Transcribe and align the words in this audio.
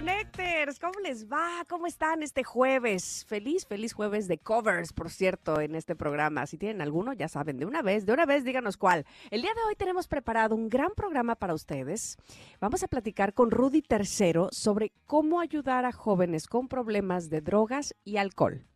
Connectors. 0.00 0.78
¿Cómo 0.78 0.98
les 1.00 1.30
va? 1.30 1.62
¿Cómo 1.68 1.86
están 1.86 2.22
este 2.22 2.42
jueves? 2.42 3.26
Feliz, 3.28 3.66
feliz 3.66 3.92
jueves 3.92 4.28
de 4.28 4.38
covers, 4.38 4.94
por 4.94 5.10
cierto, 5.10 5.60
en 5.60 5.74
este 5.74 5.94
programa. 5.94 6.46
Si 6.46 6.56
tienen 6.56 6.80
alguno, 6.80 7.12
ya 7.12 7.28
saben, 7.28 7.58
de 7.58 7.66
una 7.66 7.82
vez, 7.82 8.06
de 8.06 8.14
una 8.14 8.24
vez, 8.24 8.42
díganos 8.42 8.78
cuál. 8.78 9.04
El 9.30 9.42
día 9.42 9.52
de 9.52 9.60
hoy 9.68 9.74
tenemos 9.76 10.08
preparado 10.08 10.54
un 10.54 10.70
gran 10.70 10.92
programa 10.96 11.34
para 11.34 11.52
ustedes. 11.52 12.16
Vamos 12.62 12.82
a 12.82 12.88
platicar 12.88 13.34
con 13.34 13.50
Rudy 13.50 13.82
Tercero 13.82 14.48
sobre 14.52 14.90
cómo 15.04 15.38
ayudar 15.38 15.84
a 15.84 15.92
jóvenes 15.92 16.46
con 16.46 16.68
problemas 16.68 17.28
de 17.28 17.42
drogas 17.42 17.94
y 18.02 18.16
alcohol. 18.16 18.69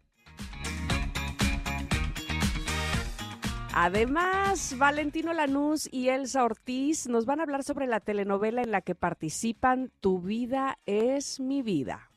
Además, 3.76 4.78
Valentino 4.78 5.32
Lanús 5.32 5.88
y 5.90 6.08
Elsa 6.08 6.44
Ortiz 6.44 7.08
nos 7.08 7.26
van 7.26 7.40
a 7.40 7.42
hablar 7.42 7.64
sobre 7.64 7.88
la 7.88 7.98
telenovela 7.98 8.62
en 8.62 8.70
la 8.70 8.82
que 8.82 8.94
participan 8.94 9.90
Tu 9.98 10.20
vida 10.20 10.78
es 10.86 11.40
mi 11.40 11.60
vida. 11.60 12.08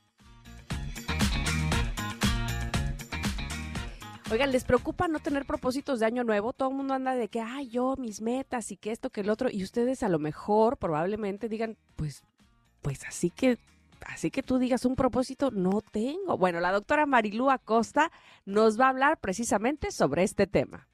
Oigan, 4.29 4.51
¿les 4.51 4.65
preocupa 4.65 5.07
no 5.07 5.17
tener 5.17 5.45
propósitos 5.45 5.99
de 5.99 6.05
año 6.05 6.23
nuevo? 6.23 6.53
Todo 6.53 6.69
el 6.69 6.75
mundo 6.75 6.93
anda 6.93 7.15
de 7.15 7.27
que, 7.27 7.41
ay, 7.41 7.69
yo, 7.69 7.95
mis 7.97 8.21
metas 8.21 8.71
y 8.71 8.77
que 8.77 8.91
esto, 8.91 9.09
que 9.09 9.21
el 9.21 9.29
otro. 9.31 9.49
Y 9.51 9.63
ustedes 9.63 10.03
a 10.03 10.09
lo 10.09 10.19
mejor 10.19 10.77
probablemente 10.77 11.49
digan, 11.49 11.75
pues, 11.95 12.21
pues 12.83 13.03
así 13.05 13.31
que 13.31 13.57
así 14.05 14.29
que 14.29 14.43
tú 14.43 14.59
digas 14.59 14.85
un 14.85 14.95
propósito, 14.95 15.49
no 15.49 15.81
tengo. 15.81 16.37
Bueno, 16.37 16.59
la 16.59 16.71
doctora 16.71 17.07
Marilú 17.07 17.49
Acosta 17.49 18.11
nos 18.45 18.79
va 18.79 18.85
a 18.85 18.89
hablar 18.89 19.17
precisamente 19.17 19.89
sobre 19.91 20.21
este 20.21 20.45
tema. 20.45 20.87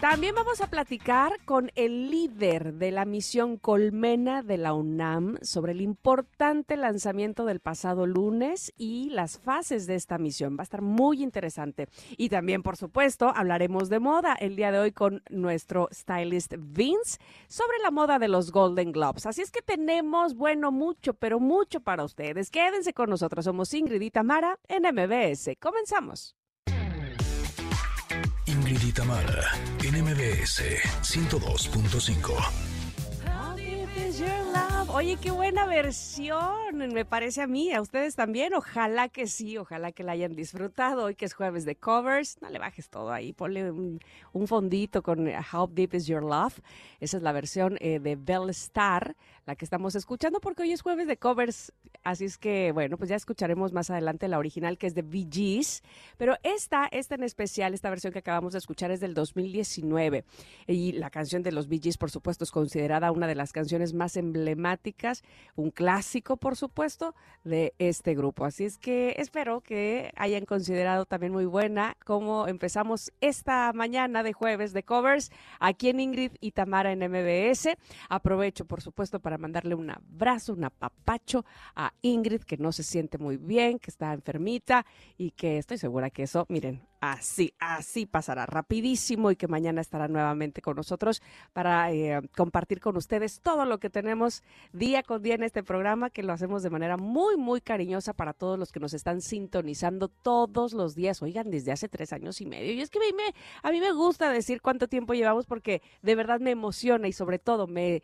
También 0.00 0.36
vamos 0.36 0.60
a 0.60 0.68
platicar 0.68 1.32
con 1.44 1.72
el 1.74 2.08
líder 2.08 2.74
de 2.74 2.92
la 2.92 3.04
misión 3.04 3.56
Colmena 3.56 4.44
de 4.44 4.56
la 4.56 4.72
UNAM 4.72 5.38
sobre 5.42 5.72
el 5.72 5.80
importante 5.80 6.76
lanzamiento 6.76 7.44
del 7.44 7.58
pasado 7.58 8.06
lunes 8.06 8.72
y 8.76 9.10
las 9.10 9.40
fases 9.40 9.88
de 9.88 9.96
esta 9.96 10.16
misión. 10.16 10.56
Va 10.56 10.60
a 10.60 10.62
estar 10.62 10.82
muy 10.82 11.20
interesante. 11.20 11.88
Y 12.16 12.28
también, 12.28 12.62
por 12.62 12.76
supuesto, 12.76 13.32
hablaremos 13.34 13.88
de 13.88 13.98
moda 13.98 14.34
el 14.34 14.54
día 14.54 14.70
de 14.70 14.78
hoy 14.78 14.92
con 14.92 15.24
nuestro 15.30 15.88
stylist 15.92 16.54
Vince 16.56 17.18
sobre 17.48 17.78
la 17.82 17.90
moda 17.90 18.20
de 18.20 18.28
los 18.28 18.52
Golden 18.52 18.92
Globes. 18.92 19.26
Así 19.26 19.42
es 19.42 19.50
que 19.50 19.62
tenemos, 19.62 20.36
bueno, 20.36 20.70
mucho, 20.70 21.14
pero 21.14 21.40
mucho 21.40 21.80
para 21.80 22.04
ustedes. 22.04 22.50
Quédense 22.50 22.94
con 22.94 23.10
nosotros. 23.10 23.44
Somos 23.44 23.74
Ingrid 23.74 24.00
y 24.00 24.12
Tamara 24.12 24.60
en 24.68 24.84
MBS. 24.84 25.56
Comenzamos. 25.58 26.37
Ingrid 28.68 28.88
y 28.88 28.92
Tamara 28.92 29.50
en 29.82 30.04
MBS 30.04 30.62
102.5. 31.02 32.68
Oye, 34.90 35.16
qué 35.20 35.30
buena 35.30 35.64
versión, 35.64 36.76
me 36.92 37.04
parece 37.04 37.40
a 37.42 37.46
mí, 37.46 37.72
a 37.72 37.80
ustedes 37.80 38.14
también. 38.14 38.52
Ojalá 38.54 39.08
que 39.08 39.26
sí, 39.26 39.56
ojalá 39.56 39.92
que 39.92 40.02
la 40.02 40.12
hayan 40.12 40.34
disfrutado. 40.34 41.04
Hoy 41.04 41.14
que 41.14 41.24
es 41.24 41.34
jueves 41.34 41.64
de 41.64 41.76
covers, 41.76 42.42
no 42.42 42.50
le 42.50 42.58
bajes 42.58 42.90
todo 42.90 43.12
ahí, 43.12 43.32
ponle 43.32 43.70
un, 43.70 44.00
fondito 44.46 45.02
con 45.02 45.28
How 45.28 45.68
Deep 45.68 45.94
Is 45.94 46.06
Your 46.06 46.22
Love. 46.22 46.60
Esa 47.00 47.18
es 47.18 47.22
la 47.22 47.32
versión 47.32 47.78
eh, 47.80 48.00
de 48.00 48.16
Bell 48.16 48.50
Star, 48.50 49.14
la 49.48 49.56
que 49.56 49.64
estamos 49.64 49.94
escuchando, 49.94 50.40
porque 50.40 50.62
hoy 50.62 50.72
es 50.72 50.82
jueves 50.82 51.06
de 51.06 51.16
covers. 51.16 51.72
Así 52.04 52.26
es 52.26 52.36
que, 52.36 52.70
bueno, 52.72 52.98
pues 52.98 53.08
ya 53.08 53.16
escucharemos 53.16 53.72
más 53.72 53.88
adelante 53.88 54.28
la 54.28 54.38
original 54.38 54.76
que 54.76 54.86
es 54.86 54.94
de 54.94 55.00
Bee 55.00 55.26
Gees. 55.28 55.82
Pero 56.18 56.36
esta, 56.42 56.86
esta 56.92 57.14
en 57.14 57.24
especial, 57.24 57.72
esta 57.72 57.88
versión 57.88 58.12
que 58.12 58.18
acabamos 58.18 58.52
de 58.52 58.58
escuchar 58.58 58.90
es 58.90 59.00
del 59.00 59.14
2019. 59.14 60.26
Y 60.66 60.92
la 60.92 61.08
canción 61.08 61.42
de 61.42 61.52
los 61.52 61.66
Bee 61.66 61.80
Gees, 61.82 61.96
por 61.96 62.10
supuesto, 62.10 62.44
es 62.44 62.50
considerada 62.50 63.10
una 63.10 63.26
de 63.26 63.34
las 63.34 63.52
canciones 63.52 63.94
más 63.94 64.18
emblemáticas, 64.18 65.24
un 65.56 65.70
clásico, 65.70 66.36
por 66.36 66.54
supuesto, 66.54 67.14
de 67.42 67.72
este 67.78 68.14
grupo. 68.14 68.44
Así 68.44 68.66
es 68.66 68.76
que 68.76 69.14
espero 69.16 69.62
que 69.62 70.12
hayan 70.16 70.44
considerado 70.44 71.06
también 71.06 71.32
muy 71.32 71.46
buena 71.46 71.96
cómo 72.04 72.48
empezamos 72.48 73.12
esta 73.22 73.72
mañana 73.72 74.22
de 74.22 74.34
jueves 74.34 74.74
de 74.74 74.82
covers 74.82 75.30
aquí 75.58 75.88
en 75.88 76.00
Ingrid 76.00 76.32
y 76.38 76.50
Tamara 76.50 76.92
en 76.92 76.98
MBS. 76.98 77.78
Aprovecho, 78.10 78.66
por 78.66 78.82
supuesto, 78.82 79.20
para 79.20 79.37
mandarle 79.38 79.74
un 79.74 79.90
abrazo, 79.90 80.52
un 80.52 80.64
apapacho 80.64 81.44
a 81.74 81.92
Ingrid, 82.02 82.42
que 82.42 82.56
no 82.56 82.72
se 82.72 82.82
siente 82.82 83.18
muy 83.18 83.36
bien, 83.36 83.78
que 83.78 83.90
está 83.90 84.12
enfermita 84.12 84.86
y 85.16 85.30
que 85.32 85.58
estoy 85.58 85.78
segura 85.78 86.10
que 86.10 86.24
eso, 86.24 86.46
miren, 86.48 86.82
así, 87.00 87.54
así 87.58 88.06
pasará 88.06 88.46
rapidísimo 88.46 89.30
y 89.30 89.36
que 89.36 89.48
mañana 89.48 89.80
estará 89.80 90.08
nuevamente 90.08 90.62
con 90.62 90.76
nosotros 90.76 91.22
para 91.52 91.92
eh, 91.92 92.20
compartir 92.36 92.80
con 92.80 92.96
ustedes 92.96 93.40
todo 93.40 93.64
lo 93.64 93.78
que 93.78 93.90
tenemos 93.90 94.42
día 94.72 95.02
con 95.02 95.22
día 95.22 95.34
en 95.34 95.42
este 95.42 95.62
programa, 95.62 96.10
que 96.10 96.22
lo 96.22 96.32
hacemos 96.32 96.62
de 96.62 96.70
manera 96.70 96.96
muy, 96.96 97.36
muy 97.36 97.60
cariñosa 97.60 98.12
para 98.12 98.32
todos 98.32 98.58
los 98.58 98.72
que 98.72 98.80
nos 98.80 98.94
están 98.94 99.20
sintonizando 99.20 100.08
todos 100.08 100.72
los 100.72 100.94
días, 100.94 101.22
oigan, 101.22 101.50
desde 101.50 101.72
hace 101.72 101.88
tres 101.88 102.12
años 102.12 102.40
y 102.40 102.46
medio. 102.46 102.72
Y 102.72 102.80
es 102.80 102.90
que 102.90 102.98
me, 102.98 103.34
a 103.62 103.70
mí 103.70 103.80
me 103.80 103.92
gusta 103.92 104.30
decir 104.30 104.60
cuánto 104.60 104.88
tiempo 104.88 105.14
llevamos 105.14 105.46
porque 105.46 105.82
de 106.02 106.14
verdad 106.14 106.40
me 106.40 106.50
emociona 106.50 107.08
y 107.08 107.12
sobre 107.12 107.38
todo 107.38 107.66
me 107.66 108.02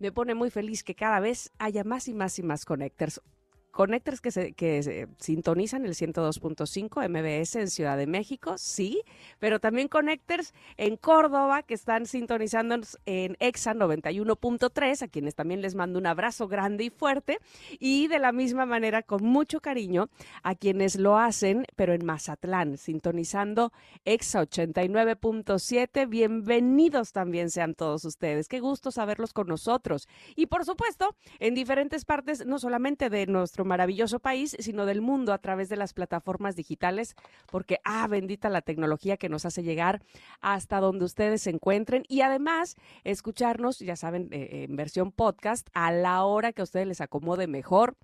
me 0.00 0.10
pone 0.10 0.34
muy 0.34 0.50
feliz 0.50 0.82
que 0.82 0.96
cada 0.96 1.20
vez 1.20 1.52
haya 1.58 1.84
más 1.84 2.08
y 2.08 2.14
más 2.14 2.38
y 2.38 2.42
más 2.42 2.64
connectors. 2.64 3.20
Connectors 3.70 4.20
que 4.20 4.30
se, 4.30 4.52
que 4.52 4.82
se 4.82 5.08
sintonizan 5.18 5.84
el 5.84 5.94
102.5 5.94 7.08
MBS 7.08 7.56
en 7.56 7.68
Ciudad 7.68 7.96
de 7.96 8.06
México, 8.06 8.54
sí, 8.58 9.02
pero 9.38 9.60
también 9.60 9.88
connectors 9.88 10.52
en 10.76 10.96
Córdoba 10.96 11.62
que 11.62 11.74
están 11.74 12.06
sintonizando 12.06 12.76
en 13.06 13.36
EXA 13.40 13.74
91.3, 13.74 15.02
a 15.02 15.08
quienes 15.08 15.34
también 15.34 15.62
les 15.62 15.74
mando 15.74 15.98
un 15.98 16.06
abrazo 16.06 16.48
grande 16.48 16.84
y 16.84 16.90
fuerte, 16.90 17.38
y 17.78 18.08
de 18.08 18.18
la 18.18 18.32
misma 18.32 18.66
manera, 18.66 19.02
con 19.02 19.24
mucho 19.24 19.60
cariño, 19.60 20.08
a 20.42 20.54
quienes 20.54 20.96
lo 20.96 21.18
hacen, 21.18 21.64
pero 21.76 21.94
en 21.94 22.04
Mazatlán, 22.04 22.76
sintonizando 22.76 23.72
EXA 24.04 24.42
89.7. 24.42 26.08
Bienvenidos 26.08 27.12
también 27.12 27.50
sean 27.50 27.74
todos 27.74 28.04
ustedes. 28.04 28.48
Qué 28.48 28.60
gusto 28.60 28.90
saberlos 28.90 29.32
con 29.32 29.46
nosotros. 29.46 30.08
Y 30.36 30.46
por 30.46 30.64
supuesto, 30.64 31.14
en 31.38 31.54
diferentes 31.54 32.04
partes, 32.04 32.46
no 32.46 32.58
solamente 32.58 33.10
de 33.10 33.26
nuestro 33.26 33.59
maravilloso 33.64 34.18
país, 34.20 34.56
sino 34.58 34.86
del 34.86 35.00
mundo 35.00 35.32
a 35.32 35.38
través 35.38 35.68
de 35.68 35.76
las 35.76 35.92
plataformas 35.92 36.56
digitales, 36.56 37.14
porque, 37.50 37.78
ah, 37.84 38.06
bendita 38.08 38.48
la 38.48 38.62
tecnología 38.62 39.16
que 39.16 39.28
nos 39.28 39.44
hace 39.44 39.62
llegar 39.62 40.02
hasta 40.40 40.80
donde 40.80 41.04
ustedes 41.04 41.42
se 41.42 41.50
encuentren. 41.50 42.04
Y 42.08 42.22
además 42.22 42.76
escucharnos, 43.04 43.78
ya 43.78 43.96
saben, 43.96 44.28
eh, 44.32 44.66
en 44.68 44.76
versión 44.76 45.12
podcast 45.12 45.68
a 45.72 45.92
la 45.92 46.24
hora 46.24 46.52
que 46.52 46.62
a 46.62 46.64
ustedes 46.64 46.86
les 46.86 47.00
acomode 47.00 47.46
mejor 47.46 47.96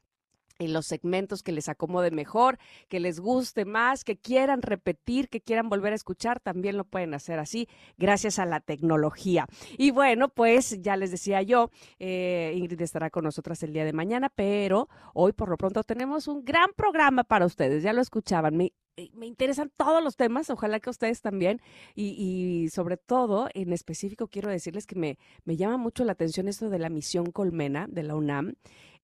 en 0.59 0.72
los 0.72 0.87
segmentos 0.87 1.43
que 1.43 1.53
les 1.53 1.69
acomode 1.69 2.11
mejor, 2.11 2.59
que 2.89 3.00
les 3.00 3.21
guste 3.21 3.65
más, 3.65 4.05
que 4.05 4.17
quieran 4.17 4.62
repetir, 4.62 5.28
que 5.28 5.41
quieran 5.41 5.69
volver 5.69 5.93
a 5.93 5.97
escuchar, 5.97 6.41
también 6.41 6.77
lo 6.77 6.84
pueden 6.84 7.15
hacer 7.15 7.39
así 7.39 7.69
gracias 7.97 8.39
a 8.39 8.47
la 8.47 8.61
tecnología. 8.61 9.47
Y 9.78 9.91
bueno, 9.91 10.28
pues 10.28 10.81
ya 10.83 10.97
les 10.97 11.11
decía 11.11 11.43
yo, 11.43 11.71
eh, 11.99 12.53
Ingrid 12.56 12.81
estará 12.81 13.11
con 13.11 13.25
nosotras 13.25 13.62
el 13.62 13.72
día 13.72 13.84
de 13.84 13.93
mañana, 13.93 14.28
pero 14.28 14.89
hoy 15.15 15.33
por 15.33 15.48
lo 15.48 15.57
pronto 15.57 15.83
tenemos 15.84 16.28
un 16.28 16.45
gran 16.45 16.71
programa 16.77 17.25
para 17.25 17.47
ustedes, 17.47 17.83
ya 17.83 17.92
lo 17.92 18.01
escuchaban. 18.01 18.60
Eh, 18.60 18.72
me 19.15 19.27
interesan 19.27 19.71
todos 19.77 20.03
los 20.03 20.16
temas, 20.16 20.51
ojalá 20.51 20.81
que 20.81 20.91
ustedes 20.91 21.21
también, 21.21 21.60
y, 21.95 22.09
y, 22.09 22.69
sobre 22.71 22.97
todo, 22.97 23.48
en 23.54 23.72
específico, 23.72 24.28
quiero 24.28 24.51
decirles 24.51 24.87
que 24.87 24.97
me, 24.97 25.19
me 25.45 25.57
llama 25.57 25.77
mucho 25.77 26.04
la 26.04 26.13
atención 26.13 26.48
esto 26.48 26.71
de 26.71 26.78
la 26.78 26.89
misión 26.89 27.31
Colmena 27.33 27.87
de 27.89 28.03
la 28.03 28.15
UNAM. 28.15 28.54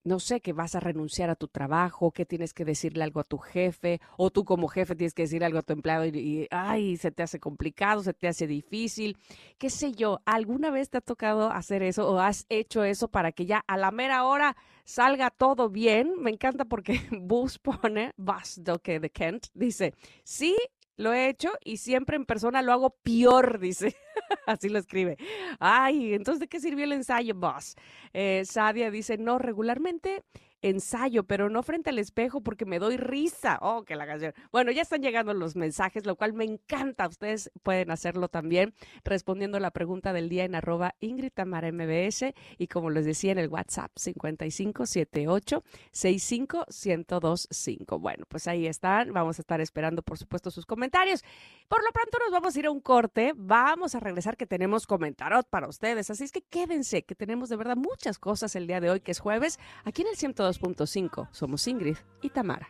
no 0.04 0.20
sé, 0.20 0.42
que 0.42 0.54
vas 0.54 0.76
a 0.76 0.80
renunciar 0.80 1.30
a 1.30 1.36
tu 1.36 1.48
trabajo, 1.48 2.12
que 2.12 2.26
tienes 2.26 2.54
que 2.54 2.66
decirle 2.66 3.04
algo 3.04 3.20
a 3.20 3.24
tu 3.24 3.38
jefe, 3.38 4.02
o 4.18 4.30
tú 4.32 4.46
como 4.46 4.68
jefe 4.68 4.96
tienes 4.96 5.14
que 5.14 5.24
decir 5.24 5.44
algo 5.44 5.60
a 5.60 5.64
tu 5.64 5.74
empleado 5.74 6.06
y, 6.06 6.48
ay, 6.52 6.98
se 6.98 7.12
te 7.12 7.24
hace 7.24 7.40
complicado, 7.40 8.04
se 8.04 8.14
te 8.14 8.28
hace 8.28 8.48
difícil, 8.48 9.18
qué 9.58 9.70
sé 9.70 9.92
yo, 9.92 10.22
¿alguna 10.26 10.72
vez 10.72 10.90
te 10.90 10.98
ha 10.98 11.02
tocado 11.02 11.52
hacer 11.52 11.84
eso 11.84 12.10
o 12.10 12.20
has 12.20 12.46
hecho 12.50 12.84
eso 12.84 13.08
para 13.10 13.32
que 13.32 13.46
ya 13.46 13.64
a 13.68 13.78
la 13.78 13.92
mera 13.92 14.24
hora 14.26 14.56
salga 14.84 15.30
todo 15.30 15.70
bien? 15.70 16.14
Me 16.20 16.32
encanta 16.32 16.66
porque 16.66 17.00
Bus 17.12 17.60
pone, 17.60 18.14
Bus 18.18 18.62
de 18.64 19.10
Kent, 19.10 19.48
dice, 19.54 19.94
sí, 20.24 20.56
lo 21.00 21.14
he 21.14 21.30
hecho 21.30 21.52
y 21.64 21.78
siempre 21.78 22.18
en 22.18 22.26
persona 22.26 22.62
lo 22.62 22.74
hago 22.74 22.90
peor, 23.02 23.60
dice. 23.60 23.96
Así 24.46 24.70
lo 24.70 24.80
escribe. 24.80 25.18
Ay, 25.60 26.14
entonces, 26.14 26.40
¿de 26.42 26.48
qué 26.48 26.60
sirvió 26.60 26.86
el 26.86 26.94
ensayo, 26.94 27.36
boss? 27.36 27.76
Eh, 28.14 28.44
Sadia 28.46 28.92
dice, 28.92 29.18
no, 29.18 29.40
regularmente 29.40 30.24
ensayo, 30.62 31.24
pero 31.24 31.50
no 31.50 31.64
frente 31.64 31.90
al 31.90 32.00
espejo 32.00 32.42
porque 32.42 32.66
me 32.66 32.80
doy 32.80 32.98
risa. 32.98 33.60
Oh, 33.62 33.84
que 33.84 33.96
la 33.96 34.06
canción. 34.06 34.34
Bueno, 34.52 34.72
ya 34.72 34.82
están 34.82 35.02
llegando 35.02 35.34
los 35.34 35.56
mensajes, 35.56 36.06
lo 36.06 36.16
cual 36.16 36.34
me 36.34 36.46
encanta. 36.46 37.08
Ustedes 37.08 37.52
pueden 37.64 37.92
hacerlo 37.92 38.28
también 38.28 38.74
respondiendo 39.04 39.60
la 39.60 39.72
pregunta 39.72 40.14
del 40.14 40.30
día 40.30 40.46
en 40.46 40.56
arroba 40.56 40.96
Ingrid 41.00 41.32
Tamara 41.34 41.72
MBS 41.72 42.34
y 42.58 42.68
como 42.68 42.90
les 42.90 43.06
decía 43.06 43.32
en 43.32 43.40
el 43.40 43.50
WhatsApp 43.50 43.92
5578 43.96 45.64
65 45.92 46.66
1025. 46.70 48.00
Bueno, 48.00 48.26
pues 48.28 48.48
ahí 48.48 48.68
están. 48.68 49.14
Vamos 49.14 49.40
a 49.40 49.42
estar 49.42 49.62
esperando, 49.62 50.02
por 50.02 50.18
supuesto, 50.18 50.52
sus 50.52 50.66
comentarios. 50.66 51.24
Por 51.68 51.84
lo 51.84 51.92
pronto 51.92 52.18
nos 52.20 52.32
vamos 52.32 52.56
a 52.56 52.60
ir 52.60 52.66
a 52.66 52.72
un 52.72 52.82
corte. 52.82 53.34
Vamos 53.36 53.96
a 53.96 54.00
regresar 54.00 54.38
que 54.38 54.46
tenemos 54.46 54.88
comentarot 54.88 55.48
para 55.50 55.68
ustedes. 55.68 56.10
Así 56.10 56.24
es 56.24 56.32
que 56.32 56.42
quédense, 56.42 57.04
que 57.04 57.16
tenemos 57.16 57.50
de 57.50 57.56
verdad 57.56 57.78
muchas 57.78 58.20
cosas 58.20 58.56
el 58.56 58.68
día 58.68 58.80
de 58.80 58.90
hoy, 58.90 59.02
que 59.02 59.12
es 59.12 59.20
jueves, 59.20 59.60
aquí 59.84 60.02
en 60.02 60.10
el 60.10 60.16
102 60.16 60.49
2.5. 60.50 61.30
Somos 61.32 61.68
Ingrid 61.68 61.98
y 62.22 62.30
Tamara. 62.30 62.68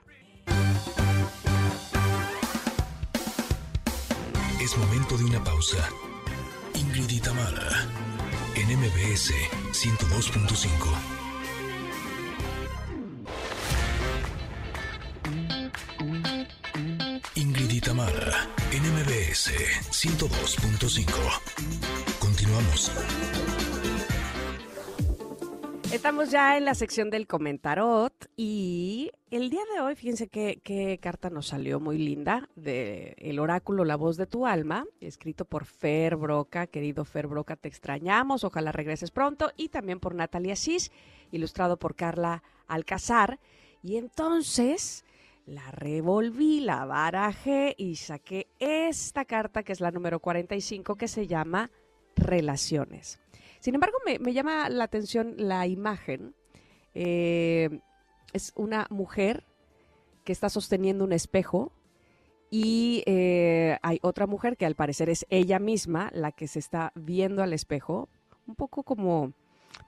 Es 4.62 4.78
momento 4.78 5.18
de 5.18 5.24
una 5.24 5.42
pausa. 5.44 5.78
Ingrid 6.76 7.10
y 7.10 7.20
Tamara, 7.20 7.88
en 8.56 8.78
MBS 8.78 9.34
102.5. 9.72 10.68
Ingrid 17.36 17.72
y 17.72 17.82
Tamara, 17.82 18.50
en 18.72 18.84
MBS 18.84 19.52
102.5. 19.92 21.06
Continuamos. 22.20 22.92
Estamos 25.92 26.30
ya 26.30 26.56
en 26.56 26.66
la 26.66 26.76
sección 26.76 27.10
del 27.10 27.26
comentarot 27.26 28.14
y 28.38 29.12
el 29.32 29.50
día 29.50 29.62
de 29.74 29.82
hoy, 29.82 29.96
fíjense 29.96 30.28
qué, 30.28 31.00
carta 31.02 31.32
nos 31.32 31.48
salió 31.48 31.80
muy 31.80 31.98
linda 31.98 32.48
de 32.56 33.16
El 33.18 33.40
oráculo 33.40 33.84
La 33.84 33.96
voz 33.96 34.16
de 34.16 34.28
tu 34.28 34.46
alma, 34.46 34.86
escrito 35.02 35.46
por 35.46 35.66
Fer 35.66 36.16
Broca. 36.16 36.68
Querido 36.68 37.06
Fer 37.06 37.26
Broca, 37.26 37.56
te 37.56 37.68
extrañamos, 37.68 38.44
ojalá 38.44 38.72
regreses 38.72 39.10
pronto. 39.10 39.52
Y 39.58 39.70
también 39.70 40.00
por 40.00 40.14
Natalia 40.14 40.56
Sis, 40.56 40.92
ilustrado 41.32 41.78
por 41.78 41.96
Carla 41.96 42.44
Alcazar. 42.68 43.40
Y 43.82 43.98
entonces 43.98 45.04
la 45.48 45.72
revolví, 45.72 46.60
la 46.60 46.86
barajé 46.86 47.74
y 47.80 47.96
saqué 47.96 48.46
esta 48.60 49.26
carta 49.26 49.64
que 49.64 49.74
es 49.74 49.82
la 49.82 49.90
número 49.90 50.20
45 50.20 50.96
que 50.96 51.08
se 51.08 51.26
llama 51.26 51.72
Relaciones. 52.16 53.20
Sin 53.60 53.76
embargo, 53.76 53.98
me, 54.06 54.34
llama 54.34 54.70
la 54.70 54.86
atención 54.86 55.36
la 55.38 55.68
imagen. 55.68 56.34
Eh, 56.94 57.80
es 58.34 58.54
una 58.56 58.88
mujer 58.90 59.44
que 60.24 60.32
está 60.32 60.50
sosteniendo 60.50 61.04
un 61.04 61.14
espejo 61.14 61.72
y 62.52 63.04
eh, 63.06 63.78
hay 63.82 64.00
otra 64.02 64.28
mujer 64.28 64.58
que 64.58 64.66
al 64.66 64.76
parecer 64.76 65.10
es 65.10 65.26
ella 65.30 65.60
misma 65.60 66.10
la 66.14 66.32
que 66.32 66.48
se 66.48 66.60
está 66.60 66.92
viendo 66.96 67.44
al 67.44 67.54
espejo, 67.54 68.10
un 68.48 68.56
poco 68.56 68.84
como 68.84 69.34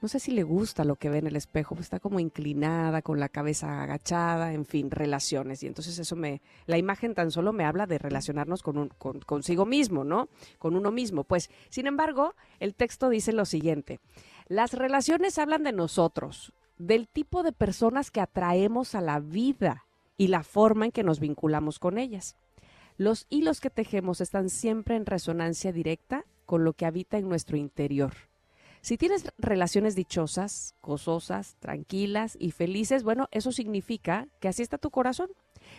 no 0.02 0.08
sé 0.08 0.20
si 0.20 0.32
le 0.32 0.44
gusta 0.44 0.84
lo 0.84 0.96
que 0.96 1.10
ve 1.10 1.20
en 1.20 1.28
el 1.28 1.36
espejo, 1.36 1.76
está 1.80 2.00
como 2.00 2.20
inclinada, 2.20 3.02
con 3.02 3.20
la 3.20 3.30
cabeza 3.30 3.84
agachada, 3.84 4.54
en 4.54 4.66
fin, 4.66 4.90
relaciones. 4.90 5.62
Y 5.64 5.68
entonces 5.68 5.98
eso 6.00 6.16
me, 6.16 6.42
la 6.66 6.78
imagen 6.78 7.14
tan 7.14 7.32
solo 7.32 7.54
me 7.54 7.66
habla 7.66 7.86
de 7.86 7.98
relacionarnos 7.98 8.64
con, 8.64 8.78
un, 8.78 8.90
con 8.90 9.20
consigo 9.20 9.66
mismo, 9.66 10.04
¿no? 10.04 10.30
Con 10.58 10.76
uno 10.76 10.92
mismo. 10.92 11.24
Pues, 11.24 11.50
sin 11.70 11.88
embargo, 11.88 12.34
el 12.60 12.74
texto 12.74 13.10
dice 13.10 13.32
lo 13.32 13.46
siguiente, 13.46 14.00
las 14.48 14.74
relaciones 14.74 15.38
hablan 15.38 15.64
de 15.64 15.72
nosotros, 15.72 16.54
del 16.78 17.08
tipo 17.08 17.44
de 17.44 17.52
personas 17.52 18.10
que 18.10 18.22
atraemos 18.22 18.96
a 18.96 19.02
la 19.02 19.20
vida 19.20 19.86
y 20.18 20.28
la 20.28 20.44
forma 20.44 20.86
en 20.86 20.92
que 20.92 21.04
nos 21.04 21.20
vinculamos 21.20 21.80
con 21.80 21.98
ellas. 21.98 22.36
Los 22.98 23.28
hilos 23.30 23.62
que 23.62 23.70
tejemos 23.70 24.20
están 24.20 24.50
siempre 24.50 24.96
en 24.96 25.06
resonancia 25.06 25.72
directa 25.72 26.26
con 26.46 26.64
lo 26.64 26.74
que 26.74 26.86
habita 26.86 27.18
en 27.18 27.30
nuestro 27.30 27.56
interior 27.56 28.31
si 28.82 28.98
tienes 28.98 29.32
relaciones 29.38 29.96
dichosas, 29.96 30.76
gozosas, 30.82 31.56
tranquilas 31.60 32.36
y 32.40 32.50
felices, 32.52 33.04
bueno, 33.04 33.28
eso 33.32 33.52
significa 33.52 34.28
que 34.40 34.48
así 34.48 34.64
está 34.64 34.80
tu 34.80 34.90
corazón. 34.90 35.30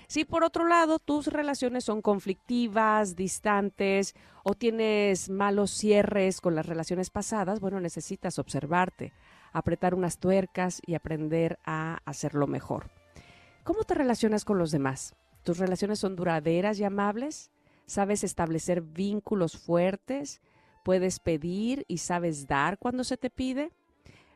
Si 0.06 0.24
por 0.24 0.44
otro 0.44 0.68
lado 0.68 1.00
tus 1.00 1.26
relaciones 1.26 1.84
son 1.84 2.00
conflictivas, 2.00 3.16
distantes 3.16 4.14
o 4.44 4.54
tienes 4.54 5.30
malos 5.30 5.72
cierres 5.72 6.40
con 6.40 6.54
las 6.54 6.66
relaciones 6.66 7.10
pasadas, 7.10 7.58
bueno, 7.58 7.80
necesitas 7.80 8.38
observarte, 8.38 9.12
apretar 9.52 9.94
unas 9.94 10.18
tuercas 10.18 10.80
y 10.86 10.94
aprender 10.94 11.58
a 11.64 11.98
hacerlo 12.04 12.46
mejor. 12.46 12.90
¿Cómo 13.64 13.82
te 13.82 13.94
relacionas 13.94 14.44
con 14.44 14.58
los 14.58 14.70
demás? 14.70 15.16
¿Tus 15.42 15.58
relaciones 15.58 15.98
son 15.98 16.14
duraderas 16.14 16.78
y 16.78 16.84
amables? 16.84 17.50
¿Sabes 17.86 18.22
establecer 18.22 18.80
vínculos 18.80 19.58
fuertes? 19.58 20.40
Puedes 20.82 21.18
pedir 21.20 21.84
y 21.88 21.98
sabes 21.98 22.46
dar 22.46 22.78
cuando 22.78 23.04
se 23.04 23.16
te 23.16 23.30
pide. 23.30 23.72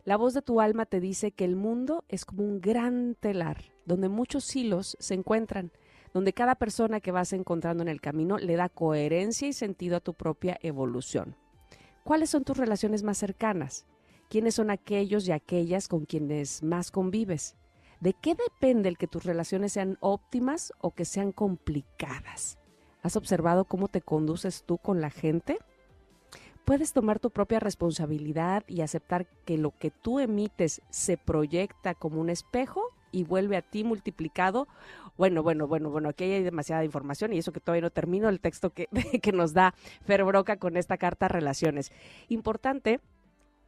La 0.04 0.16
voz 0.16 0.34
de 0.34 0.42
tu 0.42 0.60
alma 0.60 0.86
te 0.86 1.00
dice 1.00 1.32
que 1.32 1.44
el 1.44 1.56
mundo 1.56 2.04
es 2.08 2.24
como 2.24 2.44
un 2.44 2.60
gran 2.60 3.16
telar 3.18 3.64
donde 3.86 4.08
muchos 4.08 4.54
hilos 4.54 4.96
se 5.00 5.14
encuentran, 5.14 5.72
donde 6.12 6.32
cada 6.32 6.56
persona 6.56 7.00
que 7.00 7.12
vas 7.12 7.32
encontrando 7.32 7.82
en 7.82 7.88
el 7.88 8.00
camino 8.00 8.36
le 8.38 8.56
da 8.56 8.68
coherencia 8.68 9.48
y 9.48 9.52
sentido 9.52 9.96
a 9.96 10.00
tu 10.00 10.14
propia 10.14 10.58
evolución. 10.62 11.36
¿Cuáles 12.04 12.30
son 12.30 12.44
tus 12.44 12.56
relaciones 12.56 13.02
más 13.02 13.18
cercanas? 13.18 13.86
¿Quiénes 14.28 14.54
son 14.54 14.70
aquellos 14.70 15.26
y 15.26 15.32
aquellas 15.32 15.88
con 15.88 16.04
quienes 16.04 16.62
más 16.62 16.90
convives? 16.90 17.56
¿De 18.00 18.12
qué 18.12 18.34
depende 18.34 18.88
el 18.88 18.98
que 18.98 19.06
tus 19.06 19.24
relaciones 19.24 19.72
sean 19.72 19.96
óptimas 20.00 20.72
o 20.80 20.90
que 20.90 21.04
sean 21.04 21.32
complicadas? 21.32 22.58
¿Has 23.02 23.16
observado 23.16 23.64
cómo 23.64 23.88
te 23.88 24.02
conduces 24.02 24.64
tú 24.64 24.78
con 24.78 25.00
la 25.00 25.10
gente? 25.10 25.58
Puedes 26.66 26.92
tomar 26.92 27.20
tu 27.20 27.30
propia 27.30 27.60
responsabilidad 27.60 28.64
y 28.66 28.80
aceptar 28.80 29.26
que 29.46 29.56
lo 29.56 29.70
que 29.70 29.92
tú 29.92 30.18
emites 30.18 30.82
se 30.90 31.16
proyecta 31.16 31.94
como 31.94 32.20
un 32.20 32.28
espejo 32.28 32.92
y 33.12 33.22
vuelve 33.22 33.56
a 33.56 33.62
ti 33.62 33.84
multiplicado. 33.84 34.66
Bueno, 35.16 35.44
bueno, 35.44 35.68
bueno, 35.68 35.90
bueno, 35.90 36.08
aquí 36.08 36.24
hay 36.24 36.42
demasiada 36.42 36.84
información 36.84 37.32
y 37.32 37.38
eso 37.38 37.52
que 37.52 37.60
todavía 37.60 37.82
no 37.82 37.90
termino 37.90 38.28
el 38.28 38.40
texto 38.40 38.70
que, 38.70 38.88
que 39.22 39.32
nos 39.32 39.54
da 39.54 39.74
Fer 40.04 40.24
Broca 40.24 40.56
con 40.56 40.76
esta 40.76 40.98
carta 40.98 41.28
Relaciones. 41.28 41.92
Importante, 42.28 42.98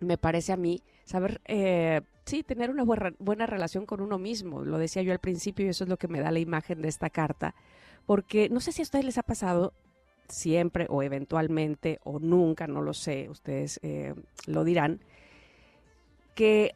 me 0.00 0.18
parece 0.18 0.52
a 0.52 0.56
mí, 0.56 0.82
saber, 1.04 1.40
eh, 1.44 2.00
sí, 2.24 2.42
tener 2.42 2.68
una 2.68 2.82
buena, 2.82 3.14
buena 3.20 3.46
relación 3.46 3.86
con 3.86 4.00
uno 4.00 4.18
mismo. 4.18 4.64
Lo 4.64 4.76
decía 4.76 5.02
yo 5.02 5.12
al 5.12 5.20
principio 5.20 5.64
y 5.64 5.68
eso 5.68 5.84
es 5.84 5.90
lo 5.90 5.98
que 5.98 6.08
me 6.08 6.20
da 6.20 6.32
la 6.32 6.40
imagen 6.40 6.82
de 6.82 6.88
esta 6.88 7.10
carta. 7.10 7.54
Porque 8.06 8.48
no 8.48 8.58
sé 8.58 8.72
si 8.72 8.82
a 8.82 8.84
ustedes 8.84 9.04
les 9.04 9.18
ha 9.18 9.22
pasado 9.22 9.72
siempre 10.28 10.86
o 10.88 11.02
eventualmente 11.02 11.98
o 12.04 12.18
nunca, 12.18 12.66
no 12.66 12.82
lo 12.82 12.94
sé, 12.94 13.28
ustedes 13.28 13.80
eh, 13.82 14.14
lo 14.46 14.64
dirán, 14.64 15.00
que 16.34 16.74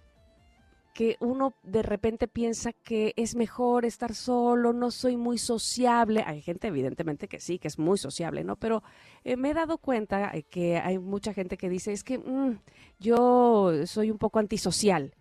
que 0.93 1.17
uno 1.21 1.55
de 1.63 1.83
repente 1.83 2.29
piensa 2.29 2.73
que 2.73 3.15
es 3.17 3.35
mejor 3.35 3.85
estar 3.85 4.15
solo, 4.15 4.73
no 4.73 4.91
soy 4.91 5.17
muy 5.17 5.39
sociable. 5.39 6.23
Hay 6.27 6.43
gente 6.43 6.69
evidentemente 6.69 7.29
que 7.29 7.41
sí, 7.41 7.59
que 7.59 7.69
es 7.69 7.79
muy 7.79 7.97
sociable, 7.97 8.45
¿no? 8.45 8.57
Pero 8.57 8.83
eh, 9.25 9.37
me 9.37 9.51
he 9.51 9.55
dado 9.55 9.79
cuenta 9.79 10.31
eh, 10.35 10.43
que 10.43 10.77
hay 10.77 10.99
mucha 10.99 11.33
gente 11.33 11.57
que 11.57 11.71
dice, 11.71 11.93
es 11.93 12.05
que 12.05 12.19
mm, 12.19 12.59
yo 12.99 13.87
soy 13.87 14.11
un 14.11 14.19
poco 14.19 14.39
antisocial. 14.39 15.15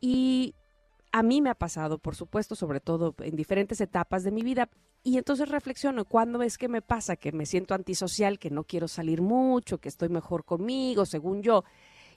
Y 0.00 0.54
a 1.12 1.22
mí 1.22 1.40
me 1.40 1.48
ha 1.48 1.54
pasado, 1.54 1.98
por 1.98 2.14
supuesto, 2.14 2.54
sobre 2.54 2.80
todo 2.80 3.14
en 3.20 3.36
diferentes 3.36 3.80
etapas 3.80 4.22
de 4.22 4.32
mi 4.32 4.42
vida. 4.42 4.68
Y 5.06 5.18
entonces 5.18 5.48
reflexiono, 5.48 6.04
¿cuándo 6.04 6.42
es 6.42 6.58
que 6.58 6.66
me 6.66 6.82
pasa 6.82 7.14
que 7.14 7.30
me 7.30 7.46
siento 7.46 7.74
antisocial, 7.74 8.40
que 8.40 8.50
no 8.50 8.64
quiero 8.64 8.88
salir 8.88 9.22
mucho, 9.22 9.78
que 9.78 9.88
estoy 9.88 10.08
mejor 10.08 10.44
conmigo, 10.44 11.06
según 11.06 11.42
yo? 11.42 11.62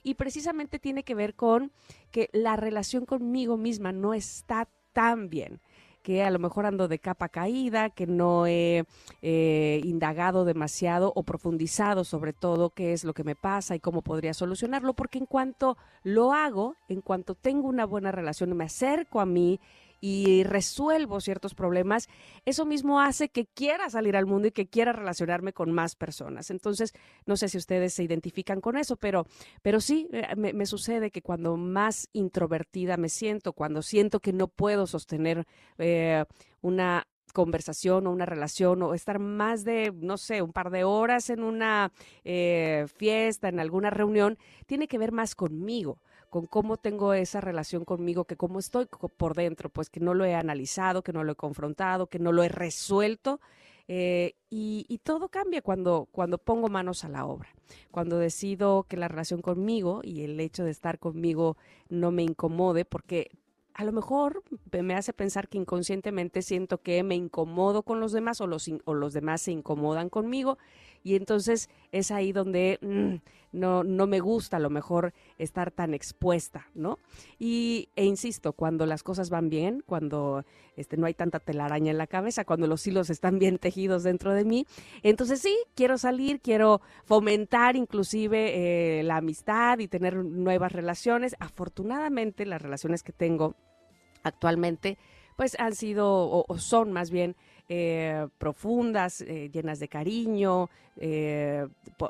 y 0.02 0.14
precisamente 0.14 0.78
tiene 0.78 1.02
que 1.02 1.14
ver 1.14 1.34
con 1.34 1.72
que 2.10 2.30
la 2.32 2.56
relación 2.56 3.06
conmigo 3.06 3.56
misma 3.56 3.92
no 3.92 4.14
está 4.14 4.68
tan 4.92 5.28
bien 5.28 5.60
que 6.02 6.22
a 6.22 6.30
lo 6.30 6.38
mejor 6.38 6.64
ando 6.64 6.88
de 6.88 6.98
capa 6.98 7.28
caída, 7.28 7.90
que 7.90 8.06
no 8.06 8.46
he 8.46 8.86
eh, 9.20 9.80
indagado 9.84 10.46
demasiado 10.46 11.12
o 11.14 11.22
profundizado 11.24 12.04
sobre 12.04 12.32
todo 12.32 12.70
qué 12.70 12.94
es 12.94 13.04
lo 13.04 13.12
que 13.12 13.22
me 13.22 13.34
pasa 13.34 13.74
y 13.74 13.80
cómo 13.80 14.00
podría 14.00 14.32
solucionarlo, 14.32 14.94
porque 14.94 15.18
en 15.18 15.26
cuanto 15.26 15.76
lo 16.02 16.32
hago, 16.32 16.74
en 16.88 17.02
cuanto 17.02 17.34
tengo 17.34 17.68
una 17.68 17.84
buena 17.84 18.12
relación, 18.12 18.56
me 18.56 18.64
acerco 18.64 19.20
a 19.20 19.26
mí 19.26 19.60
y 20.00 20.44
resuelvo 20.44 21.20
ciertos 21.20 21.54
problemas, 21.54 22.08
eso 22.44 22.64
mismo 22.64 23.00
hace 23.00 23.28
que 23.28 23.46
quiera 23.46 23.90
salir 23.90 24.16
al 24.16 24.26
mundo 24.26 24.48
y 24.48 24.52
que 24.52 24.66
quiera 24.66 24.92
relacionarme 24.92 25.52
con 25.52 25.72
más 25.72 25.94
personas. 25.94 26.50
Entonces, 26.50 26.92
no 27.26 27.36
sé 27.36 27.48
si 27.48 27.58
ustedes 27.58 27.94
se 27.94 28.02
identifican 28.02 28.60
con 28.60 28.76
eso, 28.76 28.96
pero, 28.96 29.26
pero 29.62 29.80
sí, 29.80 30.08
eh, 30.12 30.34
me, 30.36 30.66
sucede 30.66 31.10
que 31.10 31.22
cuando 31.22 31.56
más 31.56 32.08
introvertida 32.12 32.96
me 32.96 33.08
siento, 33.08 33.52
cuando 33.52 33.82
siento 33.82 34.20
que 34.20 34.32
no 34.32 34.48
puedo 34.48 34.86
sostener 34.86 35.46
eh, 35.78 36.24
una 36.60 37.06
conversación 37.32 38.06
o 38.06 38.10
una 38.10 38.26
relación 38.26 38.82
o 38.82 38.94
estar 38.94 39.18
más 39.18 39.64
de, 39.64 39.92
no 39.94 40.16
sé, 40.16 40.42
un 40.42 40.52
par 40.52 40.70
de 40.70 40.84
horas 40.84 41.30
en 41.30 41.42
una 41.42 41.92
eh, 42.24 42.86
fiesta, 42.96 43.48
en 43.48 43.60
alguna 43.60 43.90
reunión, 43.90 44.38
tiene 44.66 44.88
que 44.88 44.98
ver 44.98 45.12
más 45.12 45.34
conmigo 45.34 46.00
con 46.30 46.46
cómo 46.46 46.76
tengo 46.76 47.12
esa 47.12 47.40
relación 47.40 47.84
conmigo, 47.84 48.24
que 48.24 48.36
cómo 48.36 48.58
estoy 48.60 48.86
por 48.86 49.34
dentro, 49.34 49.68
pues 49.68 49.90
que 49.90 50.00
no 50.00 50.14
lo 50.14 50.24
he 50.24 50.34
analizado, 50.34 51.02
que 51.02 51.12
no 51.12 51.24
lo 51.24 51.32
he 51.32 51.36
confrontado, 51.36 52.06
que 52.06 52.18
no 52.18 52.32
lo 52.32 52.42
he 52.42 52.48
resuelto. 52.48 53.40
Eh, 53.88 54.36
y, 54.48 54.86
y, 54.88 54.98
todo 54.98 55.28
cambia 55.28 55.62
cuando, 55.62 56.08
cuando 56.12 56.38
pongo 56.38 56.68
manos 56.68 57.04
a 57.04 57.08
la 57.08 57.26
obra, 57.26 57.48
cuando 57.90 58.18
decido 58.18 58.84
que 58.84 58.96
la 58.96 59.08
relación 59.08 59.42
conmigo 59.42 60.00
y 60.04 60.22
el 60.22 60.38
hecho 60.38 60.62
de 60.64 60.70
estar 60.70 61.00
conmigo 61.00 61.56
no 61.88 62.12
me 62.12 62.22
incomode, 62.22 62.84
porque 62.84 63.32
a 63.74 63.84
lo 63.84 63.92
mejor 63.92 64.42
me 64.70 64.94
hace 64.94 65.12
pensar 65.12 65.48
que 65.48 65.58
inconscientemente 65.58 66.42
siento 66.42 66.82
que 66.82 67.02
me 67.02 67.14
incomodo 67.14 67.82
con 67.82 67.98
los 67.98 68.12
demás 68.12 68.40
o 68.40 68.46
los, 68.46 68.70
o 68.84 68.94
los 68.94 69.12
demás 69.12 69.42
se 69.42 69.52
incomodan 69.52 70.08
conmigo 70.08 70.58
y 71.02 71.16
entonces 71.16 71.68
es 71.92 72.10
ahí 72.10 72.32
donde 72.32 72.78
mm, 72.82 73.16
no, 73.52 73.82
no 73.82 74.06
me 74.06 74.20
gusta 74.20 74.58
a 74.58 74.60
lo 74.60 74.70
mejor 74.70 75.12
estar 75.38 75.70
tan 75.70 75.94
expuesta, 75.94 76.68
¿no? 76.74 76.98
Y, 77.38 77.88
e 77.96 78.04
insisto, 78.04 78.52
cuando 78.52 78.86
las 78.86 79.02
cosas 79.02 79.30
van 79.30 79.48
bien, 79.48 79.82
cuando 79.84 80.44
este, 80.76 80.96
no 80.96 81.06
hay 81.06 81.14
tanta 81.14 81.40
telaraña 81.40 81.90
en 81.90 81.98
la 81.98 82.06
cabeza, 82.06 82.44
cuando 82.44 82.66
los 82.66 82.86
hilos 82.86 83.10
están 83.10 83.38
bien 83.38 83.58
tejidos 83.58 84.02
dentro 84.02 84.34
de 84.34 84.44
mí, 84.44 84.66
entonces 85.02 85.40
sí, 85.40 85.56
quiero 85.74 85.98
salir, 85.98 86.40
quiero 86.40 86.80
fomentar 87.04 87.76
inclusive 87.76 89.00
eh, 89.00 89.02
la 89.02 89.16
amistad 89.16 89.78
y 89.78 89.88
tener 89.88 90.16
nuevas 90.16 90.72
relaciones. 90.72 91.34
Afortunadamente 91.40 92.46
las 92.46 92.62
relaciones 92.62 93.02
que 93.02 93.12
tengo 93.12 93.56
actualmente 94.22 94.98
pues 95.36 95.58
han 95.58 95.74
sido 95.74 96.44
o 96.46 96.58
son 96.58 96.92
más 96.92 97.10
bien 97.10 97.34
eh, 97.72 98.26
profundas, 98.36 99.20
eh, 99.20 99.48
llenas 99.48 99.78
de 99.78 99.86
cariño, 99.86 100.68
eh, 100.96 101.68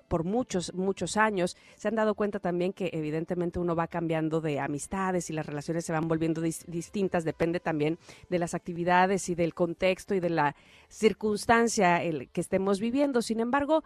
por, 0.08 0.24
muchos, 0.24 0.72
muchos 0.72 1.18
años. 1.18 1.54
Se 1.76 1.86
han 1.86 1.96
dado 1.96 2.14
cuenta 2.14 2.38
también 2.38 2.72
que 2.72 2.88
evidentemente 2.94 3.58
uno 3.58 3.76
va 3.76 3.86
cambiando 3.86 4.40
de 4.40 4.58
amistades 4.58 5.28
y 5.28 5.34
las 5.34 5.44
relaciones 5.44 5.84
se 5.84 5.92
van 5.92 6.08
volviendo 6.08 6.40
distintas, 6.40 7.24
depende 7.24 7.60
también 7.60 7.98
de 8.30 8.38
las 8.38 8.54
actividades 8.54 9.28
y 9.28 9.34
del 9.34 9.52
contexto 9.52 10.14
y 10.14 10.20
de 10.20 10.30
la 10.30 10.56
circunstancia 10.88 12.02
el 12.02 12.30
que 12.30 12.40
estemos 12.40 12.80
viviendo. 12.80 13.20
Sin 13.20 13.38
embargo, 13.38 13.84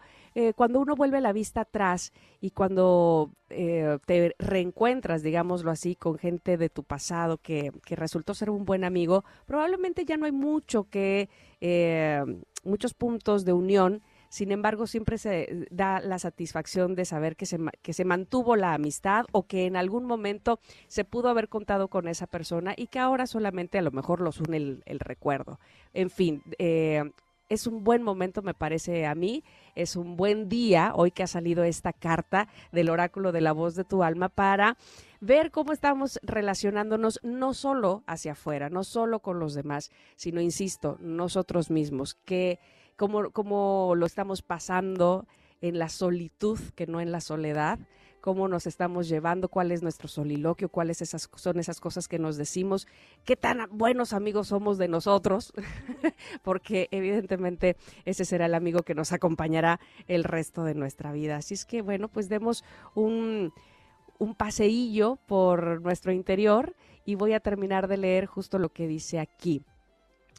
cuando 0.55 0.79
uno 0.79 0.95
vuelve 0.95 1.19
la 1.19 1.33
vista 1.33 1.61
atrás 1.61 2.13
y 2.39 2.51
cuando 2.51 3.31
te 3.47 4.33
reencuentras, 4.39 5.21
digámoslo 5.21 5.71
así, 5.71 5.95
con 5.95 6.17
gente 6.17 6.57
de 6.57 6.69
tu 6.69 6.83
pasado 6.83 7.37
que, 7.37 7.71
que 7.85 7.95
resultó 7.95 8.33
ser 8.33 8.49
un 8.49 8.65
buen 8.65 8.83
amigo, 8.85 9.23
probablemente 9.45 10.05
ya 10.05 10.17
no 10.17 10.25
hay 10.25 10.31
mucho 10.31 10.85
que 10.89 11.29
eh, 11.67 12.23
muchos 12.63 12.93
puntos 12.93 13.43
de 13.43 13.53
unión. 13.53 14.03
Sin 14.29 14.51
embargo, 14.51 14.85
siempre 14.85 15.17
se 15.17 15.65
da 15.71 15.99
la 15.99 16.19
satisfacción 16.19 16.93
de 16.93 17.05
saber 17.05 17.35
que 17.35 17.47
se, 17.47 17.57
que 17.81 17.93
se 17.93 18.05
mantuvo 18.05 18.55
la 18.55 18.75
amistad 18.75 19.25
o 19.31 19.47
que 19.47 19.65
en 19.65 19.75
algún 19.75 20.05
momento 20.05 20.59
se 20.87 21.05
pudo 21.05 21.29
haber 21.29 21.49
contado 21.49 21.87
con 21.87 22.07
esa 22.07 22.27
persona 22.27 22.75
y 22.77 22.85
que 22.85 22.99
ahora 22.99 23.25
solamente 23.25 23.79
a 23.79 23.81
lo 23.81 23.89
mejor 23.89 24.21
los 24.21 24.41
une 24.41 24.57
el, 24.85 24.99
recuerdo. 24.99 25.59
En 25.93 26.11
fin, 26.11 26.43
eh, 26.59 27.03
es 27.49 27.67
un 27.67 27.83
buen 27.83 28.01
momento, 28.01 28.41
me 28.41 28.53
parece 28.53 29.05
a 29.05 29.15
mí, 29.15 29.43
es 29.75 29.95
un 29.95 30.15
buen 30.15 30.49
día, 30.49 30.93
hoy 30.95 31.11
que 31.11 31.23
ha 31.23 31.27
salido 31.27 31.63
esta 31.63 31.93
carta 31.93 32.47
del 32.71 32.89
oráculo 32.89 33.31
de 33.31 33.41
la 33.41 33.51
voz 33.51 33.75
de 33.75 33.83
tu 33.83 34.03
alma, 34.03 34.29
para 34.29 34.77
ver 35.21 35.51
cómo 35.51 35.71
estamos 35.71 36.19
relacionándonos 36.23 37.19
no 37.23 37.53
solo 37.53 38.03
hacia 38.07 38.33
afuera, 38.33 38.69
no 38.69 38.83
solo 38.83 39.19
con 39.19 39.39
los 39.39 39.53
demás, 39.53 39.91
sino, 40.15 40.41
insisto, 40.41 40.97
nosotros 40.99 41.69
mismos, 41.69 42.15
que 42.25 42.59
cómo, 42.95 43.31
cómo 43.31 43.93
lo 43.95 44.05
estamos 44.05 44.41
pasando 44.41 45.27
en 45.61 45.79
la 45.79 45.89
solitud 45.89 46.59
que 46.75 46.87
no 46.87 47.01
en 47.01 47.11
la 47.11 47.21
soledad 47.21 47.79
cómo 48.25 48.47
nos 48.47 48.65
estamos 48.65 49.07
llevando, 49.07 49.49
cuál 49.49 49.71
es 49.71 49.83
nuestro 49.83 50.07
soliloquio, 50.07 50.67
cuáles 50.67 50.99
esas, 51.03 51.29
son 51.35 51.59
esas 51.59 51.79
cosas 51.79 52.07
que 52.07 52.17
nos 52.17 52.37
decimos, 52.37 52.87
qué 53.23 53.35
tan 53.35 53.67
buenos 53.69 54.13
amigos 54.13 54.47
somos 54.47 54.79
de 54.79 54.87
nosotros, 54.87 55.53
porque 56.41 56.87
evidentemente 56.89 57.77
ese 58.03 58.25
será 58.25 58.47
el 58.47 58.55
amigo 58.55 58.81
que 58.81 58.95
nos 58.95 59.11
acompañará 59.11 59.79
el 60.07 60.23
resto 60.23 60.63
de 60.63 60.73
nuestra 60.73 61.11
vida. 61.11 61.35
Así 61.35 61.53
es 61.53 61.65
que 61.65 61.83
bueno, 61.83 62.07
pues 62.07 62.27
demos 62.27 62.63
un, 62.95 63.53
un 64.17 64.33
paseillo 64.33 65.19
por 65.27 65.79
nuestro 65.83 66.11
interior 66.11 66.75
y 67.05 67.13
voy 67.13 67.33
a 67.33 67.39
terminar 67.41 67.87
de 67.87 67.97
leer 67.97 68.25
justo 68.25 68.57
lo 68.57 68.69
que 68.69 68.87
dice 68.87 69.19
aquí. 69.19 69.61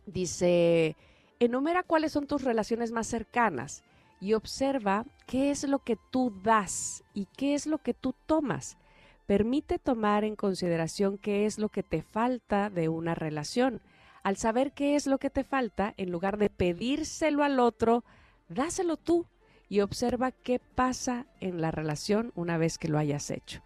Dice, 0.06 0.96
enumera 1.38 1.84
cuáles 1.84 2.10
son 2.10 2.26
tus 2.26 2.42
relaciones 2.42 2.90
más 2.90 3.06
cercanas 3.06 3.84
y 4.20 4.32
observa 4.34 5.04
qué 5.26 5.50
es 5.50 5.64
lo 5.64 5.80
que 5.80 5.96
tú 6.10 6.32
das 6.42 7.04
y 7.14 7.26
qué 7.36 7.54
es 7.54 7.66
lo 7.66 7.78
que 7.78 7.94
tú 7.94 8.14
tomas. 8.26 8.76
Permite 9.26 9.78
tomar 9.78 10.24
en 10.24 10.36
consideración 10.36 11.18
qué 11.18 11.46
es 11.46 11.58
lo 11.58 11.68
que 11.68 11.82
te 11.82 12.02
falta 12.02 12.70
de 12.70 12.88
una 12.88 13.14
relación. 13.14 13.80
Al 14.22 14.36
saber 14.36 14.72
qué 14.72 14.96
es 14.96 15.06
lo 15.06 15.18
que 15.18 15.30
te 15.30 15.44
falta, 15.44 15.94
en 15.96 16.10
lugar 16.10 16.38
de 16.38 16.50
pedírselo 16.50 17.42
al 17.44 17.60
otro, 17.60 18.04
dáselo 18.48 18.96
tú 18.96 19.26
y 19.68 19.80
observa 19.80 20.30
qué 20.30 20.60
pasa 20.60 21.26
en 21.40 21.60
la 21.60 21.70
relación 21.70 22.32
una 22.34 22.56
vez 22.56 22.78
que 22.78 22.88
lo 22.88 22.98
hayas 22.98 23.30
hecho. 23.30 23.62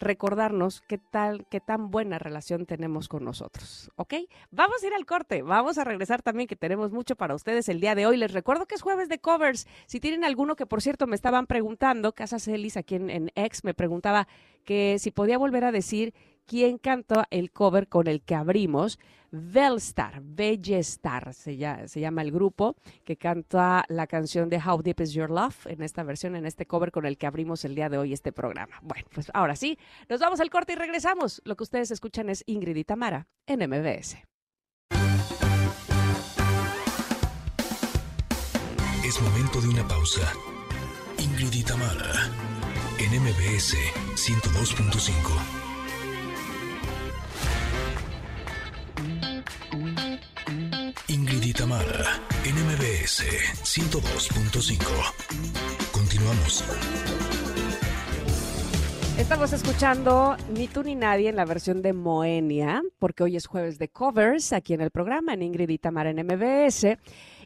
recordarnos 0.00 0.80
qué 0.80 0.98
tal, 0.98 1.46
qué 1.48 1.60
tan 1.60 1.90
buena 1.90 2.18
relación 2.18 2.64
tenemos 2.64 3.06
con 3.06 3.22
nosotros. 3.22 3.90
¿Ok? 3.96 4.14
Vamos 4.50 4.82
a 4.82 4.86
ir 4.86 4.94
al 4.94 5.04
corte. 5.04 5.42
Vamos 5.42 5.78
a 5.78 5.84
regresar 5.84 6.22
también, 6.22 6.48
que 6.48 6.56
tenemos 6.56 6.90
mucho 6.90 7.16
para 7.16 7.34
ustedes 7.34 7.68
el 7.68 7.80
día 7.80 7.94
de 7.94 8.06
hoy. 8.06 8.16
Les 8.16 8.32
recuerdo 8.32 8.66
que 8.66 8.74
es 8.74 8.82
jueves 8.82 9.10
de 9.10 9.18
covers. 9.18 9.68
Si 9.86 10.00
tienen 10.00 10.24
alguno 10.24 10.56
que, 10.56 10.66
por 10.66 10.80
cierto, 10.80 11.06
me 11.06 11.14
estaban 11.14 11.46
preguntando, 11.46 12.12
Casa 12.12 12.38
Celis 12.38 12.78
aquí 12.78 12.94
en, 12.94 13.10
en 13.10 13.30
X 13.34 13.62
me 13.62 13.74
preguntaba 13.74 14.26
que 14.64 14.98
si 14.98 15.10
podía 15.10 15.38
volver 15.38 15.64
a 15.64 15.72
decir 15.72 16.14
quién 16.50 16.78
cantó 16.78 17.22
el 17.30 17.52
cover 17.52 17.86
con 17.86 18.08
el 18.08 18.22
que 18.22 18.34
abrimos. 18.34 18.98
Bellstar, 19.30 20.20
Bellestar 20.20 21.32
se 21.32 21.56
llama, 21.56 21.86
se 21.86 22.00
llama 22.00 22.22
el 22.22 22.32
grupo 22.32 22.74
que 23.04 23.16
canta 23.16 23.84
la 23.86 24.08
canción 24.08 24.48
de 24.48 24.58
How 24.58 24.82
Deep 24.82 25.00
Is 25.02 25.12
Your 25.12 25.30
Love 25.30 25.66
en 25.66 25.80
esta 25.80 26.02
versión, 26.02 26.34
en 26.34 26.46
este 26.46 26.66
cover 26.66 26.90
con 26.90 27.06
el 27.06 27.16
que 27.18 27.28
abrimos 27.28 27.64
el 27.64 27.76
día 27.76 27.88
de 27.88 27.98
hoy 27.98 28.12
este 28.12 28.32
programa. 28.32 28.80
Bueno, 28.82 29.06
pues 29.14 29.30
ahora 29.32 29.54
sí, 29.54 29.78
nos 30.08 30.18
vamos 30.18 30.40
al 30.40 30.50
corte 30.50 30.72
y 30.72 30.76
regresamos. 30.76 31.40
Lo 31.44 31.54
que 31.54 31.62
ustedes 31.62 31.92
escuchan 31.92 32.28
es 32.28 32.42
Ingrid 32.46 32.74
y 32.74 32.82
Tamara 32.82 33.28
en 33.46 33.60
MBS. 33.70 34.16
Es 39.04 39.22
momento 39.22 39.60
de 39.60 39.68
una 39.68 39.86
pausa. 39.86 40.32
Ingrid 41.16 41.52
y 41.52 41.62
Tamara 41.62 42.28
en 42.98 43.22
MBS 43.22 43.76
102.5. 44.16 45.59
y 51.50 51.52
Tamara, 51.52 52.22
NMBS 52.44 53.24
102.5. 53.64 55.90
Continuamos. 55.90 56.64
Estamos 59.18 59.52
escuchando 59.52 60.36
Ni 60.54 60.68
tú 60.68 60.84
ni 60.84 60.94
nadie 60.94 61.28
en 61.28 61.34
la 61.34 61.44
versión 61.44 61.82
de 61.82 61.92
Moenia, 61.92 62.82
porque 63.00 63.24
hoy 63.24 63.36
es 63.36 63.46
jueves 63.46 63.78
de 63.78 63.88
covers 63.88 64.52
aquí 64.52 64.74
en 64.74 64.80
el 64.80 64.92
programa, 64.92 65.34
en 65.34 65.42
Ingrid 65.42 65.70
y 65.70 65.78
Tamara 65.78 66.10
en 66.10 66.24
MBS. 66.24 66.96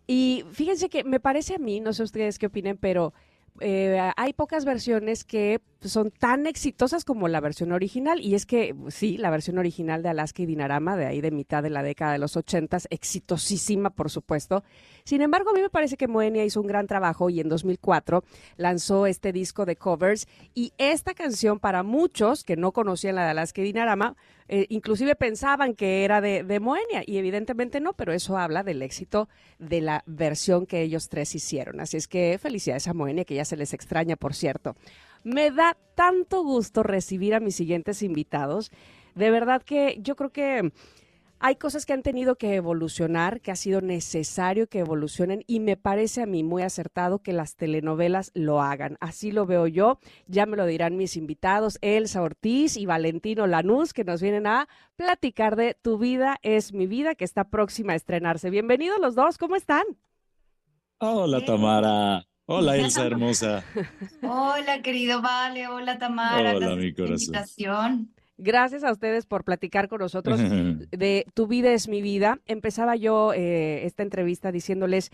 Y 0.06 0.44
fíjense 0.52 0.90
que 0.90 1.02
me 1.04 1.18
parece 1.18 1.54
a 1.54 1.58
mí, 1.58 1.80
no 1.80 1.94
sé 1.94 2.02
ustedes 2.02 2.38
qué 2.38 2.44
opinen, 2.46 2.76
pero 2.76 3.14
eh, 3.60 4.10
hay 4.16 4.34
pocas 4.34 4.66
versiones 4.66 5.24
que 5.24 5.62
son 5.84 6.10
tan 6.10 6.46
exitosas 6.46 7.04
como 7.04 7.28
la 7.28 7.40
versión 7.40 7.72
original. 7.72 8.20
Y 8.20 8.34
es 8.34 8.46
que, 8.46 8.74
sí, 8.88 9.16
la 9.16 9.30
versión 9.30 9.58
original 9.58 10.02
de 10.02 10.08
Alaska 10.08 10.42
y 10.42 10.46
Dinarama, 10.46 10.96
de 10.96 11.06
ahí 11.06 11.20
de 11.20 11.30
mitad 11.30 11.62
de 11.62 11.70
la 11.70 11.82
década 11.82 12.12
de 12.12 12.18
los 12.18 12.36
ochentas, 12.36 12.86
exitosísima, 12.90 13.90
por 13.90 14.10
supuesto. 14.10 14.64
Sin 15.04 15.20
embargo, 15.22 15.50
a 15.50 15.52
mí 15.52 15.60
me 15.60 15.70
parece 15.70 15.96
que 15.96 16.08
Moenia 16.08 16.44
hizo 16.44 16.60
un 16.60 16.66
gran 16.66 16.86
trabajo 16.86 17.30
y 17.30 17.40
en 17.40 17.48
2004 17.48 18.24
lanzó 18.56 19.06
este 19.06 19.32
disco 19.32 19.66
de 19.66 19.76
covers. 19.76 20.26
Y 20.54 20.72
esta 20.78 21.14
canción, 21.14 21.58
para 21.58 21.82
muchos 21.82 22.44
que 22.44 22.56
no 22.56 22.72
conocían 22.72 23.16
la 23.16 23.24
de 23.24 23.30
Alaska 23.30 23.60
y 23.60 23.64
Dinarama, 23.64 24.16
eh, 24.46 24.66
inclusive 24.68 25.16
pensaban 25.16 25.74
que 25.74 26.04
era 26.04 26.20
de, 26.20 26.42
de, 26.42 26.60
Moenia 26.60 27.02
y 27.06 27.16
evidentemente 27.16 27.80
no, 27.80 27.94
pero 27.94 28.12
eso 28.12 28.36
habla 28.36 28.62
del 28.62 28.82
éxito 28.82 29.28
de 29.58 29.80
la 29.80 30.02
versión 30.06 30.66
que 30.66 30.82
ellos 30.82 31.08
tres 31.08 31.34
hicieron. 31.34 31.80
Así 31.80 31.96
es 31.96 32.08
que 32.08 32.38
felicidades 32.38 32.86
a 32.86 32.94
Moenia, 32.94 33.24
que 33.24 33.34
ya 33.34 33.44
se 33.46 33.56
les 33.56 33.72
extraña, 33.72 34.16
por 34.16 34.34
cierto. 34.34 34.76
Me 35.24 35.50
da 35.50 35.76
tanto 35.94 36.42
gusto 36.44 36.82
recibir 36.82 37.34
a 37.34 37.40
mis 37.40 37.56
siguientes 37.56 38.02
invitados. 38.02 38.70
De 39.14 39.30
verdad 39.30 39.62
que 39.62 39.98
yo 40.00 40.16
creo 40.16 40.30
que 40.30 40.70
hay 41.46 41.56
cosas 41.56 41.84
que 41.84 41.92
han 41.92 42.02
tenido 42.02 42.36
que 42.36 42.54
evolucionar, 42.54 43.40
que 43.40 43.50
ha 43.50 43.56
sido 43.56 43.80
necesario 43.80 44.66
que 44.66 44.78
evolucionen 44.78 45.44
y 45.46 45.60
me 45.60 45.76
parece 45.76 46.22
a 46.22 46.26
mí 46.26 46.42
muy 46.42 46.62
acertado 46.62 47.18
que 47.18 47.32
las 47.32 47.56
telenovelas 47.56 48.30
lo 48.34 48.62
hagan. 48.62 48.96
Así 49.00 49.30
lo 49.30 49.44
veo 49.44 49.66
yo, 49.66 49.98
ya 50.26 50.46
me 50.46 50.56
lo 50.56 50.64
dirán 50.64 50.96
mis 50.96 51.16
invitados, 51.16 51.78
Elsa 51.82 52.22
Ortiz 52.22 52.76
y 52.76 52.86
Valentino 52.86 53.46
Lanús, 53.46 53.92
que 53.92 54.04
nos 54.04 54.22
vienen 54.22 54.46
a 54.46 54.68
platicar 54.96 55.56
de 55.56 55.74
Tu 55.74 55.98
vida 55.98 56.38
es 56.42 56.72
mi 56.72 56.86
vida, 56.86 57.14
que 57.14 57.24
está 57.24 57.44
próxima 57.44 57.92
a 57.92 57.96
estrenarse. 57.96 58.48
Bienvenidos 58.50 58.98
los 59.00 59.14
dos, 59.14 59.36
¿cómo 59.36 59.56
están? 59.56 59.84
Hola 60.98 61.44
Tamara. 61.44 62.24
Hola 62.46 62.76
Elsa 62.76 63.06
hermosa. 63.06 63.64
Hola 64.22 64.82
querido 64.82 65.22
Vale, 65.22 65.66
hola 65.66 65.98
Tamara. 65.98 66.54
Hola 66.54 66.76
mi 66.76 66.92
corazón. 66.92 67.34
Invitación. 67.34 68.14
Gracias 68.36 68.84
a 68.84 68.92
ustedes 68.92 69.24
por 69.24 69.44
platicar 69.44 69.88
con 69.88 70.00
nosotros 70.00 70.38
de 70.90 71.24
Tu 71.32 71.46
vida 71.46 71.72
es 71.72 71.88
mi 71.88 72.02
vida. 72.02 72.40
Empezaba 72.46 72.96
yo 72.96 73.32
eh, 73.32 73.86
esta 73.86 74.02
entrevista 74.02 74.52
diciéndoles 74.52 75.10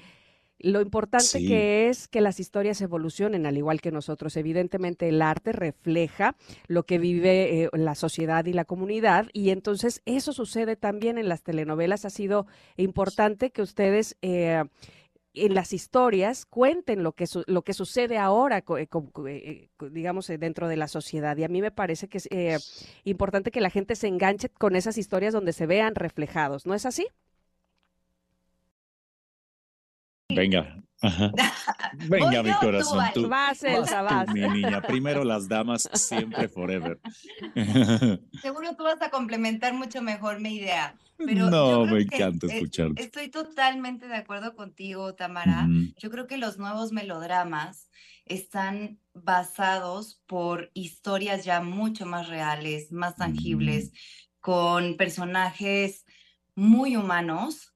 lo 0.59 0.81
importante 0.83 1.25
sí. 1.25 1.47
que 1.47 1.89
es 1.89 2.09
que 2.09 2.21
las 2.21 2.39
historias 2.41 2.81
evolucionen, 2.83 3.47
al 3.47 3.57
igual 3.57 3.81
que 3.81 3.93
nosotros. 3.93 4.37
Evidentemente 4.37 5.09
el 5.09 5.23
arte 5.23 5.53
refleja 5.53 6.35
lo 6.67 6.83
que 6.83 6.99
vive 6.99 7.63
eh, 7.63 7.71
la 7.73 7.95
sociedad 7.95 8.45
y 8.45 8.53
la 8.53 8.65
comunidad 8.65 9.29
y 9.33 9.51
entonces 9.51 10.03
eso 10.05 10.33
sucede 10.33 10.75
también 10.75 11.17
en 11.17 11.29
las 11.29 11.43
telenovelas. 11.43 12.05
Ha 12.05 12.11
sido 12.11 12.49
importante 12.77 13.51
que 13.51 13.63
ustedes... 13.63 14.17
Eh, 14.21 14.65
en 15.35 15.55
las 15.55 15.73
historias 15.73 16.45
cuenten 16.47 17.03
lo 17.03 17.13
que, 17.13 17.27
su, 17.27 17.45
lo 17.47 17.63
que 17.63 17.73
sucede 17.73 18.19
ahora, 18.19 18.65
eh, 18.79 18.89
eh, 19.27 19.69
digamos, 19.91 20.27
dentro 20.27 20.69
de 20.69 20.77
la 20.77 20.89
sociedad. 20.89 21.37
Y 21.37 21.45
a 21.45 21.49
mí 21.49 21.61
me 21.61 21.71
parece 21.71 22.09
que 22.09 22.19
es 22.19 22.29
eh, 22.31 22.59
importante 23.05 23.51
que 23.51 23.61
la 23.61 23.71
gente 23.71 23.95
se 23.97 24.09
enganche 24.09 24.49
con 24.49 24.77
esas 24.77 24.99
historias 24.99 25.33
donde 25.33 25.53
se 25.53 25.67
vean 25.67 25.95
reflejados. 25.95 26.67
¿No 26.67 26.75
es 26.75 26.87
así? 26.87 27.07
Venga. 30.29 30.83
Ajá. 31.01 31.33
Venga, 32.09 32.43
mi 32.43 32.53
corazón. 32.55 33.05
Tú, 33.15 33.29
vas, 33.29 33.63
Elsa, 33.63 34.03
vas. 34.03 34.27
Tú, 34.27 34.33
mi 34.33 34.41
niña. 34.41 34.83
Primero 34.83 35.25
las 35.25 35.49
damas, 35.49 35.89
siempre 35.95 36.49
forever. 36.49 37.01
Seguro 38.43 38.77
tú 38.77 38.85
vas 38.85 39.01
a 39.03 39.11
complementar 39.11 39.75
mucho 39.75 40.03
mejor 40.03 40.41
mi 40.41 40.57
idea. 40.57 40.97
Pero 41.17 41.51
no, 41.51 41.85
me 41.85 42.03
encanta 42.03 42.47
escucharte. 42.47 43.03
Estoy 43.03 43.29
totalmente 43.29 44.09
de 44.09 44.17
acuerdo 44.17 44.55
contigo, 44.55 45.15
Tamara. 45.15 45.69
Yo 45.99 46.11
creo 46.11 46.27
que 46.27 46.39
los 46.39 46.59
nuevos 46.59 46.93
melodramas 46.93 47.91
están 48.25 48.99
basados 49.13 50.23
por 50.27 50.71
historias 50.73 51.45
ya 51.45 51.61
mucho 51.61 52.07
más 52.07 52.29
reales, 52.29 52.91
más 52.91 53.17
tangibles, 53.17 53.93
-huh. 53.93 53.97
con 54.41 54.97
personajes 54.97 56.07
muy 56.55 56.97
humanos. 56.97 57.70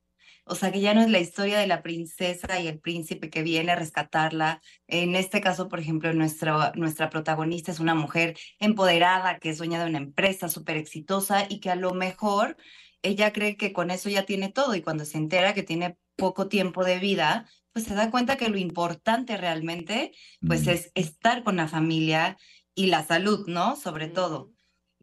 O 0.47 0.55
sea, 0.55 0.71
que 0.71 0.81
ya 0.81 0.93
no 0.93 1.01
es 1.01 1.11
la 1.11 1.21
historia 1.21 1.59
de 1.59 1.67
la 1.67 1.83
princesa 1.83 2.61
y 2.61 2.67
el 2.67 2.79
príncipe 2.79 3.31
que 3.31 3.43
viene 3.43 3.73
a 3.73 3.77
rescatarla. 3.77 4.61
En 4.87 5.17
este 5.17 5.41
caso, 5.41 5.69
por 5.69 5.81
ejemplo, 5.81 6.13
nuestra, 6.13 6.73
nuestra 6.75 7.09
protagonista 7.09 7.73
es 7.73 7.81
una 7.81 7.95
mujer 7.95 8.37
empoderada 8.59 9.39
que 9.39 9.51
es 9.51 9.59
dueña 9.59 9.83
de 9.83 9.89
una 9.89 9.99
empresa 9.99 10.51
súper 10.51 10.77
exitosa 10.77 11.47
y 11.49 11.61
que 11.61 11.71
a 11.71 11.77
lo 11.77 11.95
mejor 11.95 12.57
ella 13.03 13.33
cree 13.33 13.57
que 13.57 13.73
con 13.73 13.91
eso 13.91 14.09
ya 14.11 14.25
tiene 14.27 14.51
todo 14.51 14.75
y 14.75 14.83
cuando 14.83 15.05
se 15.05 15.19
entera 15.19 15.55
que 15.55 15.63
tiene 15.63 15.97
poco 16.17 16.49
tiempo 16.49 16.85
de 16.85 16.99
vida, 16.99 17.47
pues 17.73 17.87
se 17.87 17.95
da 17.95 18.11
cuenta 18.11 18.37
que 18.37 18.49
lo 18.49 18.59
importante 18.59 19.37
realmente, 19.37 20.13
pues 20.47 20.67
mm. 20.67 20.71
es 20.71 20.93
estar 20.95 21.43
con 21.43 21.57
la 21.57 21.69
familia 21.69 22.37
y 22.75 22.87
la 22.87 23.05
salud, 23.05 23.47
¿no? 23.47 23.77
Sobre 23.77 24.09
todo. 24.09 24.53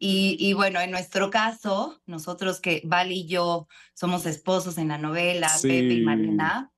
Y, 0.04 0.36
y, 0.40 0.52
bueno, 0.52 0.80
en 0.80 0.90
nuestro 0.90 1.30
caso, 1.30 2.02
nosotros 2.06 2.60
que 2.60 2.82
Val 2.84 3.12
y 3.12 3.24
yo 3.26 3.68
somos 3.94 4.26
esposos 4.26 4.76
en 4.76 4.88
la 4.88 4.98
novela, 4.98 5.48
sí. 5.48 5.68
Pepe 5.68 5.94
y 5.94 6.00
Marina, 6.00 6.72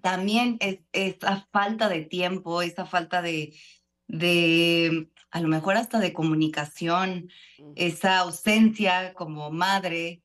también 0.00 0.58
es 0.60 0.78
esa 0.92 1.48
falta 1.50 1.88
de 1.88 2.02
tiempo, 2.02 2.62
esa 2.62 2.86
falta 2.86 3.22
de, 3.22 3.58
de, 4.06 5.10
a 5.32 5.40
lo 5.40 5.48
mejor 5.48 5.76
hasta 5.76 5.98
de 5.98 6.12
comunicación, 6.12 7.28
esa 7.74 8.18
ausencia 8.18 9.14
como 9.14 9.50
madre, 9.50 10.22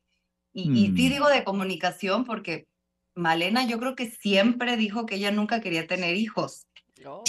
y, 0.54 0.70
mm. 0.70 0.76
y, 0.76 0.86
sí 0.96 1.10
digo 1.10 1.30
de 1.30 1.44
comunicación 1.44 2.26
porque 2.26 2.68
Malena 3.16 3.66
yo 3.66 3.80
creo 3.80 3.96
que 3.96 4.08
siempre 4.08 4.78
dijo 4.78 5.08
que 5.08 5.16
ella 5.16 5.32
nunca 5.32 5.62
quería 5.62 5.88
tener 5.88 6.16
hijos. 6.16 6.68
Oh. 7.08 7.24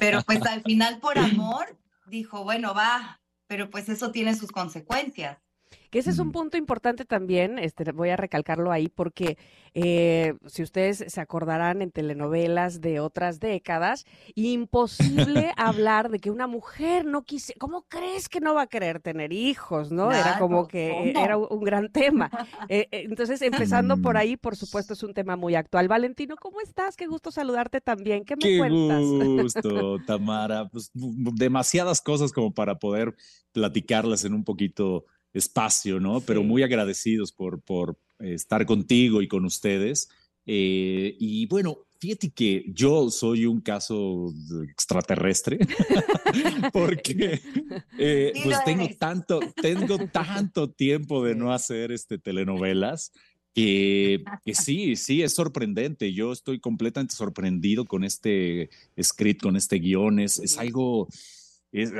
Pero 0.00 0.22
pues 0.22 0.40
al 0.46 0.62
final 0.62 1.00
por 1.00 1.18
amor 1.18 1.78
dijo, 2.06 2.44
bueno, 2.44 2.72
va, 2.72 3.20
pero 3.48 3.70
pues 3.70 3.88
eso 3.88 4.12
tiene 4.12 4.36
sus 4.36 4.52
consecuencias. 4.52 5.47
Que 5.90 6.00
ese 6.00 6.10
es 6.10 6.18
un 6.18 6.32
punto 6.32 6.56
importante 6.56 7.04
también, 7.04 7.58
este, 7.58 7.90
voy 7.92 8.10
a 8.10 8.16
recalcarlo 8.16 8.70
ahí, 8.72 8.88
porque 8.88 9.38
eh, 9.74 10.34
si 10.46 10.62
ustedes 10.62 11.04
se 11.06 11.20
acordarán 11.20 11.82
en 11.82 11.90
telenovelas 11.90 12.80
de 12.80 13.00
otras 13.00 13.40
décadas, 13.40 14.04
imposible 14.34 15.52
hablar 15.56 16.10
de 16.10 16.18
que 16.18 16.30
una 16.30 16.46
mujer 16.46 17.04
no 17.04 17.22
quise, 17.22 17.54
¿cómo 17.54 17.82
crees 17.88 18.28
que 18.28 18.40
no 18.40 18.54
va 18.54 18.62
a 18.62 18.66
querer 18.66 19.00
tener 19.00 19.32
hijos? 19.32 19.90
¿No? 19.90 20.08
Claro, 20.08 20.28
era 20.28 20.38
como 20.38 20.66
que 20.66 21.12
¿cómo? 21.12 21.24
era 21.24 21.36
un 21.36 21.64
gran 21.64 21.90
tema. 21.90 22.30
Eh, 22.70 22.88
entonces, 22.90 23.40
empezando 23.40 23.96
por 24.02 24.16
ahí, 24.16 24.36
por 24.36 24.54
supuesto, 24.56 24.92
es 24.92 25.02
un 25.02 25.14
tema 25.14 25.36
muy 25.36 25.54
actual. 25.54 25.88
Valentino, 25.88 26.36
¿cómo 26.36 26.60
estás? 26.60 26.96
Qué 26.96 27.06
gusto 27.06 27.30
saludarte 27.30 27.80
también. 27.80 28.24
¿Qué 28.24 28.36
me 28.36 28.42
Qué 28.42 28.58
cuentas? 28.58 29.00
gusto, 29.00 29.98
Tamara. 30.06 30.68
Pues 30.68 30.90
demasiadas 30.92 32.00
cosas 32.00 32.32
como 32.32 32.52
para 32.52 32.78
poder 32.78 33.14
platicarlas 33.52 34.24
en 34.24 34.34
un 34.34 34.44
poquito 34.44 35.06
espacio, 35.32 36.00
¿no? 36.00 36.20
Pero 36.20 36.42
muy 36.42 36.62
agradecidos 36.62 37.32
por, 37.32 37.60
por 37.60 37.98
estar 38.18 38.66
contigo 38.66 39.22
y 39.22 39.28
con 39.28 39.44
ustedes. 39.44 40.08
Eh, 40.46 41.16
y 41.18 41.46
bueno, 41.46 41.78
fíjate 42.00 42.30
que 42.30 42.64
yo 42.68 43.10
soy 43.10 43.44
un 43.44 43.60
caso 43.60 44.32
extraterrestre 44.70 45.58
porque 46.72 47.40
eh, 47.98 48.32
pues 48.42 48.64
tengo 48.64 48.88
tanto, 48.98 49.40
tengo 49.60 49.98
tanto 50.08 50.70
tiempo 50.70 51.24
de 51.24 51.34
no 51.34 51.52
hacer 51.52 51.92
este, 51.92 52.18
telenovelas 52.18 53.12
que, 53.54 54.22
que, 54.44 54.54
sí, 54.54 54.94
sí, 54.94 55.22
es 55.22 55.34
sorprendente. 55.34 56.12
Yo 56.12 56.32
estoy 56.32 56.60
completamente 56.60 57.16
sorprendido 57.16 57.86
con 57.86 58.04
este 58.04 58.70
script, 59.02 59.42
con 59.42 59.56
este 59.56 59.76
guion. 59.76 60.20
Es, 60.20 60.38
es 60.38 60.58
algo, 60.58 61.08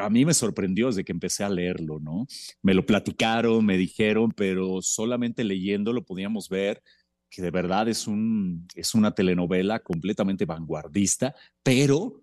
a 0.00 0.11
mí 0.11 0.24
me 0.24 0.35
sorprendió 0.35 0.87
desde 0.87 1.04
que 1.04 1.12
empecé 1.12 1.44
a 1.44 1.50
leerlo, 1.50 2.00
¿no? 2.00 2.26
Me 2.62 2.74
lo 2.74 2.87
platicaron, 2.87 3.64
me 3.64 3.76
dijeron, 3.76 4.33
pero 4.35 4.81
solamente 4.83 5.44
leyéndolo 5.44 6.04
podíamos 6.04 6.48
ver 6.48 6.83
que 7.31 7.42
de 7.42 7.50
verdad 7.50 7.88
es, 7.88 8.07
un, 8.07 8.66
es 8.74 8.94
una 8.94 9.12
telenovela 9.12 9.81
completamente 9.81 10.46
vanguardista, 10.46 11.35
pero 11.62 12.22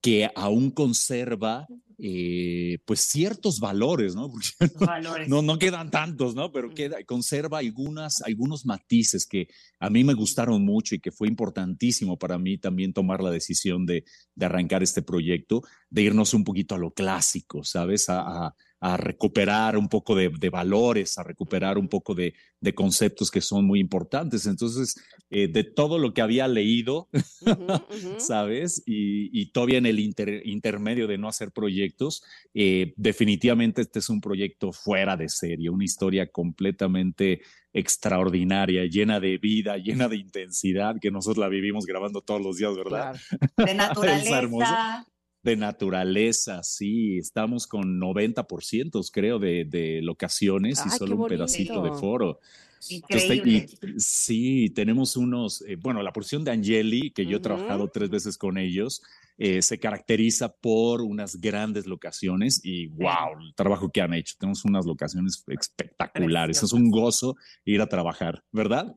que 0.00 0.30
aún 0.34 0.70
conserva 0.70 1.66
eh, 1.98 2.78
pues 2.84 3.00
ciertos 3.00 3.58
valores, 3.58 4.14
¿no? 4.14 4.30
no, 5.28 5.42
no, 5.42 5.58
quedan 5.58 5.90
tantos, 5.90 6.34
¿no? 6.34 6.52
Pero 6.52 6.74
queda, 6.74 7.02
conserva 7.04 7.58
algunas, 7.58 8.20
algunos 8.22 8.66
matices 8.66 9.26
que 9.26 9.48
a 9.80 9.88
mí 9.88 10.04
me 10.04 10.14
gustaron 10.14 10.64
mucho 10.64 10.94
y 10.94 11.00
que 11.00 11.12
fue 11.12 11.28
importantísimo 11.28 12.18
para 12.18 12.38
mí 12.38 12.58
también 12.58 12.92
tomar 12.92 13.22
la 13.22 13.30
decisión 13.30 13.86
de, 13.86 14.04
de 14.34 14.46
arrancar 14.46 14.82
este 14.82 15.02
proyecto, 15.02 15.62
de 15.88 16.02
irnos 16.02 16.34
un 16.34 16.44
poquito 16.44 16.74
a 16.74 16.78
lo 16.78 16.90
clásico, 16.92 17.64
¿sabes? 17.64 18.08
a, 18.08 18.46
a 18.46 18.54
recuperar 18.80 19.76
un 19.76 19.88
poco 19.88 20.14
de, 20.14 20.50
valores, 20.50 21.18
a 21.18 21.22
recuperar 21.22 21.78
un 21.78 21.88
poco 21.88 22.14
de, 22.14 22.34
conceptos 22.74 23.30
que 23.30 23.40
son 23.40 23.64
muy 23.64 23.80
importantes. 23.80 24.46
Entonces, 24.46 24.96
eh, 25.30 25.48
de 25.48 25.64
todo 25.64 25.98
lo 25.98 26.12
que 26.12 26.20
había 26.20 26.46
leído, 26.48 27.08
¿sabes? 28.18 28.82
Y, 28.86 29.50
todavía 29.52 29.78
en 29.78 29.86
el 29.86 29.98
intermedio 30.00 31.06
de 31.06 31.18
no 31.18 31.28
hacer 31.28 31.52
proyectos, 31.52 32.22
eh, 32.54 32.92
definitivamente 32.96 33.82
este 33.82 34.00
es 34.00 34.08
un 34.08 34.20
proyecto 34.20 34.72
fuera 34.72 35.16
de 35.16 35.28
serie, 35.28 35.70
una 35.70 35.84
historia 35.84 36.30
completamente 36.30 37.40
extraordinaria, 37.72 38.86
llena 38.86 39.20
de 39.20 39.38
vida, 39.38 39.76
llena 39.84 40.08
de 40.08 40.16
intensidad, 40.16 40.96
que 41.00 41.10
nosotros 41.10 41.38
la 41.38 41.48
vivimos 41.48 41.86
grabando 41.86 42.20
todos 42.20 42.42
los 42.42 42.56
días, 42.56 42.76
¿verdad? 42.76 43.16
De 43.56 43.74
naturaleza 43.74 45.06
de 45.46 45.56
naturaleza, 45.56 46.62
sí, 46.64 47.18
estamos 47.18 47.68
con 47.68 48.00
90% 48.00 49.10
creo 49.12 49.38
de, 49.38 49.64
de 49.64 50.02
locaciones 50.02 50.82
y 50.84 50.90
solo 50.90 51.16
un 51.16 51.28
pedacito 51.28 51.82
de 51.82 51.92
foro. 51.92 52.40
Increíble. 52.88 53.68
sí, 53.96 54.70
tenemos 54.74 55.16
unos, 55.16 55.62
eh, 55.62 55.76
bueno, 55.76 56.02
la 56.02 56.12
porción 56.12 56.44
de 56.44 56.50
Angeli, 56.50 57.10
que 57.10 57.26
yo 57.26 57.38
he 57.38 57.40
trabajado 57.40 57.88
tres 57.88 58.10
veces 58.10 58.36
con 58.36 58.58
ellos, 58.58 59.02
eh, 59.38 59.62
se 59.62 59.78
caracteriza 59.78 60.52
por 60.52 61.00
unas 61.02 61.40
grandes 61.40 61.86
locaciones 61.86 62.60
y 62.64 62.88
wow, 62.88 63.38
el 63.40 63.54
trabajo 63.54 63.90
que 63.90 64.00
han 64.00 64.14
hecho. 64.14 64.34
Tenemos 64.38 64.64
unas 64.64 64.84
locaciones 64.84 65.44
espectaculares. 65.46 66.62
Es 66.62 66.72
un 66.72 66.90
gozo 66.90 67.36
ir 67.64 67.80
a 67.80 67.86
trabajar, 67.86 68.42
¿verdad? 68.50 68.94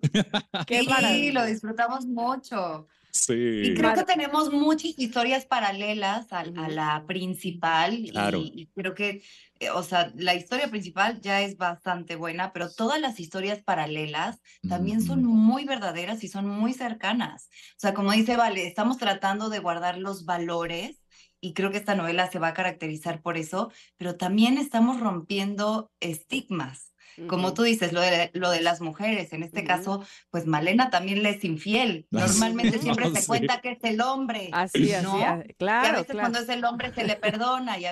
Qué 0.67 0.81
sí, 0.83 1.31
lo 1.31 1.45
disfrutamos 1.45 2.05
mucho. 2.05 2.87
Y 3.29 3.73
creo 3.73 3.93
que 3.93 4.03
tenemos 4.03 4.51
muchas 4.51 4.93
historias 4.97 5.45
paralelas 5.45 6.31
a, 6.31 6.43
la 6.43 7.03
principal 7.07 7.93
y, 7.93 8.67
creo 8.75 8.93
que, 8.93 9.23
eh, 9.59 9.69
o 9.71 9.83
sea, 9.83 10.11
la 10.15 10.35
historia 10.35 10.69
principal 10.69 11.19
ya 11.21 11.41
es 11.41 11.57
bastante 11.57 12.15
buena, 12.15 12.53
pero 12.53 12.71
todas 12.71 12.99
las 12.99 13.19
historias 13.19 13.63
paralelas 13.63 14.39
también 14.67 15.01
son 15.01 15.23
muy 15.23 15.65
verdaderas 15.65 16.23
y 16.23 16.27
son 16.27 16.47
muy 16.47 16.73
cercanas. 16.73 17.49
O 17.77 17.79
sea, 17.79 17.93
como 17.93 18.11
dice 18.11 18.35
Vale, 18.35 18.67
estamos 18.67 18.97
tratando 18.97 19.49
de 19.49 19.59
guardar 19.59 19.97
los 19.97 20.25
valores 20.25 21.01
y 21.41 21.53
creo 21.53 21.71
que 21.71 21.77
esta 21.77 21.95
novela 21.95 22.29
se 22.29 22.39
va 22.39 22.49
a 22.49 22.53
caracterizar 22.53 23.21
por 23.21 23.37
eso, 23.37 23.71
pero 23.97 24.17
también 24.17 24.57
estamos 24.57 24.99
rompiendo 24.99 25.91
estigmas. 25.99 26.88
Como 27.27 27.53
tú 27.53 27.63
dices, 27.63 27.93
lo 27.93 28.01
de, 28.01 28.31
lo 28.33 28.51
de 28.51 28.61
las 28.61 28.81
mujeres, 28.81 29.33
en 29.33 29.43
este 29.43 29.63
caso, 29.63 30.05
pues 30.31 30.45
Malena 30.45 30.89
también 30.89 31.23
le 31.23 31.31
es 31.31 31.43
infiel. 31.43 32.05
Normalmente 32.11 32.79
siempre 32.79 33.09
se 33.13 33.25
cuenta 33.25 33.61
que 33.61 33.71
es 33.71 33.83
el 33.83 34.01
hombre. 34.01 34.49
Así, 34.51 34.91
¿no? 35.03 35.19
claro. 35.57 35.87
Y 35.87 35.89
a 35.89 35.91
veces 35.99 36.15
cuando 36.15 36.39
es 36.39 36.49
el 36.49 36.63
hombre 36.63 36.93
se 36.93 37.03
le 37.03 37.15
perdona 37.15 37.77
y, 37.77 37.85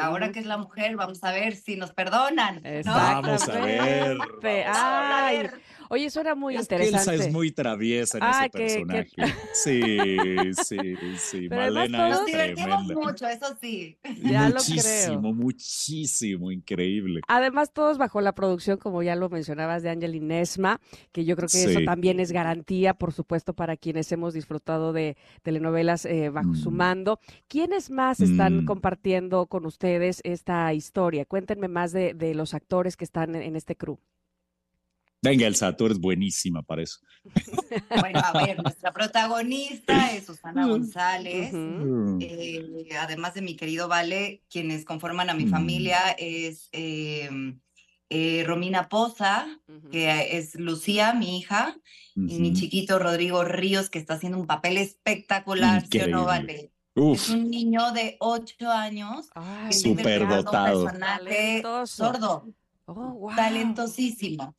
ahora 0.00 0.32
que 0.32 0.40
es 0.40 0.46
la 0.46 0.56
mujer, 0.56 0.96
vamos 0.96 1.22
a 1.22 1.32
ver 1.32 1.56
si 1.56 1.76
nos 1.76 1.92
perdonan. 1.92 2.62
Vamos 2.84 3.48
a 3.48 3.58
ver. 3.60 4.66
Ay, 4.68 5.50
Oye, 5.88 6.06
eso 6.06 6.20
era 6.20 6.34
muy 6.34 6.56
interesante. 6.56 6.96
Elsa 6.96 7.14
es 7.14 7.32
muy 7.32 7.50
traviesa 7.52 8.18
en 8.18 8.24
ese 8.24 8.50
personaje. 8.50 9.06
Sí, 9.52 9.96
sí, 10.64 10.78
sí. 11.16 11.48
Malena 11.48 12.10
Nos 12.10 12.26
divertimos 12.26 12.84
mucho, 12.84 13.26
eso 13.26 13.56
sí. 13.60 13.98
Ya 14.22 14.48
muchísimo, 14.48 15.14
lo 15.14 15.20
creo. 15.20 15.32
muchísimo, 15.32 16.50
increíble. 16.50 17.20
Además, 17.28 17.72
todos 17.72 17.98
bajo 17.98 18.20
la 18.20 18.34
producción, 18.34 18.78
como 18.78 19.02
ya 19.02 19.16
lo 19.16 19.28
mencionabas, 19.28 19.82
de 19.82 19.90
Ángel 19.90 20.26
Nesma, 20.26 20.80
que 21.12 21.24
yo 21.24 21.36
creo 21.36 21.48
que 21.48 21.64
eso 21.64 21.80
también 21.84 22.20
es 22.20 22.32
garantía, 22.32 22.94
por 22.94 23.12
supuesto, 23.12 23.54
para 23.54 23.76
quienes 23.76 24.10
hemos 24.12 24.34
disfrutado 24.34 24.92
de 24.92 25.16
telenovelas 25.42 26.04
eh, 26.04 26.30
bajo 26.30 26.54
su 26.54 26.70
mm. 26.70 26.76
mando. 26.76 27.20
¿Quiénes 27.48 27.90
más 27.90 28.20
están 28.20 28.62
mm. 28.62 28.66
compartiendo 28.66 29.46
con 29.46 29.66
ustedes 29.66 30.20
esta 30.24 30.72
historia? 30.74 31.24
Cuéntenme 31.24 31.68
más 31.68 31.92
de, 31.92 32.14
de 32.14 32.34
los 32.34 32.54
actores 32.54 32.96
que 32.96 33.04
están 33.04 33.34
en, 33.34 33.42
en 33.42 33.56
este 33.56 33.76
crew. 33.76 33.98
Venga, 35.22 35.46
Elsa, 35.46 35.74
tú 35.76 35.86
eres 35.86 35.98
buenísima 35.98 36.62
para 36.62 36.82
eso. 36.82 36.98
Bueno, 38.00 38.20
a 38.22 38.32
ver, 38.44 38.62
nuestra 38.62 38.92
protagonista 38.92 40.14
es 40.14 40.26
Susana 40.26 40.66
González. 40.66 41.52
Eh, 42.20 42.88
además 43.00 43.34
de 43.34 43.42
mi 43.42 43.56
querido 43.56 43.88
Vale, 43.88 44.44
quienes 44.48 44.84
conforman 44.84 45.30
a 45.30 45.34
mi 45.34 45.46
familia 45.46 46.14
es 46.18 46.68
em, 46.72 47.60
eh, 48.08 48.44
Romina 48.46 48.88
Poza, 48.88 49.46
que 49.90 50.38
es 50.38 50.54
Lucía, 50.54 51.14
mi 51.14 51.38
hija, 51.38 51.76
y 52.14 52.38
mi 52.38 52.52
chiquito 52.52 52.98
Rodrigo 52.98 53.44
Ríos, 53.44 53.90
que 53.90 53.98
está 53.98 54.14
haciendo 54.14 54.38
un 54.38 54.46
papel 54.46 54.76
espectacular, 54.76 55.84
¿sí 55.90 56.00
o 56.00 56.06
no, 56.06 56.24
Vale? 56.26 56.72
Es 56.94 57.28
un 57.28 57.50
niño 57.50 57.92
de 57.92 58.16
ocho 58.20 58.70
años. 58.70 59.28
Súper 59.70 60.26
dotado. 60.26 60.84
Un 60.84 60.86
personaje 60.86 61.62
sordo. 61.84 62.48
Oh, 62.86 63.30
talentosísimo. 63.34 64.54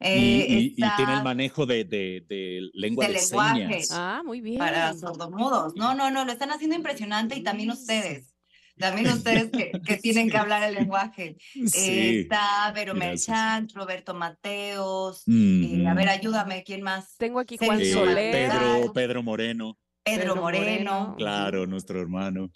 Eh, 0.00 0.46
y, 0.48 0.74
tiene 0.74 1.14
el 1.14 1.22
manejo 1.22 1.64
de, 1.64 1.84
de, 1.84 2.70
lengua 2.74 3.08
de, 3.08 3.18
señas. 3.18 3.88
Ah, 3.92 4.22
muy 4.24 4.40
bien. 4.40 4.58
Para 4.58 4.92
sordomudos. 4.94 5.74
No, 5.74 5.94
no, 5.94 6.10
no, 6.10 6.24
lo 6.24 6.32
están 6.32 6.50
haciendo 6.50 6.76
impresionante 6.76 7.36
y 7.36 7.42
también 7.42 7.70
ustedes. 7.70 8.34
También 8.78 9.06
ustedes 9.12 9.50
que, 9.50 9.72
que 9.84 9.96
tienen 9.96 10.28
que 10.28 10.36
hablar 10.36 10.62
el 10.62 10.74
lenguaje. 10.74 11.36
Eh, 11.54 12.20
está 12.20 12.70
Vero 12.74 12.94
Merchant, 12.94 13.72
Roberto 13.72 14.12
Mateos. 14.12 15.22
Eh, 15.26 15.84
a 15.88 15.94
ver, 15.94 16.08
ayúdame, 16.08 16.62
¿quién 16.62 16.82
más? 16.82 17.16
Tengo 17.16 17.40
aquí 17.40 17.56
Juan 17.56 17.82
Soler. 17.84 18.32
Pedro, 18.32 18.92
Pedro 18.92 19.22
Moreno. 19.22 19.78
Pedro, 20.04 20.36
Moreno. 20.36 21.14
Claro, 21.16 21.66
nuestro 21.66 22.00
hermano. 22.00 22.52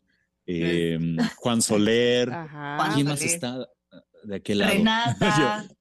Em, 0.47 1.17
Juan 1.37 1.63
Soler. 1.63 2.31
Ajá. 2.31 2.93
¿Quién 2.95 3.07
más 3.07 3.23
está 3.23 3.67
de 4.25 4.37
aquel 4.37 4.59
lado? 4.59 4.73
Renata. 4.73 5.67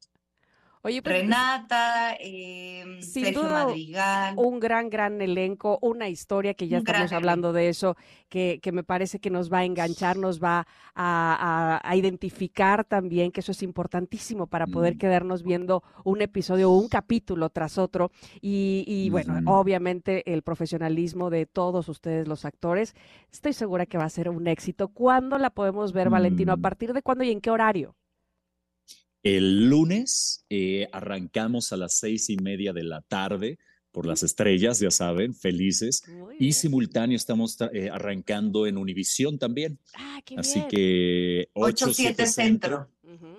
Oye, 0.89 1.03
pues, 1.03 1.21
Renata, 1.21 2.15
eh, 2.19 2.97
Sergio 3.01 3.43
Madrigal. 3.43 4.33
Un 4.37 4.59
gran, 4.59 4.89
gran 4.89 5.21
elenco, 5.21 5.77
una 5.83 6.09
historia 6.09 6.55
que 6.55 6.67
ya 6.67 6.79
estamos 6.79 7.11
hablando 7.11 7.53
de 7.53 7.69
eso, 7.69 7.95
que, 8.27 8.59
que, 8.59 8.71
me 8.71 8.83
parece 8.83 9.19
que 9.19 9.29
nos 9.29 9.53
va 9.53 9.59
a 9.59 9.65
enganchar, 9.65 10.17
nos 10.17 10.41
va 10.43 10.65
a, 10.95 11.79
a, 11.83 11.95
identificar 11.95 12.85
también, 12.85 13.31
que 13.31 13.41
eso 13.41 13.51
es 13.51 13.61
importantísimo 13.61 14.47
para 14.47 14.65
poder 14.65 14.95
mm. 14.95 14.97
quedarnos 14.97 15.43
viendo 15.43 15.83
un 16.03 16.23
episodio 16.23 16.71
o 16.71 16.77
un 16.79 16.87
capítulo 16.87 17.51
tras 17.51 17.77
otro. 17.77 18.09
Y, 18.41 18.83
y 18.87 19.11
bueno, 19.11 19.41
obviamente 19.45 20.33
el 20.33 20.41
profesionalismo 20.41 21.29
de 21.29 21.45
todos 21.45 21.87
ustedes, 21.87 22.27
los 22.27 22.45
actores, 22.45 22.95
estoy 23.31 23.53
segura 23.53 23.85
que 23.85 23.99
va 23.99 24.05
a 24.05 24.09
ser 24.09 24.27
un 24.29 24.47
éxito. 24.47 24.87
¿Cuándo 24.87 25.37
la 25.37 25.51
podemos 25.51 25.93
ver, 25.93 26.09
Valentino? 26.09 26.51
¿A 26.51 26.57
mm. 26.57 26.61
partir 26.61 26.93
de 26.93 27.03
cuándo 27.03 27.23
y 27.23 27.31
en 27.31 27.41
qué 27.41 27.51
horario? 27.51 27.95
El 29.23 29.69
lunes 29.69 30.45
eh, 30.49 30.87
arrancamos 30.91 31.73
a 31.73 31.77
las 31.77 31.97
seis 31.97 32.29
y 32.29 32.37
media 32.37 32.73
de 32.73 32.83
la 32.83 33.01
tarde 33.01 33.59
por 33.91 34.05
las 34.05 34.23
estrellas, 34.23 34.79
ya 34.79 34.91
saben, 34.91 35.33
felices. 35.33 36.03
y 36.39 36.53
simultáneo 36.53 37.17
estamos 37.17 37.57
eh, 37.73 37.89
arrancando 37.89 38.67
en 38.67 38.77
Univisión 38.77 39.39
también. 39.39 39.79
Ah, 39.95 40.21
qué 40.23 40.35
Así 40.37 40.61
que 40.69 41.49
8-7 41.53 42.25
Centro. 42.25 42.87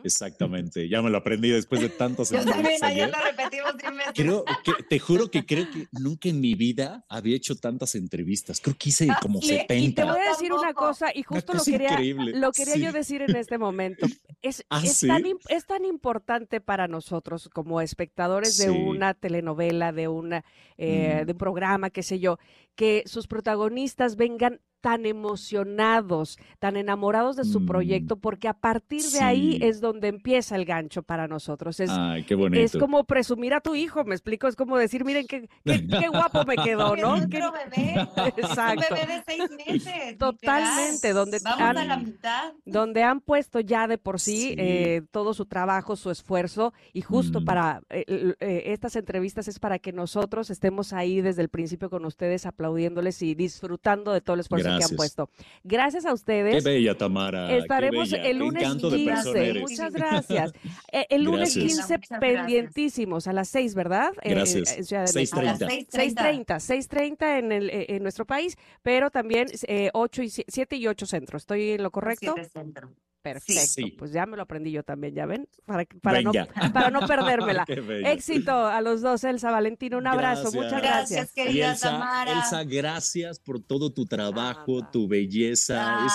Exactamente, 0.04 0.88
ya 0.88 1.02
me 1.02 1.10
lo 1.10 1.18
aprendí 1.18 1.50
después 1.50 1.80
de 1.80 1.88
tantas 1.88 2.30
Yo 2.30 2.44
también 2.44 2.82
ayer 2.82 3.10
lo 3.10 3.18
repetimos 3.18 3.74
Creo 4.14 4.44
que, 4.64 4.82
te 4.88 4.98
juro 4.98 5.30
que 5.30 5.46
creo 5.46 5.70
que 5.70 5.86
nunca 5.92 6.28
en 6.28 6.40
mi 6.40 6.54
vida 6.54 7.04
había 7.08 7.36
hecho 7.36 7.54
tantas 7.56 7.94
entrevistas. 7.94 8.60
Creo 8.60 8.76
que 8.78 8.88
hice 8.88 9.08
ah, 9.10 9.18
como 9.20 9.40
70. 9.40 9.74
Y 9.74 9.92
te 9.92 10.04
voy 10.04 10.20
a 10.20 10.30
decir 10.30 10.52
una 10.52 10.74
cosa, 10.74 11.08
y 11.14 11.22
justo 11.22 11.54
lo 11.54 11.62
quería, 11.62 12.14
lo 12.14 12.52
quería 12.52 12.76
yo 12.76 12.92
decir 12.92 13.22
en 13.22 13.36
este 13.36 13.58
momento. 13.58 14.06
Es, 14.42 14.64
ah, 14.70 14.80
es, 14.82 15.00
tan, 15.00 15.22
es, 15.48 15.66
tan, 15.66 15.84
importante 15.84 16.60
para 16.60 16.88
nosotros 16.88 17.48
como 17.52 17.80
espectadores 17.80 18.56
de 18.56 18.70
una 18.70 19.14
telenovela, 19.14 19.92
de, 19.92 20.08
una, 20.08 20.44
eh, 20.80 21.24
de 21.26 21.32
un 21.32 21.38
programa, 21.38 21.90
qué 21.90 22.02
sé 22.02 22.18
yo, 22.18 22.38
que 22.74 23.02
sus 23.06 23.26
protagonistas 23.26 24.16
vengan 24.16 24.60
tan 24.80 25.04
emocionados, 25.04 26.38
tan 26.58 26.76
enamorados 26.76 27.36
de 27.36 27.44
su 27.44 27.60
mm, 27.60 27.66
proyecto, 27.66 28.16
porque 28.16 28.48
a 28.48 28.54
partir 28.54 29.02
de 29.02 29.20
ahí 29.20 29.58
es 29.60 29.80
donde 29.80 30.08
empieza 30.08 30.56
el 30.56 30.64
gancho 30.64 31.02
para 31.02 31.28
nosotros. 31.28 31.80
Es, 31.80 31.90
Ay, 31.90 32.24
qué 32.24 32.34
bonito. 32.34 32.62
es 32.62 32.76
como 32.76 33.04
presumir 33.04 33.52
a 33.54 33.60
tu 33.60 33.74
hijo, 33.74 34.04
me 34.04 34.14
explico, 34.14 34.48
es 34.48 34.56
como 34.56 34.78
decir, 34.78 35.04
miren 35.04 35.26
qué, 35.26 35.48
qué, 35.64 36.08
guapo 36.12 36.44
me 36.46 36.56
quedó, 36.56 36.96
¿no? 36.96 37.16
Es 37.16 37.28
bebé, 37.28 38.08
Exacto. 38.36 38.86
un 38.90 38.96
bebé 38.96 39.12
de 39.12 39.22
seis 39.26 39.50
meses. 39.66 40.18
Totalmente, 40.18 41.12
donde 41.12 41.38
Vamos 41.44 41.60
han, 41.60 41.78
a 41.78 41.84
la 41.84 41.96
mitad. 41.98 42.52
donde 42.64 43.02
han 43.02 43.20
puesto 43.20 43.60
ya 43.60 43.86
de 43.86 43.98
por 43.98 44.18
sí, 44.18 44.54
eh, 44.56 45.02
todo 45.10 45.34
su 45.34 45.44
trabajo, 45.44 45.96
su 45.96 46.10
esfuerzo, 46.10 46.72
y 46.94 47.02
justo 47.02 47.42
mm. 47.42 47.44
para 47.44 47.82
eh, 47.90 48.34
eh, 48.40 48.62
estas 48.66 48.96
entrevistas 48.96 49.46
es 49.48 49.58
para 49.58 49.78
que 49.78 49.92
nosotros 49.92 50.48
estemos 50.48 50.69
ahí 50.92 51.20
desde 51.20 51.42
el 51.42 51.48
principio 51.48 51.90
con 51.90 52.04
ustedes 52.04 52.46
aplaudiéndoles 52.46 53.20
y 53.22 53.34
disfrutando 53.34 54.12
de 54.12 54.20
todo 54.20 54.34
el 54.34 54.40
esfuerzo 54.40 54.68
que 54.78 54.84
han 54.84 54.96
puesto. 54.96 55.30
Gracias 55.64 56.06
a 56.06 56.12
ustedes. 56.12 56.62
Qué 56.62 56.70
bella, 56.70 56.96
Tamara. 56.96 57.54
Estaremos 57.56 58.12
el 58.12 58.38
lunes 58.38 58.62
15. 58.62 59.54
Muchas 59.60 59.92
gracias. 59.92 60.52
Eh, 60.92 61.06
el 61.10 61.24
lunes 61.24 61.54
15 61.54 61.98
pendientísimos 62.20 63.26
a 63.26 63.32
las 63.32 63.48
6, 63.48 63.74
¿verdad? 63.74 64.12
Eh, 64.22 64.30
gracias. 64.30 64.76
en 64.76 64.84
Ciudad 64.84 65.04
de 65.04 65.12
6.30. 65.12 65.86
6.30. 65.88 66.46
6.30 66.46 67.38
en, 67.38 67.52
el, 67.52 67.70
eh, 67.70 67.86
en 67.90 68.02
nuestro 68.02 68.24
país, 68.24 68.56
pero 68.82 69.10
también 69.10 69.48
8 69.92 70.22
y 70.22 70.30
7 70.30 70.76
y 70.76 70.86
8 70.86 71.06
centros. 71.06 71.42
¿Estoy 71.42 71.70
en 71.70 71.82
lo 71.82 71.90
correcto? 71.90 72.32
7 72.34 72.48
centro. 72.48 72.90
Perfecto, 73.22 73.86
pues 73.98 74.12
ya 74.12 74.24
me 74.24 74.36
lo 74.36 74.42
aprendí 74.42 74.70
yo 74.70 74.82
también, 74.82 75.14
¿ya 75.14 75.26
ven? 75.26 75.46
Para, 75.66 75.84
para, 76.00 76.22
no, 76.22 76.32
para 76.72 76.90
no 76.90 77.06
perdérmela. 77.06 77.64
Éxito 78.04 78.66
a 78.66 78.80
los 78.80 79.02
dos, 79.02 79.22
Elsa 79.24 79.50
Valentino, 79.50 79.98
un 79.98 80.06
abrazo, 80.06 80.50
muchas 80.52 80.80
gracias. 80.80 80.80
Gracias, 80.80 81.32
querida 81.32 81.76
Tamara. 81.76 82.32
Elsa, 82.32 82.64
gracias 82.64 83.38
por 83.38 83.60
todo 83.60 83.92
tu 83.92 84.06
trabajo, 84.06 84.88
tu 84.90 85.06
belleza. 85.06 86.06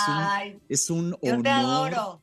es 0.67 0.89
un, 0.89 1.15
es 1.19 1.29
un 1.31 1.37
honor. 1.37 1.37
Yo 1.37 1.41
te 1.43 1.49
adoro. 1.49 2.21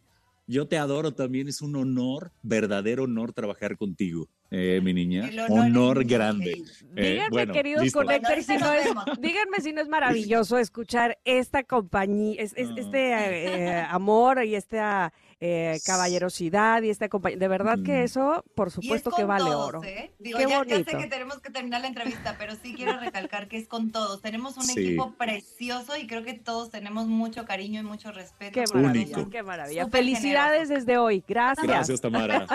Yo 0.48 0.68
te 0.68 0.78
adoro 0.78 1.14
también, 1.14 1.48
es 1.48 1.62
un 1.62 1.76
honor, 1.76 2.32
verdadero 2.42 3.04
honor 3.04 3.32
trabajar 3.32 3.76
contigo 3.76 4.28
eh, 4.54 4.80
mi 4.82 4.92
niña. 4.92 5.30
Honor, 5.48 6.04
grande. 6.04 6.62
Eh, 6.94 7.12
díganme, 7.12 7.52
queridos 7.52 7.90
conectores, 7.90 8.44
si 8.44 8.58
no 8.58 8.70
es, 8.70 8.86
díganme 9.18 9.60
si 9.62 9.72
no 9.72 9.80
es 9.80 9.88
maravilloso 9.88 10.58
escuchar 10.58 11.18
esta 11.24 11.62
compañía, 11.62 12.42
es, 12.42 12.52
este 12.54 13.12
eh, 13.12 13.80
amor 13.88 14.44
y 14.44 14.54
esta 14.54 15.14
eh, 15.40 15.80
caballerosidad 15.86 16.82
y 16.82 16.90
esta 16.90 17.08
compañía. 17.08 17.38
De 17.38 17.48
verdad 17.48 17.78
que 17.82 18.00
mm. 18.02 18.04
eso, 18.04 18.44
por 18.54 18.70
supuesto 18.70 19.10
que 19.10 19.24
vale 19.24 19.54
oro. 19.54 19.82
¿eh? 19.84 20.12
Digo, 20.18 20.38
ya, 20.38 20.76
sé 20.76 20.84
que 20.84 21.06
tenemos 21.06 21.40
que 21.40 21.50
terminar 21.50 21.80
la 21.80 21.86
entrevista, 21.86 22.36
pero 22.38 22.54
sí 22.62 22.74
quiero 22.74 23.00
recalcar 23.00 23.48
que 23.48 23.56
es 23.56 23.66
con 23.66 23.90
todos. 23.90 24.20
Tenemos 24.20 24.58
un 24.58 24.68
equipo 24.68 25.14
precioso 25.14 25.96
y 25.96 26.06
creo 26.06 26.24
que 26.24 26.34
todos 26.34 26.68
tenemos 26.68 27.06
mucho 27.06 27.46
cariño 27.46 27.80
y 27.80 27.84
mucho 27.84 28.12
respeto. 28.12 28.52
Qué 28.52 28.64
maravilla, 28.74 29.26
qué 29.30 29.42
maravilla. 29.42 29.88
Felicidades 29.88 30.68
desde 30.68 30.98
hoy. 30.98 31.24
Gracias. 31.26 31.66
Gracias, 31.66 32.02
Tamara. 32.02 32.46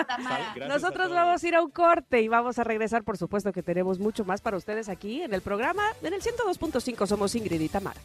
Nosotros 0.68 1.10
vamos 1.10 1.42
a 1.42 1.48
ir 1.48 1.56
a 1.56 1.62
un 1.62 1.70
corte 1.72 1.87
y 2.12 2.28
vamos 2.28 2.58
a 2.58 2.64
regresar, 2.64 3.02
por 3.02 3.16
supuesto 3.16 3.50
que 3.50 3.62
tenemos 3.62 3.98
mucho 3.98 4.22
más 4.22 4.42
para 4.42 4.58
ustedes 4.58 4.90
aquí 4.90 5.22
en 5.22 5.32
el 5.32 5.40
programa. 5.40 5.82
En 6.02 6.12
el 6.12 6.20
102.5 6.20 7.06
somos 7.06 7.34
Ingrid 7.34 7.60
y 7.60 7.68
Tamara. 7.68 7.98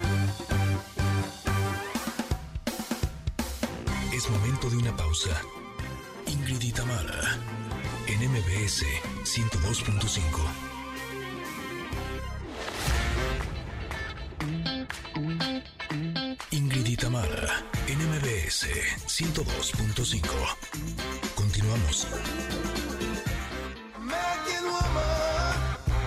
Es 4.14 4.30
momento 4.30 4.70
de 4.70 4.78
una 4.78 4.96
pausa. 4.96 5.32
Ingrid 6.28 6.62
y 6.62 6.72
Tamara, 6.72 7.38
en 8.08 8.32
MBS 8.32 8.86
102.5. 9.26 10.22
Ingrid 16.52 16.86
y 16.86 16.96
Tamara, 16.96 17.66
en 17.88 18.00
MBS 18.00 18.68
102.5. 19.08 20.22
Continuamos. 21.36 22.08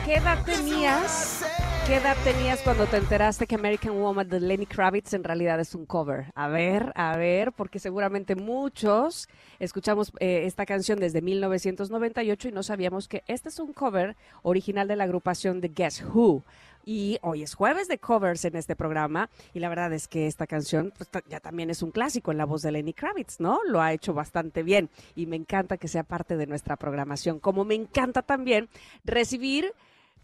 ¿Qué 0.04 0.14
edad 0.14 0.44
tenías? 0.44 1.44
¿Qué 1.86 1.96
edad 1.96 2.16
tenías 2.24 2.62
cuando 2.62 2.86
te 2.86 2.96
enteraste 2.96 3.46
que 3.46 3.54
American 3.54 4.00
Woman 4.00 4.28
de 4.28 4.40
Lenny 4.40 4.66
Kravitz 4.66 5.14
en 5.14 5.22
realidad 5.22 5.60
es 5.60 5.74
un 5.74 5.86
cover? 5.86 6.32
A 6.34 6.48
ver, 6.48 6.92
a 6.96 7.16
ver, 7.16 7.52
porque 7.52 7.78
seguramente 7.78 8.34
muchos 8.34 9.28
escuchamos 9.60 10.12
eh, 10.18 10.46
esta 10.46 10.66
canción 10.66 10.98
desde 10.98 11.22
1998 11.22 12.48
y 12.48 12.52
no 12.52 12.64
sabíamos 12.64 13.06
que 13.06 13.22
este 13.28 13.50
es 13.50 13.60
un 13.60 13.72
cover 13.72 14.16
original 14.42 14.88
de 14.88 14.96
la 14.96 15.04
agrupación 15.04 15.60
de 15.60 15.68
Guess 15.68 16.04
Who. 16.12 16.42
Y 16.88 17.18
hoy 17.22 17.42
es 17.42 17.54
jueves 17.54 17.88
de 17.88 17.98
covers 17.98 18.44
en 18.44 18.54
este 18.54 18.76
programa 18.76 19.28
y 19.52 19.58
la 19.58 19.68
verdad 19.68 19.92
es 19.92 20.06
que 20.06 20.28
esta 20.28 20.46
canción 20.46 20.92
pues, 20.96 21.10
ya 21.28 21.40
también 21.40 21.68
es 21.68 21.82
un 21.82 21.90
clásico 21.90 22.30
en 22.30 22.38
la 22.38 22.44
voz 22.44 22.62
de 22.62 22.70
Lenny 22.70 22.92
Kravitz, 22.92 23.40
¿no? 23.40 23.58
Lo 23.66 23.80
ha 23.82 23.92
hecho 23.92 24.14
bastante 24.14 24.62
bien 24.62 24.88
y 25.16 25.26
me 25.26 25.34
encanta 25.34 25.78
que 25.78 25.88
sea 25.88 26.04
parte 26.04 26.36
de 26.36 26.46
nuestra 26.46 26.76
programación, 26.76 27.40
como 27.40 27.64
me 27.64 27.74
encanta 27.74 28.22
también 28.22 28.68
recibir 29.02 29.74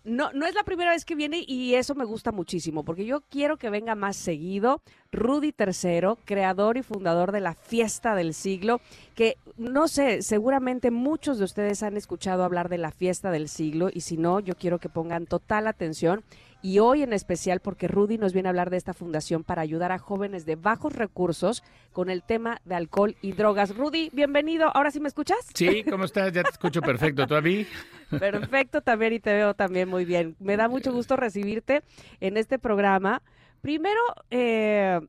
no, 0.04 0.32
no 0.32 0.46
es 0.46 0.54
la 0.54 0.64
primera 0.64 0.90
vez 0.90 1.04
que 1.04 1.14
viene 1.14 1.44
y 1.46 1.74
eso 1.74 1.94
me 1.94 2.04
gusta 2.04 2.32
muchísimo, 2.32 2.84
porque 2.84 3.04
yo 3.04 3.20
quiero 3.20 3.56
que 3.56 3.70
venga 3.70 3.94
más 3.94 4.16
seguido. 4.16 4.82
Rudy 5.12 5.54
III, 5.56 6.16
creador 6.24 6.76
y 6.76 6.82
fundador 6.82 7.30
de 7.30 7.40
la 7.40 7.54
fiesta 7.54 8.14
del 8.14 8.34
siglo, 8.34 8.80
que 9.14 9.36
no 9.56 9.86
sé, 9.86 10.22
seguramente 10.22 10.90
muchos 10.90 11.38
de 11.38 11.44
ustedes 11.44 11.82
han 11.82 11.96
escuchado 11.96 12.42
hablar 12.42 12.68
de 12.68 12.78
la 12.78 12.90
fiesta 12.90 13.30
del 13.30 13.48
siglo 13.48 13.90
y 13.92 14.00
si 14.00 14.16
no, 14.16 14.40
yo 14.40 14.56
quiero 14.56 14.80
que 14.80 14.88
pongan 14.88 15.26
total 15.26 15.66
atención 15.68 16.24
y 16.62 16.78
hoy 16.78 17.02
en 17.02 17.12
especial 17.12 17.60
porque 17.60 17.88
Rudy 17.88 18.18
nos 18.18 18.32
viene 18.32 18.48
a 18.48 18.50
hablar 18.50 18.70
de 18.70 18.76
esta 18.76 18.94
fundación 18.94 19.42
para 19.42 19.62
ayudar 19.62 19.92
a 19.92 19.98
jóvenes 19.98 20.46
de 20.46 20.56
bajos 20.56 20.94
recursos 20.94 21.62
con 21.92 22.08
el 22.08 22.22
tema 22.22 22.60
de 22.64 22.76
alcohol 22.76 23.16
y 23.20 23.32
drogas. 23.32 23.76
Rudy, 23.76 24.10
bienvenido. 24.12 24.70
¿Ahora 24.74 24.90
sí 24.90 25.00
me 25.00 25.08
escuchas? 25.08 25.38
Sí, 25.54 25.84
¿cómo 25.84 26.04
estás? 26.04 26.32
Ya 26.32 26.42
te 26.42 26.50
escucho 26.50 26.80
perfecto. 26.80 27.26
¿Tú 27.26 27.34
a 27.34 27.40
mí? 27.40 27.66
Perfecto 28.10 28.80
también 28.80 29.14
y 29.14 29.20
te 29.20 29.34
veo 29.34 29.54
también 29.54 29.88
muy 29.88 30.04
bien. 30.04 30.36
Me 30.38 30.56
da 30.56 30.68
mucho 30.68 30.92
gusto 30.92 31.16
recibirte 31.16 31.82
en 32.20 32.36
este 32.36 32.58
programa. 32.58 33.22
Primero, 33.60 34.00
eh, 34.30 35.00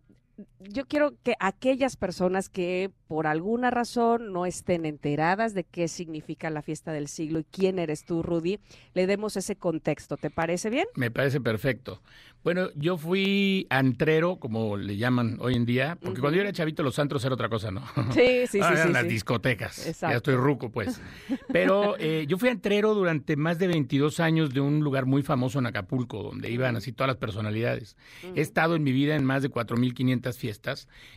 yo 0.70 0.86
quiero 0.86 1.14
que 1.24 1.36
aquellas 1.40 1.96
personas 1.96 2.50
que 2.50 2.92
por 3.08 3.28
alguna 3.28 3.70
razón 3.70 4.34
no 4.34 4.46
estén 4.46 4.86
enteradas 4.86 5.54
de 5.54 5.64
qué 5.64 5.88
significa 5.88 6.50
la 6.50 6.62
fiesta 6.62 6.92
del 6.92 7.08
siglo 7.08 7.40
y 7.40 7.44
quién 7.44 7.80
eres 7.80 8.06
tú, 8.06 8.24
Rudy, 8.24 8.60
le 8.94 9.08
demos 9.08 9.38
ese 9.38 9.56
contexto. 9.56 10.18
¿Te 10.18 10.30
parece 10.30 10.70
bien? 10.70 10.88
Me 10.96 11.12
parece 11.12 11.40
perfecto. 11.42 12.02
Bueno, 12.44 12.70
yo 12.76 12.98
fui 12.98 13.68
antrero, 13.70 14.38
como 14.38 14.76
le 14.76 14.98
llaman 14.98 15.38
hoy 15.40 15.56
en 15.56 15.66
día, 15.66 15.98
porque 16.02 16.20
cuando 16.20 16.36
yo 16.36 16.42
era 16.42 16.52
chavito 16.52 16.84
los 16.84 17.00
antros 17.00 17.24
era 17.24 17.36
otra 17.36 17.48
cosa, 17.48 17.72
¿no? 17.72 17.86
Sí, 18.14 18.48
sí, 18.48 18.48
sí. 18.52 18.58
eran 18.58 18.92
las 18.92 19.08
discotecas. 19.08 19.88
Exacto. 19.88 20.12
Ya 20.12 20.18
estoy 20.18 20.36
ruco, 20.36 20.70
pues. 20.70 21.00
Pero 21.54 21.96
eh, 22.00 22.26
yo 22.28 22.38
fui 22.38 22.50
antrero 22.50 22.96
durante 22.96 23.38
más 23.38 23.60
de 23.60 23.68
22 23.68 24.20
años 24.20 24.54
de 24.54 24.60
un 24.60 24.82
lugar 24.82 25.06
muy 25.06 25.24
famoso 25.24 25.60
en 25.60 25.68
Acapulco, 25.68 26.22
donde 26.22 26.52
iban 26.52 26.76
así 26.76 26.92
todas 26.92 27.08
las 27.08 27.18
personalidades. 27.18 27.96
He 28.36 28.42
estado 28.42 28.76
en 28.76 28.84
mi 28.84 28.92
vida 28.92 29.16
en 29.16 29.24
más 29.24 29.42
de 29.42 29.50
4.500 29.50 30.34
fiestas. 30.36 30.53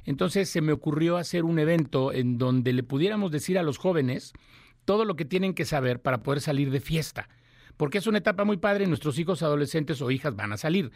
Entonces 0.04 0.48
se 0.48 0.60
me 0.60 0.72
ocurrió 0.72 1.16
hacer 1.16 1.44
un 1.44 1.58
evento 1.58 2.12
en 2.12 2.38
donde 2.38 2.72
le 2.72 2.82
pudiéramos 2.82 3.30
decir 3.30 3.58
a 3.58 3.62
los 3.62 3.78
jóvenes 3.78 4.32
todo 4.84 5.04
lo 5.04 5.16
que 5.16 5.24
tienen 5.24 5.54
que 5.54 5.64
saber 5.64 6.00
para 6.00 6.22
poder 6.22 6.40
salir 6.40 6.70
de 6.70 6.80
fiesta 6.80 7.28
porque 7.76 7.98
es 7.98 8.06
una 8.06 8.18
etapa 8.18 8.44
muy 8.44 8.56
padre 8.56 8.84
y 8.84 8.86
nuestros 8.86 9.18
hijos 9.18 9.42
adolescentes 9.42 10.00
o 10.00 10.10
hijas 10.10 10.34
van 10.34 10.52
a 10.52 10.56
salir. 10.56 10.90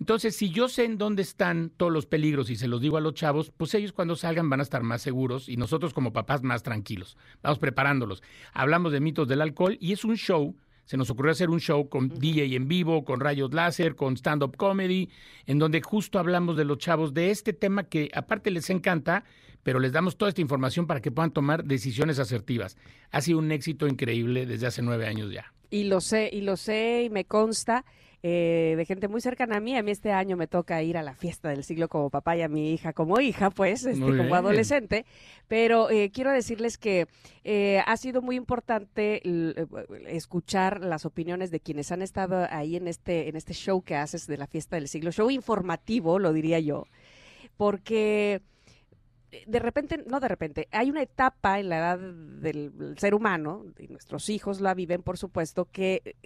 Entonces, 0.00 0.36
si 0.36 0.50
yo 0.50 0.68
sé 0.68 0.84
en 0.84 0.98
dónde 0.98 1.22
están 1.22 1.70
todos 1.76 1.92
los 1.92 2.06
peligros 2.06 2.50
y 2.50 2.56
se 2.56 2.68
los 2.68 2.80
digo 2.80 2.96
a 2.96 3.00
los 3.00 3.14
chavos, 3.14 3.52
pues 3.56 3.74
ellos 3.74 3.92
cuando 3.92 4.16
salgan 4.16 4.50
van 4.50 4.60
a 4.60 4.64
estar 4.64 4.82
más 4.82 5.02
seguros 5.02 5.48
y 5.48 5.56
nosotros 5.56 5.94
como 5.94 6.12
papás 6.12 6.42
más 6.42 6.62
tranquilos. 6.62 7.16
Vamos 7.42 7.58
preparándolos. 7.58 8.22
Hablamos 8.52 8.92
de 8.92 9.00
mitos 9.00 9.28
del 9.28 9.40
alcohol 9.40 9.76
y 9.80 9.92
es 9.92 10.04
un 10.04 10.16
show 10.16 10.56
se 10.86 10.96
nos 10.96 11.10
ocurrió 11.10 11.32
hacer 11.32 11.50
un 11.50 11.60
show 11.60 11.88
con 11.88 12.08
DJ 12.08 12.56
en 12.56 12.68
vivo, 12.68 13.04
con 13.04 13.20
rayos 13.20 13.52
láser, 13.52 13.96
con 13.96 14.16
stand-up 14.16 14.56
comedy, 14.56 15.10
en 15.44 15.58
donde 15.58 15.82
justo 15.82 16.18
hablamos 16.18 16.56
de 16.56 16.64
los 16.64 16.78
chavos 16.78 17.12
de 17.12 17.30
este 17.30 17.52
tema 17.52 17.84
que 17.84 18.08
aparte 18.14 18.50
les 18.50 18.70
encanta, 18.70 19.24
pero 19.62 19.80
les 19.80 19.92
damos 19.92 20.16
toda 20.16 20.28
esta 20.28 20.40
información 20.40 20.86
para 20.86 21.00
que 21.00 21.10
puedan 21.10 21.32
tomar 21.32 21.64
decisiones 21.64 22.20
asertivas. 22.20 22.76
Ha 23.10 23.20
sido 23.20 23.40
un 23.40 23.50
éxito 23.50 23.88
increíble 23.88 24.46
desde 24.46 24.68
hace 24.68 24.80
nueve 24.80 25.06
años 25.06 25.32
ya. 25.32 25.52
Y 25.70 25.84
lo 25.84 26.00
sé, 26.00 26.30
y 26.32 26.42
lo 26.42 26.56
sé, 26.56 27.02
y 27.06 27.10
me 27.10 27.24
consta. 27.24 27.84
Eh, 28.22 28.74
de 28.76 28.84
gente 28.84 29.08
muy 29.08 29.20
cercana 29.20 29.56
a 29.56 29.60
mí. 29.60 29.76
A 29.76 29.82
mí 29.82 29.90
este 29.90 30.12
año 30.12 30.36
me 30.36 30.46
toca 30.46 30.82
ir 30.82 30.96
a 30.96 31.02
la 31.02 31.14
fiesta 31.14 31.50
del 31.50 31.64
siglo 31.64 31.88
como 31.88 32.10
papá 32.10 32.36
y 32.36 32.42
a 32.42 32.48
mi 32.48 32.72
hija 32.72 32.92
como 32.92 33.20
hija, 33.20 33.50
pues, 33.50 33.84
este, 33.84 34.00
como 34.00 34.34
adolescente. 34.34 35.04
Pero 35.48 35.90
eh, 35.90 36.10
quiero 36.12 36.32
decirles 36.32 36.78
que 36.78 37.06
eh, 37.44 37.82
ha 37.86 37.96
sido 37.96 38.22
muy 38.22 38.36
importante 38.36 39.22
escuchar 40.06 40.80
las 40.84 41.04
opiniones 41.04 41.50
de 41.50 41.60
quienes 41.60 41.92
han 41.92 42.02
estado 42.02 42.46
ahí 42.50 42.76
en 42.76 42.88
este, 42.88 43.28
en 43.28 43.36
este 43.36 43.52
show 43.52 43.82
que 43.82 43.96
haces 43.96 44.26
de 44.26 44.38
la 44.38 44.46
fiesta 44.46 44.76
del 44.76 44.88
siglo, 44.88 45.12
show 45.12 45.30
informativo, 45.30 46.18
lo 46.18 46.32
diría 46.32 46.58
yo, 46.58 46.86
porque 47.56 48.42
de 49.46 49.58
repente, 49.58 50.02
no 50.06 50.20
de 50.20 50.28
repente, 50.28 50.68
hay 50.70 50.90
una 50.90 51.02
etapa 51.02 51.60
en 51.60 51.68
la 51.68 51.78
edad 51.78 51.98
del 51.98 52.94
ser 52.96 53.14
humano, 53.14 53.66
y 53.78 53.88
nuestros 53.88 54.28
hijos 54.30 54.60
la 54.60 54.74
viven, 54.74 55.02
por 55.02 55.18
supuesto, 55.18 55.68
que 55.70 56.16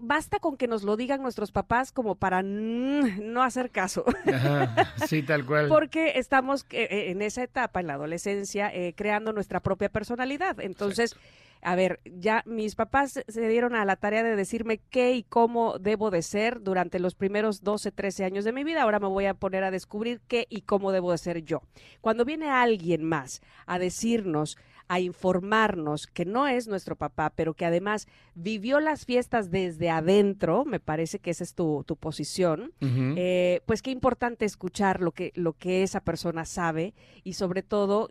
basta 0.00 0.38
con 0.38 0.56
que 0.56 0.66
nos 0.66 0.82
lo 0.82 0.96
digan 0.96 1.22
nuestros 1.22 1.52
papás 1.52 1.92
como 1.92 2.14
para 2.14 2.42
no 2.42 3.42
hacer 3.42 3.70
caso. 3.70 4.04
sí, 5.08 5.22
tal 5.22 5.44
cual. 5.46 5.68
Porque 5.68 6.12
estamos 6.16 6.66
eh, 6.70 6.88
eh, 6.90 7.10
en 7.10 7.22
esa 7.22 7.42
etapa, 7.42 7.80
en 7.80 7.86
la 7.86 7.94
adolescencia, 7.94 8.70
eh, 8.74 8.94
creando 8.96 9.32
nuestra 9.32 9.60
propia 9.60 9.88
personalidad. 9.88 10.60
Entonces, 10.60 11.16
a 11.62 11.74
ver, 11.74 12.00
ya 12.04 12.42
mis 12.46 12.74
papás 12.74 13.22
se 13.26 13.48
dieron 13.48 13.74
a 13.74 13.84
la 13.84 13.96
tarea 13.96 14.22
de 14.22 14.34
decirme 14.34 14.80
qué 14.90 15.12
y 15.12 15.22
cómo 15.22 15.78
debo 15.78 16.10
de 16.10 16.22
ser 16.22 16.62
durante 16.62 16.98
los 16.98 17.14
primeros 17.14 17.62
12, 17.62 17.92
13 17.92 18.24
años 18.24 18.44
de 18.44 18.52
mi 18.52 18.64
vida. 18.64 18.82
Ahora 18.82 18.98
me 18.98 19.08
voy 19.08 19.26
a 19.26 19.34
poner 19.34 19.64
a 19.64 19.70
descubrir 19.70 20.20
qué 20.26 20.46
y 20.48 20.62
cómo 20.62 20.90
debo 20.90 21.12
de 21.12 21.18
ser 21.18 21.42
yo. 21.42 21.62
Cuando 22.00 22.24
viene 22.24 22.48
alguien 22.48 23.04
más 23.04 23.42
a 23.66 23.78
decirnos 23.78 24.56
a 24.90 24.98
informarnos 24.98 26.08
que 26.08 26.24
no 26.24 26.48
es 26.48 26.66
nuestro 26.66 26.96
papá, 26.96 27.30
pero 27.30 27.54
que 27.54 27.64
además 27.64 28.08
vivió 28.34 28.80
las 28.80 29.06
fiestas 29.06 29.52
desde 29.52 29.88
adentro, 29.88 30.64
me 30.64 30.80
parece 30.80 31.20
que 31.20 31.30
esa 31.30 31.44
es 31.44 31.54
tu, 31.54 31.84
posición, 32.00 32.72
eh, 32.80 33.60
pues 33.66 33.82
qué 33.82 33.92
importante 33.92 34.44
escuchar 34.44 35.00
lo 35.00 35.12
que, 35.12 35.30
lo 35.36 35.52
que 35.52 35.84
esa 35.84 36.00
persona 36.00 36.44
sabe 36.44 36.92
y 37.22 37.34
sobre 37.34 37.62
todo 37.62 38.08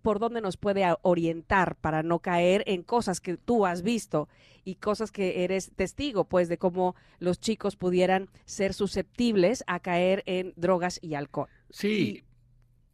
por 0.00 0.20
dónde 0.20 0.40
nos 0.40 0.56
puede 0.56 0.86
orientar 1.02 1.76
para 1.76 2.02
no 2.02 2.20
caer 2.20 2.64
en 2.66 2.82
cosas 2.82 3.20
que 3.20 3.36
tú 3.36 3.66
has 3.66 3.82
visto 3.82 4.30
y 4.64 4.76
cosas 4.76 5.12
que 5.12 5.44
eres 5.44 5.72
testigo, 5.76 6.24
pues, 6.24 6.48
de 6.48 6.56
cómo 6.56 6.96
los 7.18 7.40
chicos 7.40 7.76
pudieran 7.76 8.30
ser 8.46 8.72
susceptibles 8.72 9.64
a 9.66 9.80
caer 9.80 10.22
en 10.24 10.54
drogas 10.56 10.98
y 11.02 11.12
alcohol. 11.12 11.50
Sí, 11.68 12.24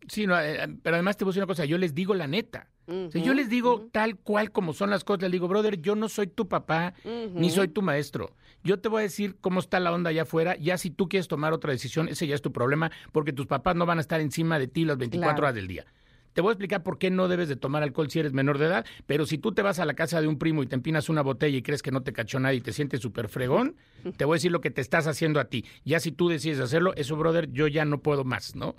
sí, 0.08 0.24
eh, 0.24 0.76
pero 0.82 0.96
además 0.96 1.16
te 1.16 1.24
voy 1.24 1.30
a 1.30 1.32
decir 1.34 1.42
una 1.44 1.46
cosa, 1.46 1.66
yo 1.66 1.78
les 1.78 1.94
digo 1.94 2.14
la 2.14 2.26
neta 2.26 2.68
yo 3.12 3.34
les 3.34 3.50
digo 3.50 3.88
tal 3.92 4.16
cual 4.16 4.50
como 4.50 4.72
son 4.72 4.90
las 4.90 5.04
cosas, 5.04 5.22
les 5.22 5.32
digo, 5.32 5.48
brother, 5.48 5.80
yo 5.80 5.94
no 5.94 6.08
soy 6.08 6.26
tu 6.26 6.48
papá 6.48 6.94
ni 7.34 7.50
soy 7.50 7.68
tu 7.68 7.82
maestro. 7.82 8.34
Yo 8.64 8.80
te 8.80 8.88
voy 8.88 9.00
a 9.00 9.02
decir 9.02 9.36
cómo 9.40 9.60
está 9.60 9.78
la 9.80 9.92
onda 9.92 10.10
allá 10.10 10.22
afuera. 10.22 10.56
Ya 10.56 10.78
si 10.78 10.90
tú 10.90 11.08
quieres 11.08 11.28
tomar 11.28 11.52
otra 11.52 11.70
decisión, 11.70 12.08
ese 12.08 12.26
ya 12.26 12.34
es 12.34 12.42
tu 12.42 12.52
problema, 12.52 12.90
porque 13.12 13.32
tus 13.32 13.46
papás 13.46 13.76
no 13.76 13.86
van 13.86 13.98
a 13.98 14.00
estar 14.00 14.20
encima 14.20 14.58
de 14.58 14.66
ti 14.68 14.84
las 14.84 14.98
24 14.98 15.44
horas 15.44 15.54
del 15.54 15.68
día. 15.68 15.86
Te 16.32 16.42
voy 16.42 16.50
a 16.50 16.52
explicar 16.52 16.84
por 16.84 16.98
qué 16.98 17.10
no 17.10 17.26
debes 17.26 17.48
de 17.48 17.56
tomar 17.56 17.82
alcohol 17.82 18.08
si 18.10 18.20
eres 18.20 18.32
menor 18.32 18.58
de 18.58 18.66
edad, 18.66 18.86
pero 19.06 19.26
si 19.26 19.38
tú 19.38 19.50
te 19.50 19.62
vas 19.62 19.80
a 19.80 19.84
la 19.84 19.94
casa 19.94 20.20
de 20.20 20.28
un 20.28 20.38
primo 20.38 20.62
y 20.62 20.66
te 20.66 20.76
empinas 20.76 21.08
una 21.08 21.22
botella 21.22 21.56
y 21.56 21.62
crees 21.62 21.82
que 21.82 21.90
no 21.90 22.02
te 22.02 22.12
cachó 22.12 22.38
nadie 22.38 22.58
y 22.58 22.60
te 22.60 22.72
sientes 22.72 23.00
súper 23.00 23.28
fregón, 23.28 23.74
te 24.16 24.24
voy 24.24 24.34
a 24.34 24.36
decir 24.36 24.52
lo 24.52 24.60
que 24.60 24.70
te 24.70 24.80
estás 24.80 25.08
haciendo 25.08 25.40
a 25.40 25.46
ti. 25.46 25.64
Ya 25.84 25.98
si 25.98 26.12
tú 26.12 26.28
decides 26.28 26.60
hacerlo, 26.60 26.94
eso, 26.94 27.16
brother, 27.16 27.50
yo 27.50 27.66
ya 27.66 27.84
no 27.84 28.02
puedo 28.02 28.22
más, 28.22 28.54
¿no? 28.54 28.76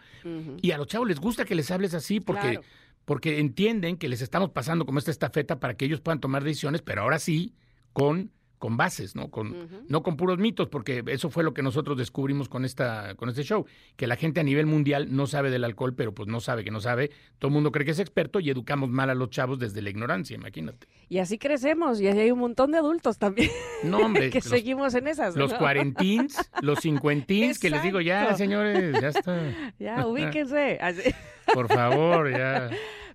Y 0.61 0.71
a 0.71 0.77
los 0.77 0.87
chavos 0.87 1.07
les 1.09 1.19
gusta 1.19 1.43
que 1.43 1.53
les 1.53 1.69
hables 1.69 1.93
así 1.93 2.21
porque 2.21 2.61
porque 3.09 3.39
entienden 3.39 3.97
que 3.97 4.07
les 4.07 4.21
estamos 4.21 4.51
pasando 4.51 4.85
como 4.85 4.99
esta 4.99 5.09
estafeta 5.09 5.59
para 5.59 5.75
que 5.75 5.85
ellos 5.85 5.99
puedan 5.99 6.19
tomar 6.19 6.43
decisiones, 6.43 6.83
pero 6.83 7.01
ahora 7.01 7.17
sí 7.17 7.55
con 7.91 8.29
con 8.59 8.75
bases, 8.75 9.15
¿no? 9.15 9.29
Con, 9.31 9.85
no 9.87 10.03
con 10.03 10.17
puros 10.17 10.37
mitos, 10.37 10.67
porque 10.67 11.03
eso 11.07 11.29
fue 11.29 11.43
lo 11.43 11.53
que 11.53 11.63
nosotros 11.63 11.97
descubrimos 11.97 12.49
con 12.49 12.65
esta, 12.65 13.15
con 13.15 13.29
este 13.29 13.43
show, 13.43 13.65
que 13.95 14.05
la 14.05 14.17
gente 14.17 14.41
a 14.41 14.43
nivel 14.43 14.65
mundial 14.65 15.07
no 15.15 15.27
sabe 15.27 15.49
del 15.49 15.63
alcohol, 15.63 15.95
pero 15.95 16.13
pues 16.13 16.27
no 16.27 16.41
sabe 16.41 16.65
que 16.65 16.69
no 16.69 16.81
sabe, 16.81 17.09
todo 17.39 17.47
el 17.47 17.53
mundo 17.53 17.71
cree 17.71 17.85
que 17.85 17.91
es 17.91 17.99
experto 17.99 18.41
y 18.41 18.49
educamos 18.49 18.89
mal 18.89 19.09
a 19.09 19.15
los 19.15 19.29
chavos 19.29 19.59
desde 19.59 19.81
la 19.81 19.89
ignorancia, 19.89 20.35
imagínate. 20.35 20.87
Y 21.07 21.19
así 21.19 21.37
crecemos, 21.37 22.01
y 22.01 22.07
así 22.07 22.19
hay 22.19 22.31
un 22.31 22.39
montón 22.39 22.71
de 22.71 22.77
adultos 22.79 23.17
también. 23.17 23.49
No, 23.83 23.97
hombre. 24.05 24.29
que 24.29 24.41
seguimos 24.41 24.93
en 24.93 25.07
esas. 25.07 25.37
Los 25.37 25.53
cuarentins, 25.53 26.51
los 26.61 26.79
cincuentins, 26.81 27.59
que 27.59 27.69
les 27.69 27.81
digo, 27.81 28.01
ya, 28.01 28.35
señores, 28.35 28.99
ya 29.01 29.07
está. 29.07 29.39
Ya, 29.79 30.05
ubíquense. 30.05 30.79
Por 31.53 31.67
favor, 31.69 32.29
ya. 32.29 32.69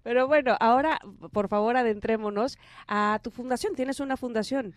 Pero 0.04 0.26
bueno, 0.28 0.56
ahora, 0.60 1.00
por 1.32 1.48
favor, 1.48 1.78
adentrémonos 1.78 2.58
a 2.86 3.20
tu 3.22 3.30
fundación. 3.30 3.74
Tienes 3.74 4.00
una 4.00 4.18
fundación. 4.18 4.74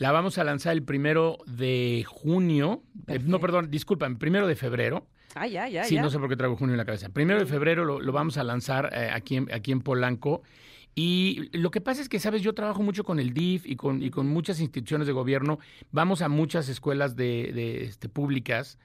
La 0.00 0.12
vamos 0.12 0.38
a 0.38 0.44
lanzar 0.44 0.72
el 0.72 0.82
primero 0.82 1.36
de 1.46 2.06
junio. 2.08 2.82
Eh, 3.06 3.18
no, 3.22 3.38
perdón, 3.38 3.70
disculpa, 3.70 4.08
primero 4.18 4.46
de 4.46 4.56
febrero. 4.56 5.06
Ah, 5.34 5.46
ya, 5.46 5.68
ya. 5.68 5.84
Sí, 5.84 5.96
no 5.96 6.08
sé 6.08 6.18
por 6.18 6.30
qué 6.30 6.36
traigo 6.36 6.56
junio 6.56 6.72
en 6.72 6.78
la 6.78 6.86
cabeza. 6.86 7.10
Primero 7.10 7.38
de 7.38 7.44
febrero 7.44 7.84
lo, 7.84 8.10
vamos 8.10 8.38
a 8.38 8.42
lanzar 8.42 8.88
eh, 8.94 9.10
aquí, 9.12 9.36
en, 9.36 9.52
aquí 9.52 9.72
en 9.72 9.82
Polanco. 9.82 10.40
Y 10.94 11.50
lo 11.52 11.70
que 11.70 11.82
pasa 11.82 12.00
es 12.00 12.08
que, 12.08 12.18
sabes, 12.18 12.40
yo 12.40 12.54
trabajo 12.54 12.82
mucho 12.82 13.04
con 13.04 13.20
el 13.20 13.34
DIF 13.34 13.66
y 13.66 13.76
con, 13.76 14.02
y 14.02 14.08
con 14.08 14.26
muchas 14.26 14.60
instituciones 14.60 15.06
de 15.06 15.12
gobierno. 15.12 15.58
Vamos 15.92 16.22
a 16.22 16.30
muchas 16.30 16.70
escuelas 16.70 17.14
de, 17.14 17.52
de 17.52 17.84
este, 17.84 18.08
públicas 18.08 18.78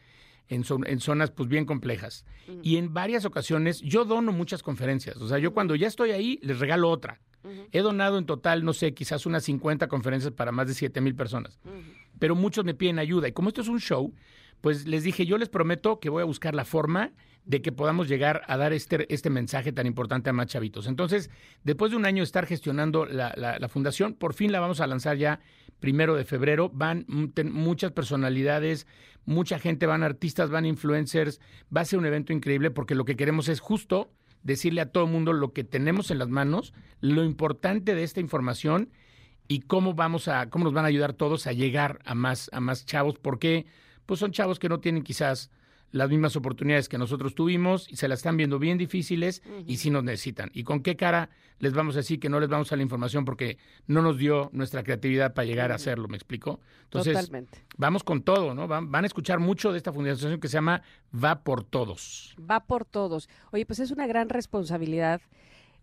en, 0.47 0.63
en 0.85 0.99
zonas 0.99 1.31
pues 1.31 1.49
bien 1.49 1.65
complejas. 1.65 2.25
Y 2.61 2.77
en 2.77 2.93
varias 2.93 3.25
ocasiones 3.25 3.81
yo 3.81 4.05
dono 4.05 4.31
muchas 4.31 4.63
conferencias. 4.63 5.17
O 5.17 5.27
sea, 5.27 5.39
yo 5.39 5.53
cuando 5.53 5.75
ya 5.75 5.87
estoy 5.87 6.11
ahí 6.11 6.39
les 6.41 6.59
regalo 6.59 6.89
otra. 6.89 7.21
He 7.71 7.79
donado 7.79 8.17
en 8.17 8.25
total, 8.25 8.65
no 8.65 8.73
sé, 8.73 8.95
quizás 8.95 9.27
unas 9.27 9.43
50 9.43 9.87
conferencias 9.87 10.33
para 10.33 10.51
más 10.51 10.67
de 10.67 10.73
7 10.73 10.99
mil 11.01 11.15
personas. 11.15 11.59
Pero 12.17 12.33
muchos 12.35 12.65
me 12.65 12.73
piden 12.73 12.97
ayuda. 12.97 13.27
Y 13.27 13.33
como 13.33 13.49
esto 13.49 13.61
es 13.61 13.67
un 13.67 13.79
show, 13.79 14.13
pues 14.61 14.87
les 14.87 15.03
dije, 15.03 15.27
yo 15.27 15.37
les 15.37 15.49
prometo 15.49 15.99
que 15.99 16.09
voy 16.09 16.21
a 16.21 16.25
buscar 16.25 16.55
la 16.55 16.65
forma 16.65 17.11
de 17.45 17.61
que 17.61 17.71
podamos 17.71 18.07
llegar 18.07 18.41
a 18.47 18.57
dar 18.57 18.73
este, 18.73 19.11
este 19.13 19.29
mensaje 19.29 19.71
tan 19.71 19.85
importante 19.85 20.29
a 20.29 20.33
más 20.33 20.47
chavitos. 20.47 20.87
Entonces, 20.87 21.29
después 21.63 21.91
de 21.91 21.97
un 21.97 22.05
año 22.05 22.21
de 22.21 22.25
estar 22.25 22.45
gestionando 22.47 23.05
la, 23.05 23.33
la, 23.37 23.69
fundación, 23.69 24.15
por 24.15 24.33
fin 24.33 24.51
la 24.51 24.59
vamos 24.59 24.81
a 24.81 24.87
lanzar 24.87 25.17
ya 25.17 25.39
primero 25.79 26.15
de 26.15 26.25
febrero. 26.25 26.69
Van 26.73 27.05
muchas 27.07 27.91
personalidades, 27.91 28.87
mucha 29.25 29.59
gente, 29.59 29.85
van 29.85 30.03
artistas, 30.03 30.49
van 30.49 30.65
influencers. 30.65 31.39
Va 31.75 31.81
a 31.81 31.85
ser 31.85 31.99
un 31.99 32.07
evento 32.07 32.33
increíble 32.33 32.71
porque 32.71 32.95
lo 32.95 33.05
que 33.05 33.15
queremos 33.15 33.47
es 33.47 33.59
justo 33.59 34.11
decirle 34.41 34.81
a 34.81 34.91
todo 34.91 35.05
el 35.05 35.11
mundo 35.11 35.31
lo 35.33 35.53
que 35.53 35.63
tenemos 35.63 36.11
en 36.11 36.19
las 36.19 36.29
manos, 36.29 36.73
lo 36.99 37.23
importante 37.23 37.95
de 37.95 38.03
esta 38.03 38.21
información 38.21 38.89
y 39.47 39.61
cómo 39.61 39.93
vamos 39.93 40.27
a, 40.27 40.49
cómo 40.49 40.65
nos 40.65 40.73
van 40.73 40.85
a 40.85 40.89
ayudar 40.89 41.13
todos 41.13 41.45
a 41.45 41.51
llegar 41.51 41.99
a 42.05 42.15
más, 42.15 42.49
a 42.53 42.59
más 42.59 42.85
chavos, 42.85 43.17
porque 43.19 43.65
pues 44.05 44.19
son 44.19 44.31
chavos 44.31 44.59
que 44.59 44.69
no 44.69 44.79
tienen 44.79 45.03
quizás 45.03 45.51
las 45.95 46.09
mismas 46.09 46.35
oportunidades 46.35 46.89
que 46.89 46.97
nosotros 46.97 47.35
tuvimos 47.35 47.89
y 47.89 47.95
se 47.95 48.09
las 48.09 48.19
están 48.19 48.35
viendo 48.35 48.59
bien 48.59 48.77
difíciles 48.77 49.41
y 49.65 49.77
sí 49.77 49.89
nos 49.89 50.03
necesitan. 50.03 50.51
¿Y 50.53 50.65
con 50.65 50.81
qué 50.81 50.97
cara 50.97 51.29
les 51.59 51.71
vamos 51.71 51.95
a 51.95 51.99
decir 51.99 52.19
que 52.19 52.27
no 52.27 52.41
les 52.41 52.49
vamos 52.49 52.69
a 52.73 52.75
la 52.75 52.83
información 52.83 53.23
porque 53.23 53.57
no 53.87 54.01
nos 54.01 54.17
dio 54.17 54.49
nuestra 54.51 54.83
creatividad 54.83 55.33
para 55.33 55.45
llegar 55.45 55.71
a 55.71 55.75
hacerlo? 55.75 56.09
¿Me 56.09 56.17
explico? 56.17 56.59
Entonces, 56.83 57.13
Totalmente. 57.13 57.65
vamos 57.77 58.03
con 58.03 58.23
todo, 58.23 58.53
¿no? 58.53 58.67
Van, 58.67 58.91
van, 58.91 59.05
a 59.05 59.07
escuchar 59.07 59.39
mucho 59.39 59.71
de 59.71 59.77
esta 59.77 59.93
fundación 59.93 60.37
que 60.41 60.49
se 60.49 60.55
llama 60.55 60.81
Va 61.13 61.45
por 61.45 61.63
Todos. 61.63 62.35
Va 62.39 62.65
por 62.65 62.83
Todos. 62.83 63.29
Oye, 63.53 63.65
pues 63.65 63.79
es 63.79 63.91
una 63.91 64.05
gran 64.05 64.27
responsabilidad 64.27 65.21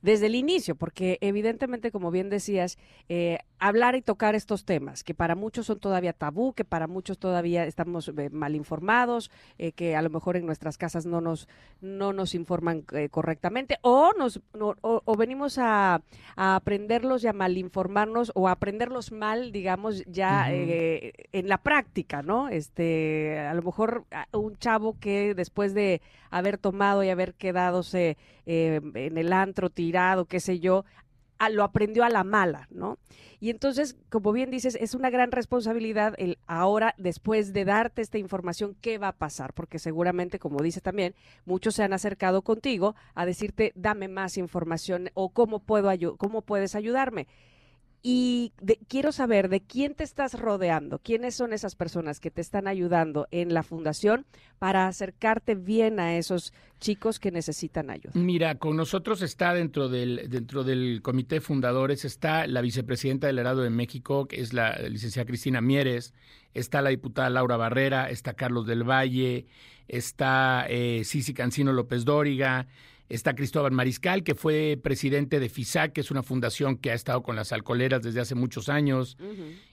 desde 0.02 0.26
el 0.26 0.34
inicio, 0.34 0.74
porque 0.74 1.18
evidentemente, 1.20 1.92
como 1.92 2.10
bien 2.10 2.28
decías, 2.28 2.76
eh, 3.08 3.38
hablar 3.60 3.94
y 3.94 4.02
tocar 4.02 4.34
estos 4.34 4.64
temas, 4.64 5.04
que 5.04 5.14
para 5.14 5.36
muchos 5.36 5.66
son 5.66 5.78
todavía 5.78 6.12
tabú, 6.12 6.52
que 6.52 6.64
para 6.64 6.88
muchos 6.88 7.18
todavía 7.18 7.64
estamos 7.64 8.08
eh, 8.08 8.28
mal 8.30 8.56
informados, 8.56 9.30
eh, 9.58 9.70
que 9.70 9.94
a 9.94 10.02
lo 10.02 10.10
mejor 10.10 10.36
en 10.36 10.44
nuestras 10.44 10.76
casas 10.76 11.06
no 11.06 11.20
nos, 11.20 11.48
no 11.80 12.12
nos 12.12 12.34
informan 12.34 12.84
correctamente, 13.10 13.78
o, 13.82 14.12
nos, 14.18 14.40
o, 14.52 15.16
venimos 15.16 15.58
a, 15.58 16.02
aprenderlos 16.34 17.22
y 17.22 17.28
a 17.28 17.32
mal 17.32 17.56
informarnos 17.56 18.32
o 18.34 18.48
a 18.48 18.52
aprenderlos 18.52 19.12
mal, 19.12 19.52
digamos, 19.52 20.04
ya 20.06 20.50
en 20.50 21.48
la 21.48 21.58
práctica, 21.58 22.22
¿no? 22.22 22.48
Este, 22.48 23.38
a 23.38 23.54
lo 23.54 23.62
mejor 23.62 24.04
un 24.32 24.56
chavo 24.56 24.98
que 24.98 25.34
después 25.34 25.74
de 25.74 26.02
haber 26.30 26.58
tomado 26.58 27.04
y 27.04 27.10
haber 27.10 27.34
quedadose 27.34 28.16
en 28.46 29.18
el 29.18 29.32
antro, 29.32 29.70
qué 30.26 30.40
sé 30.40 30.58
yo, 30.58 30.84
lo 31.48 31.64
aprendió 31.64 32.04
a 32.04 32.08
la 32.08 32.24
mala, 32.24 32.68
¿no? 32.70 32.98
Y 33.40 33.50
entonces, 33.50 33.96
como 34.08 34.32
bien 34.32 34.50
dices, 34.50 34.76
es 34.80 34.94
una 34.94 35.10
gran 35.10 35.32
responsabilidad 35.32 36.14
el 36.18 36.38
ahora, 36.46 36.94
después 36.98 37.52
de 37.52 37.64
darte 37.64 38.02
esta 38.02 38.18
información, 38.18 38.76
qué 38.80 38.98
va 38.98 39.08
a 39.08 39.16
pasar, 39.16 39.52
porque 39.52 39.78
seguramente, 39.78 40.38
como 40.38 40.62
dices 40.62 40.82
también, 40.82 41.14
muchos 41.44 41.74
se 41.74 41.82
han 41.82 41.92
acercado 41.92 42.42
contigo 42.42 42.94
a 43.14 43.26
decirte, 43.26 43.72
dame 43.74 44.08
más 44.08 44.38
información 44.38 45.10
o 45.14 45.30
cómo 45.30 45.58
puedo 45.58 45.90
cómo 46.18 46.42
puedes 46.42 46.74
ayudarme. 46.74 47.26
Y 48.04 48.52
quiero 48.88 49.12
saber 49.12 49.48
de 49.48 49.60
quién 49.60 49.94
te 49.94 50.02
estás 50.02 50.38
rodeando, 50.38 50.98
quiénes 50.98 51.36
son 51.36 51.52
esas 51.52 51.76
personas 51.76 52.18
que 52.18 52.32
te 52.32 52.40
están 52.40 52.66
ayudando 52.66 53.28
en 53.30 53.54
la 53.54 53.62
fundación 53.62 54.26
para 54.58 54.88
acercarte 54.88 55.54
bien 55.54 56.00
a 56.00 56.16
esos 56.16 56.52
chicos 56.80 57.20
que 57.20 57.30
necesitan 57.30 57.90
ayuda. 57.90 58.10
Mira, 58.14 58.56
con 58.56 58.76
nosotros 58.76 59.22
está 59.22 59.54
dentro 59.54 59.88
del, 59.88 60.28
dentro 60.28 60.64
del 60.64 61.00
comité 61.00 61.40
fundadores, 61.40 62.04
está 62.04 62.48
la 62.48 62.60
vicepresidenta 62.60 63.28
del 63.28 63.38
Herado 63.38 63.62
de 63.62 63.70
México, 63.70 64.26
que 64.26 64.40
es 64.40 64.52
la 64.52 64.76
licenciada 64.88 65.26
Cristina 65.26 65.60
Mieres, 65.60 66.12
está 66.54 66.82
la 66.82 66.90
diputada 66.90 67.30
Laura 67.30 67.56
Barrera, 67.56 68.10
está 68.10 68.34
Carlos 68.34 68.66
del 68.66 68.82
Valle, 68.82 69.46
está 69.86 70.66
eh, 70.68 71.02
Cancino 71.36 71.72
López 71.72 72.04
Dóriga, 72.04 72.66
Está 73.12 73.34
Cristóbal 73.34 73.72
Mariscal, 73.72 74.24
que 74.24 74.34
fue 74.34 74.80
presidente 74.82 75.38
de 75.38 75.50
FISAC, 75.50 75.92
que 75.92 76.00
es 76.00 76.10
una 76.10 76.22
fundación 76.22 76.78
que 76.78 76.92
ha 76.92 76.94
estado 76.94 77.22
con 77.22 77.36
las 77.36 77.52
alcoholeras 77.52 78.02
desde 78.02 78.20
hace 78.20 78.34
muchos 78.34 78.70
años. 78.70 79.18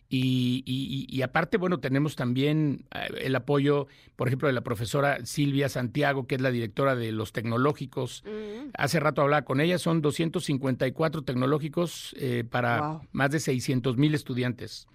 y, 0.09 1.21
aparte, 1.23 1.57
bueno, 1.57 1.79
tenemos 1.79 2.17
también 2.17 2.83
eh, 2.93 3.07
el 3.21 3.35
apoyo, 3.37 3.87
por 4.17 4.27
ejemplo, 4.27 4.49
de 4.49 4.53
la 4.53 4.61
profesora 4.61 5.25
Silvia 5.25 5.69
Santiago, 5.69 6.27
que 6.27 6.35
es 6.35 6.41
la 6.41 6.51
directora 6.51 6.97
de 6.97 7.13
los 7.13 7.31
tecnológicos. 7.31 8.25
Hace 8.73 8.99
rato 8.99 9.21
hablaba 9.21 9.45
con 9.45 9.61
ella, 9.61 9.77
son 9.77 10.01
254 10.01 11.21
tecnológicos 11.21 12.13
eh, 12.19 12.43
para 12.43 12.99
más 13.13 13.31
de 13.31 13.39
600 13.39 13.95
mil 13.95 14.15
estudiantes. 14.15 14.85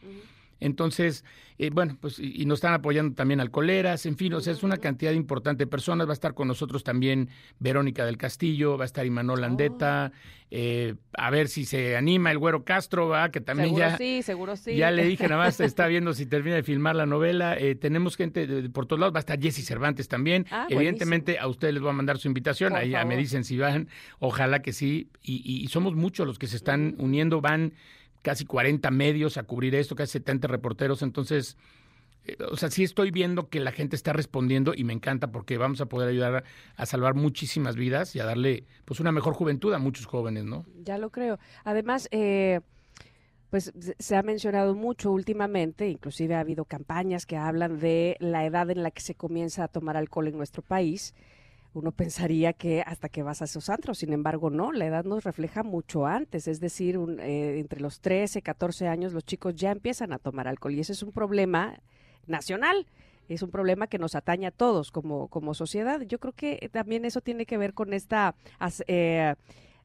Entonces, 0.60 1.24
eh, 1.58 1.70
bueno, 1.70 1.96
pues 2.00 2.18
y, 2.18 2.44
nos 2.46 2.56
están 2.56 2.74
apoyando 2.74 3.14
también 3.14 3.40
alcoleras, 3.40 4.06
en 4.06 4.16
fin, 4.16 4.32
o 4.34 4.40
sea, 4.40 4.52
es 4.52 4.62
una 4.62 4.78
cantidad 4.78 5.12
importante 5.12 5.64
de 5.64 5.66
personas. 5.68 6.06
Va 6.06 6.10
a 6.10 6.14
estar 6.14 6.34
con 6.34 6.48
nosotros 6.48 6.82
también 6.82 7.28
Verónica 7.60 8.04
del 8.04 8.16
Castillo, 8.16 8.76
va 8.76 8.84
a 8.84 8.86
estar 8.86 9.06
Imanol 9.06 9.40
Landeta, 9.40 10.10
oh. 10.12 10.46
eh, 10.50 10.94
a 11.12 11.30
ver 11.30 11.48
si 11.48 11.64
se 11.64 11.96
anima 11.96 12.32
el 12.32 12.38
Güero 12.38 12.64
Castro, 12.64 13.08
va, 13.08 13.30
que 13.30 13.40
también 13.40 13.68
seguro 13.68 13.88
ya. 13.88 13.96
sí, 13.96 14.22
seguro 14.22 14.56
sí. 14.56 14.74
Ya 14.74 14.90
le 14.90 15.04
dije, 15.04 15.28
nada 15.28 15.44
más 15.44 15.60
está 15.60 15.86
viendo 15.86 16.12
si 16.12 16.26
termina 16.26 16.56
de 16.56 16.64
filmar 16.64 16.96
la 16.96 17.06
novela. 17.06 17.56
Eh, 17.56 17.76
tenemos 17.76 18.16
gente 18.16 18.48
de, 18.48 18.68
por 18.70 18.86
todos 18.86 18.98
lados, 18.98 19.14
va 19.14 19.18
a 19.18 19.20
estar 19.20 19.40
Jesse 19.40 19.64
Cervantes 19.64 20.08
también. 20.08 20.46
Ah, 20.50 20.66
Evidentemente, 20.68 21.38
a 21.38 21.46
ustedes 21.46 21.74
les 21.74 21.82
voy 21.82 21.90
a 21.90 21.94
mandar 21.94 22.18
su 22.18 22.26
invitación, 22.26 22.74
ahí 22.74 22.90
ya 22.90 23.04
me 23.04 23.16
dicen 23.16 23.44
si 23.44 23.58
van, 23.58 23.88
ojalá 24.18 24.60
que 24.60 24.72
sí. 24.72 25.08
Y, 25.22 25.62
y 25.62 25.68
somos 25.68 25.94
muchos 25.94 26.26
los 26.26 26.38
que 26.38 26.48
se 26.48 26.56
están 26.56 26.96
uniendo, 26.98 27.40
van 27.40 27.74
casi 28.24 28.46
40 28.46 28.90
medios 28.90 29.36
a 29.36 29.42
cubrir 29.42 29.74
esto, 29.74 29.94
casi 29.94 30.12
70 30.12 30.48
reporteros, 30.48 31.02
entonces, 31.02 31.58
eh, 32.24 32.38
o 32.50 32.56
sea, 32.56 32.70
sí 32.70 32.82
estoy 32.82 33.10
viendo 33.10 33.50
que 33.50 33.60
la 33.60 33.70
gente 33.70 33.94
está 33.94 34.14
respondiendo 34.14 34.72
y 34.74 34.82
me 34.82 34.94
encanta 34.94 35.30
porque 35.30 35.58
vamos 35.58 35.82
a 35.82 35.86
poder 35.86 36.08
ayudar 36.08 36.42
a, 36.74 36.86
salvar 36.86 37.14
muchísimas 37.14 37.76
vidas 37.76 38.16
y 38.16 38.20
a 38.20 38.24
darle 38.24 38.64
pues 38.86 38.98
una 38.98 39.12
mejor 39.12 39.34
juventud 39.34 39.74
a 39.74 39.78
muchos 39.78 40.06
jóvenes, 40.06 40.44
¿no? 40.44 40.64
Ya 40.82 40.96
lo 40.96 41.10
creo. 41.10 41.38
Además, 41.64 42.08
eh, 42.12 42.62
pues 43.50 43.74
se 43.98 44.16
ha 44.16 44.22
mencionado 44.22 44.74
mucho 44.74 45.12
últimamente, 45.12 45.90
inclusive 45.90 46.34
ha 46.34 46.40
habido 46.40 46.64
campañas 46.64 47.26
que 47.26 47.36
hablan 47.36 47.78
de 47.78 48.16
la 48.20 48.46
edad 48.46 48.70
en 48.70 48.82
la 48.82 48.90
que 48.90 49.02
se 49.02 49.14
comienza 49.14 49.64
a 49.64 49.68
tomar 49.68 49.98
alcohol 49.98 50.28
en 50.28 50.38
nuestro 50.38 50.62
país 50.62 51.14
uno 51.74 51.92
pensaría 51.92 52.52
que 52.52 52.82
hasta 52.82 53.08
que 53.08 53.22
vas 53.22 53.42
a 53.42 53.46
esos 53.46 53.68
antros, 53.68 53.98
sin 53.98 54.12
embargo 54.12 54.48
no, 54.48 54.72
la 54.72 54.86
edad 54.86 55.04
nos 55.04 55.24
refleja 55.24 55.62
mucho 55.62 56.06
antes, 56.06 56.48
es 56.48 56.60
decir, 56.60 56.98
eh, 57.18 57.58
entre 57.58 57.80
los 57.80 58.00
13, 58.00 58.42
14 58.42 58.88
años 58.88 59.12
los 59.12 59.24
chicos 59.24 59.54
ya 59.56 59.72
empiezan 59.72 60.12
a 60.12 60.18
tomar 60.18 60.48
alcohol 60.48 60.74
y 60.74 60.80
ese 60.80 60.92
es 60.92 61.02
un 61.02 61.12
problema 61.12 61.80
nacional, 62.26 62.86
es 63.28 63.42
un 63.42 63.50
problema 63.50 63.88
que 63.88 63.98
nos 63.98 64.14
atañe 64.14 64.46
a 64.46 64.50
todos 64.50 64.92
como, 64.92 65.28
como 65.28 65.54
sociedad. 65.54 66.00
Yo 66.02 66.18
creo 66.18 66.34
que 66.34 66.68
también 66.72 67.04
eso 67.04 67.20
tiene 67.20 67.46
que 67.46 67.58
ver 67.58 67.74
con 67.74 67.92
esta... 67.92 68.34
Eh, 68.86 69.34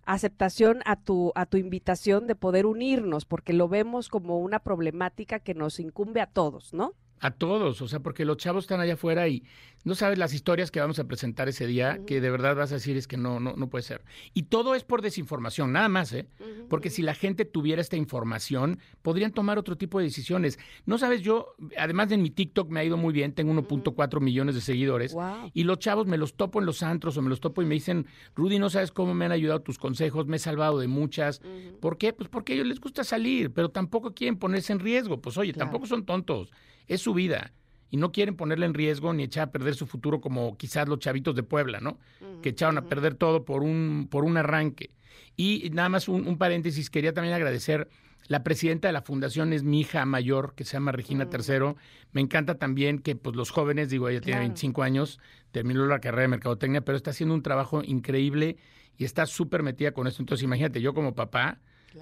aceptación 0.06 0.82
a 0.86 0.96
tu, 0.96 1.32
a 1.36 1.46
tu 1.46 1.58
invitación 1.58 2.26
de 2.26 2.34
poder 2.34 2.66
unirnos, 2.66 3.26
porque 3.26 3.54
lo 3.54 3.68
vemos 3.68 4.10
como 4.10 4.40
una 4.40 4.58
problemática 4.58 5.38
que 5.40 5.54
nos 5.54 5.80
incumbe 5.80 6.20
a 6.20 6.26
todos, 6.26 6.74
¿no? 6.74 6.96
A 7.20 7.32
todos, 7.32 7.82
o 7.82 7.88
sea, 7.88 8.00
porque 8.00 8.24
los 8.26 8.38
chavos 8.38 8.64
están 8.64 8.80
allá 8.80 8.94
afuera 8.94 9.28
y 9.28 9.44
no 9.84 9.96
sabes 9.96 10.18
las 10.18 10.34
historias 10.34 10.72
que 10.72 10.80
vamos 10.80 11.00
a 11.00 11.06
presentar 11.06 11.48
ese 11.48 11.66
día, 11.66 12.00
que 12.06 12.20
de 12.20 12.30
verdad 12.30 12.56
vas 12.56 12.72
a 12.72 12.76
decir 12.76 12.98
es 12.98 13.08
que 13.08 13.18
no, 13.18 13.40
no, 13.40 13.56
no 13.56 13.70
puede 13.70 13.84
ser. 13.84 14.04
Y 14.34 14.44
todo 14.44 14.76
es 14.76 14.84
por 14.84 15.02
desinformación, 15.02 15.72
nada 15.72 15.88
más, 15.90 16.12
¿eh? 16.14 16.28
Porque 16.70 16.90
si 16.90 17.02
la 17.02 17.16
gente 17.16 17.46
tuviera 17.46 17.82
esta 17.82 17.96
información, 17.96 18.80
podrían 19.02 19.32
tomar 19.32 19.58
otro 19.58 19.78
tipo 19.78 20.00
de 20.00 20.06
decisiones. 20.06 20.60
No 20.86 20.98
sabes, 20.98 21.22
yo, 21.22 21.56
además 21.78 22.10
de 22.10 22.18
mi 22.18 22.30
TikTok 22.30 22.70
me 22.70 22.82
ha 22.82 22.84
ido 22.84 22.98
muy 22.98 23.14
bien, 23.14 23.34
tengo 23.34 23.54
1.4 23.54 24.20
millones 24.20 24.56
de 24.56 24.62
seguidores, 24.62 25.16
y 25.54 25.64
los 25.64 25.80
chavos 25.80 26.08
me 26.08 26.18
los 26.18 26.36
topo 26.36 26.60
en 26.60 26.66
los 26.66 26.84
antros 26.84 27.18
o 27.18 27.22
me 27.22 27.30
los 27.30 27.40
topo 27.40 27.62
y 27.62 27.66
me 27.66 27.76
dicen, 27.76 28.06
Rudy, 28.36 28.60
no 28.60 28.70
sabes 28.70 28.92
cómo 28.92 29.14
me 29.14 29.26
han 29.26 29.32
ayudado 29.32 29.62
tus 29.62 29.78
consejos, 29.78 30.26
me 30.28 30.38
he 30.38 30.40
salvado 30.40 30.80
de 30.80 30.88
muchas. 30.88 31.42
¿Por 31.80 31.98
qué? 31.98 32.14
Pues 32.14 32.30
porque 32.30 32.54
a 32.54 32.56
ellos 32.56 32.68
les 32.68 32.80
gusta 32.80 33.04
salir, 33.04 33.52
pero 33.52 33.70
tampoco 33.70 34.14
quieren 34.14 34.38
ponerse 34.38 34.74
en 34.74 34.80
riesgo. 34.80 35.22
Pues 35.22 35.38
oye, 35.38 35.54
tampoco 35.54 35.86
son 35.86 36.06
tontos 36.06 36.52
es 36.90 37.02
su 37.02 37.14
vida 37.14 37.54
y 37.90 37.98
no 37.98 38.12
quieren 38.12 38.36
ponerle 38.36 38.66
en 38.66 38.74
riesgo 38.74 39.14
ni 39.14 39.24
echar 39.24 39.48
a 39.48 39.52
perder 39.52 39.76
su 39.76 39.88
futuro 39.88 40.20
como 40.20 40.58
quizás 40.58 40.88
los 40.88 41.00
chavitos 41.00 41.36
de 41.36 41.44
Puebla, 41.44 41.80
¿no? 41.80 41.98
que 42.42 42.50
echaron 42.50 42.78
a 42.78 42.86
perder 42.86 43.16
todo 43.16 43.46
por 43.46 43.64
un, 43.64 44.08
por 44.12 44.26
un 44.26 44.38
arranque. 44.38 44.92
Y 45.36 45.70
nada 45.72 45.90
más 45.90 46.08
un, 46.08 46.38
paréntesis, 46.38 46.90
quería 46.90 47.14
también 47.14 47.34
agradecer, 47.34 47.90
la 48.28 48.44
presidenta 48.44 48.90
de 48.90 48.94
la 48.94 49.02
fundación 49.02 49.54
es 49.54 49.64
mi 49.64 49.80
hija 49.80 50.06
mayor, 50.06 50.54
que 50.54 50.66
se 50.66 50.74
llama 50.74 50.92
Regina 50.92 51.26
mm. 51.26 51.30
Tercero. 51.30 51.78
Me 52.12 52.22
encanta 52.22 52.56
también 52.56 53.00
que 53.00 53.16
pues, 53.16 53.36
los 53.36 53.50
jóvenes, 53.50 53.90
digo, 53.90 54.10
ella 54.10 54.22
tiene 54.22 54.42
25 54.42 54.84
años, 54.84 55.20
terminó 55.52 55.86
la 55.86 56.00
carrera 56.00 56.24
de 56.24 56.28
mercadotecnia, 56.28 56.82
pero 56.82 56.98
está 56.98 57.12
haciendo 57.12 57.34
un 57.34 57.42
trabajo 57.42 57.82
increíble 57.84 58.58
y 58.98 59.06
está 59.06 59.26
súper 59.26 59.64
metida 59.64 59.94
con 59.94 60.08
esto. 60.08 60.22
Entonces, 60.22 60.44
imagínate, 60.44 60.82
yo 60.82 60.94
como 60.94 61.16
papá, 61.16 61.60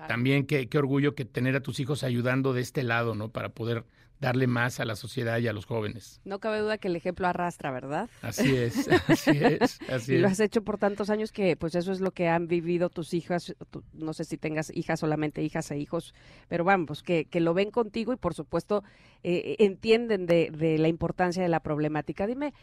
también 0.07 0.45
qué, 0.45 0.67
qué 0.67 0.77
orgullo 0.77 1.15
que 1.15 1.25
tener 1.25 1.55
a 1.55 1.61
tus 1.61 1.79
hijos 1.79 2.03
ayudando 2.03 2.53
de 2.53 2.61
este 2.61 2.83
lado, 2.83 3.15
¿no? 3.15 3.29
Para 3.29 3.49
poder 3.49 3.85
darle 4.19 4.47
más 4.47 4.79
a 4.79 4.85
la 4.85 4.95
sociedad 4.95 5.37
y 5.39 5.47
a 5.47 5.53
los 5.53 5.65
jóvenes. 5.65 6.21
No 6.25 6.39
cabe 6.39 6.59
duda 6.59 6.77
que 6.77 6.87
el 6.87 6.95
ejemplo 6.95 7.27
arrastra, 7.27 7.71
¿verdad? 7.71 8.09
Así 8.21 8.55
es, 8.55 8.87
así 9.07 9.31
es, 9.31 9.79
así 9.89 10.15
y 10.15 10.17
lo 10.17 10.27
has 10.27 10.39
hecho 10.39 10.63
por 10.63 10.77
tantos 10.77 11.09
años 11.09 11.31
que 11.31 11.55
pues 11.55 11.75
eso 11.75 11.91
es 11.91 12.01
lo 12.01 12.11
que 12.11 12.27
han 12.27 12.47
vivido 12.47 12.89
tus 12.89 13.13
hijas, 13.13 13.55
no 13.93 14.13
sé 14.13 14.23
si 14.23 14.37
tengas 14.37 14.71
hijas, 14.75 14.99
solamente 14.99 15.43
hijas 15.43 15.69
e 15.71 15.77
hijos, 15.77 16.13
pero 16.47 16.63
vamos, 16.63 16.87
pues, 16.87 17.03
que, 17.03 17.25
que 17.25 17.39
lo 17.39 17.53
ven 17.53 17.71
contigo 17.71 18.13
y 18.13 18.17
por 18.17 18.33
supuesto 18.33 18.83
eh, 19.23 19.55
entienden 19.59 20.25
de, 20.25 20.49
de 20.51 20.77
la 20.77 20.87
importancia 20.87 21.43
de 21.43 21.49
la 21.49 21.59
problemática. 21.59 22.25
Dime, 22.25 22.53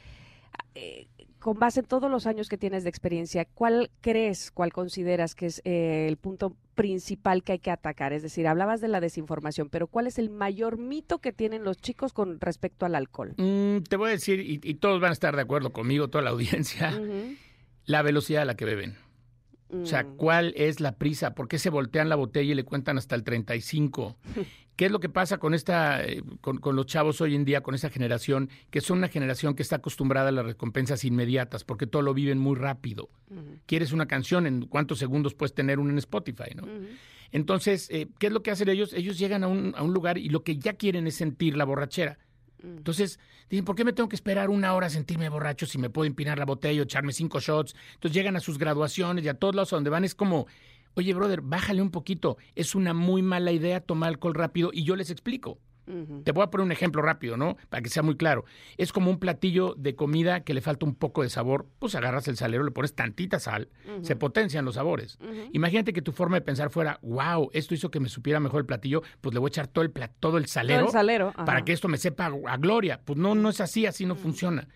eh, 0.75 1.07
con 1.45 1.59
base 1.59 1.81
en 1.81 1.87
todos 1.87 2.11
los 2.11 2.27
años 2.27 2.49
que 2.49 2.57
tienes 2.57 2.85
de 2.85 2.89
experiencia, 2.89 3.45
¿cuál 3.45 3.91
crees, 4.01 4.51
cuál 4.51 4.73
consideras 4.73 5.35
que 5.35 5.45
es 5.45 5.61
eh, 5.67 6.07
el 6.09 6.17
punto 6.17 6.57
principal 6.75 7.43
que 7.43 7.53
hay 7.53 7.59
que 7.59 7.71
atacar? 7.71 8.15
Es 8.15 8.23
decir, 8.23 8.47
hablabas 8.47 8.81
de 8.81 8.89
la 8.89 8.99
desinformación, 8.99 9.69
pero 9.69 9.87
¿cuál 9.87 10.07
es 10.07 10.19
el 10.19 10.31
mayor 10.31 10.79
mito 10.79 11.19
que 11.19 11.35
tienen 11.35 11.63
los 11.63 11.77
chicos 11.77 12.15
con 12.15 12.41
respecto 12.41 12.87
al 12.87 12.95
alcohol? 12.95 13.35
Mm, 13.37 13.81
te 13.81 13.97
voy 13.97 14.09
a 14.09 14.13
decir, 14.13 14.41
y, 14.41 14.75
todos 14.77 15.03
van 15.03 15.11
a 15.11 15.13
estar 15.13 15.37
de 15.37 15.43
acuerdo 15.43 15.71
conmigo, 15.71 16.09
toda 16.09 16.25
la 16.25 16.31
audiencia, 16.37 16.99
la 17.85 18.01
velocidad 18.01 18.41
a 18.41 18.47
la 18.47 18.57
que 18.57 18.65
beben. 18.65 18.97
O 19.69 19.85
sea, 19.85 20.05
mm. 20.05 20.17
¿cuál 20.17 20.55
es 20.57 20.81
la 20.81 20.93
prisa? 20.97 21.35
¿Por 21.35 21.49
qué 21.49 21.59
se 21.59 21.69
voltean 21.69 22.09
la 22.09 22.17
botella 22.17 22.53
y 22.53 22.55
le 22.55 22.65
cuentan 22.65 22.97
hasta 22.97 23.17
el 23.17 23.23
35? 23.23 24.17
¿Qué 24.77 24.87
es 24.87 24.91
lo 24.91 24.99
que 24.99 25.09
pasa 25.09 25.39
con 25.39 25.55
esta, 25.55 26.05
eh, 26.05 26.23
con, 26.41 26.61
los 26.75 26.87
chavos 26.87 27.21
hoy 27.21 27.35
en 27.35 27.45
día, 27.45 27.63
con 27.63 27.75
esa 27.75 27.91
generación, 27.91 28.51
que 28.71 28.81
son 28.81 28.99
una 28.99 29.09
generación 29.09 29.55
que 29.55 29.63
está 29.63 29.77
acostumbrada 29.77 30.31
a 30.31 30.33
las 30.33 30.45
recompensas 30.45 31.05
inmediatas, 31.05 31.63
porque 31.65 31.87
todo 31.87 32.03
lo 32.03 32.15
viven 32.15 32.39
muy 32.39 32.57
rápido? 32.57 33.09
Quieres 33.67 33.93
una 33.93 34.07
canción, 34.07 34.47
¿en 34.47 34.67
cuántos 34.67 34.99
segundos 34.99 35.35
puedes 35.35 35.55
tener 35.55 35.79
una 35.79 35.93
en 35.93 35.99
Spotify, 35.99 36.55
no? 36.57 36.67
Entonces, 37.31 37.89
eh, 37.91 38.09
¿qué 38.19 38.29
es 38.29 38.33
lo 38.33 38.43
que 38.43 38.51
hacen 38.51 38.69
ellos? 38.69 38.93
Ellos 38.93 39.19
llegan 39.19 39.45
a 39.45 39.49
un, 39.49 39.75
a 39.77 39.83
un 39.83 39.93
lugar 39.93 40.19
y 40.19 40.29
lo 40.29 40.43
que 40.43 40.57
ya 40.57 40.75
quieren 40.75 41.07
es 41.07 41.17
sentir 41.17 41.57
la 41.57 41.65
borrachera. 41.65 42.19
Entonces, 42.65 43.19
dicen, 43.51 43.65
¿por 43.65 43.77
qué 43.77 43.85
me 43.85 43.93
tengo 43.93 44.09
que 44.09 44.17
esperar 44.17 44.51
una 44.51 44.75
hora 44.75 44.87
a 44.87 44.91
sentirme 44.91 45.29
borracho 45.29 45.67
si 45.67 45.79
me 45.79 45.91
puedo 45.91 46.07
empinar 46.07 46.39
la 46.39 46.45
botella 46.45 46.81
o 46.81 46.85
echarme 46.85 47.13
cinco 47.13 47.41
shots? 47.41 47.75
Entonces 47.95 48.15
llegan 48.15 48.37
a 48.37 48.41
sus 48.41 48.59
graduaciones 48.59 49.25
y 49.25 49.29
a 49.29 49.35
todos 49.35 49.55
lados 49.55 49.73
a 49.73 49.77
donde 49.77 49.91
van 49.91 50.05
es 50.05 50.15
como, 50.15 50.47
oye, 50.95 51.15
brother, 51.15 51.41
bájale 51.41 51.83
un 51.83 51.91
poquito. 51.91 52.37
Es 52.55 52.75
una 52.75 52.95
muy 52.95 53.23
mala 53.23 53.53
idea 53.53 53.81
tomar 53.81 54.09
alcohol 54.09 54.35
rápido 54.35 54.71
y 54.73 54.85
yo 54.85 54.97
les 54.97 55.11
explico. 55.11 55.59
Te 56.25 56.33
voy 56.33 56.43
a 56.43 56.47
poner 56.47 56.65
un 56.65 56.73
ejemplo 56.73 57.03
rápido, 57.03 57.37
¿no? 57.37 57.59
Para 57.69 57.83
que 57.83 57.91
sea 57.91 58.03
muy 58.03 58.17
claro. 58.17 58.47
Es 58.79 58.91
como 58.91 59.11
un 59.11 59.19
platillo 59.19 59.75
de 59.77 59.95
comida 59.95 60.43
que 60.43 60.55
le 60.55 60.63
falta 60.63 60.87
un 60.87 60.95
poco 60.95 61.23
de 61.23 61.29
sabor. 61.29 61.67
Pues 61.79 61.95
agarras 61.95 62.27
el 62.27 62.39
salero, 62.39 62.65
le 62.65 62.71
pones 62.71 62.95
tantita 62.95 63.39
sal, 63.39 63.69
se 64.01 64.17
potencian 64.17 64.65
los 64.65 64.77
sabores. 64.77 65.19
Imagínate 65.53 65.93
que 65.93 66.01
tu 66.01 66.13
forma 66.13 66.37
de 66.37 66.41
pensar 66.41 66.71
fuera, 66.71 66.99
wow, 67.03 67.51
esto 67.53 67.75
hizo 67.75 67.91
que 67.91 68.01
me 68.01 68.09
supiera 68.09 68.41
mejor 68.41 68.61
el 68.61 68.67
platillo, 68.67 69.03
pues 69.21 69.35
le 69.35 69.41
voy 69.41 69.49
a 69.49 69.51
echar 69.51 69.67
todo 69.67 69.85
el, 69.85 69.93
todo 70.21 70.39
el 70.39 70.47
salero, 70.47 70.87
para 71.45 71.65
que 71.67 71.73
esto 71.73 71.89
me 71.89 71.99
sepa 71.99 72.33
a 72.47 72.57
gloria. 72.57 73.01
Pues 73.05 73.19
no, 73.19 73.35
no 73.35 73.51
es 73.51 73.61
así, 73.61 73.85
así 73.85 74.07
no 74.07 74.15
funciona. 74.15 74.69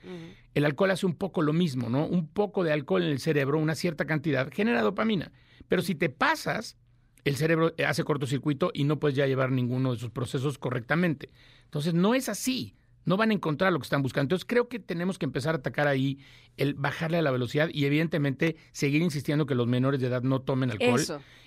El 0.52 0.64
alcohol 0.66 0.90
hace 0.90 1.06
un 1.06 1.14
poco 1.14 1.40
lo 1.40 1.54
mismo, 1.54 1.88
¿no? 1.88 2.04
Un 2.06 2.26
poco 2.28 2.64
de 2.64 2.72
alcohol 2.72 3.02
en 3.02 3.12
el 3.12 3.20
cerebro, 3.20 3.58
una 3.58 3.74
cierta 3.74 4.04
cantidad, 4.04 4.50
genera 4.52 4.82
dopamina. 4.82 5.32
Pero 5.68 5.82
si 5.82 5.94
te 5.94 6.08
pasas, 6.08 6.76
el 7.24 7.36
cerebro 7.36 7.72
hace 7.86 8.04
cortocircuito 8.04 8.70
y 8.74 8.84
no 8.84 8.98
puedes 8.98 9.16
ya 9.16 9.26
llevar 9.26 9.50
ninguno 9.52 9.92
de 9.92 9.98
sus 9.98 10.10
procesos 10.10 10.58
correctamente. 10.58 11.30
Entonces, 11.64 11.94
no 11.94 12.14
es 12.14 12.28
así. 12.28 12.74
no 13.04 13.16
van 13.16 13.30
a 13.30 13.34
encontrar 13.34 13.72
lo 13.72 13.78
que 13.78 13.84
están 13.84 14.02
buscando. 14.02 14.24
Entonces 14.26 14.44
creo 14.44 14.68
que 14.68 14.78
tenemos 14.78 15.18
que 15.18 15.24
empezar 15.24 15.54
a 15.54 15.58
atacar 15.58 15.88
ahí 15.88 16.18
el 16.58 16.74
bajarle 16.74 17.16
a 17.16 17.22
la 17.22 17.30
velocidad 17.30 17.70
y 17.72 17.86
evidentemente 17.86 18.56
seguir 18.72 19.00
insistiendo 19.00 19.46
que 19.46 19.54
los 19.54 19.66
menores 19.66 19.98
de 20.00 20.08
edad 20.08 20.22
no 20.22 20.42
tomen 20.42 20.70
alcohol 20.70 21.00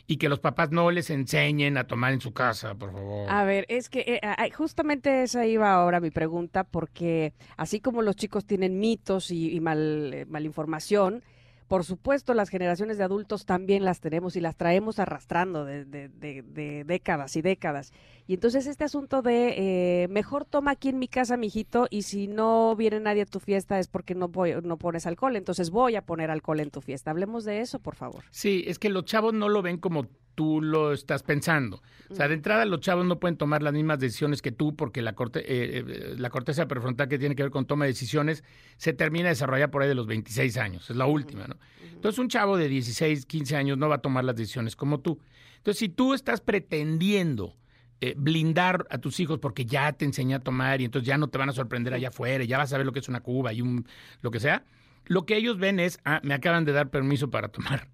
y 0.08 0.18
que 0.18 0.28
los 0.28 0.40
papás 0.40 0.72
no 0.72 0.90
les 0.90 1.12
enseñen 1.12 1.78
a 1.78 1.86
tomar 1.86 2.14
en 2.14 2.22
su 2.22 2.34
casa, 2.34 2.74
por 2.74 2.92
favor. 2.92 3.30
A 3.30 3.44
ver, 3.46 3.66
es 3.70 3.90
que 3.90 4.20
eh, 4.24 4.52
justamente 4.52 5.22
esa 5.22 5.46
iba 5.46 5.72
ahora 5.72 6.00
mi 6.00 6.10
pregunta 6.10 6.64
porque 6.64 7.34
así 7.58 7.80
como 7.80 8.02
los 8.02 8.16
chicos 8.16 8.46
tienen 8.46 8.80
mitos 8.80 9.30
y, 9.30 9.60
mal, 9.60 10.12
eh, 10.14 10.26
malinformación, 10.26 11.24
por 11.72 11.86
supuesto, 11.86 12.34
las 12.34 12.50
generaciones 12.50 12.98
de 12.98 13.06
adultos 13.06 13.46
también 13.46 13.86
las 13.86 14.02
tenemos 14.02 14.36
y 14.36 14.42
las 14.42 14.58
traemos 14.58 15.00
arrastrando 15.00 15.64
de, 15.64 16.84
décadas 16.86 17.38
y 17.38 17.42
décadas. 17.42 17.94
Y 18.32 18.36
entonces 18.36 18.66
este 18.66 18.86
asunto 18.86 19.22
de 19.22 20.04
eh, 20.04 20.08
mejor 20.08 20.46
toma 20.46 20.72
aquí 20.72 20.88
en 20.88 21.00
mi 21.00 21.10
casa, 21.10 21.36
mijito, 21.36 21.88
y 21.90 22.04
si 22.04 22.28
no 22.30 22.78
viene 22.78 23.02
nadie 23.02 23.24
a 23.24 23.26
tu 23.26 23.42
fiesta 23.42 23.78
es 23.78 23.90
porque 23.90 24.16
no, 24.16 24.30
voy, 24.30 24.54
no 24.64 24.78
pones 24.78 25.06
alcohol, 25.06 25.36
entonces 25.36 25.70
voy 25.70 25.98
a 25.98 26.06
poner 26.06 26.32
alcohol 26.32 26.62
en 26.62 26.72
tu 26.72 26.80
fiesta. 26.80 27.12
Hablemos 27.12 27.44
de 27.44 27.60
eso, 27.60 27.80
por 27.80 27.96
favor. 27.96 28.24
Sí, 28.32 28.64
es 28.68 28.80
que 28.80 28.90
los 28.90 29.04
chavos 29.04 29.34
no 29.34 29.50
lo 29.50 29.62
ven 29.62 29.80
como 29.80 30.08
tú 30.34 30.62
lo 30.62 30.94
estás 30.94 31.24
pensando. 31.24 31.82
O 32.10 32.16
sea, 32.16 32.30
de 32.30 32.36
entrada 32.36 32.64
los 32.64 32.80
chavos 32.80 33.06
no 33.06 33.20
pueden 33.20 33.36
tomar 33.36 33.62
las 33.64 33.74
mismas 33.74 34.00
decisiones 34.00 34.42
que 34.42 34.54
tú 34.54 34.78
porque 34.78 35.02
la, 35.02 35.12
corte, 35.12 35.40
eh, 35.42 35.84
eh, 35.86 36.16
la 36.18 36.30
corteza 36.30 36.70
prefrontal 36.70 37.10
que 37.10 37.20
tiene 37.20 37.36
que 37.36 37.44
ver 37.44 37.52
con 37.52 37.66
toma 37.66 37.84
de 37.84 37.92
decisiones 37.92 38.46
se 38.78 38.94
termina 38.94 39.26
de 39.26 39.32
desarrollar 39.32 39.72
por 39.72 39.82
ahí 39.82 39.90
de 39.90 39.96
los 39.96 40.08
26 40.08 40.56
años, 40.56 40.90
es 40.90 40.96
la 40.96 41.06
última, 41.06 41.48
¿no? 41.48 41.58
Entonces 41.84 42.18
un 42.18 42.30
chavo 42.30 42.56
de 42.56 42.70
16, 42.70 43.26
15 43.26 43.58
años 43.58 43.78
no 43.78 43.90
va 43.90 43.96
a 43.96 44.02
tomar 44.02 44.24
las 44.24 44.38
decisiones 44.38 44.78
como 44.78 45.02
tú. 45.02 45.20
Entonces 45.58 45.80
si 45.80 45.90
tú 45.90 46.14
estás 46.14 46.40
pretendiendo 46.40 47.58
eh, 48.02 48.16
blindar 48.18 48.88
a 48.90 48.98
tus 48.98 49.20
hijos 49.20 49.40
porque 49.40 49.66
ya 49.66 49.94
te 49.94 50.06
enseñé 50.06 50.36
a 50.36 50.40
tomar 50.40 50.82
y 50.82 50.86
entonces 50.86 51.08
ya 51.08 51.18
no 51.18 51.28
te 51.28 51.38
van 51.38 51.50
a 51.50 51.54
sorprender 51.54 51.94
allá 51.94 52.08
afuera, 52.10 52.44
ya 52.44 52.58
vas 52.58 52.74
a 52.74 52.78
ver 52.78 52.86
lo 52.86 52.92
que 52.92 53.00
es 53.00 53.08
una 53.08 53.22
cuba 53.22 53.54
y 53.54 53.62
un 53.62 53.86
lo 54.22 54.32
que 54.32 54.40
sea, 54.40 54.64
lo 55.06 55.26
que 55.26 55.38
ellos 55.38 55.58
ven 55.58 55.80
es, 55.80 56.00
ah, 56.06 56.20
me 56.24 56.34
acaban 56.34 56.66
de 56.66 56.72
dar 56.72 56.90
permiso 56.90 57.30
para 57.30 57.50
tomar. 57.50 57.88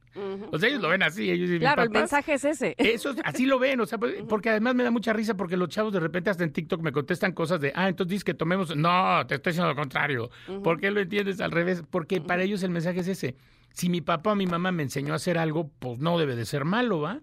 O 0.51 0.57
sea, 0.57 0.69
ellos 0.69 0.81
lo 0.81 0.89
ven 0.89 1.03
así. 1.03 1.29
Ellos, 1.29 1.59
claro, 1.59 1.83
el 1.83 1.89
mensaje 1.89 2.33
es 2.33 2.45
ese. 2.45 2.75
Eso, 2.77 3.13
así 3.23 3.45
lo 3.45 3.59
ven, 3.59 3.79
o 3.81 3.85
sea, 3.85 3.97
pues, 3.97 4.15
porque 4.27 4.49
además 4.49 4.75
me 4.75 4.83
da 4.83 4.91
mucha 4.91 5.13
risa 5.13 5.35
porque 5.35 5.57
los 5.57 5.69
chavos 5.69 5.93
de 5.93 5.99
repente 5.99 6.29
hasta 6.29 6.43
en 6.43 6.51
TikTok 6.51 6.81
me 6.81 6.91
contestan 6.91 7.33
cosas 7.33 7.61
de, 7.61 7.71
ah, 7.75 7.87
entonces 7.87 8.11
dices 8.11 8.23
que 8.23 8.33
tomemos. 8.33 8.75
No, 8.75 9.25
te 9.27 9.35
estoy 9.35 9.51
diciendo 9.51 9.69
lo 9.69 9.75
contrario. 9.75 10.29
¿Por 10.63 10.79
qué 10.79 10.89
lo 10.89 11.01
entiendes 11.01 11.39
al 11.39 11.51
revés? 11.51 11.83
Porque 11.89 12.21
para 12.21 12.43
ellos 12.43 12.63
el 12.63 12.71
mensaje 12.71 13.01
es 13.01 13.07
ese. 13.07 13.35
Si 13.73 13.89
mi 13.89 14.01
papá 14.01 14.31
o 14.31 14.35
mi 14.35 14.47
mamá 14.47 14.71
me 14.71 14.83
enseñó 14.83 15.13
a 15.13 15.17
hacer 15.17 15.37
algo, 15.37 15.69
pues 15.79 15.99
no 15.99 16.17
debe 16.17 16.35
de 16.35 16.45
ser 16.45 16.65
malo, 16.65 17.01
¿va? 17.01 17.21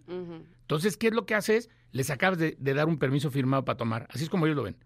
Entonces, 0.60 0.96
¿qué 0.96 1.08
es 1.08 1.14
lo 1.14 1.26
que 1.26 1.34
haces? 1.34 1.68
Les 1.90 2.10
acabas 2.10 2.38
de, 2.38 2.56
dar 2.60 2.86
un 2.86 2.98
permiso 2.98 3.30
firmado 3.30 3.64
para 3.64 3.76
tomar. 3.76 4.06
Así 4.10 4.24
es 4.24 4.30
como 4.30 4.46
ellos 4.46 4.56
lo 4.56 4.62
ven 4.62 4.76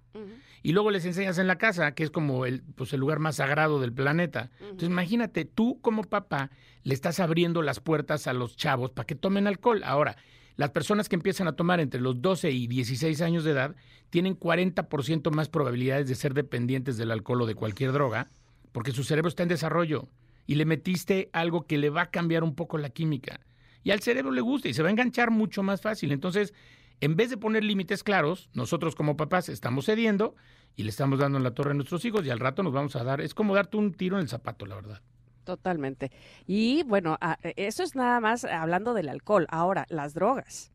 y 0.62 0.72
luego 0.72 0.90
les 0.90 1.04
enseñas 1.04 1.38
en 1.38 1.46
la 1.46 1.56
casa, 1.56 1.92
que 1.92 2.04
es 2.04 2.10
como 2.10 2.46
el, 2.46 2.62
pues 2.74 2.92
el 2.92 3.00
lugar 3.00 3.18
más 3.18 3.36
sagrado 3.36 3.80
del 3.80 3.92
planeta. 3.92 4.50
Entonces 4.60 4.88
imagínate, 4.88 5.44
tú 5.44 5.80
como 5.80 6.04
papá 6.04 6.50
le 6.82 6.94
estás 6.94 7.20
abriendo 7.20 7.62
las 7.62 7.80
puertas 7.80 8.26
a 8.26 8.32
los 8.32 8.56
chavos 8.56 8.90
para 8.90 9.06
que 9.06 9.14
tomen 9.14 9.46
alcohol. 9.46 9.82
Ahora, 9.84 10.16
las 10.56 10.70
personas 10.70 11.08
que 11.08 11.16
empiezan 11.16 11.48
a 11.48 11.52
tomar 11.52 11.80
entre 11.80 12.00
los 12.00 12.20
12 12.20 12.50
y 12.50 12.66
16 12.66 13.20
años 13.22 13.44
de 13.44 13.52
edad 13.52 13.76
tienen 14.10 14.38
40% 14.38 15.30
más 15.30 15.48
probabilidades 15.48 16.08
de 16.08 16.14
ser 16.14 16.34
dependientes 16.34 16.96
del 16.96 17.12
alcohol 17.12 17.42
o 17.42 17.46
de 17.46 17.54
cualquier 17.54 17.92
droga, 17.92 18.28
porque 18.72 18.92
su 18.92 19.04
cerebro 19.04 19.28
está 19.28 19.44
en 19.44 19.50
desarrollo 19.50 20.08
y 20.48 20.54
le 20.54 20.64
metiste 20.64 21.28
algo 21.34 21.66
que 21.66 21.76
le 21.76 21.90
va 21.90 22.02
a 22.02 22.10
cambiar 22.10 22.42
un 22.42 22.54
poco 22.54 22.78
la 22.78 22.88
química. 22.88 23.38
Y 23.84 23.90
al 23.90 24.00
cerebro 24.00 24.32
le 24.32 24.40
gusta 24.40 24.68
y 24.68 24.74
se 24.74 24.82
va 24.82 24.88
a 24.88 24.90
enganchar 24.90 25.30
mucho 25.30 25.62
más 25.62 25.82
fácil. 25.82 26.10
Entonces, 26.10 26.54
en 27.00 27.16
vez 27.16 27.28
de 27.28 27.36
poner 27.36 27.62
límites 27.62 28.02
claros, 28.02 28.48
nosotros 28.54 28.94
como 28.94 29.16
papás 29.16 29.50
estamos 29.50 29.84
cediendo 29.84 30.34
y 30.74 30.84
le 30.84 30.88
estamos 30.88 31.18
dando 31.18 31.36
en 31.36 31.44
la 31.44 31.52
torre 31.52 31.72
a 31.72 31.74
nuestros 31.74 32.02
hijos 32.06 32.24
y 32.24 32.30
al 32.30 32.40
rato 32.40 32.62
nos 32.62 32.72
vamos 32.72 32.96
a 32.96 33.04
dar, 33.04 33.20
es 33.20 33.34
como 33.34 33.54
darte 33.54 33.76
un 33.76 33.92
tiro 33.92 34.16
en 34.16 34.22
el 34.22 34.28
zapato, 34.28 34.64
la 34.64 34.76
verdad. 34.76 35.02
Totalmente. 35.44 36.10
Y 36.46 36.82
bueno, 36.84 37.18
eso 37.56 37.82
es 37.82 37.94
nada 37.94 38.18
más 38.20 38.44
hablando 38.44 38.94
del 38.94 39.10
alcohol. 39.10 39.46
Ahora, 39.50 39.84
las 39.90 40.14
drogas 40.14 40.72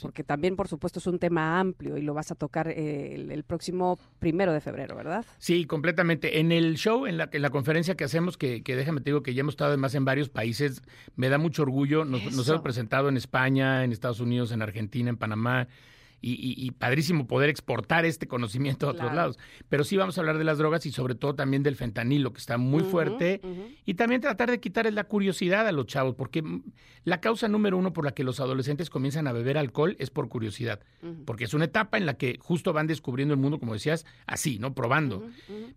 porque 0.00 0.24
también, 0.24 0.56
por 0.56 0.68
supuesto, 0.68 0.98
es 0.98 1.06
un 1.06 1.18
tema 1.18 1.60
amplio 1.60 1.96
y 1.96 2.02
lo 2.02 2.14
vas 2.14 2.30
a 2.30 2.34
tocar 2.34 2.68
eh, 2.68 3.14
el, 3.14 3.44
próximo 3.44 3.98
primero 4.18 4.52
de 4.52 4.60
febrero, 4.60 4.96
¿verdad? 4.96 5.24
Sí, 5.38 5.64
completamente. 5.64 6.40
En 6.40 6.52
el 6.52 6.76
show, 6.76 7.06
en 7.06 7.16
la, 7.16 7.28
en 7.32 7.42
la 7.42 7.50
conferencia 7.50 7.96
que 7.96 8.04
hacemos, 8.04 8.36
que, 8.36 8.62
que, 8.62 8.76
déjame 8.76 9.00
te 9.00 9.10
digo 9.10 9.22
que 9.22 9.34
ya 9.34 9.40
hemos 9.40 9.52
estado 9.52 9.68
además 9.70 9.94
en 9.94 10.04
varios 10.04 10.28
países, 10.28 10.82
me 11.16 11.28
da 11.28 11.38
mucho 11.38 11.62
orgullo. 11.62 12.04
Nos, 12.04 12.24
nos 12.32 12.48
hemos 12.48 12.62
presentado 12.62 13.08
en 13.08 13.16
España, 13.16 13.84
en 13.84 13.92
Estados 13.92 14.20
Unidos, 14.20 14.52
en 14.52 14.62
Argentina, 14.62 15.10
en 15.10 15.16
Panamá 15.16 15.68
y, 16.20 16.70
padrísimo 16.72 17.26
poder 17.26 17.48
exportar 17.50 18.04
este 18.04 18.26
conocimiento 18.26 18.88
a 18.88 18.92
otros 18.92 19.14
lados. 19.14 19.38
Pero 19.68 19.84
sí 19.84 19.96
vamos 19.96 20.18
a 20.18 20.20
hablar 20.20 20.38
de 20.38 20.44
las 20.44 20.58
drogas 20.58 20.86
y 20.86 20.92
sobre 20.92 21.14
todo 21.14 21.34
también 21.34 21.62
del 21.62 21.76
fentanilo, 21.76 22.32
que 22.32 22.38
está 22.38 22.58
muy 22.58 22.82
fuerte, 22.82 23.40
y 23.84 23.94
también 23.94 24.20
tratar 24.20 24.50
de 24.50 24.60
quitarles 24.60 24.94
la 24.94 25.04
curiosidad 25.04 25.66
a 25.66 25.72
los 25.72 25.86
chavos, 25.86 26.14
porque 26.14 26.42
la 27.04 27.20
causa 27.20 27.48
número 27.48 27.78
uno 27.78 27.92
por 27.92 28.04
la 28.04 28.12
que 28.12 28.24
los 28.24 28.40
adolescentes 28.40 28.90
comienzan 28.90 29.26
a 29.26 29.32
beber 29.32 29.58
alcohol 29.58 29.96
es 29.98 30.10
por 30.10 30.28
curiosidad, 30.28 30.80
porque 31.24 31.44
es 31.44 31.54
una 31.54 31.66
etapa 31.66 31.98
en 31.98 32.06
la 32.06 32.14
que 32.14 32.38
justo 32.40 32.72
van 32.72 32.86
descubriendo 32.86 33.34
el 33.34 33.40
mundo, 33.40 33.58
como 33.58 33.74
decías, 33.74 34.06
así, 34.26 34.58
¿no? 34.58 34.74
Probando. 34.74 35.24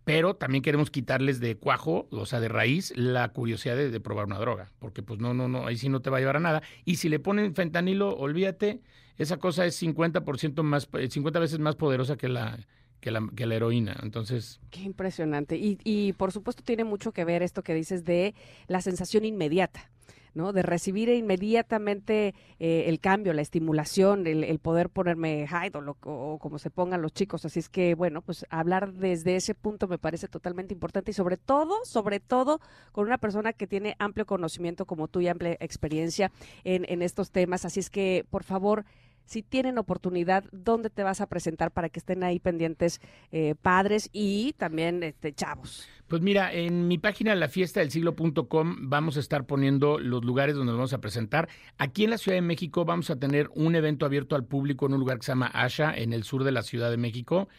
Pero 0.03 0.35
también 0.35 0.63
queremos 0.63 0.89
quitarles 0.89 1.39
de 1.39 1.57
cuajo, 1.57 2.07
o 2.11 2.25
sea, 2.25 2.39
de 2.39 2.47
raíz, 2.47 2.93
la 2.95 3.29
curiosidad 3.29 3.75
de, 3.75 3.91
de 3.91 3.99
probar 3.99 4.25
una 4.25 4.39
droga, 4.39 4.71
porque 4.79 5.03
pues 5.03 5.19
no, 5.19 5.33
no, 5.33 5.47
no, 5.47 5.67
ahí 5.67 5.77
sí 5.77 5.89
no 5.89 6.01
te 6.01 6.09
va 6.09 6.17
a 6.17 6.19
llevar 6.19 6.37
a 6.37 6.41
nada. 6.41 6.63
Y 6.85 6.95
si 6.95 7.09
le 7.09 7.19
ponen 7.19 7.53
fentanilo, 7.53 8.15
olvídate 8.15 8.81
esa 9.19 9.37
cosa 9.37 9.65
es 9.65 9.81
50% 9.81 10.63
más, 10.63 10.89
50 11.09 11.37
eh, 11.37 11.41
veces 11.41 11.59
más 11.59 11.75
poderosa 11.75 12.17
que 12.17 12.29
la, 12.29 12.57
que 13.01 13.11
la, 13.11 13.27
que 13.35 13.45
la 13.45 13.55
heroína. 13.55 13.97
Entonces. 14.01 14.59
Qué 14.71 14.81
impresionante. 14.81 15.57
Y, 15.57 15.77
y 15.83 16.13
por 16.13 16.31
supuesto 16.31 16.63
tiene 16.63 16.85
mucho 16.85 17.11
que 17.11 17.25
ver 17.25 17.43
esto 17.43 17.61
que 17.61 17.73
dices 17.73 18.05
de 18.05 18.33
la 18.67 18.81
sensación 18.81 19.25
inmediata. 19.25 19.91
¿no? 20.33 20.53
De 20.53 20.61
recibir 20.61 21.09
inmediatamente 21.09 22.33
eh, 22.59 22.85
el 22.87 22.99
cambio, 22.99 23.33
la 23.33 23.41
estimulación, 23.41 24.27
el, 24.27 24.59
poder 24.59 24.89
ponerme 24.89 25.47
high 25.47 25.71
o, 25.73 25.97
o, 26.03 26.39
como 26.39 26.59
se 26.59 26.69
pongan 26.69 27.01
los 27.01 27.13
chicos. 27.13 27.45
Así 27.45 27.59
es 27.59 27.69
que, 27.69 27.95
bueno, 27.95 28.21
pues 28.21 28.45
hablar 28.49 28.93
desde 28.93 29.35
ese 29.35 29.55
punto 29.55 29.87
me 29.87 29.97
parece 29.97 30.27
totalmente 30.27 30.73
importante 30.73 31.11
y 31.11 31.13
sobre 31.13 31.37
todo, 31.37 31.83
sobre 31.83 32.19
todo 32.19 32.59
con 32.91 33.05
una 33.07 33.17
persona 33.17 33.53
que 33.53 33.67
tiene 33.67 33.95
amplio 33.99 34.25
conocimiento 34.25 34.85
como 34.85 35.07
tú 35.07 35.21
y 35.21 35.27
amplia 35.27 35.57
experiencia 35.59 36.31
en, 36.63 36.85
en 36.87 37.01
estos 37.01 37.31
temas. 37.31 37.65
Así 37.65 37.79
es 37.79 37.89
que, 37.89 38.25
por 38.29 38.43
favor, 38.43 38.85
si 39.29 39.43
tienen 39.43 39.77
oportunidad, 39.77 40.43
¿dónde 40.51 40.89
te 40.89 41.03
vas 41.03 41.21
a 41.21 41.27
presentar 41.27 41.69
para 41.69 41.89
que 41.89 41.99
estén 41.99 42.23
ahí 42.23 42.39
pendientes 42.39 42.99
eh, 43.31 43.53
padres 43.61 44.09
y 44.11 44.53
también 44.53 45.03
este, 45.03 45.33
chavos? 45.33 45.87
Pues 46.07 46.23
mira, 46.23 46.51
en 46.51 46.87
mi 46.87 46.97
página 46.97 47.35
lafiestadelsiglo.com 47.35 48.89
vamos 48.89 49.17
a 49.17 49.19
estar 49.19 49.45
poniendo 49.45 49.99
los 49.99 50.25
lugares 50.25 50.55
donde 50.55 50.71
nos 50.71 50.77
vamos 50.79 50.93
a 50.93 51.01
presentar. 51.01 51.47
Aquí 51.77 52.05
en 52.05 52.09
la 52.09 52.17
Ciudad 52.17 52.37
de 52.37 52.41
México 52.41 52.85
vamos 52.85 53.11
a 53.11 53.19
tener 53.19 53.51
un 53.53 53.75
evento 53.75 54.07
abierto 54.07 54.35
al 54.35 54.45
público 54.45 54.87
en 54.87 54.93
un 54.93 54.99
lugar 54.99 55.19
que 55.19 55.25
se 55.25 55.31
llama 55.31 55.51
Asha, 55.53 55.93
en 55.95 56.11
el 56.11 56.23
sur 56.23 56.43
de 56.43 56.51
la 56.51 56.63
Ciudad 56.63 56.89
de 56.89 56.97
México. 56.97 57.49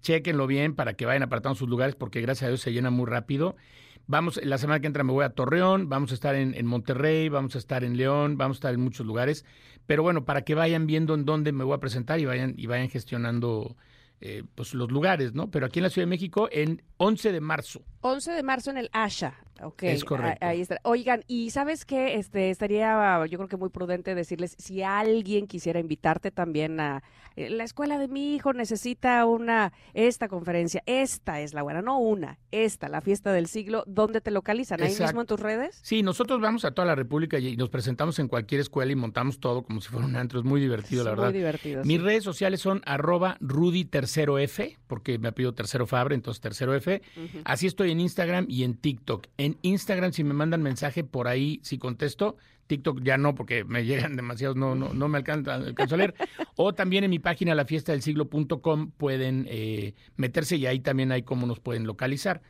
Chequenlo 0.00 0.46
bien 0.46 0.74
para 0.74 0.94
que 0.94 1.04
vayan 1.04 1.24
apartando 1.24 1.56
sus 1.56 1.68
lugares 1.68 1.94
porque 1.94 2.22
gracias 2.22 2.46
a 2.46 2.48
Dios 2.48 2.62
se 2.62 2.72
llena 2.72 2.88
muy 2.88 3.04
rápido. 3.04 3.54
Vamos, 4.10 4.40
la 4.42 4.56
semana 4.56 4.80
que 4.80 4.86
entra 4.86 5.04
me 5.04 5.12
voy 5.12 5.26
a 5.26 5.28
Torreón, 5.28 5.90
vamos 5.90 6.12
a 6.12 6.14
estar 6.14 6.34
en, 6.34 6.54
en, 6.54 6.64
Monterrey, 6.64 7.28
vamos 7.28 7.54
a 7.56 7.58
estar 7.58 7.84
en 7.84 7.98
León, 7.98 8.38
vamos 8.38 8.56
a 8.56 8.58
estar 8.58 8.74
en 8.74 8.80
muchos 8.80 9.06
lugares. 9.06 9.44
Pero 9.84 10.02
bueno, 10.02 10.24
para 10.24 10.42
que 10.42 10.54
vayan 10.54 10.86
viendo 10.86 11.14
en 11.14 11.26
dónde 11.26 11.52
me 11.52 11.62
voy 11.62 11.74
a 11.74 11.78
presentar 11.78 12.18
y 12.18 12.24
vayan, 12.24 12.54
y 12.56 12.66
vayan 12.66 12.88
gestionando 12.88 13.76
eh, 14.22 14.44
pues 14.54 14.72
los 14.72 14.90
lugares, 14.90 15.34
¿no? 15.34 15.50
Pero 15.50 15.66
aquí 15.66 15.80
en 15.80 15.82
la 15.82 15.90
Ciudad 15.90 16.06
de 16.06 16.10
México, 16.10 16.48
en 16.50 16.82
11 16.96 17.32
de 17.32 17.40
marzo. 17.42 17.82
11 18.00 18.32
de 18.32 18.42
marzo 18.42 18.70
en 18.70 18.78
el 18.78 18.88
Asha. 18.92 19.34
Ok, 19.62 19.82
es 19.84 20.04
correcto. 20.04 20.44
Ahí 20.44 20.60
está. 20.60 20.78
Oigan, 20.82 21.24
y 21.26 21.50
sabes 21.50 21.84
qué, 21.84 22.14
este, 22.14 22.50
estaría 22.50 23.24
yo 23.26 23.38
creo 23.38 23.48
que 23.48 23.56
muy 23.56 23.70
prudente 23.70 24.14
decirles, 24.14 24.54
si 24.58 24.82
alguien 24.82 25.46
quisiera 25.46 25.80
invitarte 25.80 26.30
también 26.30 26.80
a 26.80 27.02
eh, 27.38 27.50
la 27.50 27.62
escuela 27.62 27.98
de 27.98 28.08
mi 28.08 28.34
hijo 28.34 28.52
necesita 28.52 29.24
una, 29.24 29.72
esta 29.94 30.26
conferencia, 30.26 30.82
esta 30.86 31.40
es 31.40 31.54
la 31.54 31.62
buena, 31.62 31.82
no 31.82 32.00
una, 32.00 32.38
esta, 32.50 32.88
la 32.88 33.00
fiesta 33.00 33.32
del 33.32 33.46
siglo, 33.46 33.84
¿dónde 33.86 34.20
te 34.20 34.32
localizan? 34.32 34.82
¿Ahí 34.82 34.94
mismo 34.98 35.20
en 35.20 35.26
tus 35.26 35.38
redes? 35.38 35.78
Sí, 35.82 36.02
nosotros 36.02 36.40
vamos 36.40 36.64
a 36.64 36.72
toda 36.72 36.86
la 36.86 36.96
República 36.96 37.38
y 37.38 37.56
nos 37.56 37.70
presentamos 37.70 38.18
en 38.18 38.26
cualquier 38.26 38.60
escuela 38.60 38.90
y 38.90 38.96
montamos 38.96 39.38
todo 39.38 39.62
como 39.62 39.80
si 39.80 39.88
fuera 39.88 40.06
un 40.06 40.16
antro, 40.16 40.40
es 40.40 40.44
muy 40.44 40.60
divertido, 40.60 41.04
la 41.04 41.10
verdad. 41.10 41.26
Muy 41.26 41.38
divertido. 41.38 41.84
Mis 41.84 42.02
redes 42.02 42.24
sociales 42.24 42.60
son 42.60 42.82
arroba 42.84 43.36
Rudy 43.40 43.84
tercero 43.84 44.38
F, 44.38 44.76
porque 44.88 45.18
me 45.18 45.30
pido 45.30 45.54
tercero 45.54 45.86
Fabre, 45.86 46.16
entonces 46.16 46.40
tercero 46.40 46.74
F. 46.74 47.02
Así 47.44 47.68
estoy 47.68 47.92
en 47.92 48.00
Instagram 48.00 48.46
y 48.48 48.64
en 48.64 48.74
TikTok. 48.74 49.26
En 49.36 49.47
Instagram, 49.62 50.12
si 50.12 50.24
me 50.24 50.34
mandan 50.34 50.62
mensaje 50.62 51.04
por 51.04 51.28
ahí, 51.28 51.60
si 51.62 51.78
contesto. 51.78 52.36
TikTok 52.66 53.00
ya 53.02 53.16
no, 53.16 53.34
porque 53.34 53.64
me 53.64 53.84
llegan 53.84 54.16
demasiados, 54.16 54.56
no, 54.56 54.74
no, 54.74 54.92
no 54.92 55.08
me 55.08 55.18
alcanza, 55.18 55.54
alcanzo 55.54 55.94
a 55.94 55.98
leer. 55.98 56.14
o 56.56 56.74
también 56.74 57.04
en 57.04 57.10
mi 57.10 57.18
página, 57.18 57.54
lafiestadelsiglo.com, 57.54 58.90
pueden 58.92 59.46
eh, 59.48 59.94
meterse 60.16 60.56
y 60.56 60.66
ahí 60.66 60.80
también 60.80 61.10
hay 61.12 61.22
cómo 61.22 61.46
nos 61.46 61.60
pueden 61.60 61.86
localizar. 61.86 62.42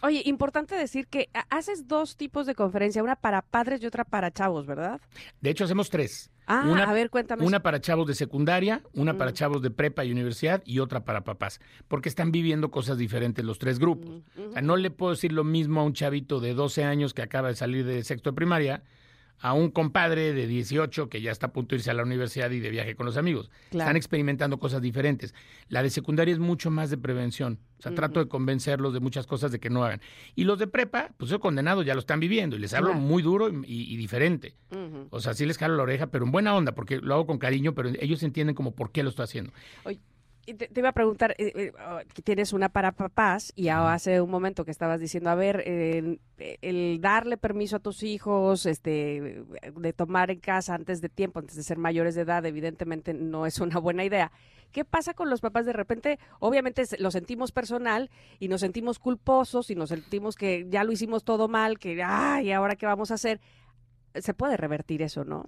Oye, 0.00 0.22
importante 0.24 0.74
decir 0.74 1.06
que 1.06 1.28
haces 1.50 1.86
dos 1.86 2.16
tipos 2.16 2.46
de 2.46 2.54
conferencia, 2.54 3.02
una 3.02 3.16
para 3.16 3.42
padres 3.42 3.82
y 3.82 3.86
otra 3.86 4.04
para 4.04 4.30
chavos, 4.30 4.66
¿verdad? 4.66 5.00
De 5.40 5.50
hecho, 5.50 5.64
hacemos 5.64 5.90
tres. 5.90 6.30
Ah, 6.46 6.66
una, 6.68 6.84
a 6.84 6.92
ver, 6.92 7.08
cuéntame. 7.10 7.44
Una 7.44 7.62
para 7.62 7.80
chavos 7.80 8.06
de 8.06 8.14
secundaria, 8.14 8.82
una 8.94 9.16
para 9.16 9.30
mm. 9.30 9.34
chavos 9.34 9.62
de 9.62 9.70
prepa 9.70 10.04
y 10.04 10.10
universidad 10.10 10.62
y 10.64 10.80
otra 10.80 11.04
para 11.04 11.22
papás, 11.22 11.60
porque 11.86 12.08
están 12.08 12.32
viviendo 12.32 12.70
cosas 12.70 12.98
diferentes 12.98 13.44
los 13.44 13.58
tres 13.58 13.78
grupos. 13.78 14.22
Mm, 14.36 14.48
o 14.48 14.52
sea, 14.52 14.62
no 14.62 14.76
le 14.76 14.90
puedo 14.90 15.12
decir 15.12 15.32
lo 15.32 15.44
mismo 15.44 15.80
a 15.80 15.84
un 15.84 15.92
chavito 15.92 16.40
de 16.40 16.54
12 16.54 16.84
años 16.84 17.14
que 17.14 17.22
acaba 17.22 17.48
de 17.48 17.54
salir 17.54 17.84
de 17.84 18.02
sexto 18.02 18.30
de 18.30 18.34
primaria 18.34 18.82
a 19.42 19.54
un 19.54 19.72
compadre 19.72 20.32
de 20.32 20.46
18 20.46 21.08
que 21.08 21.20
ya 21.20 21.32
está 21.32 21.48
a 21.48 21.52
punto 21.52 21.70
de 21.70 21.80
irse 21.80 21.90
a 21.90 21.94
la 21.94 22.04
universidad 22.04 22.48
y 22.52 22.60
de 22.60 22.70
viaje 22.70 22.94
con 22.94 23.06
los 23.06 23.16
amigos. 23.16 23.50
Están 23.72 23.96
experimentando 23.96 24.60
cosas 24.60 24.80
diferentes. 24.80 25.34
La 25.68 25.82
de 25.82 25.90
secundaria 25.90 26.32
es 26.32 26.38
mucho 26.38 26.70
más 26.70 26.90
de 26.90 26.96
prevención. 26.96 27.58
O 27.80 27.82
sea, 27.82 27.92
trato 27.92 28.20
de 28.20 28.28
convencerlos 28.28 28.94
de 28.94 29.00
muchas 29.00 29.26
cosas 29.26 29.50
de 29.50 29.58
que 29.58 29.68
no 29.68 29.82
hagan. 29.82 30.00
Y 30.36 30.44
los 30.44 30.60
de 30.60 30.68
prepa, 30.68 31.10
pues 31.16 31.30
soy 31.30 31.40
condenado, 31.40 31.82
ya 31.82 31.94
lo 31.94 32.00
están 32.00 32.20
viviendo 32.20 32.54
y 32.54 32.60
les 32.60 32.72
hablo 32.72 32.94
muy 32.94 33.20
duro 33.20 33.48
y, 33.48 33.96
diferente. 33.96 34.54
O 35.10 35.20
sea, 35.20 35.34
sí 35.34 35.44
les 35.44 35.58
jalo 35.58 35.76
la 35.76 35.82
oreja, 35.82 36.06
pero 36.06 36.24
en 36.24 36.30
buena 36.30 36.54
onda, 36.54 36.76
porque 36.76 36.98
lo 36.98 37.14
hago 37.14 37.26
con 37.26 37.38
cariño, 37.38 37.74
pero 37.74 37.90
ellos 37.98 38.22
entienden 38.22 38.54
como 38.54 38.76
por 38.76 38.92
qué 38.92 39.02
lo 39.02 39.08
estoy 39.08 39.24
haciendo. 39.24 39.52
Te, 40.44 40.68
iba 40.74 40.88
a 40.88 40.92
preguntar, 40.92 41.36
eh, 41.38 41.52
eh, 41.54 41.72
oh, 41.88 42.00
tienes 42.24 42.52
una 42.52 42.68
para 42.68 42.90
papás 42.90 43.52
y 43.54 43.68
hace 43.68 44.20
un 44.20 44.30
momento 44.30 44.64
que 44.64 44.72
estabas 44.72 44.98
diciendo, 44.98 45.30
a 45.30 45.36
ver, 45.36 45.62
el 45.64 47.00
darle 47.00 47.36
permiso 47.36 47.76
a 47.76 47.78
tus 47.78 48.02
hijos 48.02 48.66
este, 48.66 49.44
de 49.76 49.92
tomar 49.92 50.32
en 50.32 50.40
casa 50.40 50.74
antes 50.74 51.00
de 51.00 51.08
tiempo, 51.08 51.38
antes 51.38 51.54
de 51.54 51.62
ser 51.62 51.78
mayores 51.78 52.16
de 52.16 52.22
edad, 52.22 52.44
evidentemente 52.44 53.14
no 53.14 53.46
es 53.46 53.60
una 53.60 53.78
buena 53.78 54.04
idea. 54.04 54.32
¿Qué 54.72 54.84
pasa 54.84 55.14
con 55.14 55.30
los 55.30 55.40
papás 55.40 55.66
de 55.66 55.74
repente? 55.74 56.18
Obviamente 56.40 56.82
lo 56.98 57.10
sentimos 57.10 57.52
personal 57.52 58.10
y 58.40 58.48
nos 58.48 58.62
sentimos 58.62 58.98
culposos 58.98 59.70
y 59.70 59.74
nos 59.74 59.90
sentimos 59.90 60.34
que 60.34 60.66
ya 60.68 60.82
lo 60.82 60.92
hicimos 60.92 61.24
todo 61.24 61.46
mal, 61.46 61.78
que, 61.78 62.02
ay, 62.02 62.50
¿ahora 62.52 62.74
qué 62.74 62.86
vamos 62.86 63.10
a 63.10 63.14
hacer? 63.14 63.40
Se 64.14 64.34
puede 64.34 64.56
revertir 64.56 65.02
eso, 65.02 65.24
¿no? 65.24 65.44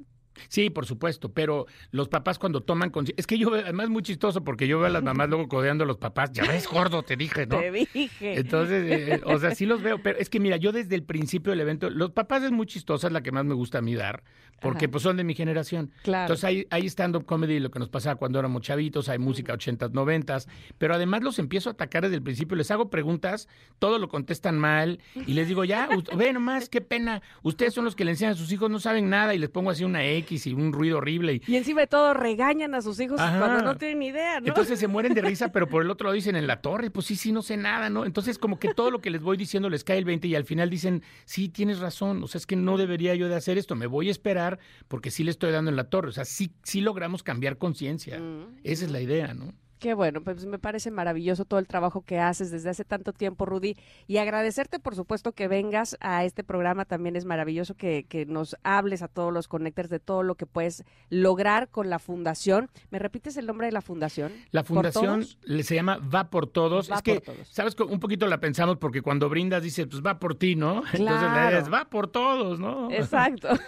Sí, 0.49 0.70
por 0.70 0.87
supuesto, 0.87 1.32
pero 1.32 1.66
los 1.91 2.09
papás 2.09 2.39
cuando 2.39 2.62
toman 2.62 2.91
conciencia, 2.91 3.20
es 3.20 3.26
que 3.26 3.39
yo 3.39 3.53
además 3.55 3.89
muy 3.89 4.03
chistoso 4.03 4.45
porque 4.45 4.66
yo 4.66 4.78
veo 4.78 4.87
a 4.87 4.91
las 4.91 5.03
mamás 5.03 5.28
luego 5.28 5.49
codeando 5.49 5.85
a 5.85 5.87
los 5.87 5.99
papás, 5.99 6.32
ya 6.32 6.45
ves 6.45 6.66
gordo, 6.68 7.03
te 7.03 7.16
dije, 7.16 7.47
¿no? 7.47 7.59
Te 7.59 7.70
dije. 7.70 8.39
Entonces, 8.39 8.85
eh, 8.91 9.20
o 9.24 9.39
sea, 9.39 9.55
sí 9.55 9.66
los 9.66 9.82
veo, 9.82 10.03
pero 10.03 10.18
es 10.18 10.28
que 10.28 10.41
mira, 10.41 10.57
yo 10.57 10.72
desde 10.72 10.95
el 10.95 11.03
principio 11.03 11.51
del 11.51 11.61
evento, 11.61 11.91
los 11.91 12.11
papás 12.11 12.43
es 12.43 12.51
muy 12.51 12.66
chistosa, 12.66 13.07
es 13.07 13.12
la 13.12 13.22
que 13.22 13.32
más 13.32 13.45
me 13.45 13.55
gusta 13.55 13.78
a 13.78 13.82
mí 13.82 13.95
dar, 13.95 14.22
porque 14.61 14.89
pues 14.89 15.03
son 15.03 15.16
de 15.16 15.24
mi 15.24 15.35
generación. 15.35 15.91
Claro. 16.03 16.24
Entonces 16.24 16.45
hay, 16.45 16.66
hay 16.70 16.87
stand-up 16.87 17.24
comedy, 17.24 17.61
lo 17.61 17.70
que 17.70 17.78
nos 17.78 17.89
pasaba 17.89 18.16
cuando 18.16 18.39
éramos 18.39 18.62
chavitos, 18.62 19.09
hay 19.09 19.18
música 19.18 19.53
ochentas, 19.53 19.93
noventas, 19.93 20.49
pero 20.78 20.95
además 20.95 21.22
los 21.22 21.39
empiezo 21.39 21.70
a 21.70 21.72
atacar 21.72 22.03
desde 22.03 22.16
el 22.16 22.22
principio, 22.22 22.57
les 22.57 22.70
hago 22.70 22.91
preguntas, 22.91 23.49
todo 23.78 23.99
lo 23.99 24.09
contestan 24.09 24.59
mal 24.59 25.01
y 25.26 25.35
les 25.35 25.49
digo, 25.49 25.64
ya, 25.64 25.89
ve 26.16 26.32
nomás, 26.32 26.68
qué 26.68 26.80
pena, 26.80 27.22
ustedes 27.43 27.74
son 27.74 27.85
los 27.85 27.95
que 27.95 28.05
le 28.05 28.12
enseñan 28.12 28.32
a 28.32 28.37
sus 28.37 28.51
hijos, 28.53 28.70
no 28.70 28.80
saben 28.80 29.09
nada 29.09 29.35
y 29.35 29.39
les 29.39 29.51
pongo 29.51 29.70
así 29.70 29.85
una 29.85 30.05
X 30.05 30.24
y 30.31 30.53
un 30.53 30.72
ruido 30.72 30.99
horrible. 30.99 31.41
Y, 31.47 31.57
encima 31.57 31.83
de 31.83 31.87
todo 31.87 32.14
regañan 32.14 32.75
a 32.75 32.83
sus 32.83 33.01
hijos 33.01 33.20
cuando 33.20 33.62
no 33.62 33.77
tienen 33.77 34.03
idea, 34.03 34.41
¿no? 34.41 34.49
Entonces 34.49 34.79
se 34.79 34.89
mueren 34.89 35.14
de 35.14 35.22
risa, 35.22 35.53
pero 35.53 35.68
por 35.68 35.83
el 35.83 35.91
otro 35.91 36.07
lado 36.07 36.14
dicen 36.14 36.37
en 36.37 36.47
la 36.47 36.61
torre, 36.61 36.91
pues 36.91 37.07
sí, 37.07 37.16
sí, 37.16 37.33
no 37.33 37.43
sé 37.43 37.57
nada, 37.57 37.91
¿no? 37.91 38.05
Entonces 38.05 38.39
como 38.39 38.59
que 38.59 38.75
todo 38.75 38.91
lo 38.91 39.01
que 39.01 39.11
les 39.11 39.22
voy 39.22 39.37
diciendo 39.37 39.70
les 39.70 39.85
cae 39.85 39.99
el 39.99 40.05
20 40.05 40.29
y 40.29 40.35
al 40.35 40.45
final 40.45 40.70
dicen, 40.70 41.03
sí, 41.25 41.49
tienes 41.49 41.79
razón, 41.79 42.22
o 42.22 42.27
sea, 42.27 42.39
es 42.39 42.47
que 42.47 42.57
no 42.57 42.77
debería 42.77 43.14
yo 43.14 43.29
de 43.29 43.37
hacer 43.37 43.59
esto, 43.59 43.75
me 43.75 43.87
voy 43.87 44.09
a 44.09 44.11
esperar 44.11 44.59
porque 44.89 45.11
sí 45.11 45.25
le 45.25 45.31
estoy 45.31 45.53
dando 45.53 45.70
en 45.70 45.77
la 45.77 45.91
torre, 45.91 46.09
o 46.09 46.12
sea, 46.12 46.25
sí, 46.25 46.53
sí 46.62 46.81
logramos 46.81 47.22
cambiar 47.22 47.59
conciencia. 47.59 48.18
Mm. 48.18 48.59
Esa 48.64 48.85
es 48.85 48.91
la 48.91 49.01
idea, 49.01 49.35
¿no? 49.35 49.53
Qué 49.79 49.95
bueno, 49.95 50.22
pues 50.22 50.47
me 50.47 50.59
parece 50.59 50.91
maravilloso 50.91 51.45
todo 51.45 51.61
el 51.61 51.66
trabajo 51.66 52.03
que 52.03 52.18
haces 52.18 52.51
desde 52.51 52.70
hace 52.70 52.85
tanto 52.85 53.12
tiempo, 53.12 53.45
Rudy, 53.45 53.77
y 54.07 54.16
agradecerte, 54.18 54.79
por 54.79 54.95
supuesto, 54.95 55.33
que 55.33 55.49
vengas 55.49 55.97
a 56.01 56.25
este 56.25 56.45
programa. 56.45 56.85
También 56.85 57.16
es 57.16 57.25
maravilloso 57.25 57.75
que, 57.75 58.07
que 58.09 58.27
nos 58.27 58.57
hables 58.62 59.03
a 59.03 59.09
todos 59.09 59.33
los 59.33 59.49
connectors 59.49 59.91
de 59.91 60.01
todo 60.01 60.22
lo 60.22 60.37
que 60.37 60.47
puedes 60.47 60.85
lograr 61.11 61.68
con 61.68 61.91
la 61.91 61.99
fundación. 61.99 62.70
¿Me 62.91 62.99
repites 62.99 63.37
el 63.37 63.47
nombre 63.47 63.66
de 63.66 63.72
la 63.72 63.83
fundación? 63.83 64.33
La 64.51 64.64
fundación 64.64 65.25
se 65.25 65.75
llama 65.75 65.99
Va 65.99 66.31
por 66.31 66.47
Todos. 66.47 66.91
es 66.91 67.03
que, 67.03 67.22
sabes, 67.51 67.75
un 67.81 68.01
poquito 68.01 68.27
la 68.27 68.39
pensamos 68.39 68.79
porque 68.79 69.03
cuando 69.03 69.29
brindas 69.29 69.62
dices, 69.62 69.87
pues 69.91 70.03
va 70.03 70.18
por 70.18 70.35
ti, 70.37 70.57
¿no? 70.57 70.83
Entonces 70.93 71.31
le 71.33 71.57
dices, 71.57 71.72
va 71.72 71.87
por 71.87 72.09
todos, 72.09 72.59
¿no? 72.59 72.91
Exacto. 72.91 73.49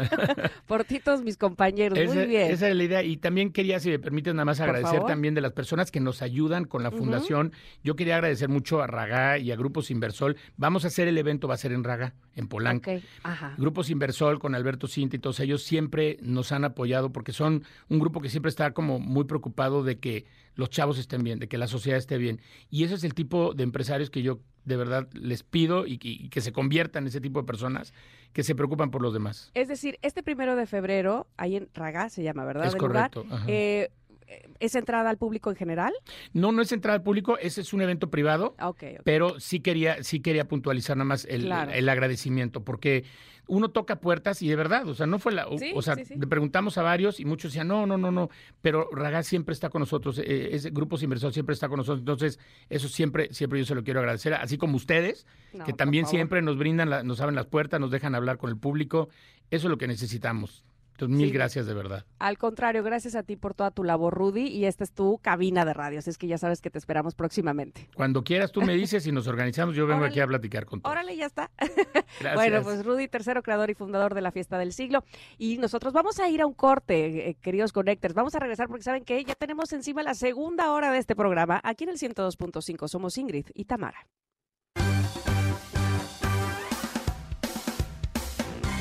por 0.66 0.84
ti 0.84 1.00
todos 1.00 1.22
mis 1.22 1.36
compañeros. 1.36 1.98
Muy 1.98 2.26
bien. 2.26 2.50
Esa 2.50 2.68
es 2.68 2.76
la 2.76 2.84
idea. 2.84 3.02
Y 3.02 3.16
también 3.16 3.52
quería, 3.52 3.80
si 3.80 3.90
me 3.90 3.98
permites, 3.98 4.34
nada 4.34 4.44
más 4.44 4.60
agradecer 4.60 5.02
también 5.04 5.29
de 5.34 5.40
las 5.40 5.52
personas 5.52 5.90
que 5.90 6.00
nos 6.00 6.22
ayudan 6.22 6.64
con 6.64 6.82
la 6.82 6.90
fundación. 6.90 7.52
Yo 7.82 7.96
quería 7.96 8.16
agradecer 8.16 8.48
mucho 8.48 8.82
a 8.82 8.86
Ragá 8.86 9.38
y 9.38 9.50
a 9.50 9.56
Grupos 9.56 9.90
Inversol. 9.90 10.36
Vamos 10.56 10.84
a 10.84 10.88
hacer 10.88 11.08
el 11.08 11.18
evento, 11.18 11.48
va 11.48 11.54
a 11.54 11.58
ser 11.58 11.72
en 11.72 11.84
Ragá, 11.84 12.14
en 12.34 12.48
Polanco. 12.48 12.90
Grupos 13.56 13.90
Inversol 13.90 14.38
con 14.38 14.54
Alberto 14.54 14.86
Cinti 14.86 15.16
y 15.16 15.20
todos 15.20 15.40
ellos 15.40 15.62
siempre 15.62 16.18
nos 16.22 16.52
han 16.52 16.64
apoyado 16.64 17.12
porque 17.12 17.32
son 17.32 17.64
un 17.88 17.98
grupo 17.98 18.20
que 18.20 18.28
siempre 18.28 18.50
está 18.50 18.72
como 18.72 18.98
muy 18.98 19.24
preocupado 19.24 19.82
de 19.82 19.98
que 19.98 20.26
los 20.54 20.70
chavos 20.70 20.98
estén 20.98 21.22
bien, 21.22 21.38
de 21.38 21.48
que 21.48 21.58
la 21.58 21.66
sociedad 21.66 21.98
esté 21.98 22.18
bien. 22.18 22.40
Y 22.70 22.84
ese 22.84 22.94
es 22.94 23.04
el 23.04 23.14
tipo 23.14 23.54
de 23.54 23.62
empresarios 23.62 24.10
que 24.10 24.22
yo 24.22 24.40
de 24.64 24.76
verdad 24.76 25.08
les 25.12 25.42
pido 25.42 25.86
y, 25.86 25.98
que 25.98 26.40
se 26.40 26.52
conviertan 26.52 27.04
en 27.04 27.08
ese 27.08 27.20
tipo 27.20 27.40
de 27.40 27.46
personas 27.46 27.92
que 28.32 28.42
se 28.42 28.54
preocupan 28.54 28.90
por 28.90 29.02
los 29.02 29.12
demás. 29.12 29.50
Es 29.54 29.68
decir, 29.68 29.98
este 30.02 30.22
primero 30.22 30.54
de 30.54 30.66
febrero, 30.66 31.26
ahí 31.36 31.56
en 31.56 31.68
Ragá 31.74 32.08
se 32.08 32.22
llama, 32.22 32.44
¿verdad? 32.44 32.66
Es 32.66 32.76
correcto. 32.76 33.24
Eh, 33.46 33.90
¿Es 34.60 34.74
entrada 34.74 35.10
al 35.10 35.16
público 35.16 35.50
en 35.50 35.56
general? 35.56 35.92
No, 36.32 36.52
no 36.52 36.62
es 36.62 36.72
entrada 36.72 36.96
al 36.96 37.02
público, 37.02 37.38
ese 37.38 37.62
es 37.62 37.72
un 37.72 37.82
evento 37.82 38.10
privado. 38.10 38.54
Ah, 38.58 38.72
pero 39.04 39.40
sí 39.40 39.60
quería, 39.60 40.02
sí 40.04 40.20
quería 40.20 40.46
puntualizar 40.46 40.96
nada 40.96 41.06
más 41.06 41.24
el, 41.24 41.50
el, 41.50 41.88
agradecimiento, 41.88 42.62
porque 42.62 43.04
uno 43.46 43.70
toca 43.70 43.96
puertas 43.96 44.42
y 44.42 44.48
de 44.48 44.56
verdad, 44.56 44.86
o 44.88 44.94
sea, 44.94 45.06
no 45.06 45.18
fue 45.18 45.32
la, 45.32 45.48
o 45.48 45.82
sea, 45.82 45.96
le 45.96 46.26
preguntamos 46.26 46.78
a 46.78 46.82
varios 46.82 47.18
y 47.18 47.24
muchos 47.24 47.52
decían, 47.52 47.68
no, 47.68 47.86
no, 47.86 47.98
no, 47.98 48.12
no, 48.12 48.30
pero 48.62 48.88
Ragaz 48.92 49.26
siempre 49.26 49.52
está 49.52 49.70
con 49.70 49.80
nosotros, 49.80 50.18
eh, 50.18 50.50
ese 50.52 50.70
Grupos 50.70 51.02
Inversores 51.02 51.34
siempre 51.34 51.54
está 51.54 51.68
con 51.68 51.78
nosotros, 51.78 52.00
entonces 52.00 52.38
eso 52.68 52.88
siempre, 52.88 53.32
siempre 53.32 53.58
yo 53.58 53.64
se 53.64 53.74
lo 53.74 53.82
quiero 53.82 54.00
agradecer, 54.00 54.34
así 54.34 54.56
como 54.56 54.76
ustedes, 54.76 55.26
que 55.64 55.72
también 55.72 56.06
siempre 56.06 56.42
nos 56.42 56.56
brindan, 56.58 57.06
nos 57.06 57.20
abren 57.20 57.34
las 57.34 57.46
puertas, 57.46 57.80
nos 57.80 57.90
dejan 57.90 58.14
hablar 58.14 58.38
con 58.38 58.50
el 58.50 58.56
público, 58.56 59.08
eso 59.50 59.66
es 59.66 59.70
lo 59.70 59.78
que 59.78 59.88
necesitamos 59.88 60.64
mil 61.08 61.32
gracias 61.32 61.66
de 61.66 61.74
verdad. 61.74 62.04
Al 62.18 62.38
contrario, 62.38 62.82
gracias 62.82 63.14
a 63.14 63.22
ti 63.22 63.36
por 63.36 63.54
toda 63.54 63.70
tu 63.70 63.84
labor, 63.84 64.14
Rudy, 64.14 64.46
y 64.46 64.64
esta 64.66 64.84
es 64.84 64.92
tu 64.92 65.18
cabina 65.18 65.64
de 65.64 65.74
radio, 65.74 65.98
así 65.98 66.10
es 66.10 66.18
que 66.18 66.26
ya 66.26 66.38
sabes 66.38 66.60
que 66.60 66.70
te 66.70 66.78
esperamos 66.78 67.14
próximamente. 67.14 67.88
Cuando 67.94 68.22
quieras 68.22 68.52
tú 68.52 68.62
me 68.62 68.74
dices 68.74 69.06
y 69.06 69.12
nos 69.12 69.26
organizamos, 69.26 69.74
yo 69.74 69.86
vengo 69.86 70.04
aquí 70.04 70.20
a 70.20 70.26
platicar 70.26 70.66
contigo. 70.66 70.90
Órale, 70.90 71.16
ya 71.16 71.26
está. 71.26 71.50
Bueno, 72.34 72.62
pues 72.62 72.84
Rudy, 72.84 73.08
tercero 73.08 73.42
creador 73.42 73.70
y 73.70 73.74
fundador 73.74 74.14
de 74.14 74.20
la 74.20 74.30
Fiesta 74.32 74.58
del 74.58 74.72
Siglo, 74.72 75.04
y 75.38 75.58
nosotros 75.58 75.92
vamos 75.92 76.18
a 76.18 76.28
ir 76.28 76.42
a 76.42 76.46
un 76.46 76.54
corte, 76.54 77.30
eh, 77.30 77.36
queridos 77.40 77.72
connectors, 77.72 78.14
vamos 78.14 78.34
a 78.34 78.40
regresar 78.40 78.68
porque 78.68 78.82
saben 78.82 79.04
que 79.04 79.24
ya 79.24 79.34
tenemos 79.34 79.72
encima 79.72 80.02
la 80.02 80.14
segunda 80.14 80.72
hora 80.72 80.90
de 80.90 80.98
este 80.98 81.14
programa, 81.14 81.60
aquí 81.62 81.84
en 81.84 81.90
el 81.90 81.98
102.5, 81.98 82.88
somos 82.88 83.16
Ingrid 83.16 83.46
y 83.54 83.64
Tamara. 83.64 84.06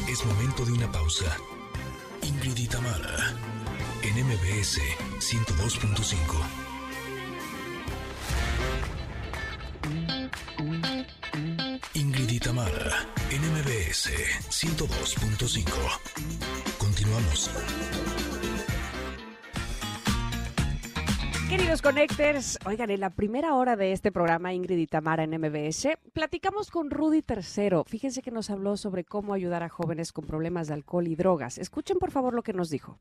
Es 0.09 0.25
momento 0.25 0.65
de 0.65 0.71
una 0.71 0.91
pausa. 0.91 1.37
Ingrid 2.29 2.57
y 2.59 2.67
en 4.03 4.13
MBS 4.23 4.79
102.5. 5.19 6.13
Ingrid 11.95 12.29
y 12.29 12.39
Tamara 12.39 13.07
en 13.31 13.41
MBS 13.41 14.11
102.5. 14.47 15.65
Continuamos. 16.77 17.49
Queridos 21.49 21.81
Connectors, 21.81 22.59
oigan, 22.67 22.91
en 22.91 22.99
la 22.99 23.09
primera 23.09 23.55
hora 23.55 23.75
de 23.75 23.91
este 23.91 24.11
programa, 24.11 24.53
Ingrid 24.53 24.77
y 24.77 24.85
Tamara 24.85 25.23
en 25.23 25.31
MBS, 25.31 25.97
platicamos 26.13 26.69
con 26.69 26.91
Rudy 26.91 27.23
Tercero. 27.23 27.83
Fíjense 27.85 28.21
que 28.21 28.29
nos 28.29 28.51
habló 28.51 28.77
sobre 28.77 29.03
cómo 29.03 29.33
ayudar 29.33 29.63
a 29.63 29.69
jóvenes 29.69 30.11
con 30.11 30.27
problemas 30.27 30.67
de 30.67 30.75
alcohol 30.75 31.07
y 31.07 31.15
drogas. 31.15 31.57
Escuchen 31.57 31.97
por 31.97 32.11
favor 32.11 32.35
lo 32.35 32.43
que 32.43 32.53
nos 32.53 32.69
dijo 32.69 32.99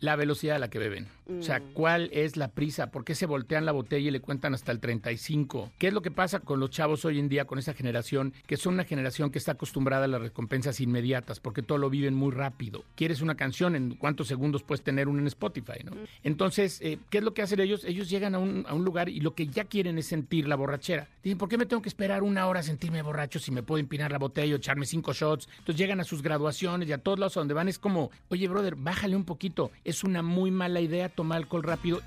la 0.00 0.16
velocidad 0.16 0.56
a 0.56 0.58
la 0.58 0.68
que 0.68 0.78
beben. 0.78 1.08
O 1.26 1.42
sea, 1.42 1.60
mm. 1.60 1.72
¿cuál 1.72 2.10
es 2.12 2.36
la 2.36 2.48
prisa? 2.48 2.90
¿Por 2.90 3.04
qué 3.04 3.14
se 3.14 3.26
voltean 3.26 3.64
la 3.64 3.72
botella 3.72 4.08
y 4.08 4.10
le 4.10 4.20
cuentan 4.20 4.52
hasta 4.52 4.72
el 4.72 4.80
35? 4.80 5.72
¿Qué 5.78 5.88
es 5.88 5.94
lo 5.94 6.02
que 6.02 6.10
pasa 6.10 6.40
con 6.40 6.60
los 6.60 6.70
chavos 6.70 7.04
hoy 7.04 7.18
en 7.18 7.28
día, 7.28 7.46
con 7.46 7.58
esa 7.58 7.72
generación, 7.72 8.34
que 8.46 8.58
son 8.58 8.74
una 8.74 8.84
generación 8.84 9.30
que 9.30 9.38
está 9.38 9.52
acostumbrada 9.52 10.04
a 10.04 10.08
las 10.08 10.20
recompensas 10.20 10.80
inmediatas, 10.80 11.40
porque 11.40 11.62
todo 11.62 11.78
lo 11.78 11.88
viven 11.88 12.14
muy 12.14 12.32
rápido? 12.32 12.84
¿Quieres 12.94 13.22
una 13.22 13.36
canción? 13.36 13.74
¿En 13.74 13.94
cuántos 13.94 14.28
segundos 14.28 14.62
puedes 14.62 14.82
tener 14.82 15.08
una 15.08 15.20
en 15.20 15.28
Spotify? 15.28 15.82
¿no? 15.84 15.92
Mm. 15.92 16.04
Entonces, 16.24 16.80
eh, 16.82 16.98
¿qué 17.08 17.18
es 17.18 17.24
lo 17.24 17.32
que 17.32 17.42
hacen 17.42 17.60
ellos? 17.60 17.84
Ellos 17.84 18.10
llegan 18.10 18.34
a 18.34 18.38
un, 18.38 18.66
a 18.68 18.74
un 18.74 18.84
lugar 18.84 19.08
y 19.08 19.20
lo 19.20 19.34
que 19.34 19.46
ya 19.46 19.64
quieren 19.64 19.96
es 19.96 20.06
sentir 20.06 20.46
la 20.46 20.56
borrachera. 20.56 21.08
Dicen, 21.22 21.38
¿por 21.38 21.48
qué 21.48 21.56
me 21.56 21.64
tengo 21.64 21.80
que 21.80 21.88
esperar 21.88 22.22
una 22.22 22.46
hora 22.46 22.60
a 22.60 22.64
sentirme 22.64 23.00
borracho 23.00 23.38
si 23.38 23.50
me 23.50 23.62
puedo 23.62 23.78
empinar 23.78 24.12
la 24.12 24.18
botella 24.18 24.54
o 24.54 24.56
echarme 24.58 24.84
cinco 24.84 25.14
shots? 25.14 25.48
Entonces 25.58 25.76
llegan 25.76 26.00
a 26.00 26.04
sus 26.04 26.20
graduaciones 26.20 26.86
y 26.88 26.92
a 26.92 26.98
todos 26.98 27.18
lados 27.18 27.34
donde 27.34 27.54
van 27.54 27.68
es 27.68 27.78
como, 27.78 28.10
oye, 28.28 28.46
brother, 28.46 28.74
bájale 28.76 29.16
un 29.16 29.24
poquito. 29.24 29.70
Es 29.84 29.93
una 30.02 30.22
muy 30.22 30.50
mala 30.50 30.80
idea 30.80 31.08
tomar 31.08 31.38
alcohol 31.38 31.62
rápido. 31.62 32.00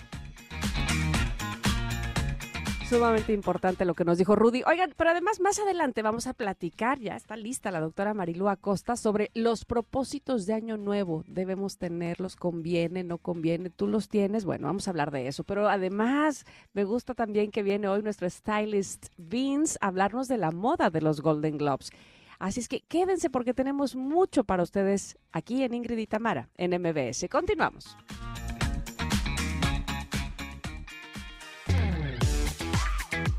Sumamente 2.89 3.33
importante 3.33 3.83
lo 3.83 3.95
que 3.95 4.05
nos 4.05 4.17
dijo 4.17 4.37
Rudy. 4.37 4.63
Oigan, 4.65 4.93
pero 4.95 5.09
además 5.09 5.41
más 5.41 5.59
adelante 5.59 6.01
vamos 6.01 6.25
a 6.25 6.33
platicar, 6.33 6.99
ya 6.99 7.17
está 7.17 7.35
lista 7.35 7.69
la 7.69 7.81
doctora 7.81 8.13
Marilú 8.13 8.47
Acosta, 8.47 8.95
sobre 8.95 9.29
los 9.33 9.65
propósitos 9.65 10.45
de 10.45 10.53
Año 10.53 10.77
Nuevo. 10.77 11.25
Debemos 11.27 11.77
tenerlos, 11.77 12.37
conviene, 12.37 13.03
no 13.03 13.17
conviene. 13.17 13.69
Tú 13.69 13.87
los 13.87 14.07
tienes, 14.07 14.45
bueno, 14.45 14.67
vamos 14.67 14.87
a 14.87 14.91
hablar 14.91 15.11
de 15.11 15.27
eso. 15.27 15.43
Pero 15.43 15.67
además 15.67 16.45
me 16.71 16.85
gusta 16.85 17.13
también 17.13 17.51
que 17.51 17.61
viene 17.61 17.89
hoy 17.89 18.01
nuestro 18.03 18.29
stylist 18.29 19.07
Vince 19.17 19.77
a 19.81 19.87
hablarnos 19.87 20.29
de 20.29 20.37
la 20.37 20.51
moda 20.51 20.89
de 20.89 21.01
los 21.01 21.19
Golden 21.19 21.57
Globes. 21.57 21.91
Así 22.39 22.59
es 22.59 22.67
que 22.67 22.81
quédense 22.81 23.29
porque 23.29 23.53
tenemos 23.53 23.95
mucho 23.95 24.43
para 24.43 24.63
ustedes 24.63 25.17
aquí 25.31 25.63
en 25.63 25.73
Ingrid 25.73 25.97
y 25.97 26.07
Tamara, 26.07 26.49
en 26.55 26.79
MBS. 26.79 27.27
Continuamos. 27.29 27.97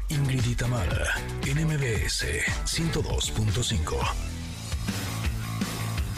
Ingrid 0.08 0.56
Tamara, 0.56 1.06
NMBS 1.42 2.24
102.5. 2.64 4.38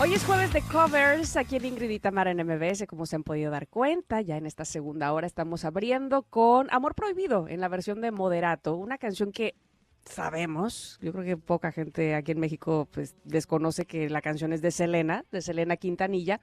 Hoy 0.03 0.15
es 0.15 0.25
jueves 0.25 0.51
de 0.55 0.63
covers 0.63 1.37
aquí 1.37 1.57
en 1.57 1.67
Ingrid 1.67 1.91
y 1.91 1.99
Tamara 1.99 2.31
en 2.31 2.39
MBS, 2.39 2.87
como 2.87 3.05
se 3.05 3.17
han 3.17 3.23
podido 3.23 3.51
dar 3.51 3.69
cuenta. 3.69 4.23
Ya 4.23 4.39
en 4.39 4.47
esta 4.47 4.65
segunda 4.65 5.13
hora 5.13 5.27
estamos 5.27 5.67
abriendo 5.67 6.23
con 6.23 6.69
Amor 6.71 6.95
Prohibido 6.95 7.47
en 7.49 7.61
la 7.61 7.69
versión 7.69 8.01
de 8.01 8.11
Moderato, 8.11 8.77
una 8.77 8.97
canción 8.97 9.31
que 9.31 9.55
sabemos, 10.05 10.99
yo 11.01 11.13
creo 11.13 11.25
que 11.25 11.37
poca 11.37 11.73
gente 11.73 12.15
aquí 12.15 12.33
en 12.33 12.41
México 12.41 12.89
pues 12.91 13.15
desconoce 13.25 13.87
que 13.87 14.09
la 14.11 14.23
canción 14.23 14.53
es 14.53 14.63
de 14.63 14.71
Selena, 14.71 15.25
de 15.31 15.43
Selena 15.43 15.77
Quintanilla 15.77 16.41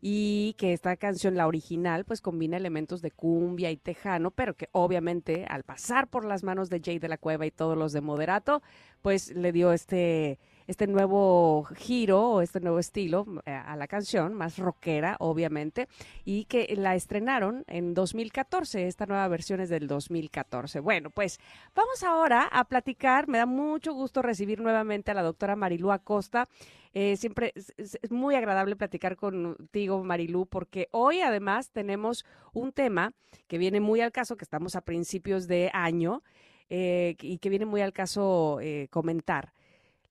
y 0.00 0.54
que 0.58 0.72
esta 0.72 0.96
canción, 0.96 1.34
la 1.34 1.46
original, 1.46 2.04
pues 2.04 2.20
combina 2.20 2.56
elementos 2.56 3.02
de 3.02 3.10
cumbia 3.10 3.70
y 3.70 3.76
tejano, 3.76 4.30
pero 4.30 4.54
que 4.54 4.68
obviamente 4.72 5.44
al 5.48 5.64
pasar 5.64 6.08
por 6.08 6.24
las 6.24 6.44
manos 6.44 6.70
de 6.70 6.80
Jay 6.84 6.98
de 6.98 7.08
la 7.08 7.18
Cueva 7.18 7.46
y 7.46 7.50
todos 7.50 7.76
los 7.76 7.92
de 7.92 8.00
Moderato, 8.00 8.62
pues 9.02 9.34
le 9.34 9.52
dio 9.52 9.72
este 9.72 10.38
este 10.68 10.86
nuevo 10.86 11.64
giro 11.74 12.42
este 12.42 12.60
nuevo 12.60 12.78
estilo 12.78 13.26
eh, 13.46 13.52
a 13.52 13.74
la 13.74 13.88
canción, 13.88 14.34
más 14.34 14.58
rockera, 14.58 15.16
obviamente, 15.18 15.88
y 16.24 16.44
que 16.44 16.72
la 16.76 16.94
estrenaron 16.94 17.64
en 17.66 17.94
2014. 17.94 18.86
Esta 18.86 19.06
nueva 19.06 19.26
versión 19.28 19.60
es 19.60 19.70
del 19.70 19.88
2014. 19.88 20.80
Bueno, 20.80 21.10
pues 21.10 21.40
vamos 21.74 22.02
ahora 22.02 22.42
a 22.42 22.64
platicar. 22.64 23.28
Me 23.28 23.38
da 23.38 23.46
mucho 23.46 23.94
gusto 23.94 24.20
recibir 24.20 24.60
nuevamente 24.60 25.10
a 25.10 25.14
la 25.14 25.22
doctora 25.22 25.56
Marilú 25.56 25.90
Acosta. 25.90 26.48
Eh, 26.92 27.16
siempre 27.16 27.54
es, 27.54 27.98
muy 28.10 28.34
agradable 28.34 28.76
platicar 28.76 29.16
contigo, 29.16 30.04
Marilú, 30.04 30.46
porque 30.46 30.88
hoy 30.90 31.20
además 31.20 31.70
tenemos 31.70 32.26
un 32.52 32.72
tema 32.72 33.14
que 33.46 33.56
viene 33.56 33.80
muy 33.80 34.02
al 34.02 34.12
caso, 34.12 34.36
que 34.36 34.44
estamos 34.44 34.76
a 34.76 34.82
principios 34.82 35.48
de 35.48 35.70
año 35.72 36.22
eh, 36.68 37.16
y 37.22 37.38
que 37.38 37.48
viene 37.48 37.64
muy 37.64 37.80
al 37.80 37.94
caso 37.94 38.58
comentar 38.90 39.52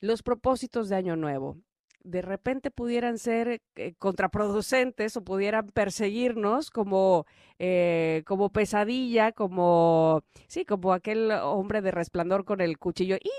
los 0.00 0.22
propósitos 0.22 0.88
de 0.88 0.96
Año 0.96 1.16
Nuevo 1.16 1.56
de 2.04 2.22
repente 2.22 2.70
pudieran 2.70 3.18
ser 3.18 3.60
eh, 3.76 3.94
contraproducentes 3.98 5.16
o 5.16 5.24
pudieran 5.24 5.68
perseguirnos 5.68 6.70
como, 6.70 7.26
eh, 7.58 8.22
como 8.26 8.50
pesadilla, 8.50 9.32
como, 9.32 10.22
sí, 10.46 10.64
como 10.64 10.92
aquel 10.92 11.30
hombre 11.30 11.82
de 11.82 11.90
resplandor 11.90 12.44
con 12.44 12.60
el 12.60 12.78
cuchillo. 12.78 13.16
Y, 13.16 13.30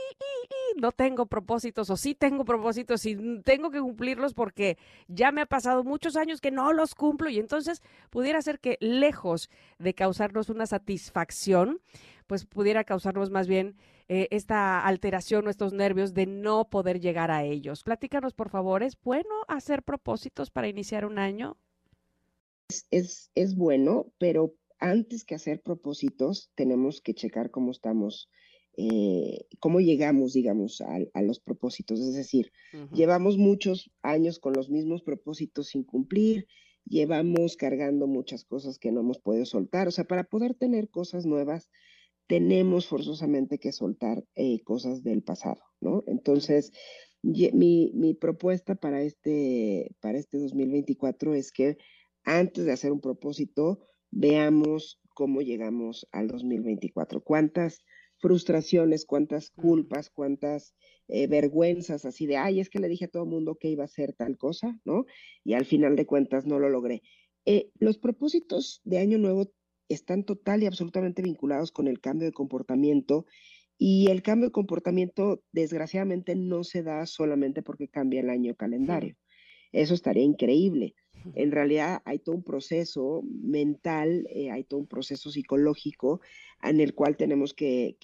no 0.80 0.92
tengo 0.94 1.26
propósitos 1.26 1.90
o 1.90 1.98
sí 1.98 2.16
tengo 2.16 2.46
propósitos 2.46 3.06
y 3.06 3.42
tengo 3.44 3.70
que 3.70 3.82
cumplirlos 3.82 4.34
porque 4.34 4.78
ya 5.08 5.32
me 5.34 5.42
ha 5.42 5.46
pasado 5.46 5.84
muchos 5.84 6.16
años 6.16 6.40
que 6.40 6.52
no 6.52 6.72
los 6.72 6.96
cumplo 6.96 7.30
y 7.30 7.38
entonces 7.38 7.82
pudiera 8.10 8.42
ser 8.42 8.60
que 8.60 8.78
lejos 8.80 9.50
de 9.78 9.94
causarnos 9.94 10.50
una 10.50 10.68
satisfacción, 10.68 11.82
pues 12.28 12.46
pudiera 12.46 12.86
causarnos 12.86 13.30
más 13.30 13.48
bien 13.48 13.76
eh, 14.12 14.28
esta 14.32 14.84
alteración 14.84 15.46
o 15.46 15.52
estos 15.52 15.72
nervios 15.72 16.16
de 16.16 16.26
no 16.26 16.68
poder 16.68 17.00
llegar 17.00 17.30
a 17.30 17.44
ellos. 17.44 17.84
Platícanos, 17.84 18.34
por 18.34 18.50
favor, 18.50 18.82
¿es 18.82 19.00
bueno 19.00 19.30
hacer 19.48 19.84
propósitos 19.84 20.50
para 20.50 20.68
iniciar 20.68 21.06
un 21.06 21.20
año? 21.20 21.58
Es, 22.90 23.30
es, 23.36 23.56
bueno, 23.56 24.12
pero 24.18 24.56
antes 24.80 25.24
que 25.24 25.36
hacer 25.36 25.62
propósitos, 25.62 26.50
tenemos 26.56 27.02
que 27.02 27.14
checar 27.14 27.52
cómo 27.52 27.70
estamos, 27.70 28.32
eh, 28.78 29.46
cómo 29.60 29.80
llegamos, 29.80 30.34
digamos, 30.34 30.82
a, 30.82 31.22
los 31.22 31.40
propósitos. 31.40 32.00
Es 32.00 32.16
decir, 32.16 32.52
llevamos 32.92 33.38
muchos 33.38 33.92
años 34.02 34.40
con 34.40 34.54
los 34.54 34.72
mismos 34.72 35.04
propósitos 35.04 35.68
sin 35.68 35.84
cumplir, 35.84 36.48
llevamos 36.84 37.58
cargando 37.58 38.08
muchas 38.08 38.44
cosas 38.44 38.80
que 38.80 38.92
no 38.92 39.02
hemos 39.02 39.20
podido 39.20 39.46
soltar. 39.46 39.88
O 39.88 39.92
sea, 39.92 40.06
para 40.06 40.24
poder 40.24 40.56
tener 40.56 40.90
cosas 40.90 41.28
nuevas, 41.28 41.70
tenemos 42.30 42.86
forzosamente 42.86 43.58
que 43.58 43.72
soltar 43.72 44.24
eh, 44.36 44.62
cosas 44.62 45.02
del 45.02 45.24
pasado, 45.24 45.64
¿no? 45.82 46.04
Entonces, 46.06 46.72
mi, 47.24 47.92
mi, 47.96 48.14
propuesta 48.14 48.76
para 48.76 49.02
este, 49.02 49.96
para 50.00 50.20
este 50.20 50.38
2024 50.38 51.34
es 51.34 51.52
que 51.52 51.80
antes 52.24 52.66
de 52.66 52.72
hacer 52.72 52.92
un 52.92 53.02
propósito, 53.02 53.80
veamos 54.12 55.02
cómo 55.16 55.42
llegamos 55.42 56.08
al 56.12 56.28
2024, 56.28 57.24
cuántas 57.24 57.84
frustraciones, 58.20 59.08
cuántas 59.08 59.50
culpas, 59.50 60.12
cuántas 60.12 60.76
eh, 61.08 61.26
vergüenzas 61.26 62.06
así 62.06 62.28
de, 62.28 62.38
ay, 62.38 62.60
es 62.60 62.70
que 62.70 62.78
le 62.78 62.90
dije 62.90 63.06
a 63.06 63.10
todo 63.10 63.24
el 63.24 63.30
mundo 63.30 63.58
que 63.60 63.70
iba 63.70 63.82
a 63.82 63.86
hacer 63.86 64.14
tal 64.14 64.38
cosa, 64.38 64.80
¿no? 64.86 65.06
Y 65.44 65.54
al 65.54 65.66
final 65.66 65.96
de 65.96 66.06
cuentas 66.06 66.46
no 66.46 66.60
lo 66.60 66.70
logré. 66.70 67.02
Eh, 67.46 67.72
los 67.80 67.98
propósitos 67.98 68.82
de 68.84 69.00
Año 69.00 69.18
Nuevo 69.18 69.52
están 69.90 70.24
total 70.24 70.64
y 70.64 70.68
absolutamente 70.68 71.22
vinculados 71.22 71.72
con 71.72 71.88
el 71.88 72.00
cambio 72.00 72.28
de 72.28 72.34
comportamiento 72.34 73.26
y 73.78 74.12
el 74.12 74.22
cambio 74.22 74.50
de 74.50 74.52
comportamiento 74.52 75.42
desgraciadamente 75.52 76.36
no 76.36 76.64
se 76.64 76.84
da 76.84 77.06
solamente 77.06 77.62
porque 77.62 77.88
cambia 77.88 78.22
el 78.22 78.30
año 78.30 78.56
calendario. 78.56 79.16
Eso 79.72 79.94
estaría 79.94 80.24
increíble. 80.24 80.96
En 81.36 81.52
realidad 81.52 82.02
hay 82.06 82.20
todo 82.20 82.36
un 82.36 82.44
proceso 82.44 83.24
mental, 83.26 84.26
eh, 84.30 84.52
hay 84.52 84.64
todo 84.64 84.80
un 84.80 84.88
proceso 84.88 85.32
psicológico 85.32 86.22
en 86.64 86.80
el 86.80 86.94
cual 86.94 87.18
tenemos 87.18 87.54
que, 87.54 87.98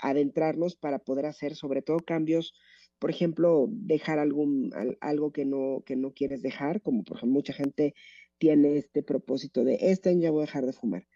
adentrarnos 0.00 0.76
para 0.76 0.98
poder 0.98 1.26
hacer 1.26 1.54
sobre 1.54 1.82
todo 1.82 1.98
cambios, 1.98 2.54
por 2.98 3.10
ejemplo, 3.10 3.66
dejar 3.70 4.18
algún, 4.18 4.70
algo 5.00 5.32
que 5.32 5.44
no, 5.44 5.82
que 5.84 5.96
no 5.96 6.12
quieres 6.12 6.42
dejar, 6.42 6.80
como 6.80 7.04
por 7.04 7.18
ejemplo 7.18 7.34
mucha 7.34 7.52
gente 7.52 7.94
tiene 8.38 8.76
este 8.76 9.02
propósito 9.02 9.64
de 9.64 9.78
este 9.80 10.10
año 10.10 10.22
ya 10.22 10.30
voy 10.30 10.42
a 10.42 10.46
dejar 10.46 10.66
de 10.66 10.72
fumar. 10.72 11.06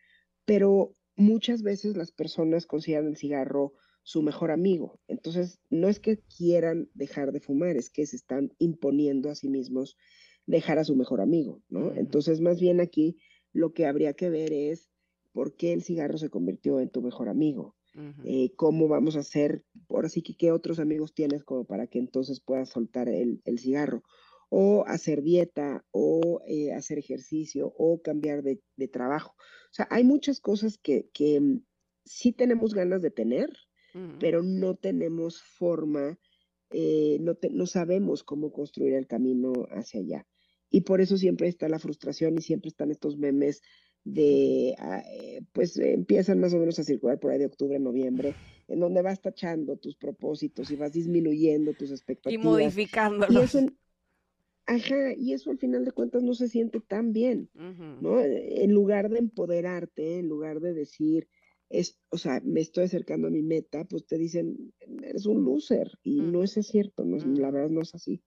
Pero 0.45 0.95
muchas 1.16 1.62
veces 1.62 1.97
las 1.97 2.12
personas 2.12 2.66
consideran 2.66 3.07
el 3.07 3.16
cigarro 3.16 3.75
su 4.03 4.23
mejor 4.23 4.51
amigo. 4.51 5.01
Entonces, 5.07 5.61
no 5.70 5.89
es 5.89 6.01
que 6.01 6.18
quieran 6.37 6.89
dejar 6.95 7.33
de 7.33 7.41
fumar, 7.41 7.77
es 7.77 7.91
que 7.91 8.05
se 8.07 8.16
están 8.16 8.53
imponiendo 8.59 9.31
a 9.31 9.35
sí 9.35 9.49
mismos 9.49 9.97
dejar 10.47 10.79
a 10.79 10.85
su 10.85 10.97
mejor 10.97 11.20
amigo, 11.20 11.62
¿no? 11.68 11.95
Entonces, 11.95 12.41
más 12.41 12.61
bien 12.61 12.81
aquí 12.81 13.16
lo 13.53 13.73
que 13.73 13.87
habría 13.87 14.12
que 14.14 14.29
ver 14.29 14.53
es 14.53 14.91
por 15.33 15.55
qué 15.55 15.73
el 15.73 15.83
cigarro 15.83 16.18
se 16.18 16.31
convirtió 16.31 16.81
en 16.81 16.91
tu 16.91 17.01
mejor 17.01 17.29
amigo. 17.29 17.77
Eh, 18.25 18.55
cómo 18.57 18.89
vamos 18.89 19.16
a 19.16 19.20
hacer, 19.20 19.64
ahora 19.91 20.09
sí 20.09 20.23
que 20.23 20.35
qué 20.35 20.51
otros 20.51 20.79
amigos 20.79 21.12
tienes 21.12 21.45
como 21.45 21.66
para 21.66 21.87
que 21.87 21.99
entonces 21.99 22.41
puedas 22.41 22.70
soltar 22.70 23.11
el, 23.11 23.43
el 23.45 23.59
cigarro 23.59 24.03
o 24.55 24.85
hacer 24.87 25.23
dieta, 25.23 25.83
o 25.93 26.43
eh, 26.47 26.75
hacer 26.75 26.99
ejercicio, 26.99 27.73
o 27.79 28.03
cambiar 28.03 28.43
de, 28.43 28.61
trabajo. 28.89 29.35
O 29.39 29.75
sea, 29.75 29.89
hay 29.91 30.05
muchas 30.05 30.41
cosas 30.41 30.77
que, 30.77 31.09
mm, 31.41 31.65
sí 32.05 32.33
tenemos 32.33 32.75
ganas 32.75 33.01
de 33.01 33.11
tener, 33.11 33.51
pero 34.21 34.43
no 34.43 34.75
tenemos 34.75 35.43
forma, 35.43 36.19
eh, 36.71 37.17
no, 37.21 37.35
no 37.51 37.67
sabemos 37.67 38.25
cómo 38.25 38.53
construir 38.53 38.93
el 38.93 39.07
camino 39.07 39.53
hacia 39.71 40.01
allá. 40.01 40.27
Y 40.69 40.83
por 40.83 41.01
eso 41.01 41.17
siempre 41.17 41.49
está 41.49 41.67
la 41.71 41.79
frustración 41.79 42.37
y 42.37 42.43
siempre 42.43 42.69
están 42.69 42.91
estos 42.91 43.17
memes 43.17 43.63
de, 44.05 44.75
ah, 44.79 45.03
eh, 45.15 45.41
pues 45.53 45.79
empiezan 45.79 46.41
más 46.41 46.53
o 46.53 46.59
menos 46.59 46.79
a 46.79 46.85
circular 46.85 47.19
por 47.19 47.31
ahí 47.31 47.39
de 47.39 47.47
octubre, 47.47 47.79
noviembre, 47.79 48.35
en 48.69 48.81
donde 48.81 49.01
vas 49.01 49.23
tachando 49.23 49.79
tus 49.79 49.97
propósitos 49.97 50.71
y 50.71 50.77
vas 50.77 50.93
disminuyendo 50.93 51.73
tus 51.73 51.91
expectativas. 51.91 52.45
Y 52.45 52.47
modificándolos. 52.47 53.57
Ajá, 54.67 55.13
y 55.17 55.33
eso 55.33 55.51
al 55.51 55.59
final 55.59 55.85
de 55.85 55.93
cuentas 55.93 56.23
no 56.23 56.35
se 56.35 56.49
siente 56.49 56.81
tan 56.81 57.13
bien, 57.13 57.51
¿no? 58.01 58.21
En 58.21 58.73
lugar 58.73 59.09
de 59.09 59.19
empoderarte, 59.19 60.19
en 60.19 60.29
lugar 60.29 60.61
de 60.61 60.73
decir, 60.73 61.29
es, 61.69 61.99
o 62.11 62.19
sea, 62.19 62.41
me 62.45 62.61
estoy 62.61 62.85
acercando 62.85 63.29
a 63.29 63.31
mi 63.31 63.43
meta, 63.43 63.85
pues 63.85 64.07
te 64.07 64.19
dicen, 64.19 64.73
eres 65.03 65.27
un 65.27 65.45
loser, 65.45 65.91
y 66.03 66.21
no 66.21 66.43
es 66.43 66.53
cierto, 66.53 67.05
no, 67.05 67.17
la 67.17 67.51
verdad 67.51 67.71
no 67.71 67.81
es 67.81 67.95
así. 67.95 68.23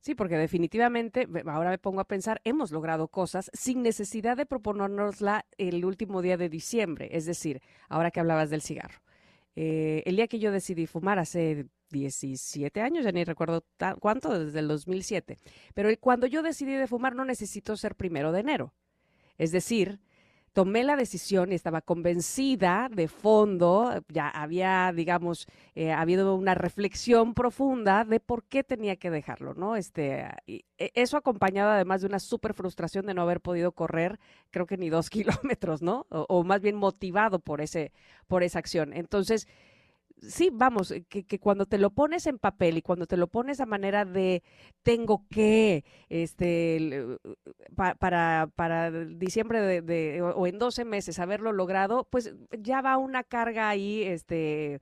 Sí, 0.00 0.14
porque 0.14 0.36
definitivamente, 0.36 1.28
ahora 1.46 1.70
me 1.70 1.78
pongo 1.78 2.00
a 2.00 2.08
pensar, 2.08 2.40
hemos 2.44 2.72
logrado 2.72 3.08
cosas 3.08 3.50
sin 3.52 3.82
necesidad 3.82 4.36
de 4.36 4.46
proponernosla 4.46 5.46
el 5.58 5.84
último 5.84 6.22
día 6.22 6.36
de 6.36 6.48
diciembre, 6.48 7.08
es 7.12 7.24
decir, 7.24 7.62
ahora 7.88 8.10
que 8.10 8.20
hablabas 8.20 8.50
del 8.50 8.62
cigarro. 8.62 9.00
Eh, 9.54 10.02
el 10.06 10.16
día 10.16 10.28
que 10.28 10.38
yo 10.38 10.50
decidí 10.50 10.86
fumar 10.86 11.18
hace 11.18 11.66
17 11.92 12.80
años, 12.80 13.04
ya 13.04 13.12
ni 13.12 13.22
recuerdo 13.24 13.64
cuánto, 14.00 14.38
desde 14.38 14.58
el 14.58 14.68
2007. 14.68 15.38
Pero 15.74 15.90
cuando 16.00 16.26
yo 16.26 16.42
decidí 16.42 16.74
de 16.74 16.88
fumar 16.88 17.14
no 17.14 17.24
necesito 17.24 17.76
ser 17.76 17.94
primero 17.94 18.32
de 18.32 18.40
enero. 18.40 18.74
Es 19.38 19.52
decir, 19.52 20.00
tomé 20.52 20.84
la 20.84 20.96
decisión 20.96 21.52
y 21.52 21.54
estaba 21.54 21.80
convencida 21.80 22.88
de 22.92 23.08
fondo, 23.08 24.02
ya 24.08 24.28
había, 24.28 24.92
digamos, 24.94 25.46
eh, 25.74 25.92
habido 25.92 26.34
una 26.34 26.54
reflexión 26.54 27.34
profunda 27.34 28.04
de 28.04 28.20
por 28.20 28.44
qué 28.44 28.62
tenía 28.62 28.96
que 28.96 29.10
dejarlo, 29.10 29.54
¿no? 29.54 29.76
Este, 29.76 30.26
e, 30.46 30.62
eso 30.78 31.16
acompañado 31.16 31.70
además 31.70 32.02
de 32.02 32.08
una 32.08 32.18
súper 32.18 32.54
frustración 32.54 33.06
de 33.06 33.14
no 33.14 33.22
haber 33.22 33.40
podido 33.40 33.72
correr, 33.72 34.18
creo 34.50 34.66
que 34.66 34.76
ni 34.76 34.90
dos 34.90 35.08
kilómetros, 35.10 35.82
¿no? 35.82 36.06
O, 36.10 36.26
o 36.28 36.44
más 36.44 36.60
bien 36.60 36.76
motivado 36.76 37.38
por, 37.38 37.60
ese, 37.60 37.92
por 38.26 38.42
esa 38.42 38.58
acción. 38.58 38.92
Entonces, 38.92 39.48
sí, 40.22 40.50
vamos, 40.52 40.90
eh, 40.90 41.04
que, 41.08 41.24
que, 41.24 41.38
cuando 41.38 41.66
te 41.66 41.78
lo 41.78 41.90
pones 41.90 42.26
en 42.26 42.38
papel 42.38 42.78
y 42.78 42.82
cuando 42.82 43.06
te 43.06 43.16
lo 43.16 43.26
pones 43.26 43.60
a 43.60 43.66
manera 43.66 44.04
de 44.04 44.42
tengo 44.82 45.26
que, 45.28 45.84
este, 46.08 47.18
para, 47.98 48.48
para 48.54 48.90
diciembre 48.90 49.82
de, 49.82 50.22
o 50.22 50.46
en 50.46 50.58
12 50.58 50.84
meses 50.84 51.18
haberlo 51.18 51.52
logrado, 51.52 52.06
pues 52.10 52.34
ya 52.58 52.80
va 52.80 52.96
una 52.98 53.24
carga 53.24 53.68
ahí, 53.68 54.02
este, 54.02 54.80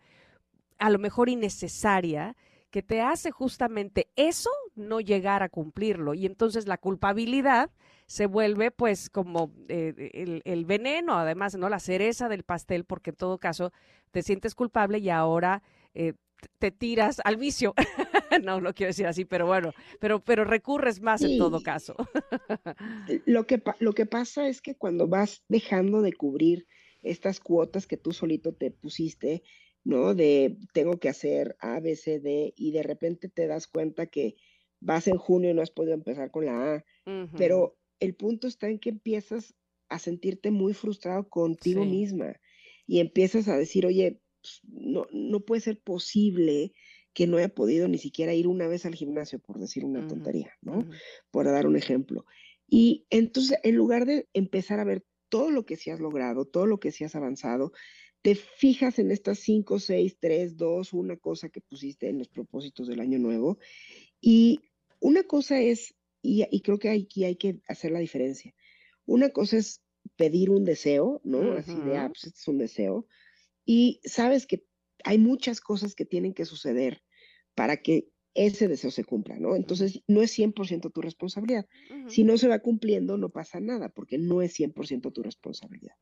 a 0.78 0.90
lo 0.90 0.98
mejor 0.98 1.28
innecesaria, 1.28 2.36
que 2.70 2.82
te 2.82 3.00
hace 3.00 3.30
justamente 3.30 4.08
eso 4.16 4.50
no 4.74 5.00
llegar 5.00 5.42
a 5.42 5.48
cumplirlo. 5.48 6.14
Y 6.14 6.26
entonces 6.26 6.66
la 6.66 6.78
culpabilidad 6.78 7.70
se 8.06 8.26
vuelve 8.26 8.70
pues 8.70 9.10
como 9.10 9.52
eh, 9.68 10.10
el, 10.14 10.42
el, 10.44 10.64
veneno, 10.64 11.18
además, 11.18 11.56
¿no? 11.56 11.68
La 11.68 11.80
cereza 11.80 12.28
del 12.28 12.42
pastel, 12.42 12.84
porque 12.84 13.10
en 13.10 13.16
todo 13.16 13.38
caso 13.38 13.72
te 14.10 14.22
sientes 14.22 14.54
culpable 14.54 14.98
y 14.98 15.10
ahora 15.10 15.62
eh, 15.94 16.14
te 16.58 16.70
tiras 16.70 17.20
al 17.24 17.36
vicio. 17.36 17.74
no, 18.42 18.60
no 18.60 18.74
quiero 18.74 18.90
decir 18.90 19.06
así, 19.06 19.24
pero 19.24 19.46
bueno, 19.46 19.72
pero, 19.98 20.20
pero 20.20 20.44
recurres 20.44 21.00
más 21.00 21.22
en 21.22 21.38
todo 21.38 21.62
caso. 21.62 21.94
lo, 23.26 23.46
que, 23.46 23.62
lo 23.78 23.92
que 23.92 24.06
pasa 24.06 24.48
es 24.48 24.60
que 24.60 24.76
cuando 24.76 25.08
vas 25.08 25.42
dejando 25.48 26.02
de 26.02 26.12
cubrir 26.12 26.66
estas 27.02 27.40
cuotas 27.40 27.86
que 27.86 27.96
tú 27.96 28.12
solito 28.12 28.52
te 28.54 28.70
pusiste, 28.70 29.42
¿no? 29.84 30.14
De 30.14 30.58
tengo 30.72 30.98
que 30.98 31.08
hacer 31.08 31.56
A, 31.60 31.80
B, 31.80 31.96
C, 31.96 32.20
D, 32.20 32.52
y 32.56 32.72
de 32.72 32.82
repente 32.82 33.28
te 33.28 33.46
das 33.46 33.66
cuenta 33.66 34.06
que 34.06 34.36
vas 34.80 35.08
en 35.08 35.16
junio 35.16 35.50
y 35.50 35.54
no 35.54 35.62
has 35.62 35.70
podido 35.70 35.94
empezar 35.94 36.30
con 36.30 36.46
la 36.46 36.74
A, 36.74 36.84
pero 37.36 37.78
el 37.98 38.14
punto 38.14 38.46
está 38.46 38.68
en 38.68 38.78
que 38.78 38.90
empiezas 38.90 39.54
a 39.88 39.98
sentirte 39.98 40.50
muy 40.50 40.72
frustrado 40.72 41.28
contigo 41.28 41.84
misma 41.84 42.40
y 42.86 43.00
empiezas 43.00 43.48
a 43.48 43.56
decir, 43.56 43.86
oye, 43.86 44.20
pues, 44.40 44.60
no, 44.64 45.06
no 45.12 45.40
puede 45.40 45.60
ser 45.60 45.80
posible 45.80 46.72
que 47.12 47.26
no 47.26 47.36
haya 47.36 47.48
podido 47.48 47.88
ni 47.88 47.98
siquiera 47.98 48.34
ir 48.34 48.46
una 48.46 48.68
vez 48.68 48.86
al 48.86 48.94
gimnasio, 48.94 49.38
por 49.40 49.58
decir 49.58 49.84
una 49.84 50.06
tontería, 50.06 50.52
¿no? 50.62 50.88
Por 51.30 51.46
dar 51.46 51.66
un 51.66 51.76
ejemplo. 51.76 52.24
Y 52.68 53.06
entonces, 53.10 53.58
en 53.64 53.74
lugar 53.74 54.06
de 54.06 54.28
empezar 54.32 54.78
a 54.78 54.84
ver 54.84 55.04
todo 55.28 55.50
lo 55.50 55.66
que 55.66 55.76
sí 55.76 55.90
has 55.90 56.00
logrado, 56.00 56.46
todo 56.46 56.66
lo 56.66 56.78
que 56.78 56.92
sí 56.92 57.04
has 57.04 57.16
avanzado, 57.16 57.72
te 58.22 58.34
fijas 58.34 58.98
en 58.98 59.10
estas 59.10 59.38
cinco, 59.38 59.78
seis, 59.78 60.16
tres, 60.18 60.56
dos, 60.56 60.92
una 60.92 61.16
cosa 61.16 61.48
que 61.48 61.60
pusiste 61.60 62.08
en 62.08 62.18
los 62.18 62.28
propósitos 62.28 62.86
del 62.88 63.00
año 63.00 63.18
nuevo. 63.18 63.58
Y 64.20 64.60
una 65.00 65.22
cosa 65.22 65.60
es 65.60 65.94
y, 66.22 66.60
creo 66.60 66.78
que 66.78 66.90
aquí 66.90 67.24
hay 67.24 67.36
que 67.36 67.60
hacer 67.66 67.92
la 67.92 67.98
diferencia. 67.98 68.54
Una 69.06 69.30
cosa 69.30 69.56
es 69.56 69.82
pedir 70.16 70.50
un 70.50 70.64
deseo, 70.64 71.20
¿no? 71.24 71.52
Así 71.52 71.74
de, 71.74 71.96
ah, 71.96 72.08
pues 72.08 72.24
este 72.24 72.38
es 72.38 72.48
un 72.48 72.58
deseo. 72.58 73.06
Y 73.64 74.00
sabes 74.04 74.46
que 74.46 74.64
hay 75.04 75.18
muchas 75.18 75.60
cosas 75.60 75.94
que 75.94 76.04
tienen 76.04 76.34
que 76.34 76.44
suceder 76.44 77.02
para 77.54 77.78
que 77.78 78.08
ese 78.34 78.68
deseo 78.68 78.90
se 78.90 79.04
cumpla, 79.04 79.38
¿no? 79.38 79.56
Entonces, 79.56 80.02
no 80.06 80.22
es 80.22 80.38
100% 80.38 80.92
tu 80.92 81.00
responsabilidad. 81.00 81.66
Si 82.06 82.22
no 82.22 82.38
se 82.38 82.48
va 82.48 82.60
cumpliendo, 82.60 83.16
no 83.16 83.30
pasa 83.30 83.60
nada, 83.60 83.88
porque 83.88 84.18
no 84.18 84.42
es 84.42 84.58
100% 84.58 85.12
tu 85.12 85.22
responsabilidad. 85.22 85.94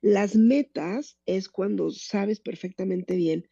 Las 0.00 0.36
metas 0.36 1.18
es 1.26 1.48
cuando 1.48 1.90
sabes 1.90 2.40
perfectamente 2.40 3.16
bien 3.16 3.48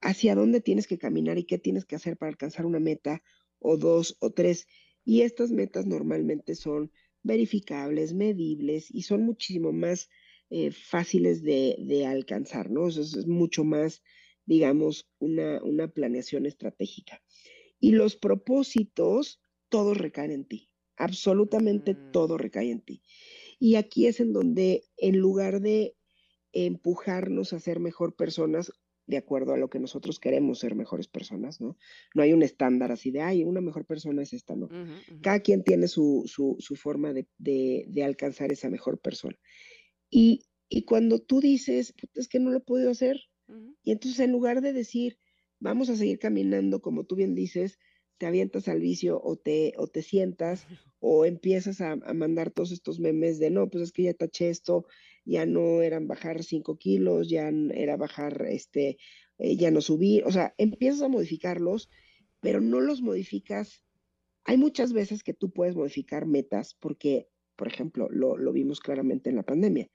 hacia 0.00 0.34
dónde 0.34 0.60
tienes 0.60 0.86
que 0.86 0.98
caminar 0.98 1.38
y 1.38 1.44
qué 1.44 1.58
tienes 1.58 1.84
que 1.84 1.96
hacer 1.96 2.16
para 2.16 2.30
alcanzar 2.30 2.66
una 2.66 2.80
meta 2.80 3.22
o 3.58 3.76
dos 3.76 4.16
o 4.20 4.30
tres. 4.30 4.66
Y 5.04 5.22
estas 5.22 5.50
metas 5.50 5.86
normalmente 5.86 6.54
son 6.54 6.90
verificables, 7.22 8.14
medibles 8.14 8.90
y 8.90 9.02
son 9.02 9.22
muchísimo 9.22 9.72
más 9.72 10.08
eh, 10.50 10.70
fáciles 10.70 11.42
de, 11.42 12.06
alcanzar, 12.06 12.70
¿no? 12.70 12.88
Eso 12.88 13.00
es, 13.00 13.26
mucho 13.26 13.64
más, 13.64 14.02
digamos, 14.44 15.08
una, 15.18 15.62
una 15.62 15.88
planeación 15.88 16.46
estratégica. 16.46 17.22
Y 17.80 17.92
los 17.92 18.16
propósitos, 18.16 19.40
todos 19.68 19.96
recaen 19.96 20.30
en 20.30 20.44
ti, 20.44 20.68
absolutamente 20.96 21.94
mm. 21.94 22.12
todo 22.12 22.38
recae 22.38 22.70
en 22.70 22.80
ti. 22.80 23.02
Y 23.58 23.76
aquí 23.76 24.06
es 24.06 24.20
en 24.20 24.32
donde, 24.32 24.84
en 25.02 25.18
lugar 25.18 25.60
de 25.60 25.96
empujarnos 26.52 27.52
a 27.52 27.58
ser 27.58 27.80
mejor 27.80 28.14
personas, 28.14 28.72
de 29.06 29.16
acuerdo 29.16 29.52
a 29.52 29.56
lo 29.56 29.68
que 29.68 29.80
nosotros 29.80 30.20
queremos 30.20 30.60
ser 30.60 30.76
mejores 30.76 31.08
personas, 31.08 31.60
¿no? 31.60 31.76
No 32.14 32.22
hay 32.22 32.32
un 32.32 32.44
estándar 32.44 32.92
así 32.92 33.10
de, 33.10 33.20
ay, 33.20 33.42
una 33.42 33.60
mejor 33.60 33.84
persona 33.84 34.22
es 34.22 34.32
esta, 34.32 34.54
¿no? 34.54 34.68
Cada 35.20 35.40
quien 35.40 35.64
tiene 35.64 35.88
su, 35.88 36.22
su, 36.26 36.76
forma 36.76 37.12
de, 37.12 37.26
de, 37.36 38.04
alcanzar 38.04 38.52
esa 38.52 38.70
mejor 38.70 39.00
persona. 39.00 39.36
Y, 40.08 40.44
y 40.68 40.84
cuando 40.84 41.18
tú 41.18 41.40
dices, 41.40 41.94
es 42.14 42.28
que 42.28 42.38
no 42.38 42.50
lo 42.50 42.58
he 42.58 42.60
podido 42.60 42.90
hacer, 42.90 43.20
y 43.82 43.90
entonces 43.90 44.20
en 44.20 44.30
lugar 44.30 44.60
de 44.60 44.72
decir, 44.72 45.18
vamos 45.58 45.90
a 45.90 45.96
seguir 45.96 46.20
caminando, 46.20 46.80
como 46.80 47.04
tú 47.04 47.16
bien 47.16 47.34
dices, 47.34 47.80
te 48.18 48.26
avientas 48.26 48.68
al 48.68 48.80
vicio 48.80 49.20
o 49.22 49.36
te, 49.36 49.74
o 49.76 49.86
te 49.86 50.02
sientas 50.02 50.66
o 51.00 51.24
empiezas 51.24 51.80
a, 51.80 51.92
a 51.92 52.14
mandar 52.14 52.50
todos 52.50 52.72
estos 52.72 53.00
memes 53.00 53.38
de, 53.38 53.50
no, 53.50 53.68
pues 53.68 53.84
es 53.84 53.92
que 53.92 54.04
ya 54.04 54.14
taché 54.14 54.50
esto, 54.50 54.86
ya 55.24 55.46
no 55.46 55.82
eran 55.82 56.06
bajar 56.06 56.42
cinco 56.42 56.78
kilos, 56.78 57.28
ya 57.28 57.50
era 57.74 57.96
bajar, 57.96 58.46
este, 58.48 58.98
eh, 59.38 59.56
ya 59.56 59.70
no 59.70 59.80
subir, 59.80 60.24
o 60.24 60.30
sea, 60.30 60.54
empiezas 60.58 61.02
a 61.02 61.08
modificarlos, 61.08 61.90
pero 62.40 62.60
no 62.60 62.80
los 62.80 63.02
modificas. 63.02 63.84
Hay 64.44 64.56
muchas 64.56 64.92
veces 64.92 65.22
que 65.22 65.34
tú 65.34 65.50
puedes 65.50 65.76
modificar 65.76 66.26
metas 66.26 66.76
porque, 66.78 67.28
por 67.56 67.68
ejemplo, 67.68 68.08
lo, 68.10 68.36
lo 68.36 68.52
vimos 68.52 68.80
claramente 68.80 69.30
en 69.30 69.36
la 69.36 69.44
pandemia. 69.44 69.88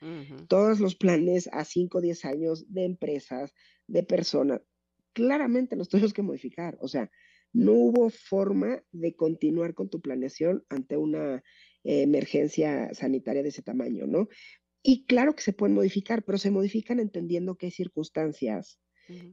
Todos 0.48 0.80
los 0.80 0.96
planes 0.96 1.50
a 1.52 1.66
5 1.66 1.98
o 1.98 2.02
10 2.02 2.26
años 2.26 2.66
de 2.74 2.86
empresas, 2.86 3.54
de 3.88 4.04
personas, 4.04 4.62
claramente 5.14 5.76
los 5.76 5.90
tenemos 5.90 6.14
que 6.14 6.22
modificar. 6.22 6.78
O 6.82 6.88
sea, 6.88 7.12
no 7.58 7.74
hubo 7.74 8.12
forma 8.12 8.84
de 8.92 9.16
continuar 9.16 9.74
con 9.74 9.90
tu 9.90 10.00
planeación 10.00 10.64
ante 10.70 10.96
una 10.96 11.44
emergencia 11.84 12.94
sanitaria 12.94 13.42
de 13.42 13.50
ese 13.50 13.64
tamaño, 13.64 14.06
¿no? 14.06 14.28
Y 14.84 15.06
claro 15.06 15.36
que 15.36 15.42
se 15.42 15.54
pueden 15.54 15.76
modificar, 15.76 16.24
pero 16.24 16.38
se 16.38 16.52
modifican 16.52 17.00
entendiendo 17.00 17.58
qué 17.58 17.72
circunstancias 17.72 18.80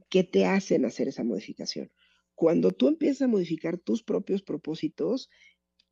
que 0.09 0.23
te 0.23 0.45
hacen 0.45 0.85
hacer 0.85 1.07
esa 1.07 1.23
modificación. 1.23 1.91
Cuando 2.33 2.71
tú 2.71 2.87
empiezas 2.87 3.23
a 3.23 3.27
modificar 3.27 3.77
tus 3.77 4.01
propios 4.01 4.41
propósitos, 4.41 5.29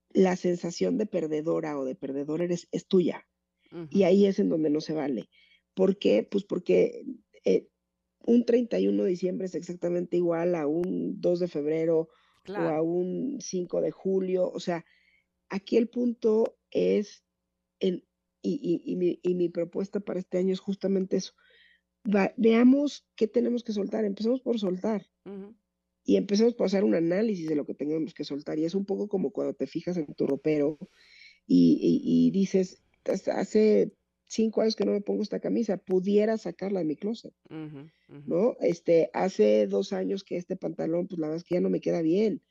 la 0.09 0.35
sensación 0.35 0.97
de 0.97 1.05
perdedora 1.05 1.77
o 1.77 1.85
de 1.85 1.95
perdedor 1.95 2.41
eres, 2.41 2.67
es 2.71 2.87
tuya. 2.87 3.27
Y 3.91 4.03
ahí 4.03 4.25
es 4.25 4.39
en 4.39 4.49
donde 4.49 4.71
no 4.71 4.81
se 4.81 4.93
vale. 4.93 5.29
¿Por 5.75 5.99
qué? 5.99 6.27
Pues 6.29 6.43
porque 6.45 7.05
eh, 7.45 7.67
un 8.25 8.45
31 8.45 9.03
de 9.03 9.09
diciembre 9.09 9.45
es 9.45 9.55
exactamente 9.55 10.17
igual 10.17 10.55
a 10.55 10.65
un 10.65 11.19
2 11.21 11.39
de 11.39 11.47
febrero 11.47 12.09
o 12.47 12.53
a 12.53 12.81
un 12.81 13.39
5 13.39 13.81
de 13.81 13.91
julio. 13.91 14.49
O 14.49 14.59
sea, 14.59 14.85
aquí 15.49 15.77
el 15.77 15.87
punto 15.87 16.57
es 16.71 17.23
en 17.79 18.03
y, 18.43 18.95
mi, 18.97 19.19
y, 19.23 19.35
mi, 19.35 19.47
propuesta 19.47 20.01
para 20.01 20.19
este 20.19 20.37
año 20.37 20.51
es 20.51 20.59
justamente 20.59 21.15
eso. 21.15 21.33
veamos 22.35 23.07
qué 23.15 23.27
tenemos 23.27 23.63
que 23.63 23.71
soltar. 23.71 24.03
Empecemos 24.03 24.41
por 24.41 24.59
soltar. 24.59 25.07
Y 26.03 26.17
empecemos 26.17 26.53
por 26.53 26.65
hacer 26.65 26.83
un 26.83 26.93
análisis 26.93 27.47
de 27.47 27.55
lo 27.55 27.65
que 27.65 27.73
tenemos 27.73 28.13
que 28.13 28.25
soltar. 28.25 28.59
Y 28.59 28.65
es 28.65 28.75
un 28.75 28.85
poco 28.85 29.07
como 29.07 29.31
cuando 29.31 29.53
te 29.53 29.65
fijas 29.65 29.95
en 29.95 30.13
tu 30.13 30.27
ropero 30.27 30.77
y, 31.47 32.01
y 32.03 32.31
dices, 32.31 32.83
hace 33.05 33.95
cinco 34.33 34.61
años 34.61 34.75
que 34.75 34.85
no 34.85 34.91
me 34.91 35.01
pongo 35.01 35.21
esta 35.21 35.39
camisa, 35.39 35.77
pudiera 35.77 36.37
sacarla 36.37 36.79
de 36.79 36.85
mi 36.85 36.95
closet, 36.95 37.33
¿no? 38.25 38.55
Este, 38.59 39.09
hace 39.13 39.67
dos 39.67 39.93
años 39.93 40.23
que 40.23 40.37
este 40.37 40.55
pantalón, 40.55 41.07
pues 41.07 41.19
la 41.19 41.27
verdad 41.27 41.37
es 41.37 41.43
que 41.43 41.55
ya 41.55 41.61
no 41.61 41.69
me 41.69 41.81
queda 41.81 42.01
bien, 42.01 42.41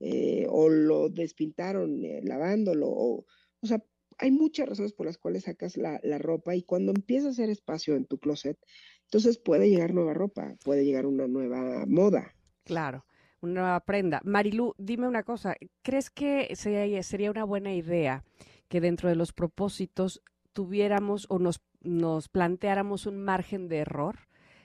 eh, 0.00 0.46
o 0.48 0.68
lo 0.68 1.08
despintaron 1.08 2.04
eh, 2.04 2.20
lavándolo, 2.22 2.88
o, 2.88 3.26
o 3.60 3.66
sea, 3.66 3.82
hay 4.18 4.30
muchas 4.30 4.68
razones 4.68 4.92
por 4.92 5.06
las 5.06 5.18
cuales 5.18 5.44
sacas 5.44 5.76
la, 5.76 5.98
ropa 6.18 6.54
y 6.54 6.62
cuando 6.62 6.92
empieza 6.92 7.28
a 7.28 7.30
hacer 7.30 7.50
espacio 7.50 7.96
en 7.96 8.06
tu 8.06 8.18
closet, 8.18 8.58
entonces 9.04 9.38
puede 9.38 9.68
llegar 9.68 9.92
nueva 9.92 10.14
ropa, 10.14 10.54
puede 10.64 10.84
llegar 10.84 11.06
una 11.06 11.26
nueva 11.26 11.84
moda. 11.86 12.34
Claro, 12.64 13.04
una 13.40 13.52
nueva 13.54 13.80
prenda. 13.80 14.20
Marilu, 14.24 14.74
dime 14.78 15.08
una 15.08 15.24
cosa, 15.24 15.56
¿crees 15.82 16.10
que 16.10 16.54
sería, 16.54 17.30
una 17.30 17.44
buena 17.44 17.74
idea 17.74 18.24
que 18.68 18.80
dentro 18.80 19.08
de 19.08 19.16
los 19.16 19.32
propósitos 19.32 20.22
tuviéramos 20.54 21.26
o 21.28 21.38
nos, 21.38 21.60
nos 21.82 22.28
planteáramos 22.28 23.04
un 23.04 23.22
margen 23.22 23.68
de 23.68 23.78
error? 23.78 24.16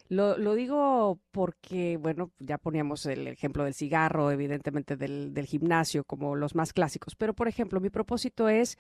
Lo, 0.08 0.38
lo, 0.38 0.56
digo 0.56 1.20
porque, 1.32 1.98
bueno, 1.98 2.32
ya 2.40 2.58
poníamos 2.58 3.06
el 3.06 3.28
ejemplo 3.28 3.66
del 3.66 3.76
cigarro, 3.76 4.32
evidentemente 4.32 4.96
del, 4.96 5.34
del, 5.34 5.46
gimnasio, 5.46 6.04
como 6.04 6.36
los 6.36 6.56
más 6.56 6.74
clásicos, 6.74 7.16
pero 7.16 7.34
por 7.36 7.48
ejemplo, 7.48 7.80
mi 7.80 7.92
propósito 7.92 8.50
es 8.50 8.78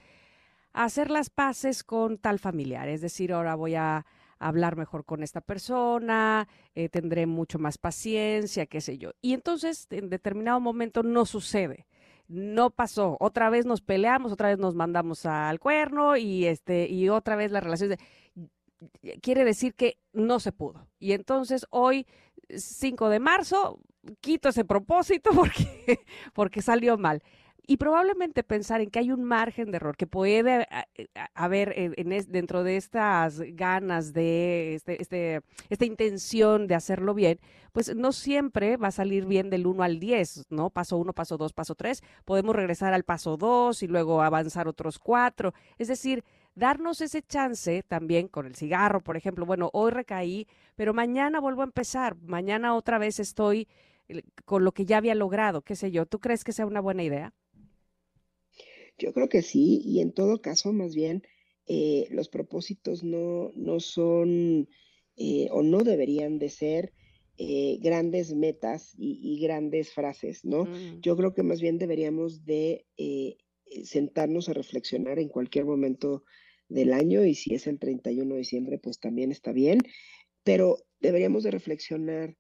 hacer 0.74 1.12
las 1.12 1.30
paces 1.30 1.84
con 1.84 2.18
tal 2.18 2.40
familiar, 2.40 2.88
es 2.90 3.02
decir, 3.02 3.34
ahora 3.34 3.54
voy 3.54 3.76
a 3.76 4.06
hablar 4.40 4.78
mejor 4.78 5.06
con 5.06 5.22
esta 5.22 5.42
persona, 5.42 6.48
eh, 6.74 6.90
tendré 6.90 7.26
mucho 7.28 7.60
más 7.60 7.78
paciencia, 7.78 8.66
qué 8.66 8.82
sé 8.82 8.98
yo. 8.98 9.12
Y 9.22 9.34
entonces 9.34 9.88
en 9.92 10.10
determinado 10.10 10.60
momento 10.60 11.04
no 11.04 11.26
sucede. 11.26 11.86
No 12.30 12.70
pasó. 12.70 13.18
Otra 13.20 13.50
vez 13.50 13.66
nos 13.66 13.82
peleamos, 13.82 14.32
otra 14.32 14.50
vez 14.50 14.60
nos 14.60 14.76
mandamos 14.76 15.26
al 15.26 15.60
cuerno 15.60 16.16
y 16.16 16.46
este 16.46 16.88
y 16.88 17.10
otra 17.10 17.36
vez 17.36 17.52
la 17.52 17.60
relación 17.60 17.96
quiere 19.22 19.44
decir 19.44 19.74
que 19.74 19.98
no 20.14 20.40
se 20.40 20.52
pudo. 20.52 20.88
Y 21.00 21.14
entonces 21.14 21.66
hoy 21.72 22.06
5 22.56 23.10
de 23.10 23.20
marzo 23.20 23.80
quito 24.22 24.50
ese 24.50 24.64
propósito 24.64 25.32
porque 25.36 26.00
porque 26.34 26.62
salió 26.62 26.98
mal 26.98 27.24
y 27.66 27.78
probablemente 27.78 28.44
pensar 28.44 28.82
en 28.82 28.90
que 28.90 29.00
hay 29.00 29.12
un 29.12 29.24
margen 29.24 29.72
de 29.72 29.78
error 29.78 29.96
que 29.98 30.08
puede 30.08 30.68
eh, 30.96 31.08
haber 31.34 31.74
en, 31.76 32.10
dentro 32.30 32.64
de 32.64 32.78
estas 32.78 33.40
ganas 33.54 34.14
de 34.14 34.76
este, 34.76 35.02
este, 35.02 35.42
esta 35.70 35.86
intención 35.86 36.68
de 36.68 36.76
hacerlo 36.76 37.14
bien, 37.14 37.40
pues 37.72 37.96
no 37.96 38.12
siempre 38.12 38.78
va 38.78 38.88
a 38.88 38.92
salir 38.92 39.26
bien 39.26 39.50
del 39.50 39.68
1 39.68 39.84
al 39.84 40.00
10, 40.00 40.48
¿no? 40.50 40.70
Paso 40.70 40.98
1, 40.98 41.14
paso 41.14 41.38
2, 41.38 41.54
paso 41.54 41.76
3. 41.76 42.02
Podemos 42.26 42.56
regresar 42.56 42.94
al 42.94 43.04
paso 43.04 43.38
2 43.38 43.84
y 43.84 43.88
luego 43.88 44.22
avanzar 44.22 44.68
otros 44.68 45.00
4. 45.00 45.54
Es 45.78 45.88
decir, 45.88 46.24
darnos 46.56 47.02
ese 47.02 47.22
chance 47.22 47.84
también 47.88 48.28
con 48.28 48.46
el 48.46 48.56
cigarro, 48.56 49.02
por 49.02 49.18
ejemplo. 49.18 49.46
Bueno, 49.46 49.70
hoy 49.74 49.92
recaí, 49.92 50.48
pero 50.76 50.94
mañana 50.94 51.40
vuelvo 51.40 51.62
a 51.62 51.66
empezar. 51.66 52.16
Mañana 52.22 52.76
otra 52.76 52.98
vez 52.98 53.20
estoy 53.20 53.68
eh, 54.08 54.24
con 54.46 54.64
lo 54.64 54.72
que 54.72 54.86
ya 54.86 54.98
había 54.98 55.16
logrado, 55.16 55.62
qué 55.62 55.76
sé 55.76 55.92
yo. 55.92 56.06
¿Tú 56.06 56.20
crees 56.20 56.44
que 56.44 56.52
sea 56.52 56.66
una 56.66 56.82
buena 56.82 57.04
idea? 57.04 57.34
Yo 59.00 59.14
creo 59.14 59.30
que 59.30 59.42
sí, 59.42 59.82
y 59.84 60.02
en 60.02 60.12
todo 60.12 60.42
caso, 60.42 60.74
más 60.74 60.94
bien, 60.94 61.24
eh, 61.66 62.08
los 62.12 62.30
propósitos 62.30 63.04
no, 63.04 63.52
no 63.56 63.80
son 63.80 64.68
eh, 65.16 65.48
o 65.52 65.64
no 65.64 65.80
deberían 65.80 66.38
de 66.38 66.50
ser 66.50 66.94
eh, 67.38 67.78
grandes 67.82 68.36
metas 68.36 68.94
y, 68.98 69.40
grandes 69.40 69.94
frases, 69.94 70.44
¿no? 70.44 70.66
Mm. 70.66 71.00
Yo 71.02 71.16
creo 71.16 71.34
que 71.34 71.44
más 71.44 71.62
bien 71.62 71.78
deberíamos 71.78 72.44
de 72.44 72.86
sentarnos 73.84 74.50
a 74.50 74.54
reflexionar 74.54 75.20
en 75.20 75.30
cualquier 75.30 75.66
momento 75.66 76.24
del 76.68 76.92
año 76.92 77.24
y 77.24 77.36
si 77.36 77.54
es 77.54 77.68
el 77.68 77.80
31 77.80 78.34
de 78.34 78.40
diciembre, 78.40 78.80
pues 78.80 79.00
también 79.00 79.32
está 79.32 79.52
bien, 79.52 79.80
pero 80.44 80.78
deberíamos 81.00 81.44
de 81.44 81.52
reflexionar 81.52 82.36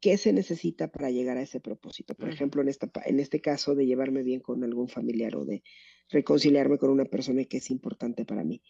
qué 0.00 0.16
se 0.16 0.32
necesita 0.32 0.88
para 0.88 1.10
llegar 1.10 1.36
a 1.36 1.42
ese 1.42 1.60
propósito. 1.60 2.14
Por 2.14 2.30
ejemplo, 2.30 2.62
en, 2.62 2.68
esta, 2.68 2.90
en 3.04 3.20
este 3.20 3.40
caso 3.40 3.74
de 3.74 3.86
llevarme 3.86 4.22
bien 4.22 4.40
con 4.40 4.64
algún 4.64 4.88
familiar 4.88 5.36
o 5.36 5.44
de 5.44 5.62
reconciliarme 6.08 6.78
con 6.78 6.90
una 6.90 7.04
persona 7.04 7.44
que 7.44 7.58
es 7.58 7.70
importante 7.70 8.24
para 8.24 8.44
mí. 8.44 8.62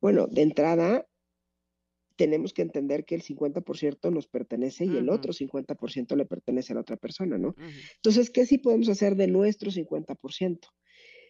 Bueno, 0.00 0.26
de 0.26 0.42
entrada, 0.42 1.06
tenemos 2.16 2.52
que 2.52 2.62
entender 2.62 3.04
que 3.04 3.14
el 3.14 3.22
50% 3.22 4.12
nos 4.12 4.28
pertenece 4.28 4.84
y 4.84 4.96
el 4.96 5.08
otro 5.08 5.32
50% 5.32 6.16
le 6.16 6.26
pertenece 6.26 6.72
a 6.72 6.76
la 6.76 6.82
otra 6.82 6.96
persona, 6.96 7.38
¿no? 7.38 7.56
Entonces, 7.96 8.30
¿qué 8.30 8.46
sí 8.46 8.58
podemos 8.58 8.88
hacer 8.88 9.16
de 9.16 9.26
nuestro 9.26 9.70
50%? 9.70 10.58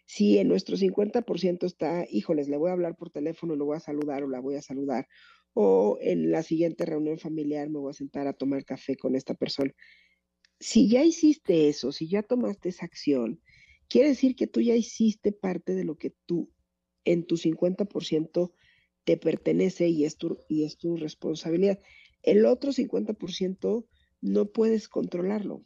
Si 0.06 0.38
en 0.38 0.48
nuestro 0.48 0.76
50% 0.76 1.64
está, 1.64 2.04
híjoles, 2.10 2.48
le 2.48 2.58
voy 2.58 2.68
a 2.68 2.74
hablar 2.74 2.96
por 2.96 3.10
teléfono, 3.10 3.56
lo 3.56 3.64
voy 3.64 3.76
a 3.76 3.80
saludar 3.80 4.22
o 4.22 4.28
la 4.28 4.40
voy 4.40 4.56
a 4.56 4.62
saludar, 4.62 5.08
o 5.54 5.98
en 6.00 6.30
la 6.30 6.42
siguiente 6.42 6.84
reunión 6.84 7.18
familiar 7.18 7.70
me 7.70 7.78
voy 7.78 7.90
a 7.90 7.94
sentar 7.94 8.26
a 8.26 8.32
tomar 8.32 8.64
café 8.64 8.96
con 8.96 9.14
esta 9.14 9.34
persona. 9.34 9.72
Si 10.60 10.88
ya 10.88 11.04
hiciste 11.04 11.68
eso, 11.68 11.92
si 11.92 12.08
ya 12.08 12.22
tomaste 12.22 12.68
esa 12.68 12.84
acción, 12.84 13.40
quiere 13.88 14.08
decir 14.08 14.34
que 14.36 14.46
tú 14.46 14.60
ya 14.60 14.74
hiciste 14.74 15.32
parte 15.32 15.74
de 15.74 15.84
lo 15.84 15.96
que 15.96 16.14
tú 16.26 16.50
en 17.04 17.24
tu 17.24 17.36
50% 17.36 18.52
te 19.04 19.16
pertenece 19.16 19.88
y 19.88 20.04
es 20.04 20.16
tu, 20.16 20.38
y 20.48 20.64
es 20.64 20.76
tu 20.76 20.96
responsabilidad. 20.96 21.78
El 22.22 22.46
otro 22.46 22.72
50% 22.72 23.86
no 24.22 24.46
puedes 24.46 24.88
controlarlo, 24.88 25.64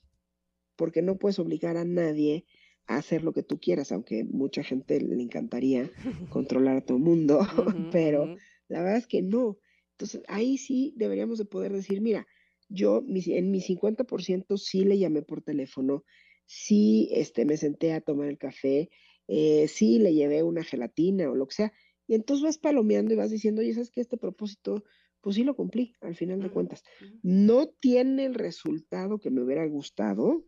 porque 0.77 1.03
no 1.03 1.17
puedes 1.17 1.39
obligar 1.39 1.77
a 1.77 1.85
nadie 1.85 2.45
a 2.87 2.97
hacer 2.97 3.23
lo 3.23 3.33
que 3.33 3.43
tú 3.43 3.61
quieras, 3.61 3.93
aunque 3.93 4.25
mucha 4.25 4.65
gente 4.65 5.01
le 5.01 5.23
encantaría 5.23 5.91
controlar 6.31 6.79
a 6.79 6.81
todo 6.81 6.99
el 6.99 7.05
mundo, 7.05 7.39
pero 7.93 8.37
la 8.69 8.83
verdad 8.83 8.99
es 8.99 9.07
que 9.07 9.23
no. 9.23 9.59
Entonces, 9.99 10.23
ahí 10.29 10.59
sí 10.59 10.95
deberíamos 10.95 11.39
de 11.39 11.45
poder 11.45 11.73
decir, 11.73 12.01
mira, 12.01 12.25
yo 12.69 13.03
en 13.09 13.51
mi 13.51 13.61
50% 13.61 14.57
sí 14.57 14.85
le 14.85 14.97
llamé 14.97 15.23
por 15.23 15.43
teléfono, 15.43 16.05
sí 16.47 17.09
este, 17.11 17.45
me 17.45 17.57
senté 17.57 17.93
a 17.93 18.01
tomar 18.01 18.29
el 18.29 18.39
café, 18.39 18.91
eh, 19.27 19.67
sí 19.67 19.99
le 19.99 20.15
llevé 20.15 20.45
una 20.45 20.63
gelatina 20.63 21.29
o 21.29 21.35
lo 21.35 21.49
que 21.49 21.55
sea, 21.57 21.73
y 22.07 22.15
entonces 22.15 22.45
vas 22.45 22.59
palomeando 22.59 23.13
y 23.13 23.17
vas 23.17 23.33
diciendo, 23.33 23.61
oye, 23.61 23.75
¿sabes 23.75 23.91
qué? 23.91 24.01
Este 24.01 24.17
propósito, 24.17 24.85
pues 25.21 25.35
sí 25.35 25.43
lo 25.43 25.57
cumplí, 25.57 25.95
al 26.01 26.15
final 26.15 26.41
de 26.41 26.51
cuentas. 26.51 26.85
No 27.23 27.67
tiene 27.67 28.27
el 28.27 28.35
resultado 28.35 29.19
que 29.19 29.31
me 29.31 29.43
hubiera 29.43 29.67
gustado, 29.67 30.47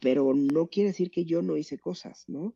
pero 0.00 0.32
no 0.32 0.68
quiere 0.68 0.90
decir 0.90 1.10
que 1.10 1.24
yo 1.24 1.42
no 1.42 1.56
hice 1.56 1.76
cosas, 1.76 2.24
¿no? 2.28 2.54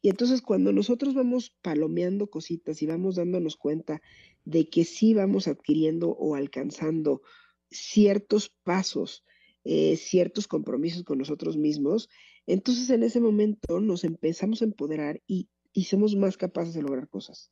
Y 0.00 0.10
entonces 0.10 0.42
cuando 0.42 0.70
nosotros 0.70 1.14
vamos 1.14 1.56
palomeando 1.62 2.28
cositas 2.28 2.82
y 2.82 2.86
vamos 2.86 3.16
dándonos 3.16 3.56
cuenta 3.56 4.02
de 4.44 4.68
que 4.68 4.84
sí 4.84 5.14
vamos 5.14 5.48
adquiriendo 5.48 6.10
o 6.10 6.34
alcanzando 6.34 7.22
ciertos 7.70 8.50
pasos, 8.62 9.24
eh, 9.64 9.96
ciertos 9.96 10.46
compromisos 10.46 11.04
con 11.04 11.18
nosotros 11.18 11.56
mismos, 11.56 12.08
entonces 12.46 12.90
en 12.90 13.02
ese 13.02 13.20
momento 13.20 13.80
nos 13.80 14.04
empezamos 14.04 14.60
a 14.60 14.66
empoderar 14.66 15.22
y, 15.26 15.48
somos 15.84 16.14
más 16.14 16.36
capaces 16.36 16.74
de 16.74 16.82
lograr 16.82 17.08
cosas. 17.08 17.50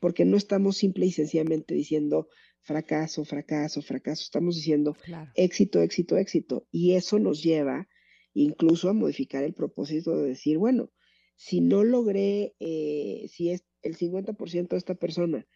Porque 0.00 0.24
no 0.24 0.36
estamos 0.36 0.76
simple 0.76 1.06
y 1.06 1.12
sencillamente 1.12 1.72
diciendo 1.72 2.28
fracaso, 2.60 3.24
fracaso, 3.24 3.80
fracaso, 3.80 4.22
estamos 4.22 4.56
diciendo 4.56 4.96
éxito, 5.34 5.80
éxito, 5.80 6.16
éxito. 6.16 6.66
Y 6.72 6.94
eso 6.94 7.18
nos 7.20 7.42
lleva 7.42 7.88
incluso 8.32 8.88
a 8.88 8.92
modificar 8.92 9.44
el 9.44 9.54
propósito 9.54 10.16
de 10.16 10.30
decir, 10.30 10.58
bueno, 10.58 10.90
si 11.36 11.60
no 11.60 11.84
logré, 11.84 12.54
eh, 12.58 13.26
si 13.30 13.50
es 13.50 13.64
el 13.82 13.96
50% 13.96 14.68
de 14.70 14.76
esta 14.76 14.94
persona 14.96 15.46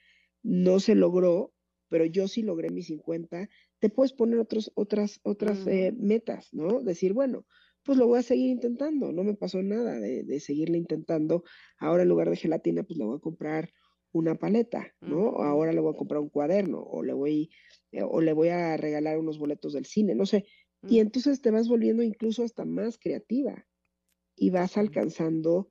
no 0.42 0.80
se 0.80 0.94
logró, 0.94 1.52
pero 1.88 2.04
yo 2.04 2.28
sí 2.28 2.42
logré 2.42 2.70
mis 2.70 2.86
50, 2.86 3.48
te 3.78 3.88
puedes 3.90 4.12
poner 4.12 4.38
otros, 4.38 4.70
otras, 4.74 5.20
otras 5.22 5.66
eh, 5.66 5.94
metas, 5.96 6.48
¿no? 6.52 6.82
Decir, 6.82 7.12
bueno, 7.12 7.46
pues 7.82 7.96
lo 7.96 8.06
voy 8.06 8.18
a 8.18 8.22
seguir 8.22 8.50
intentando, 8.50 9.12
no 9.12 9.24
me 9.24 9.34
pasó 9.34 9.62
nada 9.62 9.98
de, 9.98 10.22
de, 10.24 10.40
seguirle 10.40 10.78
intentando. 10.78 11.44
Ahora 11.78 12.02
en 12.02 12.08
lugar 12.08 12.28
de 12.28 12.36
gelatina, 12.36 12.82
pues 12.82 12.98
le 12.98 13.04
voy 13.04 13.16
a 13.16 13.20
comprar 13.20 13.70
una 14.12 14.34
paleta, 14.34 14.94
¿no? 15.00 15.36
Ahora 15.42 15.72
le 15.72 15.80
voy 15.80 15.94
a 15.94 15.96
comprar 15.96 16.20
un 16.20 16.28
cuaderno 16.28 16.80
o 16.80 17.02
le 17.02 17.12
voy, 17.12 17.50
eh, 17.92 18.02
o 18.02 18.20
le 18.20 18.32
voy 18.32 18.48
a 18.48 18.76
regalar 18.76 19.18
unos 19.18 19.38
boletos 19.38 19.72
del 19.72 19.86
cine, 19.86 20.14
no 20.14 20.26
sé. 20.26 20.46
Y 20.86 21.00
entonces 21.00 21.40
te 21.40 21.50
vas 21.50 21.68
volviendo 21.68 22.02
incluso 22.02 22.44
hasta 22.44 22.64
más 22.64 22.98
creativa 22.98 23.66
y 24.36 24.50
vas 24.50 24.76
alcanzando 24.76 25.70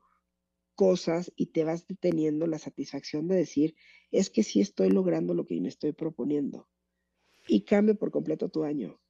cosas 0.77 1.33
y 1.35 1.47
te 1.47 1.63
vas 1.65 1.87
deteniendo 1.87 2.45
la 2.45 2.59
satisfacción 2.59 3.27
de 3.27 3.35
decir, 3.35 3.75
es 4.11 4.29
que 4.29 4.43
sí 4.43 4.61
estoy 4.61 4.91
logrando 4.91 5.33
lo 5.33 5.45
que 5.45 5.59
me 5.59 5.67
estoy 5.67 5.91
proponiendo. 5.91 6.69
Y 7.47 7.61
cambia 7.61 7.95
por 7.95 8.11
completo 8.11 8.47
tu 8.49 8.63
año. 8.63 9.01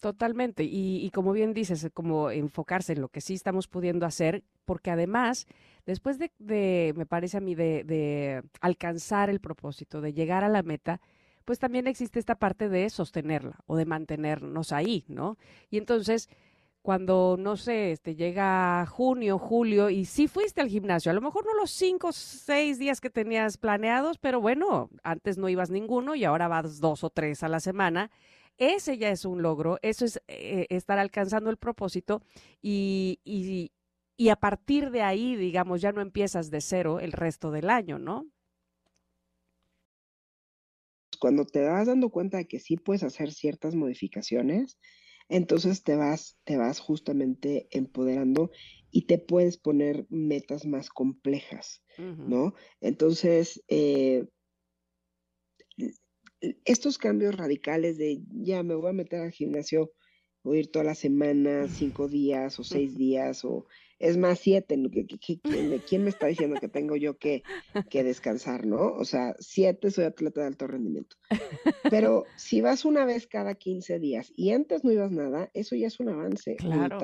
Totalmente. 0.00 0.62
Y, 0.62 1.10
como 1.14 1.32
bien 1.32 1.54
dices, 1.54 1.88
como 1.94 2.30
enfocarse 2.30 2.92
en 2.92 3.00
lo 3.00 3.08
que 3.08 3.22
sí 3.22 3.32
estamos 3.32 3.66
pudiendo 3.66 4.04
hacer, 4.04 4.44
porque 4.66 4.90
además, 4.90 5.46
después 5.86 6.18
de, 6.18 6.92
me 6.94 7.06
parece 7.06 7.38
a 7.38 7.40
mí, 7.40 7.54
de, 7.54 7.82
de, 7.84 8.42
alcanzar 8.60 9.30
el 9.30 9.40
propósito, 9.40 10.02
de 10.02 10.12
llegar 10.12 10.44
a 10.44 10.50
la 10.50 10.62
meta, 10.62 11.00
pues 11.46 11.58
también 11.58 11.86
existe 11.86 12.18
esta 12.18 12.34
parte 12.34 12.68
de 12.68 12.90
sostenerla 12.90 13.60
o 13.66 13.76
de 13.76 13.86
mantenernos 13.86 14.72
ahí, 14.72 15.04
¿no? 15.08 15.38
Y 15.70 15.78
entonces, 15.78 16.28
cuando, 16.86 17.34
no 17.36 17.56
sé, 17.56 17.90
este, 17.90 18.14
llega 18.14 18.86
junio, 18.86 19.40
julio, 19.40 19.90
y 19.90 20.04
sí 20.04 20.28
fuiste 20.28 20.60
al 20.60 20.68
gimnasio, 20.68 21.10
a 21.10 21.14
lo 21.14 21.20
mejor 21.20 21.44
no 21.44 21.52
los 21.52 21.72
cinco, 21.72 22.12
seis 22.12 22.78
días 22.78 23.00
que 23.00 23.10
tenías 23.10 23.58
planeados, 23.58 24.18
pero 24.18 24.40
bueno, 24.40 24.88
antes 25.02 25.36
no 25.36 25.48
ibas 25.48 25.68
ninguno 25.68 26.14
y 26.14 26.22
ahora 26.22 26.46
vas 26.46 26.78
dos 26.78 27.02
o 27.02 27.10
tres 27.10 27.42
a 27.42 27.48
la 27.48 27.58
semana. 27.58 28.12
Ese 28.56 28.98
ya 28.98 29.10
es 29.10 29.24
un 29.24 29.42
logro, 29.42 29.80
eso 29.82 30.04
es 30.04 30.22
eh, 30.28 30.68
estar 30.70 31.00
alcanzando 31.00 31.50
el 31.50 31.56
propósito 31.56 32.22
y, 32.62 33.18
y 34.16 34.28
a 34.28 34.36
partir 34.36 34.92
de 34.92 35.02
ahí, 35.02 35.34
digamos, 35.34 35.80
ya 35.80 35.90
no 35.90 36.00
empiezas 36.00 36.52
de 36.52 36.60
cero 36.60 37.00
el 37.00 37.10
resto 37.10 37.50
del 37.50 37.68
año, 37.68 37.98
¿no? 37.98 38.28
Cuando 41.18 41.46
te 41.46 41.64
vas 41.64 41.88
dando 41.88 42.10
cuenta 42.10 42.36
de 42.36 42.46
que 42.46 42.60
sí 42.60 42.76
puedes 42.76 43.02
hacer 43.02 43.32
ciertas 43.32 43.74
modificaciones, 43.74 44.78
entonces 45.28 45.82
te 45.82 45.96
vas, 45.96 46.38
te 46.44 46.56
vas 46.56 46.80
justamente 46.80 47.68
empoderando 47.70 48.50
y 48.90 49.06
te 49.06 49.18
puedes 49.18 49.58
poner 49.58 50.06
metas 50.08 50.66
más 50.66 50.88
complejas, 50.88 51.82
¿no? 51.96 52.54
Entonces, 52.80 53.62
eh, 53.68 54.26
estos 56.64 56.98
cambios 56.98 57.36
radicales 57.36 57.98
de 57.98 58.22
ya 58.30 58.62
me 58.62 58.74
voy 58.74 58.90
a 58.90 58.92
meter 58.92 59.20
al 59.20 59.32
gimnasio, 59.32 59.92
voy 60.42 60.58
a 60.58 60.60
ir 60.60 60.70
toda 60.70 60.84
la 60.84 60.94
semana, 60.94 61.68
cinco 61.68 62.08
días 62.08 62.58
o 62.58 62.64
seis 62.64 62.96
días, 62.98 63.44
o 63.44 63.66
Es 63.98 64.16
más, 64.16 64.40
siete. 64.40 64.76
¿Quién 65.88 66.02
me 66.04 66.10
está 66.10 66.26
diciendo 66.26 66.60
que 66.60 66.68
tengo 66.68 66.96
yo 66.96 67.16
que, 67.16 67.42
que 67.90 68.04
descansar, 68.04 68.66
no? 68.66 68.92
O 68.92 69.04
sea, 69.04 69.34
siete 69.38 69.90
soy 69.90 70.04
atleta 70.04 70.42
de 70.42 70.48
alto 70.48 70.66
rendimiento. 70.66 71.16
Pero 71.90 72.24
si 72.36 72.60
vas 72.60 72.84
una 72.84 73.04
vez 73.04 73.26
cada 73.26 73.54
15 73.54 73.98
días 73.98 74.32
y 74.36 74.50
antes 74.50 74.84
no 74.84 74.92
ibas 74.92 75.12
nada, 75.12 75.50
eso 75.54 75.76
ya 75.76 75.86
es 75.86 75.98
un 75.98 76.10
avance 76.10 76.56
claro. 76.56 76.98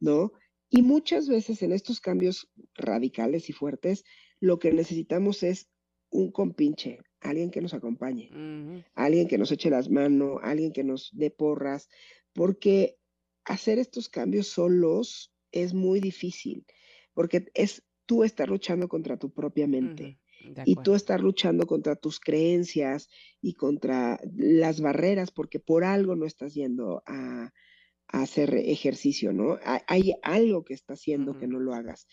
¿no? 0.00 0.32
Y 0.70 0.82
muchas 0.82 1.28
veces 1.28 1.62
en 1.62 1.72
estos 1.72 2.00
cambios 2.00 2.48
radicales 2.74 3.50
y 3.50 3.52
fuertes, 3.52 4.04
lo 4.40 4.58
que 4.58 4.72
necesitamos 4.72 5.42
es 5.42 5.68
un 6.10 6.32
compinche, 6.32 6.98
alguien 7.20 7.50
que 7.50 7.60
nos 7.60 7.74
acompañe, 7.74 8.30
alguien 8.94 9.28
que 9.28 9.38
nos 9.38 9.52
eche 9.52 9.68
las 9.68 9.90
manos, 9.90 10.38
alguien 10.42 10.72
que 10.72 10.84
nos 10.84 11.10
dé 11.12 11.30
porras, 11.30 11.88
porque 12.32 12.96
hacer 13.44 13.78
estos 13.78 14.08
cambios 14.08 14.48
solos 14.48 15.32
es 15.52 15.74
muy 15.74 16.00
difícil, 16.00 16.66
porque 17.14 17.46
es 17.54 17.82
tú 18.06 18.24
estar 18.24 18.48
luchando 18.48 18.88
contra 18.88 19.16
tu 19.16 19.32
propia 19.32 19.66
mente. 19.66 20.18
Y 20.64 20.76
tú 20.76 20.94
estar 20.94 21.20
luchando 21.20 21.66
contra 21.66 21.96
tus 21.96 22.18
creencias 22.18 23.10
y 23.42 23.54
contra 23.54 24.18
las 24.34 24.80
barreras, 24.80 25.30
porque 25.30 25.60
por 25.60 25.84
algo 25.84 26.16
no 26.16 26.24
estás 26.24 26.54
yendo 26.54 27.02
a, 27.06 27.52
hacer 28.08 28.56
ejercicio, 28.56 29.32
¿no? 29.32 29.58
Hay, 29.86 30.14
algo 30.22 30.64
que 30.64 30.74
está 30.74 30.94
haciendo 30.94 31.38
que 31.38 31.46
no 31.46 31.60
lo 31.60 31.74
hagas. 31.74 32.08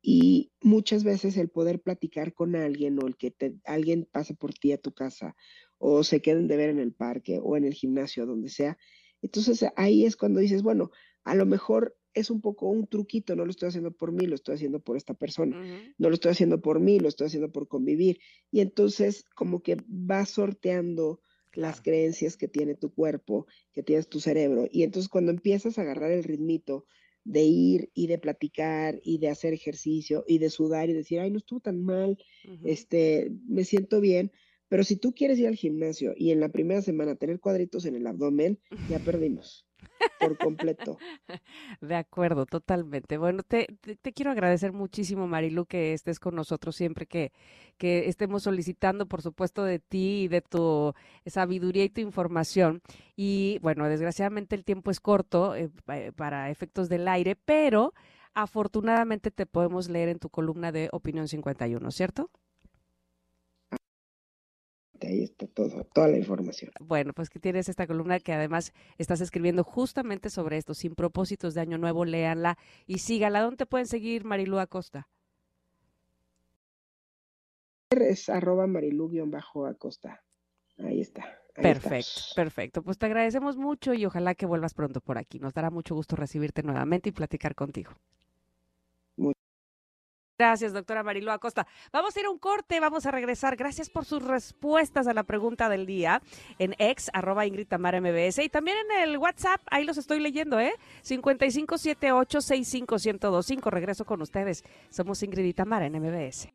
Y 0.00 0.52
muchas 0.62 1.02
veces 1.02 1.36
el 1.36 1.48
poder 1.48 1.80
platicar 1.80 2.34
con 2.34 2.54
alguien 2.54 3.02
o 3.02 3.06
el 3.08 3.16
que 3.16 3.34
alguien 3.64 4.08
pase 4.12 4.34
por 4.34 4.54
ti 4.54 4.72
a 4.72 4.78
tu 4.78 4.92
casa 4.92 5.34
o 5.78 6.04
se 6.04 6.22
queden 6.22 6.46
de 6.46 6.56
ver 6.56 6.70
en 6.70 6.78
el 6.78 6.92
parque 6.92 7.40
o 7.42 7.56
en 7.56 7.64
el 7.64 7.74
gimnasio, 7.74 8.26
donde 8.26 8.50
sea, 8.50 8.78
entonces 9.22 9.64
ahí 9.76 10.04
es 10.04 10.16
cuando 10.16 10.40
dices, 10.40 10.62
bueno, 10.62 10.90
a 11.24 11.34
lo 11.34 11.46
mejor 11.46 11.96
es 12.14 12.30
un 12.30 12.40
poco 12.40 12.68
un 12.68 12.86
truquito, 12.86 13.36
no 13.36 13.44
lo 13.44 13.50
estoy 13.50 13.68
haciendo 13.68 13.92
por 13.92 14.12
mí, 14.12 14.26
lo 14.26 14.34
estoy 14.34 14.56
haciendo 14.56 14.80
por 14.80 14.96
esta 14.96 15.14
persona, 15.14 15.56
no 15.98 16.08
lo 16.08 16.14
estoy 16.14 16.32
haciendo 16.32 16.60
por 16.60 16.80
mí, 16.80 16.98
lo 16.98 17.08
estoy 17.08 17.28
haciendo 17.28 17.52
por 17.52 17.68
convivir. 17.68 18.20
Y 18.50 18.60
entonces 18.60 19.24
como 19.34 19.62
que 19.62 19.76
vas 19.86 20.30
sorteando 20.30 21.20
las 21.52 21.80
creencias 21.80 22.36
que 22.36 22.48
tiene 22.48 22.74
tu 22.74 22.92
cuerpo, 22.92 23.46
que 23.72 23.82
tienes 23.82 24.08
tu 24.08 24.20
cerebro. 24.20 24.68
Y 24.70 24.82
entonces 24.82 25.08
cuando 25.08 25.30
empiezas 25.30 25.78
a 25.78 25.82
agarrar 25.82 26.10
el 26.12 26.24
ritmito 26.24 26.86
de 27.24 27.42
ir 27.42 27.90
y 27.94 28.06
de 28.06 28.18
platicar 28.18 29.00
y 29.02 29.18
de 29.18 29.28
hacer 29.28 29.52
ejercicio 29.52 30.24
y 30.26 30.38
de 30.38 30.50
sudar 30.50 30.88
y 30.88 30.94
decir, 30.94 31.20
ay, 31.20 31.30
no 31.30 31.38
estuvo 31.38 31.60
tan 31.60 31.82
mal, 31.82 32.18
este, 32.64 33.30
me 33.46 33.64
siento 33.64 34.00
bien, 34.00 34.32
pero 34.68 34.84
si 34.84 34.96
tú 34.96 35.12
quieres 35.12 35.38
ir 35.38 35.46
al 35.46 35.56
gimnasio 35.56 36.14
y 36.16 36.30
en 36.30 36.40
la 36.40 36.48
primera 36.48 36.80
semana 36.80 37.16
tener 37.16 37.40
cuadritos 37.40 37.84
en 37.84 37.96
el 37.96 38.06
abdomen, 38.06 38.58
ya 38.88 38.98
perdimos 39.04 39.69
por 40.18 40.36
completo. 40.38 40.98
De 41.80 41.94
acuerdo, 41.94 42.46
totalmente. 42.46 43.18
Bueno, 43.18 43.42
te, 43.42 43.66
te, 44.00 44.12
quiero 44.12 44.30
agradecer 44.30 44.72
muchísimo, 44.72 45.26
Marilu, 45.26 45.66
que 45.66 45.92
estés 45.92 46.18
con 46.18 46.34
nosotros 46.34 46.76
siempre 46.76 47.06
que, 47.06 47.32
que 47.78 48.08
estemos 48.08 48.42
solicitando, 48.42 49.06
por 49.06 49.22
supuesto, 49.22 49.64
de 49.64 49.78
ti 49.78 50.22
y 50.22 50.28
de 50.28 50.40
tu 50.42 50.94
sabiduría 51.26 51.84
y 51.84 51.90
tu 51.90 52.00
información. 52.00 52.82
Y 53.16 53.58
bueno, 53.62 53.88
desgraciadamente 53.88 54.56
el 54.56 54.64
tiempo 54.64 54.90
es 54.90 55.00
corto 55.00 55.54
eh, 55.54 55.70
para 56.16 56.50
efectos 56.50 56.88
del 56.88 57.08
aire, 57.08 57.36
pero 57.36 57.94
afortunadamente 58.34 59.30
te 59.30 59.46
podemos 59.46 59.88
leer 59.88 60.08
en 60.08 60.18
tu 60.18 60.30
columna 60.30 60.72
de 60.72 60.88
Opinión 60.92 61.28
51, 61.28 61.90
¿cierto? 61.90 62.30
Ahí 65.08 65.22
está 65.22 65.46
todo, 65.46 65.84
toda 65.92 66.08
la 66.08 66.18
información. 66.18 66.72
Bueno, 66.80 67.12
pues 67.12 67.30
que 67.30 67.38
tienes 67.38 67.68
esta 67.68 67.86
columna 67.86 68.20
que 68.20 68.32
además 68.32 68.72
estás 68.98 69.20
escribiendo 69.20 69.64
justamente 69.64 70.30
sobre 70.30 70.56
esto, 70.56 70.74
sin 70.74 70.94
propósitos 70.94 71.54
de 71.54 71.60
año 71.60 71.78
nuevo, 71.78 72.04
léanla 72.04 72.58
y 72.86 72.98
sígala. 72.98 73.40
¿Dónde 73.40 73.66
pueden 73.66 73.86
seguir, 73.86 74.24
Marilu 74.24 74.58
Acosta? 74.58 75.08
Es 77.90 78.28
arroba 78.28 78.68
marilu-acosta. 78.68 80.22
Ahí 80.78 81.00
está. 81.00 81.24
perfecto, 81.54 82.20
perfecto. 82.36 82.82
Pues 82.82 82.98
te 82.98 83.06
agradecemos 83.06 83.56
mucho 83.56 83.94
y 83.94 84.06
ojalá 84.06 84.34
que 84.36 84.46
vuelvas 84.46 84.74
pronto 84.74 85.00
por 85.00 85.18
aquí. 85.18 85.40
Nos 85.40 85.54
dará 85.54 85.70
mucho 85.70 85.96
gusto 85.96 86.14
recibirte 86.14 86.62
nuevamente 86.62 87.08
y 87.08 87.12
platicar 87.12 87.56
contigo. 87.56 87.92
Gracias, 90.40 90.72
doctora 90.72 91.02
Marilu 91.02 91.30
Acosta. 91.30 91.66
Vamos 91.92 92.16
a 92.16 92.20
ir 92.20 92.24
a 92.24 92.30
un 92.30 92.38
corte, 92.38 92.80
vamos 92.80 93.04
a 93.04 93.10
regresar. 93.10 93.56
Gracias 93.56 93.90
por 93.90 94.06
sus 94.06 94.22
respuestas 94.22 95.06
a 95.06 95.12
la 95.12 95.24
pregunta 95.24 95.68
del 95.68 95.84
día 95.84 96.22
en 96.58 96.74
ex, 96.78 97.10
arroba 97.12 97.44
Ingrid 97.44 97.66
MBS 97.70 98.38
y 98.38 98.48
también 98.48 98.78
en 98.78 98.90
el 99.02 99.18
WhatsApp, 99.18 99.60
ahí 99.70 99.84
los 99.84 99.98
estoy 99.98 100.18
leyendo, 100.18 100.58
¿eh? 100.58 100.72
5578-65125. 101.06 103.70
Regreso 103.70 104.06
con 104.06 104.22
ustedes. 104.22 104.64
Somos 104.88 105.22
Ingrid 105.22 105.54
Tamara 105.54 105.84
en 105.84 106.00
MBS. 106.00 106.48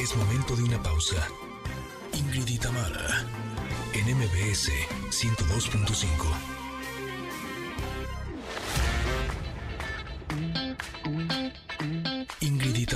Es 0.00 0.16
momento 0.16 0.56
de 0.56 0.64
una 0.64 0.82
pausa. 0.82 1.28
Ingrid 2.14 2.48
y 2.48 2.58
Tamara 2.58 3.24
en 3.94 4.16
MBS 4.16 4.72
102.5. 5.10 6.59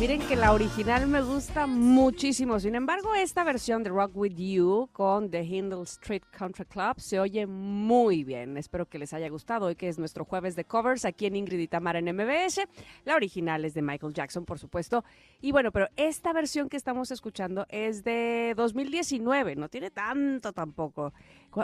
Miren 0.00 0.22
que 0.22 0.34
la 0.34 0.54
original 0.54 1.06
me 1.08 1.20
gusta 1.20 1.66
muchísimo. 1.66 2.58
Sin 2.58 2.74
embargo, 2.74 3.14
esta 3.14 3.44
versión 3.44 3.82
de 3.82 3.90
Rock 3.90 4.12
With 4.16 4.34
You 4.34 4.88
con 4.94 5.30
The 5.30 5.44
Hindle 5.44 5.82
Street 5.82 6.22
Country 6.30 6.64
Club 6.64 6.98
se 6.98 7.20
oye 7.20 7.46
muy 7.46 8.24
bien. 8.24 8.56
Espero 8.56 8.86
que 8.86 8.98
les 8.98 9.12
haya 9.12 9.28
gustado 9.28 9.66
hoy 9.66 9.76
que 9.76 9.88
es 9.88 9.98
nuestro 9.98 10.24
jueves 10.24 10.56
de 10.56 10.64
covers 10.64 11.04
aquí 11.04 11.26
en 11.26 11.36
Ingrid 11.36 11.58
y 11.58 11.68
Tamara 11.68 11.98
en 11.98 12.06
MBS. 12.16 12.62
La 13.04 13.14
original 13.14 13.66
es 13.66 13.74
de 13.74 13.82
Michael 13.82 14.14
Jackson, 14.14 14.46
por 14.46 14.58
supuesto. 14.58 15.04
Y 15.42 15.52
bueno, 15.52 15.70
pero 15.70 15.86
esta 15.96 16.32
versión 16.32 16.70
que 16.70 16.78
estamos 16.78 17.10
escuchando 17.10 17.66
es 17.68 18.02
de 18.02 18.54
2019. 18.56 19.54
No 19.56 19.68
tiene 19.68 19.90
tanto 19.90 20.54
tampoco. 20.54 21.12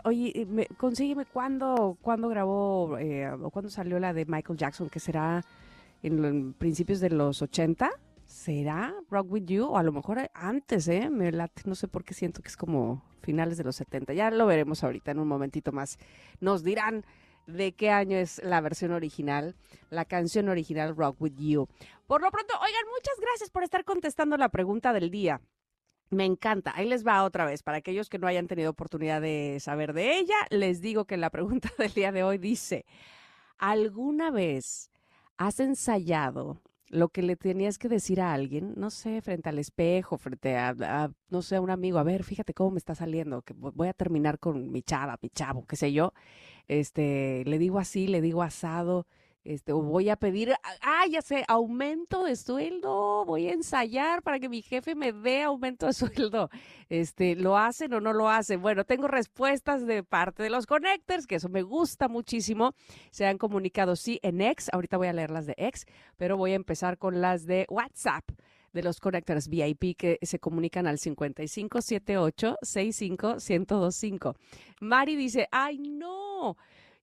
Oye, 0.05 0.47
consígueme 0.77 1.25
cuándo, 1.25 1.97
cuándo 2.03 2.29
grabó 2.29 2.99
eh, 2.99 3.31
o 3.31 3.49
cuándo 3.49 3.71
salió 3.71 3.99
la 3.99 4.13
de 4.13 4.27
Michael 4.27 4.59
Jackson, 4.59 4.91
que 4.91 5.01
será 5.01 5.43
en 6.03 6.53
principios 6.53 7.01
de 7.01 7.09
los 7.09 7.41
80. 7.41 7.91
¿Será 8.27 8.93
Rock 9.09 9.31
With 9.31 9.45
You? 9.47 9.67
O 9.67 9.79
a 9.79 9.83
lo 9.83 9.93
mejor 9.93 10.31
antes, 10.35 10.89
¿eh? 10.89 11.09
Me 11.11 11.31
late, 11.31 11.63
no 11.65 11.75
sé 11.75 11.89
por 11.89 12.05
qué 12.05 12.13
siento 12.13 12.43
que 12.43 12.49
es 12.49 12.57
como 12.57 13.03
finales 13.23 13.57
de 13.57 13.65
los 13.65 13.77
70. 13.77 14.13
Ya 14.15 14.31
lo 14.31 14.47
veremos 14.47 14.83
ahorita 14.83 15.13
en 15.13 15.21
un 15.21 15.29
momentito 15.29 15.73
más. 15.73 15.99
Nos 16.41 16.65
dirán 16.65 17.05
de 17.47 17.73
qué 17.73 17.91
año 17.91 18.17
es 18.17 18.43
la 18.43 18.61
versión 18.61 18.91
original, 18.93 19.55
la 19.91 20.05
canción 20.05 20.49
original 20.49 20.97
Rock 20.97 21.21
With 21.21 21.37
You. 21.37 21.69
Por 22.07 22.21
lo 22.21 22.31
pronto, 22.31 22.55
oigan, 22.55 22.85
muchas 22.93 23.15
gracias 23.21 23.51
por 23.51 23.63
estar 23.63 23.85
contestando 23.85 24.37
la 24.37 24.49
pregunta 24.49 24.93
del 24.93 25.11
día. 25.11 25.41
Me 26.11 26.25
encanta. 26.25 26.73
Ahí 26.75 26.89
les 26.89 27.07
va 27.07 27.25
otra 27.25 27.45
vez. 27.45 27.63
Para 27.63 27.79
aquellos 27.79 28.09
que 28.09 28.19
no 28.19 28.27
hayan 28.27 28.49
tenido 28.49 28.71
oportunidad 28.71 29.21
de 29.21 29.59
saber 29.61 29.93
de 29.93 30.19
ella, 30.19 30.37
les 30.51 30.81
digo 30.81 31.05
que 31.05 31.17
la 31.17 31.31
pregunta 31.31 31.71
del 31.79 31.93
día 31.93 32.11
de 32.11 32.25
hoy 32.25 32.39
dice, 32.39 32.85
¿alguna 33.59 34.33
vez 34.33 34.91
has 35.37 35.61
ensayado 35.61 36.61
lo 36.89 37.09
que 37.09 37.23
le 37.23 37.37
tenías 37.37 37.79
que 37.79 37.89
decir 37.89 38.21
a 38.21 38.33
alguien, 38.33 38.75
no 38.77 38.91
sé, 38.91 39.21
frente 39.23 39.49
al 39.49 39.59
espejo, 39.59 40.19
frente 40.19 40.57
a, 40.57 41.11
no 41.31 41.43
sé, 41.43 41.57
a 41.57 41.61
un 41.61 41.71
amigo, 41.71 41.99
a 41.99 42.03
ver, 42.05 42.25
fíjate 42.25 42.55
cómo 42.55 42.73
me 42.73 42.79
está 42.79 42.95
saliendo, 42.95 43.43
que 43.43 43.55
voy 43.55 43.89
a 43.89 43.93
terminar 43.93 44.39
con 44.39 44.71
mi 44.71 44.83
chava, 44.83 45.19
mi 45.23 45.31
chavo, 45.31 45.67
qué 45.67 45.77
sé 45.77 45.93
yo, 45.93 46.13
este, 46.69 47.45
le 47.47 47.59
digo 47.59 47.79
así, 47.79 48.07
le 48.07 48.21
digo 48.21 48.43
asado, 48.43 49.07
este, 49.47 49.73
o 49.73 49.81
voy 49.81 50.09
a 50.09 50.17
pedir, 50.17 50.55
ah, 50.83 51.07
ya 51.09 51.23
sé, 51.23 51.45
aumento 51.47 52.25
de 52.25 52.35
sueldo, 52.35 53.25
voy 53.25 53.47
a 53.49 53.53
ensayar 53.53 54.23
para 54.23 54.41
que 54.41 54.49
mi 54.49 54.61
jefe 54.61 54.97
me 54.97 55.13
dé 55.13 55.43
aumento 55.43 55.87
de 55.87 55.93
sueldo. 56.33 56.51
Este, 56.89 57.37
¿lo 57.37 57.57
hacen 57.57 57.93
o 57.95 58.01
no 58.01 58.13
lo 58.13 58.29
hacen? 58.29 58.61
Bueno, 58.61 58.85
tengo 58.85 59.07
respuestas 59.07 59.87
de 59.87 60.03
parte 60.03 60.43
de 60.43 60.51
los 60.51 60.67
connectors, 60.67 61.27
que 61.27 61.37
eso 61.37 61.49
me 61.49 61.63
gusta 61.63 62.09
muchísimo. 62.09 62.75
Se 63.11 63.25
han 63.25 63.39
comunicado 63.39 63.95
sí 63.95 64.19
en 64.23 64.41
X, 64.41 64.69
ahorita 64.73 64.97
voy 64.97 65.07
a 65.07 65.13
leer 65.13 65.31
las 65.31 65.47
de 65.47 65.55
X, 65.57 65.87
pero 66.17 66.37
voy 66.37 66.53
a 66.53 66.57
empezar 66.57 66.99
con 66.99 67.21
las 67.21 67.47
de 67.47 67.67
WhatsApp 67.69 68.25
de 68.73 68.83
los 68.83 69.01
connectors 69.01 69.49
VIP 69.49 69.97
que 69.97 70.19
se 70.23 70.39
comunican 70.39 70.87
al 70.87 70.99
5578 70.99 72.57
65 72.61 74.37
Mari 74.81 75.17
dice, 75.17 75.49
ay 75.51 75.79
no, 75.79 76.57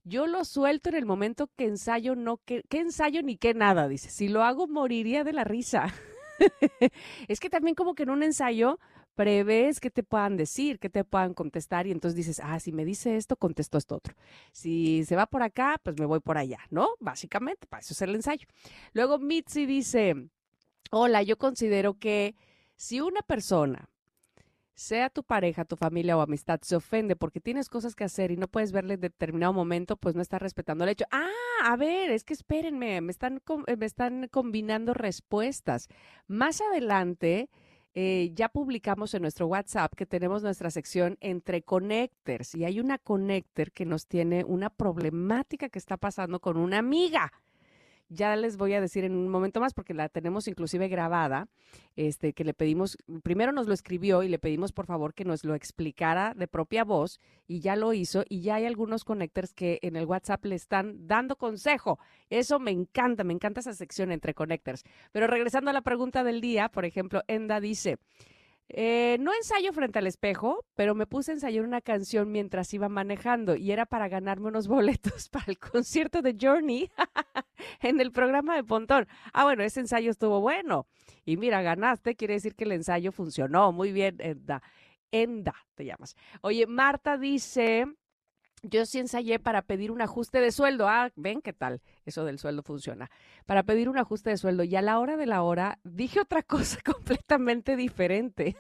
yo 0.04 0.28
lo 0.28 0.46
suelto 0.46 0.90
en 0.90 0.96
el 0.96 1.06
momento 1.06 1.50
que 1.56 1.66
ensayo, 1.66 2.16
no 2.16 2.38
que, 2.38 2.64
ensayo 2.72 3.22
ni 3.24 3.38
que 3.38 3.54
nada, 3.54 3.88
dice. 3.88 4.10
Si 4.10 4.28
lo 4.28 4.44
hago, 4.44 4.68
moriría 4.68 5.24
de 5.24 5.34
la 5.34 5.44
risa. 5.44 5.94
es 7.28 7.40
que 7.40 7.50
también 7.50 7.76
como 7.76 7.96
que 7.96 8.04
en 8.04 8.10
un 8.10 8.24
ensayo 8.24 8.80
prevés 9.16 9.80
que 9.80 9.92
te 9.92 10.04
puedan 10.04 10.38
decir, 10.38 10.80
que 10.80 10.90
te 10.90 11.04
puedan 11.04 11.34
contestar 11.34 11.86
y 11.86 11.92
entonces 11.92 12.16
dices, 12.16 12.42
ah, 12.44 12.60
si 12.60 12.72
me 12.72 12.84
dice 12.84 13.16
esto, 13.16 13.36
contesto 13.36 13.78
esto 13.78 13.96
otro. 13.96 14.16
Si 14.52 15.06
se 15.06 15.16
va 15.16 15.28
por 15.28 15.44
acá, 15.44 15.80
pues 15.84 16.00
me 16.00 16.06
voy 16.06 16.20
por 16.20 16.38
allá, 16.38 16.60
¿no? 16.70 16.90
Básicamente, 17.00 17.68
para 17.68 17.82
eso 17.82 17.94
es 17.94 18.02
el 18.02 18.16
ensayo. 18.16 18.48
Luego 18.94 19.20
Mitzi 19.20 19.66
dice, 19.66 20.30
Hola, 20.96 21.24
yo 21.24 21.40
considero 21.40 21.96
que 21.96 22.36
si 22.76 23.02
una 23.02 23.22
persona 23.24 23.90
sea 24.76 25.10
tu 25.10 25.24
pareja, 25.24 25.66
tu 25.66 25.76
familia 25.76 26.18
o 26.18 26.22
amistad, 26.22 26.60
se 26.62 26.76
ofende 26.76 27.16
porque 27.16 27.40
tienes 27.40 27.70
cosas 27.70 27.96
que 27.96 28.04
hacer 28.04 28.32
y 28.32 28.38
no 28.38 28.48
puedes 28.48 28.72
verle 28.72 28.96
en 28.96 29.02
determinado 29.02 29.54
momento, 29.54 29.98
pues 29.98 30.16
no 30.16 30.22
está 30.22 30.40
respetando 30.40 30.84
el 30.84 30.92
hecho. 30.92 31.06
Ah, 31.12 31.30
a 31.64 31.76
ver, 31.76 32.12
es 32.12 32.24
que 32.24 32.34
espérenme, 32.34 33.02
me 33.02 33.12
están, 33.12 33.42
eh, 33.68 33.78
me 33.78 33.86
están 33.86 34.28
combinando 34.30 34.94
respuestas. 34.94 35.88
Más 36.28 36.62
adelante, 36.62 37.50
eh, 37.96 38.32
ya 38.34 38.50
publicamos 38.50 39.14
en 39.14 39.22
nuestro 39.22 39.46
WhatsApp 39.46 39.94
que 39.96 40.08
tenemos 40.08 40.42
nuestra 40.42 40.72
sección 40.72 41.18
entre 41.22 41.62
connectors 41.62 42.56
y 42.56 42.66
hay 42.66 42.80
una 42.80 42.98
connector 42.98 43.72
que 43.72 43.86
nos 43.86 44.08
tiene 44.08 44.44
una 44.44 44.72
problemática 44.72 45.70
que 45.70 45.78
está 45.78 45.98
pasando 45.98 46.40
con 46.40 46.58
una 46.58 46.80
amiga 46.80 47.32
ya 48.14 48.36
les 48.36 48.58
voy 48.58 48.74
a 48.74 48.82
decir 48.82 49.04
en 49.04 49.16
un 49.16 49.30
momento 49.30 49.60
más 49.60 49.74
porque 49.74 49.94
la 49.94 50.10
tenemos 50.10 50.48
inclusive 50.48 50.88
grabada, 50.88 51.48
este 51.96 52.34
que 52.34 52.44
le 52.44 52.54
pedimos, 52.54 52.98
primero 53.24 53.52
nos 53.52 53.68
lo 53.68 53.74
escribió 53.74 54.24
y 54.24 54.30
le 54.30 54.40
pedimos 54.40 54.72
por 54.72 54.86
favor 54.86 55.14
que 55.14 55.26
nos 55.26 55.44
lo 55.44 55.56
explicara 55.56 56.34
de 56.36 56.48
propia 56.48 56.84
voz 56.84 57.20
y 57.48 57.60
ya 57.60 57.76
lo 57.76 57.94
hizo 57.94 58.24
y 58.30 58.42
ya 58.42 58.56
hay 58.56 58.66
algunos 58.66 59.04
connectors 59.04 59.54
que 59.54 59.80
en 59.82 59.96
el 59.96 60.06
WhatsApp 60.06 60.46
le 60.46 60.56
están 60.56 61.08
dando 61.08 61.36
consejo. 61.36 62.00
Eso 62.30 62.60
me 62.60 62.72
encanta, 62.72 63.24
me 63.24 63.34
encanta 63.34 63.60
esa 63.60 63.74
sección 63.74 64.12
entre 64.12 64.34
connectors. 64.34 64.84
Pero 65.12 65.28
regresando 65.28 65.70
a 65.70 65.74
la 65.74 65.82
pregunta 65.82 66.24
del 66.24 66.42
día, 66.42 66.70
por 66.70 66.86
ejemplo, 66.86 67.22
Enda 67.28 67.60
dice, 67.60 67.98
eh, 68.70 69.18
no 69.20 69.34
ensayo 69.34 69.74
frente 69.74 70.00
al 70.00 70.08
espejo, 70.08 70.66
pero 70.76 70.96
me 70.96 71.06
puse 71.06 71.32
a 71.32 71.34
ensayar 71.36 71.64
una 71.64 71.82
canción 71.82 72.32
mientras 72.32 72.74
iba 72.74 72.90
manejando 72.90 73.56
y 73.56 73.72
era 73.72 73.86
para 73.86 74.08
ganarme 74.08 74.48
unos 74.48 74.68
boletos 74.68 75.30
para 75.30 75.46
el 75.48 75.60
concierto 75.60 76.22
de 76.22 76.36
Journey 76.40 76.90
en 77.82 78.00
el 78.00 78.12
programa 78.12 78.56
de 78.56 78.64
Pontón. 78.64 79.08
Ah, 79.34 79.44
bueno, 79.44 79.64
ese 79.64 79.80
ensayo 79.80 80.12
estuvo 80.12 80.40
bueno. 80.42 80.88
Y 81.26 81.38
mira, 81.38 81.62
ganaste, 81.62 82.16
quiere 82.16 82.36
decir 82.36 82.56
que 82.56 82.64
el 82.64 82.72
ensayo 82.74 83.12
funcionó. 83.12 83.72
Muy 83.72 83.92
bien, 83.92 84.18
Enda. 84.20 84.62
Enda, 85.12 85.54
te 85.76 85.86
llamas. 85.86 86.16
Oye, 86.42 86.66
Marta 86.66 87.18
dice, 87.18 87.86
yo 88.64 88.86
sí 88.86 89.00
ensayé 89.00 89.40
para 89.40 89.62
pedir 89.62 89.92
un 89.92 90.02
ajuste 90.02 90.40
de 90.40 90.52
sueldo. 90.52 90.88
Ah, 90.88 91.12
ven 91.16 91.42
qué 91.42 91.54
tal, 91.54 91.82
eso 92.06 92.26
del 92.26 92.40
sueldo 92.40 92.64
funciona. 92.64 93.12
Para 93.46 93.64
pedir 93.64 93.90
un 93.90 93.98
ajuste 93.98 94.30
de 94.30 94.38
sueldo. 94.38 94.64
Y 94.64 94.76
a 94.76 94.82
la 94.82 95.00
hora 95.00 95.18
de 95.18 95.26
la 95.26 95.44
hora 95.44 95.80
dije 95.84 96.20
otra 96.20 96.42
cosa 96.44 96.80
completamente 96.84 97.76
diferente. 97.76 98.56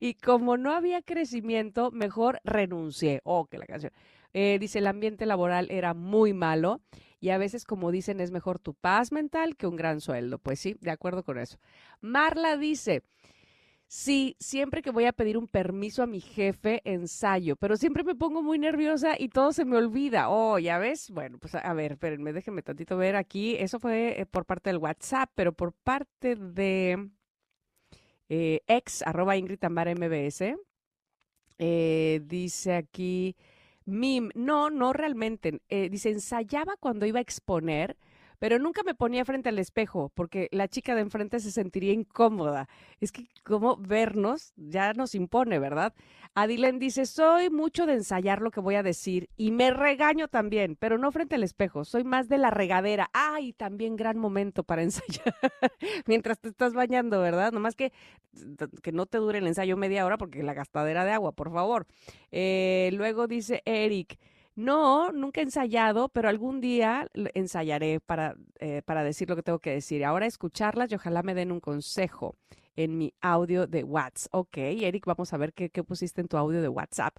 y 0.00 0.14
como 0.14 0.56
no 0.56 0.72
había 0.72 1.02
crecimiento, 1.02 1.90
mejor 1.90 2.40
renuncié. 2.44 3.20
Oh, 3.24 3.46
que 3.46 3.58
la 3.58 3.66
canción. 3.66 3.92
Eh, 4.34 4.58
dice, 4.58 4.78
el 4.80 4.86
ambiente 4.86 5.26
laboral 5.26 5.68
era 5.70 5.94
muy 5.94 6.32
malo 6.32 6.80
y 7.20 7.30
a 7.30 7.38
veces, 7.38 7.64
como 7.64 7.90
dicen, 7.90 8.20
es 8.20 8.30
mejor 8.30 8.58
tu 8.58 8.74
paz 8.74 9.10
mental 9.12 9.56
que 9.56 9.66
un 9.66 9.76
gran 9.76 10.00
sueldo. 10.00 10.38
Pues 10.38 10.60
sí, 10.60 10.76
de 10.80 10.90
acuerdo 10.90 11.24
con 11.24 11.38
eso. 11.38 11.58
Marla 12.00 12.56
dice, 12.56 13.02
Sí, 13.90 14.36
siempre 14.38 14.82
que 14.82 14.90
voy 14.90 15.06
a 15.06 15.14
pedir 15.14 15.38
un 15.38 15.46
permiso 15.48 16.02
a 16.02 16.06
mi 16.06 16.20
jefe, 16.20 16.82
ensayo, 16.84 17.56
pero 17.56 17.74
siempre 17.78 18.04
me 18.04 18.14
pongo 18.14 18.42
muy 18.42 18.58
nerviosa 18.58 19.14
y 19.18 19.30
todo 19.30 19.52
se 19.52 19.64
me 19.64 19.78
olvida. 19.78 20.28
Oh, 20.28 20.58
ya 20.58 20.78
ves. 20.78 21.10
Bueno, 21.10 21.38
pues 21.38 21.54
a 21.54 21.72
ver, 21.72 21.92
espérenme, 21.92 22.34
déjenme 22.34 22.62
tantito 22.62 22.98
ver 22.98 23.16
aquí. 23.16 23.56
Eso 23.56 23.80
fue 23.80 24.20
eh, 24.20 24.26
por 24.26 24.44
parte 24.44 24.68
del 24.68 24.76
WhatsApp, 24.78 25.30
pero 25.34 25.52
por 25.54 25.72
parte 25.72 26.36
de 26.36 27.08
eh, 28.28 28.60
ex 28.66 29.02
arroba 29.06 29.36
Ingrid 29.38 29.58
Tamara 29.58 29.94
MBS. 29.94 30.54
Eh, 31.58 32.20
dice 32.24 32.74
aquí, 32.74 33.36
Mim, 33.86 34.30
no, 34.34 34.68
no 34.70 34.92
realmente. 34.92 35.62
dice, 35.70 36.10
ensayaba 36.10 36.76
cuando 36.76 37.06
iba 37.06 37.20
a 37.20 37.22
exponer 37.22 37.96
pero 38.38 38.58
nunca 38.58 38.82
me 38.82 38.94
ponía 38.94 39.24
frente 39.24 39.48
al 39.48 39.58
espejo 39.58 40.10
porque 40.14 40.48
la 40.52 40.68
chica 40.68 40.94
de 40.94 41.02
enfrente 41.02 41.40
se 41.40 41.50
sentiría 41.50 41.92
incómoda. 41.92 42.68
Es 43.00 43.12
que 43.12 43.26
como 43.44 43.76
vernos 43.76 44.52
ya 44.56 44.92
nos 44.92 45.14
impone, 45.14 45.58
¿verdad? 45.58 45.94
Adilen 46.34 46.78
dice, 46.78 47.06
soy 47.06 47.50
mucho 47.50 47.86
de 47.86 47.94
ensayar 47.94 48.40
lo 48.42 48.50
que 48.50 48.60
voy 48.60 48.76
a 48.76 48.82
decir 48.82 49.28
y 49.36 49.50
me 49.50 49.70
regaño 49.70 50.28
también, 50.28 50.76
pero 50.76 50.98
no 50.98 51.10
frente 51.10 51.34
al 51.34 51.42
espejo, 51.42 51.84
soy 51.84 52.04
más 52.04 52.28
de 52.28 52.38
la 52.38 52.50
regadera. 52.50 53.10
Ay, 53.12 53.52
también 53.52 53.96
gran 53.96 54.18
momento 54.18 54.62
para 54.62 54.82
ensayar 54.88 55.34
mientras 56.06 56.38
te 56.38 56.48
estás 56.48 56.74
bañando, 56.74 57.20
¿verdad? 57.20 57.52
Nomás 57.52 57.74
que, 57.74 57.92
que 58.82 58.92
no 58.92 59.06
te 59.06 59.18
dure 59.18 59.38
el 59.38 59.46
ensayo 59.46 59.76
media 59.76 60.06
hora 60.06 60.18
porque 60.18 60.42
la 60.42 60.54
gastadera 60.54 61.04
de 61.04 61.12
agua, 61.12 61.32
por 61.32 61.52
favor. 61.52 61.86
Eh, 62.30 62.90
luego 62.92 63.26
dice 63.26 63.62
Eric, 63.64 64.18
no, 64.58 65.12
nunca 65.12 65.40
he 65.40 65.44
ensayado, 65.44 66.08
pero 66.08 66.28
algún 66.28 66.60
día 66.60 67.06
ensayaré 67.34 68.00
para, 68.00 68.34
eh, 68.58 68.82
para 68.84 69.04
decir 69.04 69.28
lo 69.28 69.36
que 69.36 69.44
tengo 69.44 69.60
que 69.60 69.70
decir. 69.70 70.04
Ahora 70.04 70.26
escucharlas 70.26 70.90
y 70.90 70.96
ojalá 70.96 71.22
me 71.22 71.32
den 71.34 71.52
un 71.52 71.60
consejo 71.60 72.34
en 72.74 72.98
mi 72.98 73.14
audio 73.20 73.68
de 73.68 73.84
WhatsApp. 73.84 74.34
Ok, 74.34 74.56
Eric, 74.56 75.06
vamos 75.06 75.32
a 75.32 75.36
ver 75.36 75.52
qué, 75.52 75.70
qué 75.70 75.84
pusiste 75.84 76.22
en 76.22 76.26
tu 76.26 76.36
audio 76.36 76.60
de 76.60 76.68
WhatsApp. 76.68 77.16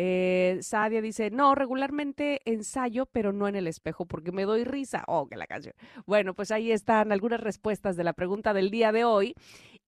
Eh, 0.00 0.60
Sadia 0.62 1.02
dice, 1.02 1.30
no, 1.30 1.54
regularmente 1.54 2.40
ensayo, 2.44 3.04
pero 3.04 3.32
no 3.32 3.48
en 3.48 3.56
el 3.56 3.66
espejo 3.66 4.06
porque 4.06 4.32
me 4.32 4.44
doy 4.44 4.64
risa. 4.64 5.04
Oh, 5.08 5.26
que 5.26 5.36
la 5.36 5.46
canción. 5.46 5.74
Bueno, 6.06 6.34
pues 6.34 6.52
ahí 6.52 6.72
están 6.72 7.12
algunas 7.12 7.40
respuestas 7.40 7.96
de 7.96 8.04
la 8.04 8.14
pregunta 8.14 8.54
del 8.54 8.70
día 8.70 8.92
de 8.92 9.04
hoy. 9.04 9.34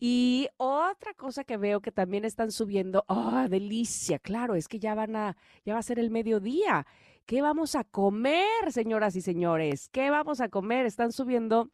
Y 0.03 0.49
otra 0.57 1.13
cosa 1.13 1.45
que 1.45 1.59
veo 1.59 1.81
que 1.81 1.93
también 1.93 2.25
están 2.25 2.51
subiendo, 2.51 3.05
oh, 3.07 3.47
delicia, 3.51 4.19
claro, 4.19 4.55
es 4.55 4.67
que 4.67 4.79
ya 4.79 4.95
van 4.95 5.15
a, 5.15 5.37
ya 5.67 5.75
va 5.75 5.81
a 5.81 5.83
ser 5.83 5.99
el 5.99 6.11
mediodía. 6.11 6.87
¿Qué 7.27 7.43
vamos 7.43 7.75
a 7.75 7.85
comer, 7.85 8.73
señoras 8.73 9.15
y 9.15 9.21
señores? 9.21 9.91
¿Qué 9.91 10.09
vamos 10.09 10.41
a 10.41 10.49
comer? 10.49 10.87
Están 10.87 11.13
subiendo 11.13 11.71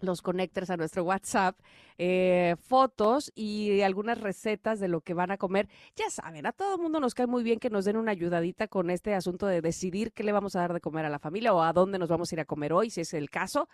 los 0.00 0.20
connectors 0.20 0.70
a 0.70 0.76
nuestro 0.76 1.04
WhatsApp, 1.04 1.56
eh, 1.96 2.56
fotos 2.58 3.30
y 3.36 3.82
algunas 3.82 4.20
recetas 4.20 4.80
de 4.80 4.88
lo 4.88 5.00
que 5.02 5.14
van 5.14 5.30
a 5.30 5.36
comer. 5.36 5.68
Ya 5.94 6.10
saben, 6.10 6.46
a 6.46 6.52
todo 6.52 6.74
el 6.74 6.82
mundo 6.82 6.98
nos 6.98 7.14
cae 7.14 7.28
muy 7.28 7.44
bien 7.44 7.60
que 7.60 7.70
nos 7.70 7.84
den 7.84 7.96
una 7.96 8.10
ayudadita 8.10 8.66
con 8.66 8.90
este 8.90 9.14
asunto 9.14 9.46
de 9.46 9.60
decidir 9.60 10.12
qué 10.12 10.24
le 10.24 10.32
vamos 10.32 10.56
a 10.56 10.60
dar 10.60 10.72
de 10.72 10.80
comer 10.80 11.04
a 11.04 11.10
la 11.10 11.20
familia 11.20 11.54
o 11.54 11.62
a 11.62 11.72
dónde 11.72 11.98
nos 11.98 12.08
vamos 12.08 12.32
a 12.32 12.34
ir 12.34 12.40
a 12.40 12.46
comer 12.46 12.72
hoy, 12.72 12.90
si 12.90 13.02
es 13.02 13.14
el 13.14 13.30
caso. 13.30 13.68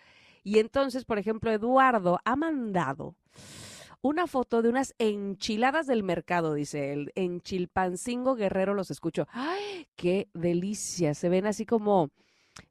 Y 0.44 0.58
entonces, 0.58 1.04
por 1.04 1.18
ejemplo, 1.18 1.50
Eduardo 1.50 2.20
ha 2.24 2.36
mandado 2.36 3.14
una 4.02 4.26
foto 4.26 4.62
de 4.62 4.68
unas 4.68 4.94
enchiladas 4.98 5.86
del 5.86 6.02
mercado, 6.02 6.54
dice 6.54 6.92
él. 6.92 7.12
En 7.14 7.40
Chilpancingo 7.40 8.34
Guerrero 8.34 8.74
los 8.74 8.90
escucho. 8.90 9.26
¡Ay, 9.30 9.88
qué 9.96 10.28
delicia! 10.34 11.14
Se 11.14 11.28
ven 11.28 11.46
así 11.46 11.66
como 11.66 12.10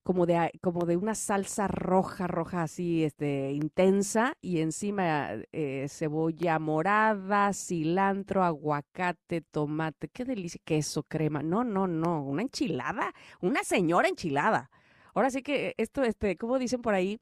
como 0.04 0.26
de, 0.26 0.52
como 0.62 0.86
de 0.86 0.98
una 0.98 1.16
salsa 1.16 1.68
roja, 1.68 2.28
roja 2.28 2.64
así, 2.64 3.04
este, 3.04 3.52
intensa, 3.52 4.34
y 4.42 4.60
encima 4.60 5.30
eh, 5.52 5.88
cebolla 5.90 6.60
morada, 6.60 7.54
cilantro, 7.54 8.44
aguacate, 8.44 9.42
tomate, 9.42 10.10
qué 10.10 10.26
delicia, 10.26 10.62
queso, 10.64 11.04
crema. 11.04 11.42
No, 11.44 11.64
no, 11.64 11.88
no, 11.88 12.24
una 12.24 12.42
enchilada, 12.42 13.14
una 13.42 13.64
señora 13.64 14.08
enchilada. 14.08 14.70
Ahora 15.14 15.30
sí 15.30 15.42
que 15.42 15.74
esto, 15.78 16.04
este, 16.04 16.36
como 16.38 16.60
dicen 16.60 16.82
por 16.82 16.94
ahí, 16.94 17.20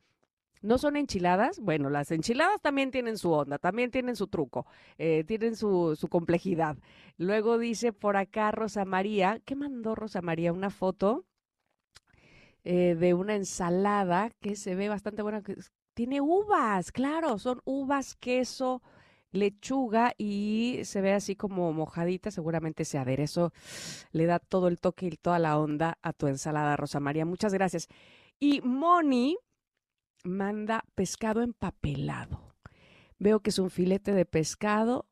no 0.63 0.77
son 0.79 0.95
enchiladas. 0.95 1.59
Bueno, 1.59 1.89
las 1.89 2.09
enchiladas 2.11 2.59
también 2.61 2.89
tienen 2.89 3.17
su 3.17 3.31
onda, 3.31 3.59
también 3.59 3.91
tienen 3.91 4.15
su 4.15 4.27
truco, 4.27 4.65
eh, 4.97 5.23
tienen 5.25 5.55
su, 5.55 5.95
complejidad. 6.09 6.77
Luego 7.17 7.59
dice 7.59 7.93
por 7.93 8.17
acá 8.17 8.51
Rosa 8.51 8.85
María, 8.85 9.39
¿qué 9.45 9.55
mandó 9.55 9.93
Rosa 9.93 10.21
María? 10.21 10.53
Una 10.53 10.71
foto 10.71 11.25
eh, 12.63 12.95
de 12.99 13.13
una 13.13 13.35
ensalada 13.35 14.31
que 14.41 14.55
se 14.55 14.73
ve 14.73 14.89
bastante 14.89 15.21
buena. 15.21 15.43
Tiene 15.93 16.21
uvas, 16.21 16.91
claro, 16.91 17.37
son 17.37 17.61
uvas, 17.65 18.15
queso, 18.15 18.81
lechuga 19.31 20.13
y 20.17 20.79
se 20.85 21.01
ve 21.01 21.13
así 21.13 21.35
como 21.35 21.73
mojadita, 21.73 22.31
seguramente 22.31 22.83
ese 22.83 22.97
aderezo 22.97 23.51
le 24.11 24.25
da 24.25 24.39
todo 24.39 24.69
el 24.69 24.79
toque 24.79 25.07
y 25.07 25.17
toda 25.17 25.39
la 25.39 25.59
onda 25.59 25.97
a 26.01 26.13
tu 26.13 26.27
ensalada, 26.27 26.77
Rosa 26.77 26.99
María. 26.99 27.25
Muchas 27.25 27.53
gracias. 27.53 27.87
Y 28.39 28.61
Moni 28.61 29.37
manda 30.23 30.83
pescado 30.95 31.41
empapelado. 31.41 32.55
Veo 33.19 33.41
que 33.41 33.49
es 33.51 33.59
un 33.59 33.69
filete 33.69 34.13
de 34.13 34.25
pescado 34.25 35.07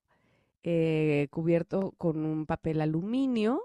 eh, 0.64 1.28
cubierto 1.32 1.94
con 1.98 2.26
un 2.26 2.46
papel 2.46 2.82
aluminio, 2.82 3.64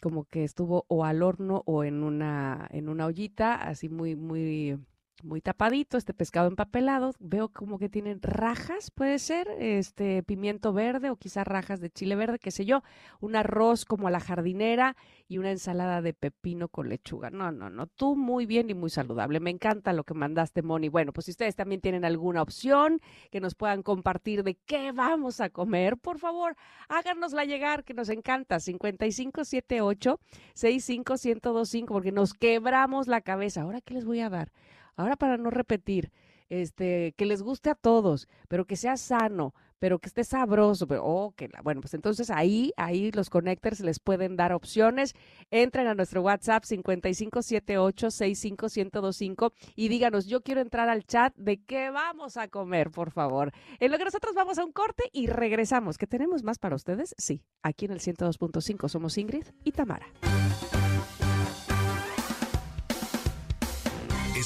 como 0.00 0.24
que 0.24 0.44
estuvo 0.44 0.84
o 0.88 1.04
al 1.04 1.22
horno 1.22 1.62
o 1.66 1.84
en 1.84 2.02
una, 2.02 2.68
en 2.70 2.88
una 2.88 3.06
ollita, 3.06 3.54
así 3.54 3.88
muy, 3.88 4.16
muy 4.16 4.78
muy 5.22 5.40
tapadito, 5.40 5.96
este 5.96 6.14
pescado 6.14 6.48
empapelado. 6.48 7.14
Veo 7.18 7.48
como 7.48 7.78
que 7.78 7.88
tienen 7.88 8.20
rajas, 8.22 8.90
puede 8.90 9.18
ser, 9.18 9.48
este 9.58 10.22
pimiento 10.22 10.72
verde 10.72 11.10
o 11.10 11.16
quizás 11.16 11.46
rajas 11.46 11.80
de 11.80 11.90
chile 11.90 12.16
verde, 12.16 12.38
qué 12.38 12.50
sé 12.50 12.64
yo. 12.64 12.82
Un 13.20 13.36
arroz 13.36 13.84
como 13.84 14.08
a 14.08 14.10
la 14.10 14.20
jardinera 14.20 14.96
y 15.26 15.38
una 15.38 15.50
ensalada 15.50 16.02
de 16.02 16.14
pepino 16.14 16.68
con 16.68 16.88
lechuga. 16.88 17.30
No, 17.30 17.52
no, 17.52 17.70
no. 17.70 17.86
Tú 17.86 18.16
muy 18.16 18.46
bien 18.46 18.70
y 18.70 18.74
muy 18.74 18.90
saludable. 18.90 19.40
Me 19.40 19.50
encanta 19.50 19.92
lo 19.92 20.04
que 20.04 20.14
mandaste, 20.14 20.62
Moni. 20.62 20.88
Bueno, 20.88 21.12
pues 21.12 21.26
si 21.26 21.32
ustedes 21.32 21.56
también 21.56 21.80
tienen 21.80 22.04
alguna 22.04 22.42
opción 22.42 23.00
que 23.30 23.40
nos 23.40 23.54
puedan 23.54 23.82
compartir 23.82 24.42
de 24.42 24.54
qué 24.54 24.92
vamos 24.92 25.40
a 25.40 25.50
comer, 25.50 25.96
por 25.96 26.18
favor, 26.18 26.56
háganosla 26.88 27.44
llegar, 27.44 27.84
que 27.84 27.94
nos 27.94 28.08
encanta. 28.08 28.60
5578 28.60 30.20
65125, 30.54 31.92
porque 31.92 32.12
nos 32.12 32.34
quebramos 32.34 33.08
la 33.08 33.20
cabeza. 33.20 33.62
Ahora, 33.62 33.80
¿qué 33.80 33.94
les 33.94 34.04
voy 34.04 34.20
a 34.20 34.30
dar? 34.30 34.52
Ahora 34.98 35.16
para 35.16 35.36
no 35.36 35.50
repetir, 35.50 36.10
este, 36.48 37.14
que 37.16 37.24
les 37.24 37.40
guste 37.40 37.70
a 37.70 37.76
todos, 37.76 38.26
pero 38.48 38.66
que 38.66 38.74
sea 38.74 38.96
sano, 38.96 39.54
pero 39.78 40.00
que 40.00 40.08
esté 40.08 40.24
sabroso, 40.24 40.88
pero, 40.88 41.04
oh, 41.04 41.30
que 41.36 41.48
bueno, 41.62 41.80
pues 41.80 41.94
entonces 41.94 42.30
ahí, 42.30 42.72
ahí 42.76 43.12
los 43.12 43.30
connectors 43.30 43.78
les 43.80 44.00
pueden 44.00 44.34
dar 44.36 44.52
opciones. 44.52 45.14
Entren 45.52 45.86
a 45.86 45.94
nuestro 45.94 46.22
WhatsApp 46.22 46.64
5578-65125 46.64 49.52
y 49.76 49.88
díganos, 49.88 50.26
yo 50.26 50.42
quiero 50.42 50.60
entrar 50.60 50.88
al 50.88 51.04
chat 51.04 51.32
de 51.36 51.62
qué 51.62 51.90
vamos 51.90 52.36
a 52.36 52.48
comer, 52.48 52.90
por 52.90 53.12
favor. 53.12 53.52
En 53.78 53.92
lo 53.92 53.98
que 53.98 54.04
nosotros 54.04 54.34
vamos 54.34 54.58
a 54.58 54.64
un 54.64 54.72
corte 54.72 55.04
y 55.12 55.28
regresamos, 55.28 55.96
que 55.96 56.08
tenemos 56.08 56.42
más 56.42 56.58
para 56.58 56.74
ustedes, 56.74 57.14
sí, 57.18 57.44
aquí 57.62 57.84
en 57.84 57.92
el 57.92 58.00
102.5 58.00 58.88
somos 58.88 59.16
Ingrid 59.16 59.44
y 59.62 59.70
Tamara. 59.70 60.08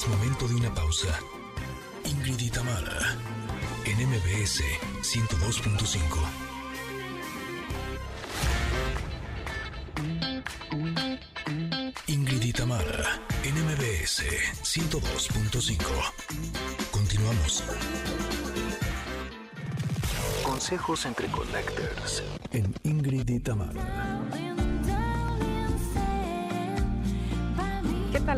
Es 0.03 0.09
momento 0.09 0.47
de 0.49 0.55
una 0.55 0.73
pausa. 0.73 1.17
Ingrid 2.03 2.37
y 2.37 2.49
Tamara 2.49 3.15
en 3.85 4.09
MBS 4.09 4.61
102.5. 5.01 5.95
Ingrid 12.07 12.43
y 12.43 12.51
Tamara 12.51 13.21
en 13.45 13.55
MBS 13.63 14.23
102.5. 14.61 15.79
Continuamos. 16.91 17.63
Consejos 20.43 21.05
entre 21.05 21.27
Connectors 21.29 22.23
en 22.51 22.75
Ingrid 22.83 23.29
y 23.29 23.39
Tamara. 23.39 24.12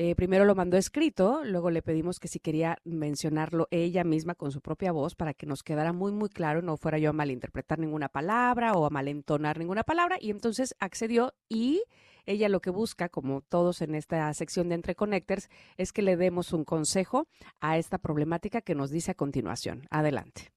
Eh, 0.00 0.14
primero 0.14 0.44
lo 0.44 0.54
mandó 0.54 0.76
escrito, 0.76 1.42
luego 1.44 1.72
le 1.72 1.82
pedimos 1.82 2.20
que 2.20 2.28
si 2.28 2.38
quería 2.38 2.78
mencionarlo 2.84 3.66
ella 3.72 4.04
misma 4.04 4.36
con 4.36 4.52
su 4.52 4.60
propia 4.60 4.92
voz 4.92 5.16
para 5.16 5.34
que 5.34 5.44
nos 5.44 5.64
quedara 5.64 5.92
muy, 5.92 6.12
muy 6.12 6.28
claro, 6.28 6.62
no 6.62 6.76
fuera 6.76 6.98
yo 6.98 7.10
a 7.10 7.12
malinterpretar 7.12 7.80
ninguna 7.80 8.08
palabra 8.08 8.74
o 8.74 8.86
a 8.86 8.90
malentonar 8.90 9.58
ninguna 9.58 9.82
palabra. 9.82 10.16
Y 10.20 10.30
entonces 10.30 10.76
accedió 10.78 11.34
y 11.48 11.82
ella 12.26 12.48
lo 12.48 12.60
que 12.60 12.70
busca, 12.70 13.08
como 13.08 13.40
todos 13.40 13.82
en 13.82 13.96
esta 13.96 14.32
sección 14.34 14.68
de 14.68 14.76
Entre 14.76 14.94
Connectors, 14.94 15.48
es 15.76 15.92
que 15.92 16.02
le 16.02 16.16
demos 16.16 16.52
un 16.52 16.62
consejo 16.62 17.26
a 17.58 17.76
esta 17.76 17.98
problemática 17.98 18.60
que 18.60 18.76
nos 18.76 18.92
dice 18.92 19.10
a 19.10 19.14
continuación. 19.14 19.82
Adelante. 19.90 20.52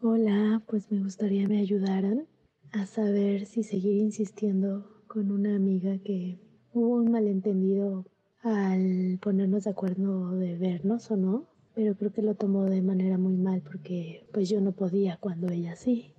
Hola, 0.00 0.62
pues 0.68 0.92
me 0.92 1.02
gustaría 1.02 1.48
me 1.48 1.58
ayudaran 1.58 2.28
a 2.70 2.86
saber 2.86 3.46
si 3.46 3.64
seguir 3.64 3.96
insistiendo 3.96 5.02
con 5.08 5.32
una 5.32 5.56
amiga 5.56 5.98
que 6.04 6.38
hubo 6.72 6.94
un 6.94 7.10
malentendido 7.10 8.06
al 8.42 9.18
ponernos 9.20 9.64
de 9.64 9.70
acuerdo 9.70 10.30
de 10.32 10.56
vernos 10.56 11.10
o 11.10 11.16
no, 11.16 11.46
pero 11.74 11.94
creo 11.94 12.12
que 12.12 12.22
lo 12.22 12.34
tomó 12.34 12.64
de 12.64 12.82
manera 12.82 13.18
muy 13.18 13.36
mal 13.36 13.62
porque 13.62 14.26
pues 14.32 14.48
yo 14.48 14.60
no 14.60 14.72
podía 14.72 15.16
cuando 15.18 15.48
ella 15.48 15.76
sí. 15.76 16.12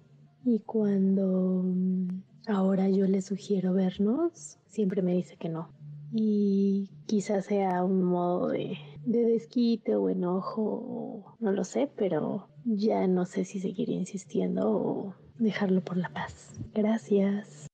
Y 0.43 0.59
cuando 0.59 1.63
mm, 1.65 2.23
ahora 2.47 2.89
yo 2.89 3.05
le 3.05 3.21
sugiero 3.21 3.73
vernos, 3.73 4.57
siempre 4.67 5.01
me 5.01 5.13
dice 5.13 5.35
que 5.37 5.49
no. 5.49 5.69
Y 6.13 6.89
quizás 7.05 7.45
sea 7.45 7.83
un 7.83 8.03
modo 8.03 8.49
de, 8.49 8.77
de 9.05 9.23
desquite 9.23 9.95
o 9.95 10.09
enojo, 10.09 11.37
no 11.39 11.51
lo 11.51 11.63
sé, 11.63 11.89
pero 11.95 12.47
ya 12.65 13.07
no 13.07 13.25
sé 13.25 13.45
si 13.45 13.59
seguir 13.59 13.89
insistiendo 13.89 14.71
o 14.71 15.15
dejarlo 15.37 15.81
por 15.81 15.97
la 15.97 16.09
paz. 16.09 16.59
Gracias. 16.73 17.67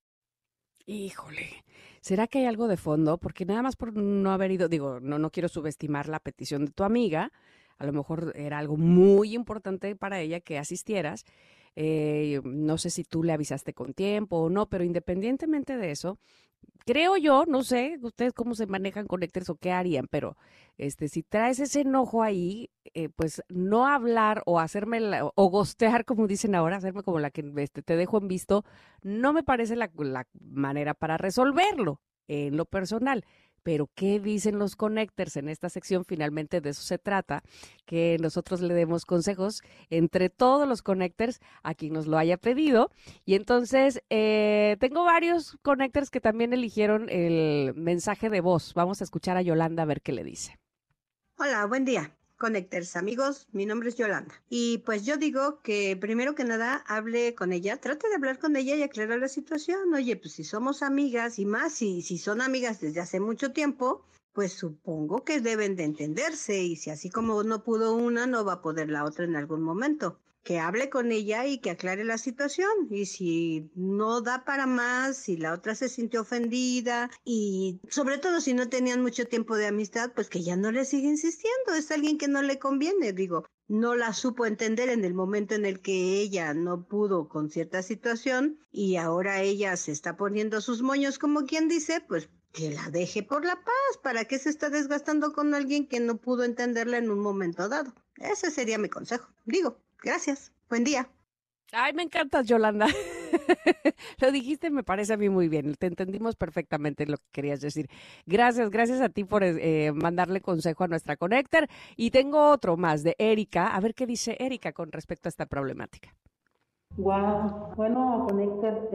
Híjole, 0.86 1.64
¿será 2.08 2.28
que 2.28 2.40
hay 2.40 2.46
algo 2.46 2.70
de 2.70 2.78
fondo? 2.78 3.18
Porque 3.18 3.46
nada 3.46 3.62
más 3.62 3.76
por 3.76 3.94
no 3.94 4.32
haber 4.32 4.52
ido, 4.52 4.70
digo, 4.70 5.02
no, 5.02 5.20
no 5.20 5.30
quiero 5.30 5.50
subestimar 5.50 6.08
la 6.08 6.22
petición 6.22 6.66
de 6.66 6.72
tu 6.72 6.86
amiga, 6.86 7.34
a 7.78 7.86
lo 7.86 7.92
mejor 7.92 8.32
era 8.36 8.60
algo 8.60 8.78
muy 8.78 9.36
importante 9.36 9.94
para 9.98 10.22
ella 10.22 10.40
que 10.40 10.58
asistieras. 10.58 11.26
Eh, 11.76 12.40
no 12.46 12.78
sé 12.78 12.92
si 12.92 13.04
tú 13.04 13.24
le 13.24 13.34
avisaste 13.34 13.74
con 13.74 13.94
tiempo 13.94 14.38
o 14.38 14.50
no, 14.50 14.70
pero 14.70 14.86
independientemente 14.86 15.76
de 15.76 15.92
eso, 15.92 16.18
creo 16.86 17.18
yo, 17.18 17.46
no 17.46 17.64
sé, 17.64 18.00
ustedes 18.02 18.34
cómo 18.34 18.56
se 18.56 18.66
manejan 18.66 19.08
conectores 19.08 19.50
o 19.50 19.56
qué 19.56 19.72
harían, 19.72 20.08
pero 20.10 20.38
este, 20.78 21.10
si 21.10 21.22
traes 21.24 21.60
ese 21.60 21.82
enojo 21.82 22.24
ahí, 22.24 22.70
eh, 22.94 23.10
pues 23.10 23.44
no 23.50 23.88
hablar 23.88 24.42
o 24.46 24.60
hacerme 24.60 25.02
o 25.22 25.50
gostear, 25.50 26.06
como 26.06 26.28
dicen 26.28 26.56
ahora, 26.56 26.78
hacerme 26.78 27.04
como 27.04 27.20
la 27.20 27.30
que 27.32 27.44
este, 27.58 27.84
te 27.84 27.98
dejo 27.98 28.18
en 28.20 28.28
visto, 28.30 28.64
no 29.02 29.34
me 29.34 29.44
parece 29.44 29.76
la, 29.76 29.92
la 29.98 30.26
manera 30.40 30.94
para 30.94 31.18
resolverlo 31.18 32.02
en 32.28 32.56
lo 32.58 32.66
personal. 32.66 33.26
Pero, 33.68 33.90
¿qué 33.96 34.22
dicen 34.22 34.60
los 34.60 34.78
connectors 34.78 35.36
en 35.36 35.50
esta 35.50 35.68
sección? 35.68 36.06
Finalmente 36.06 36.62
de 36.62 36.70
eso 36.70 36.84
se 36.84 36.98
trata, 36.98 37.44
que 37.86 38.16
nosotros 38.22 38.62
le 38.62 38.74
demos 38.74 39.04
consejos 39.04 39.62
entre 39.90 40.30
todos 40.30 40.66
los 40.70 40.82
connectors 40.82 41.42
a 41.64 41.74
quien 41.74 41.92
nos 41.92 42.08
lo 42.08 42.18
haya 42.18 42.38
pedido. 42.38 42.92
Y 43.26 43.36
entonces, 43.36 44.02
eh, 44.10 44.78
tengo 44.80 45.04
varios 45.04 45.58
connectors 45.64 46.10
que 46.10 46.22
también 46.22 46.54
eligieron 46.54 47.10
el 47.10 47.74
mensaje 47.76 48.30
de 48.30 48.40
voz. 48.40 48.74
Vamos 48.74 49.02
a 49.02 49.04
escuchar 49.04 49.36
a 49.36 49.42
Yolanda 49.42 49.84
a 49.84 49.86
ver 49.86 50.02
qué 50.02 50.14
le 50.14 50.24
dice. 50.24 50.58
Hola, 51.38 51.66
buen 51.66 51.84
día. 51.84 52.16
Connectors, 52.38 52.96
amigos, 52.96 53.48
mi 53.52 53.66
nombre 53.66 53.90
es 53.90 53.96
Yolanda. 53.96 54.34
Y 54.48 54.80
pues 54.80 55.06
yo 55.06 55.18
digo 55.18 55.60
que 55.62 55.98
primero 56.00 56.36
que 56.36 56.44
nada 56.44 56.84
hable 56.88 57.34
con 57.34 57.52
ella, 57.52 57.78
trate 57.78 58.08
de 58.10 58.16
hablar 58.16 58.38
con 58.38 58.56
ella 58.56 58.76
y 58.76 58.84
aclarar 58.84 59.20
la 59.20 59.28
situación. 59.28 59.94
Oye, 59.94 60.16
pues 60.16 60.34
si 60.34 60.44
somos 60.44 60.84
amigas 60.84 61.40
y 61.40 61.46
más, 61.46 61.74
si, 61.74 62.04
si 62.04 62.20
son 62.20 62.42
amigas 62.42 62.80
desde 62.80 63.02
hace 63.02 63.20
mucho 63.20 63.54
tiempo, 63.54 64.06
pues 64.34 64.54
supongo 64.54 65.24
que 65.24 65.42
deben 65.42 65.76
de 65.76 65.86
entenderse 65.86 66.62
y 66.62 66.76
si 66.76 66.92
así 66.92 67.10
como 67.10 67.44
no 67.44 67.64
pudo 67.64 67.96
una, 67.96 68.28
no 68.28 68.46
va 68.46 68.54
a 68.54 68.62
poder 68.62 68.90
la 68.90 69.04
otra 69.04 69.26
en 69.26 69.36
algún 69.36 69.64
momento 69.64 70.20
que 70.48 70.60
hable 70.60 70.90
con 70.90 71.12
ella 71.12 71.46
y 71.46 71.58
que 71.58 71.72
aclare 71.72 72.06
la 72.06 72.18
situación. 72.18 72.70
Y 72.90 73.06
si 73.06 73.70
no 73.76 74.22
da 74.22 74.46
para 74.46 74.66
más, 74.66 75.18
si 75.18 75.36
la 75.36 75.52
otra 75.52 75.76
se 75.76 75.90
sintió 75.90 76.22
ofendida 76.22 77.12
y 77.26 77.82
sobre 77.90 78.18
todo 78.18 78.40
si 78.40 78.54
no 78.54 78.70
tenían 78.70 79.02
mucho 79.02 79.26
tiempo 79.26 79.58
de 79.58 79.68
amistad, 79.68 80.14
pues 80.16 80.30
que 80.30 80.44
ya 80.44 80.56
no 80.56 80.72
le 80.72 80.86
siga 80.86 81.10
insistiendo. 81.10 81.74
Es 81.74 81.92
alguien 81.92 82.18
que 82.18 82.30
no 82.30 82.42
le 82.42 82.60
conviene, 82.60 83.12
digo. 83.12 83.44
No 83.68 83.96
la 83.96 84.14
supo 84.14 84.46
entender 84.46 84.88
en 84.88 85.04
el 85.04 85.14
momento 85.14 85.54
en 85.54 85.66
el 85.66 85.82
que 85.82 86.22
ella 86.22 86.54
no 86.54 86.88
pudo 86.88 87.28
con 87.28 87.50
cierta 87.50 87.84
situación 87.84 88.58
y 88.72 88.96
ahora 88.96 89.42
ella 89.42 89.76
se 89.76 89.92
está 89.92 90.16
poniendo 90.16 90.62
sus 90.62 90.82
moños 90.82 91.20
como 91.20 91.46
quien 91.46 91.68
dice, 91.68 92.00
pues 92.08 92.30
que 92.54 92.72
la 92.72 92.90
deje 92.90 93.22
por 93.22 93.44
la 93.44 93.56
paz. 93.56 93.98
¿Para 94.02 94.24
qué 94.24 94.40
se 94.40 94.50
está 94.50 94.70
desgastando 94.70 95.34
con 95.34 95.54
alguien 95.54 95.90
que 95.90 96.00
no 96.00 96.16
pudo 96.16 96.46
entenderla 96.46 97.00
en 97.00 97.12
un 97.12 97.20
momento 97.20 97.68
dado? 97.68 97.94
Ese 98.16 98.50
sería 98.50 98.78
mi 98.78 98.88
consejo. 98.88 99.28
Digo, 99.44 99.82
Gracias. 100.04 100.52
Buen 100.70 100.84
día. 100.84 101.10
Ay, 101.74 101.94
me 101.94 102.04
encantas, 102.04 102.46
Yolanda. 102.46 102.88
Lo 104.22 104.32
dijiste, 104.32 104.70
me 104.70 104.84
parece 104.84 105.14
a 105.14 105.18
mí 105.18 105.28
muy 105.28 105.50
bien. 105.50 105.76
Te 105.76 105.88
entendimos 105.88 106.36
perfectamente 106.36 107.06
lo 107.06 107.18
que 107.18 107.26
querías 107.32 107.60
decir. 107.60 107.90
Gracias, 108.26 108.70
gracias 108.70 109.02
a 109.02 109.10
ti 109.10 109.26
por 109.26 109.44
eh, 109.44 109.92
mandarle 109.94 110.40
consejo 110.40 110.86
a 110.86 110.88
nuestra 110.88 111.18
Connector. 111.18 111.68
Y 111.98 112.12
tengo 112.12 112.52
otro 112.52 112.78
más 112.78 113.04
de 113.04 113.16
Erika. 113.18 113.76
A 113.76 113.80
ver 113.82 113.96
qué 113.96 114.06
dice 114.06 114.38
Erika 114.40 114.72
con 114.72 114.92
respecto 114.92 115.28
a 115.28 115.32
esta 115.32 115.46
problemática. 115.46 116.14
Wow. 116.96 117.74
Bueno, 117.76 118.26
Connector, 118.30 118.90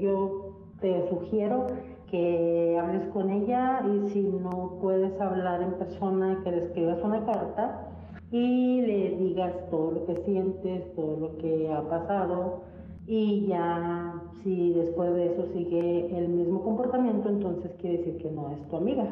yo 0.00 0.74
te 0.80 1.08
sugiero 1.10 1.66
que 2.10 2.78
hables 2.80 3.06
con 3.12 3.30
ella 3.30 3.82
y 3.86 4.08
si 4.10 4.22
no 4.22 4.78
puedes 4.80 5.20
hablar 5.20 5.62
en 5.62 5.74
persona, 5.74 6.40
que 6.42 6.50
le 6.50 6.58
escribas 6.58 6.98
una 7.02 7.24
carta 7.26 7.90
y 8.34 8.80
le 8.80 9.10
digas 9.16 9.52
todo 9.70 9.92
lo 9.92 10.06
que 10.06 10.16
sientes, 10.24 10.92
todo 10.96 11.16
lo 11.20 11.38
que 11.38 11.72
ha 11.72 11.88
pasado 11.88 12.62
y 13.06 13.46
ya 13.46 14.12
si 14.42 14.72
después 14.72 15.14
de 15.14 15.26
eso 15.26 15.46
sigue 15.52 16.18
el 16.18 16.30
mismo 16.30 16.64
comportamiento, 16.64 17.28
entonces 17.28 17.70
quiere 17.80 17.98
decir 17.98 18.16
que 18.16 18.32
no 18.32 18.50
es 18.50 18.68
tu 18.68 18.76
amiga. 18.76 19.06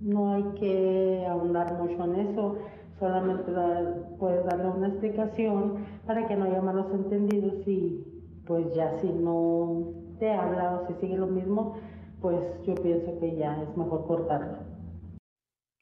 No 0.00 0.32
hay 0.32 0.42
que 0.58 1.26
ahondar 1.28 1.78
mucho 1.78 2.02
en 2.04 2.28
eso, 2.28 2.54
solamente 2.98 3.52
puedes 4.18 4.46
darle 4.46 4.70
una 4.70 4.88
explicación 4.88 5.74
para 6.06 6.26
que 6.26 6.34
no 6.34 6.46
haya 6.46 6.62
malos 6.62 6.86
entendidos 6.94 7.68
y 7.68 8.06
pues 8.46 8.74
ya 8.74 8.98
si 9.02 9.08
no 9.08 9.92
te 10.18 10.32
habla 10.32 10.80
o 10.80 10.86
si 10.86 10.94
sigue 10.94 11.18
lo 11.18 11.26
mismo, 11.26 11.74
pues 12.22 12.38
yo 12.66 12.74
pienso 12.76 13.18
que 13.20 13.36
ya 13.36 13.62
es 13.62 13.76
mejor 13.76 14.06
cortarlo. 14.06 14.75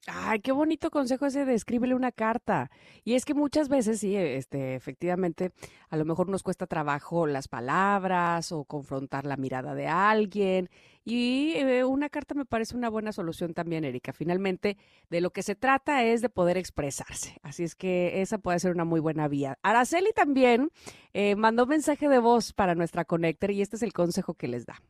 Ay, 0.06 0.40
qué 0.40 0.52
bonito 0.52 0.90
consejo 0.90 1.24
ese 1.24 1.46
de 1.46 1.54
escríbele 1.54 1.94
una 1.94 2.12
carta. 2.12 2.70
Y 3.04 3.14
es 3.14 3.24
que 3.24 3.32
muchas 3.32 3.70
veces 3.70 4.00
sí, 4.00 4.14
este, 4.14 4.74
efectivamente, 4.74 5.52
a 5.88 5.96
lo 5.96 6.04
mejor 6.04 6.28
nos 6.28 6.42
cuesta 6.42 6.66
trabajo 6.66 7.26
las 7.26 7.48
palabras 7.48 8.52
o 8.52 8.64
confrontar 8.64 9.24
la 9.24 9.38
mirada 9.38 9.74
de 9.74 9.86
alguien. 9.86 10.68
Y 11.06 11.54
eh, 11.56 11.84
una 11.84 12.10
carta 12.10 12.34
me 12.34 12.44
parece 12.44 12.76
una 12.76 12.90
buena 12.90 13.12
solución 13.12 13.54
también, 13.54 13.84
Erika. 13.84 14.12
Finalmente, 14.12 14.76
de 15.08 15.22
lo 15.22 15.30
que 15.30 15.42
se 15.42 15.54
trata 15.54 16.04
es 16.04 16.20
de 16.20 16.28
poder 16.28 16.58
expresarse. 16.58 17.38
Así 17.42 17.62
es 17.64 17.74
que 17.74 18.20
esa 18.20 18.36
puede 18.36 18.58
ser 18.58 18.72
una 18.72 18.84
muy 18.84 19.00
buena 19.00 19.26
vía. 19.26 19.58
Araceli 19.62 20.12
también 20.12 20.70
eh, 21.14 21.34
mandó 21.34 21.66
mensaje 21.66 22.08
de 22.10 22.18
voz 22.18 22.52
para 22.52 22.74
nuestra 22.74 23.06
Connector 23.06 23.52
y 23.52 23.62
este 23.62 23.76
es 23.76 23.82
el 23.82 23.94
consejo 23.94 24.34
que 24.34 24.48
les 24.48 24.66
da. 24.66 24.82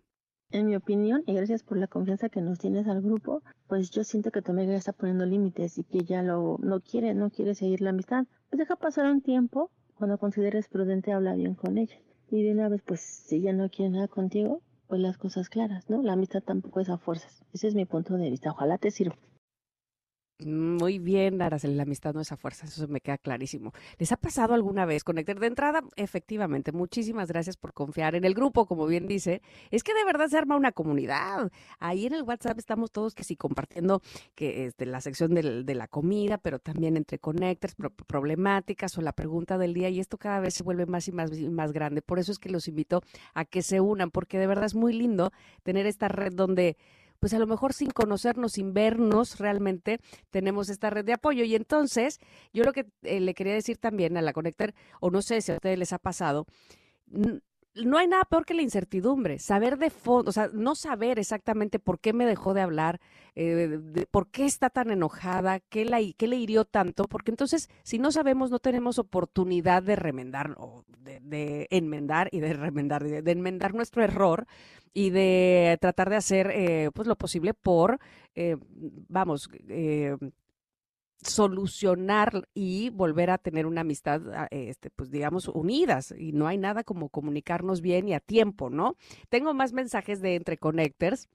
En 0.55 0.67
mi 0.67 0.77
opinión, 0.77 1.25
y 1.27 1.35
gracias 1.35 1.65
por 1.65 1.79
la 1.79 1.89
confianza 1.89 2.29
que 2.29 2.41
nos 2.41 2.61
tienes 2.61 2.87
al 2.87 3.03
grupo, 3.03 3.43
pues 3.67 3.91
yo 3.91 4.05
siento 4.05 4.31
que 4.31 4.41
tu 4.41 4.53
amiga 4.53 4.71
ya 4.71 4.79
está 4.79 4.93
poniendo 4.93 5.27
límites 5.27 5.79
y 5.79 5.83
que 5.83 6.05
ya 6.05 6.23
lo, 6.23 6.59
no 6.63 6.79
quiere, 6.79 7.13
no 7.13 7.31
quiere 7.31 7.57
seguir 7.57 7.81
la 7.81 7.91
amistad. 7.91 8.27
Pues 8.51 8.61
deja 8.61 8.77
pasar 8.77 9.11
un 9.11 9.21
tiempo, 9.21 9.73
cuando 9.99 10.17
consideres 10.17 10.69
prudente 10.69 11.11
habla 11.13 11.35
bien 11.35 11.57
con 11.57 11.77
ella. 11.77 11.97
Y 12.31 12.45
de 12.45 12.53
una 12.53 12.69
vez, 12.69 12.83
pues 12.83 13.01
si 13.01 13.41
ya 13.41 13.53
no 13.53 13.69
quiere 13.69 13.91
nada 13.91 14.07
contigo, 14.07 14.63
pues 14.87 15.01
las 15.01 15.19
cosas 15.19 15.49
claras, 15.49 15.91
¿no? 15.91 16.05
La 16.05 16.13
amistad 16.13 16.41
tampoco 16.41 16.79
es 16.79 16.89
a 16.89 16.99
fuerzas. 16.99 17.43
Ese 17.53 17.67
es 17.67 17.75
mi 17.75 17.85
punto 17.85 18.17
de 18.17 18.31
vista. 18.31 18.53
Ojalá 18.53 18.79
te 18.79 18.93
sirva. 18.93 19.17
Muy 20.41 20.99
bien, 20.99 21.41
Araceli, 21.41 21.77
la 21.77 21.85
amistad 21.85 22.13
no 22.13 22.21
es 22.21 22.33
a 22.33 22.37
fuerza, 22.37 22.67
eso 22.67 22.89
me 22.89 23.01
queda 23.01 23.19
clarísimo. 23.19 23.73
¿Les 23.99 24.11
ha 24.11 24.17
pasado 24.17 24.55
alguna 24.55 24.85
vez 24.85 25.05
conectar 25.05 25.39
de 25.39 25.47
entrada? 25.47 25.83
Efectivamente, 25.95 26.73
muchísimas 26.73 27.29
gracias 27.29 27.57
por 27.57 27.73
confiar 27.73 28.17
en 28.17 28.25
el 28.25 28.35
grupo, 28.35 28.67
como 28.67 28.87
bien 28.87 29.07
dice. 29.07 29.43
Es 29.71 29.85
que 29.85 29.95
de 29.95 30.05
verdad 30.05 30.27
se 30.27 30.37
arma 30.37 30.57
una 30.57 30.73
comunidad. 30.73 31.53
Ahí 31.79 32.07
en 32.07 32.15
el 32.15 32.25
WhatsApp 32.25 32.59
estamos 32.59 32.91
todos 32.91 33.15
que 33.15 33.23
sí 33.23 33.37
compartiendo 33.37 34.03
que 34.35 34.67
este, 34.67 34.87
la 34.87 35.01
sección 35.01 35.35
de 35.35 35.75
la 35.75 35.87
comida, 35.87 36.37
pero 36.37 36.59
también 36.59 36.97
entre 36.97 37.21
connectors, 37.21 37.77
problemáticas 38.09 38.99
o 38.99 39.03
la 39.03 39.13
pregunta 39.13 39.57
del 39.57 39.73
día, 39.73 39.89
y 39.89 40.01
esto 40.01 40.19
cada 40.19 40.41
vez 40.41 40.55
se 40.55 40.65
vuelve 40.65 40.85
más 40.87 41.07
y 41.07 41.13
más 41.13 41.39
y 41.39 41.49
más 41.49 41.73
grande. 41.73 42.03
Por 42.03 42.19
eso 42.19 42.33
es 42.33 42.41
que 42.41 42.51
los 42.51 42.67
invito 42.67 43.03
a 43.35 43.45
que 43.45 43.63
se 43.63 43.81
unan, 43.81 44.11
porque 44.11 44.41
de 44.41 44.49
verdad 44.49 44.65
es 44.65 44.75
muy 44.75 44.95
lindo 44.95 45.31
tener 45.63 45.87
esta 45.87 46.09
red 46.09 46.33
donde 46.33 46.77
pues 47.21 47.35
a 47.35 47.39
lo 47.39 47.47
mejor 47.47 47.73
sin 47.73 47.91
conocernos, 47.91 48.53
sin 48.53 48.75
vernos 48.75 49.39
realmente, 49.39 49.99
tenemos 50.31 50.69
esta 50.69 50.91
red 50.91 51.05
de 51.05 51.15
apoyo. 51.15 51.45
Y 51.45 51.55
entonces, 51.55 52.21
yo 52.53 52.65
lo 52.65 52.73
que 52.73 52.87
eh, 53.03 53.21
le 53.21 53.35
quería 53.35 53.55
decir 53.55 53.79
también 53.79 54.17
a 54.17 54.23
la 54.23 54.33
Conectar, 54.33 54.75
o 55.01 55.11
no 55.11 55.23
sé 55.23 55.41
si 55.41 55.53
a 55.53 55.57
ustedes 55.57 55.79
les 55.79 55.93
ha 55.93 55.99
pasado, 55.99 56.47
no 57.75 57.99
hay 57.99 58.07
nada 58.07 58.25
peor 58.25 58.45
que 58.45 58.55
la 58.55 58.63
incertidumbre, 58.63 59.39
saber 59.39 59.79
de 59.79 59.91
fondo, 59.91 60.29
o 60.29 60.33
sea, 60.33 60.49
no 60.53 60.75
saber 60.75 61.19
exactamente 61.19 61.79
por 61.79 61.99
qué 61.99 62.13
me 62.13 62.27
dejó 62.27 62.55
de 62.55 62.61
hablar, 62.61 63.01
eh, 63.35 64.07
por 64.11 64.29
qué 64.29 64.45
está 64.45 64.71
tan 64.71 64.91
enojada, 64.91 65.61
qué, 65.61 65.85
la, 65.85 65.99
qué 66.17 66.29
le 66.29 66.37
hirió 66.37 66.65
tanto, 66.65 67.05
porque 67.05 67.33
entonces 67.33 67.69
si 67.83 67.99
no 67.99 68.13
sabemos 68.13 68.51
no 68.51 68.61
tenemos 68.61 68.99
oportunidad 68.99 69.83
de 69.83 69.97
remendar 69.97 70.55
o 70.59 70.85
de, 70.99 71.67
enmendar 71.71 72.29
y 72.31 72.41
de 72.41 72.53
remendar, 72.53 73.03
de, 73.03 73.33
enmendar 73.33 73.75
nuestro 73.75 74.05
error 74.05 74.47
y 74.93 75.11
de 75.11 75.77
tratar 75.81 76.11
de 76.11 76.17
hacer 76.17 76.51
eh, 76.53 76.91
pues 76.95 77.09
lo 77.09 77.17
posible 77.17 77.55
por, 77.55 77.99
eh, 78.37 78.57
vamos, 79.09 79.51
solucionar 81.25 82.49
y 82.55 82.91
volver 82.91 83.31
a 83.31 83.39
tener 83.39 83.67
una 83.67 83.81
amistad, 83.81 84.23
ah, 84.35 84.49
este, 84.51 84.91
pues 84.91 85.11
digamos, 85.11 85.49
unidas. 85.49 86.15
Y 86.17 86.33
no 86.33 86.47
hay 86.47 86.59
nada 86.59 86.85
como 86.85 87.09
comunicarnos 87.09 87.81
bien 87.81 88.09
y 88.09 88.15
a 88.15 88.21
tiempo, 88.21 88.71
¿no? 88.71 88.97
Tengo 89.29 89.55
más 89.55 89.73
mensajes 89.73 90.21
de 90.21 90.37
Entre 90.37 90.59
Connectors 90.59 91.29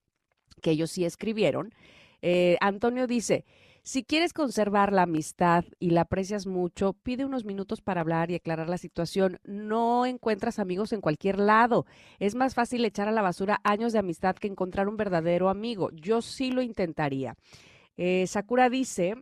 que 0.61 0.71
ellos 0.71 0.91
sí 0.91 1.05
escribieron. 1.05 1.73
Eh, 2.21 2.57
Antonio 2.59 3.07
dice, 3.07 3.45
si 3.83 4.03
quieres 4.03 4.33
conservar 4.33 4.91
la 4.91 5.03
amistad 5.03 5.65
y 5.79 5.91
la 5.91 6.01
aprecias 6.01 6.45
mucho, 6.45 6.93
pide 6.93 7.25
unos 7.25 7.45
minutos 7.45 7.81
para 7.81 8.01
hablar 8.01 8.29
y 8.29 8.35
aclarar 8.35 8.69
la 8.69 8.77
situación. 8.77 9.39
No 9.43 10.05
encuentras 10.05 10.59
amigos 10.59 10.93
en 10.93 11.01
cualquier 11.01 11.39
lado. 11.39 11.85
Es 12.19 12.35
más 12.35 12.53
fácil 12.55 12.85
echar 12.85 13.07
a 13.07 13.13
la 13.13 13.21
basura 13.21 13.61
años 13.63 13.93
de 13.93 13.99
amistad 13.99 14.35
que 14.35 14.47
encontrar 14.47 14.87
un 14.89 14.97
verdadero 14.97 15.49
amigo. 15.49 15.89
Yo 15.93 16.21
sí 16.21 16.51
lo 16.51 16.61
intentaría. 16.61 17.35
Eh, 17.97 18.27
Sakura 18.27 18.69
dice, 18.69 19.15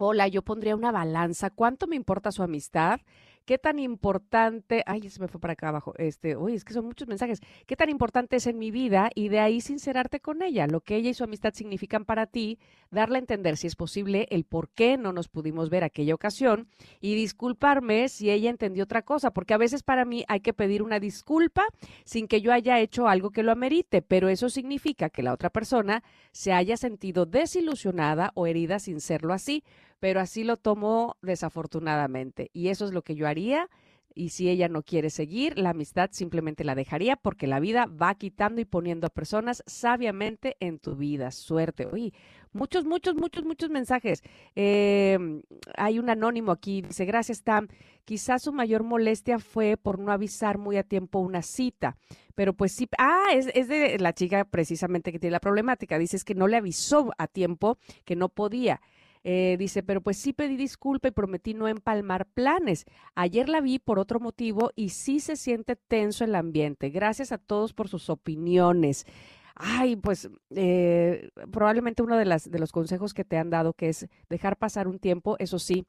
Hola, 0.00 0.28
yo 0.28 0.42
pondría 0.42 0.76
una 0.76 0.92
balanza. 0.92 1.50
¿Cuánto 1.50 1.88
me 1.88 1.96
importa 1.96 2.30
su 2.30 2.44
amistad? 2.44 3.00
¿Qué 3.48 3.58
tan 3.58 3.78
importante, 3.78 4.84
ay, 4.86 5.08
se 5.08 5.18
me 5.20 5.26
fue 5.26 5.40
para 5.40 5.54
acá 5.54 5.70
abajo, 5.70 5.94
este, 5.96 6.36
uy, 6.36 6.52
es 6.52 6.66
que 6.66 6.74
son 6.74 6.84
muchos 6.84 7.08
mensajes, 7.08 7.40
¿qué 7.64 7.76
tan 7.76 7.88
importante 7.88 8.36
es 8.36 8.46
en 8.46 8.58
mi 8.58 8.70
vida? 8.70 9.08
Y 9.14 9.30
de 9.30 9.40
ahí 9.40 9.62
sincerarte 9.62 10.20
con 10.20 10.42
ella, 10.42 10.66
lo 10.66 10.82
que 10.82 10.96
ella 10.96 11.08
y 11.08 11.14
su 11.14 11.24
amistad 11.24 11.54
significan 11.54 12.04
para 12.04 12.26
ti, 12.26 12.58
darle 12.90 13.16
a 13.16 13.20
entender 13.20 13.56
si 13.56 13.66
es 13.66 13.74
posible 13.74 14.26
el 14.28 14.44
por 14.44 14.68
qué 14.68 14.98
no 14.98 15.14
nos 15.14 15.28
pudimos 15.28 15.70
ver 15.70 15.82
aquella 15.82 16.14
ocasión 16.14 16.68
y 17.00 17.14
disculparme 17.14 18.10
si 18.10 18.30
ella 18.30 18.50
entendió 18.50 18.84
otra 18.84 19.00
cosa, 19.00 19.30
porque 19.30 19.54
a 19.54 19.58
veces 19.58 19.82
para 19.82 20.04
mí 20.04 20.26
hay 20.28 20.40
que 20.40 20.52
pedir 20.52 20.82
una 20.82 21.00
disculpa 21.00 21.64
sin 22.04 22.28
que 22.28 22.42
yo 22.42 22.52
haya 22.52 22.78
hecho 22.80 23.08
algo 23.08 23.30
que 23.30 23.42
lo 23.42 23.50
amerite, 23.50 24.02
pero 24.02 24.28
eso 24.28 24.50
significa 24.50 25.08
que 25.08 25.22
la 25.22 25.32
otra 25.32 25.48
persona 25.48 26.02
se 26.32 26.52
haya 26.52 26.76
sentido 26.76 27.24
desilusionada 27.24 28.30
o 28.34 28.46
herida 28.46 28.78
sin 28.78 29.00
serlo 29.00 29.32
así 29.32 29.64
pero 30.00 30.20
así 30.20 30.44
lo 30.44 30.56
tomó 30.56 31.16
desafortunadamente. 31.22 32.50
Y 32.52 32.68
eso 32.68 32.84
es 32.84 32.92
lo 32.92 33.02
que 33.02 33.14
yo 33.14 33.26
haría. 33.26 33.68
Y 34.14 34.30
si 34.30 34.48
ella 34.48 34.68
no 34.68 34.82
quiere 34.82 35.10
seguir, 35.10 35.56
la 35.58 35.70
amistad 35.70 36.10
simplemente 36.12 36.64
la 36.64 36.74
dejaría 36.74 37.14
porque 37.14 37.46
la 37.46 37.60
vida 37.60 37.86
va 37.86 38.16
quitando 38.16 38.60
y 38.60 38.64
poniendo 38.64 39.06
a 39.06 39.10
personas 39.10 39.62
sabiamente 39.66 40.56
en 40.58 40.80
tu 40.80 40.96
vida. 40.96 41.30
Suerte. 41.30 41.86
Uy, 41.86 42.12
muchos, 42.52 42.84
muchos, 42.84 43.14
muchos, 43.14 43.44
muchos 43.44 43.70
mensajes. 43.70 44.22
Em, 44.56 45.42
hay 45.76 46.00
un 46.00 46.10
anónimo 46.10 46.50
aquí, 46.50 46.82
dice, 46.82 47.04
gracias 47.04 47.44
Tam. 47.44 47.68
Quizás 48.04 48.42
su 48.42 48.52
mayor 48.52 48.82
molestia 48.82 49.38
fue 49.38 49.76
por 49.76 50.00
no 50.00 50.10
avisar 50.10 50.58
muy 50.58 50.78
a 50.78 50.82
tiempo 50.82 51.20
una 51.20 51.42
cita, 51.42 51.96
pero 52.34 52.54
pues 52.54 52.72
sí, 52.72 52.88
ah, 52.98 53.26
es, 53.32 53.48
es 53.54 53.68
de 53.68 53.98
la 53.98 54.14
chica 54.14 54.44
precisamente 54.46 55.12
que 55.12 55.20
tiene 55.20 55.32
la 55.32 55.40
problemática. 55.40 55.98
Dice 55.98 56.18
que 56.24 56.34
no 56.34 56.48
le 56.48 56.56
avisó 56.56 57.12
a 57.18 57.28
tiempo 57.28 57.78
que 58.04 58.16
no 58.16 58.30
podía. 58.30 58.80
Eh, 59.24 59.56
dice, 59.58 59.82
pero 59.82 60.00
pues 60.00 60.16
sí 60.16 60.32
pedí 60.32 60.56
disculpa 60.56 61.08
y 61.08 61.12
prometí 61.12 61.54
no 61.54 61.68
empalmar 61.68 62.26
planes. 62.26 62.84
Ayer 63.14 63.48
la 63.48 63.60
vi 63.60 63.78
por 63.78 63.98
otro 63.98 64.20
motivo 64.20 64.70
y 64.76 64.90
sí 64.90 65.20
se 65.20 65.36
siente 65.36 65.76
tenso 65.76 66.24
el 66.24 66.34
ambiente. 66.34 66.90
Gracias 66.90 67.32
a 67.32 67.38
todos 67.38 67.72
por 67.72 67.88
sus 67.88 68.10
opiniones. 68.10 69.06
Ay, 69.54 69.96
pues 69.96 70.30
eh, 70.54 71.30
probablemente 71.50 72.02
uno 72.02 72.16
de, 72.16 72.24
las, 72.24 72.48
de 72.48 72.58
los 72.60 72.70
consejos 72.70 73.12
que 73.12 73.24
te 73.24 73.36
han 73.36 73.50
dado, 73.50 73.72
que 73.72 73.88
es 73.88 74.06
dejar 74.28 74.56
pasar 74.56 74.86
un 74.86 75.00
tiempo, 75.00 75.36
eso 75.40 75.58
sí, 75.58 75.84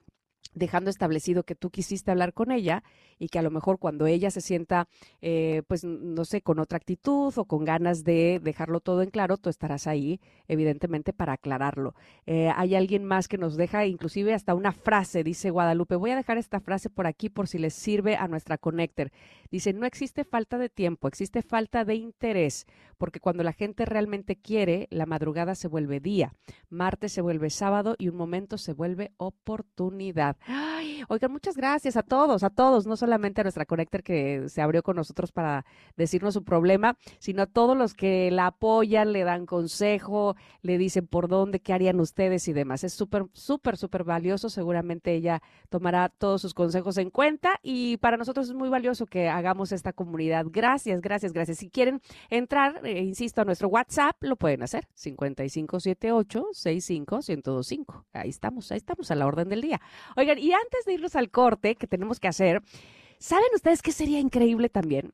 dejando 0.53 0.89
establecido 0.89 1.43
que 1.43 1.55
tú 1.55 1.69
quisiste 1.69 2.11
hablar 2.11 2.33
con 2.33 2.51
ella 2.51 2.83
y 3.17 3.27
que 3.29 3.39
a 3.39 3.41
lo 3.41 3.51
mejor 3.51 3.79
cuando 3.79 4.07
ella 4.07 4.31
se 4.31 4.41
sienta, 4.41 4.87
eh, 5.21 5.61
pues 5.67 5.83
no 5.83 6.25
sé, 6.25 6.41
con 6.41 6.59
otra 6.59 6.77
actitud 6.77 7.33
o 7.37 7.45
con 7.45 7.65
ganas 7.65 8.03
de 8.03 8.39
dejarlo 8.41 8.79
todo 8.79 9.01
en 9.01 9.09
claro, 9.09 9.37
tú 9.37 9.49
estarás 9.49 9.87
ahí, 9.87 10.19
evidentemente, 10.47 11.13
para 11.13 11.33
aclararlo. 11.33 11.95
Eh, 12.25 12.51
hay 12.55 12.75
alguien 12.75 13.03
más 13.03 13.27
que 13.27 13.37
nos 13.37 13.57
deja 13.57 13.85
inclusive 13.85 14.33
hasta 14.33 14.55
una 14.55 14.71
frase, 14.71 15.23
dice 15.23 15.49
Guadalupe, 15.49 15.95
voy 15.95 16.11
a 16.11 16.15
dejar 16.15 16.37
esta 16.37 16.59
frase 16.59 16.89
por 16.89 17.07
aquí 17.07 17.29
por 17.29 17.47
si 17.47 17.57
les 17.59 17.73
sirve 17.73 18.15
a 18.15 18.27
nuestra 18.27 18.57
Connector. 18.57 19.11
Dice, 19.51 19.73
no 19.73 19.85
existe 19.85 20.23
falta 20.23 20.57
de 20.57 20.69
tiempo, 20.69 21.07
existe 21.07 21.41
falta 21.41 21.85
de 21.85 21.95
interés, 21.95 22.65
porque 22.97 23.19
cuando 23.19 23.43
la 23.43 23.53
gente 23.53 23.85
realmente 23.85 24.35
quiere, 24.35 24.87
la 24.91 25.05
madrugada 25.05 25.55
se 25.55 25.67
vuelve 25.67 25.99
día, 25.99 26.33
martes 26.69 27.11
se 27.11 27.21
vuelve 27.21 27.49
sábado 27.49 27.95
y 27.97 28.09
un 28.09 28.15
momento 28.15 28.57
se 28.57 28.73
vuelve 28.73 29.11
oportunidad. 29.17 30.28
Ay, 30.45 31.03
oigan, 31.07 31.31
muchas 31.31 31.55
gracias 31.55 31.97
a 31.97 32.03
todos, 32.03 32.43
a 32.43 32.49
todos, 32.49 32.87
no 32.87 32.95
solamente 32.97 33.41
a 33.41 33.43
nuestra 33.43 33.65
Connector 33.65 34.03
que 34.03 34.49
se 34.49 34.61
abrió 34.61 34.83
con 34.83 34.95
nosotros 34.95 35.31
para 35.31 35.65
decirnos 35.95 36.33
su 36.33 36.43
problema, 36.43 36.97
sino 37.19 37.43
a 37.43 37.45
todos 37.45 37.77
los 37.77 37.93
que 37.93 38.31
la 38.31 38.47
apoyan, 38.47 39.13
le 39.13 39.23
dan 39.23 39.45
consejo, 39.45 40.35
le 40.61 40.77
dicen 40.77 41.07
por 41.07 41.27
dónde, 41.27 41.59
qué 41.59 41.73
harían 41.73 41.99
ustedes 41.99 42.47
y 42.47 42.53
demás. 42.53 42.83
Es 42.83 42.93
súper, 42.93 43.25
súper, 43.33 43.77
súper 43.77 44.03
valioso. 44.03 44.49
Seguramente 44.49 45.13
ella 45.13 45.41
tomará 45.69 46.09
todos 46.09 46.41
sus 46.41 46.53
consejos 46.53 46.97
en 46.97 47.09
cuenta 47.09 47.59
y 47.63 47.97
para 47.97 48.17
nosotros 48.17 48.49
es 48.49 48.55
muy 48.55 48.69
valioso 48.69 49.05
que 49.05 49.29
hagamos 49.29 49.71
esta 49.71 49.93
comunidad. 49.93 50.45
Gracias, 50.49 51.01
gracias, 51.01 51.33
gracias. 51.33 51.57
Si 51.57 51.69
quieren 51.69 52.01
entrar, 52.29 52.85
eh, 52.85 52.99
insisto, 53.03 53.41
a 53.41 53.45
nuestro 53.45 53.69
WhatsApp, 53.69 54.15
lo 54.21 54.35
pueden 54.35 54.63
hacer. 54.63 54.87
5578 54.93 56.47
65 56.53 57.19
1025. 57.27 58.05
Ahí 58.13 58.29
estamos, 58.29 58.71
ahí 58.71 58.77
estamos 58.77 59.11
a 59.11 59.15
la 59.15 59.27
orden 59.27 59.49
del 59.49 59.61
día. 59.61 59.81
Oigan, 60.19 60.37
y 60.37 60.51
antes 60.51 60.83
de 60.85 60.95
irnos 60.95 61.15
al 61.15 61.31
corte 61.31 61.75
que 61.75 61.87
tenemos 61.87 62.19
que 62.19 62.27
hacer, 62.27 62.61
¿saben 63.19 63.47
ustedes 63.55 63.81
qué 63.81 63.93
sería 63.93 64.19
increíble 64.19 64.67
también? 64.67 65.13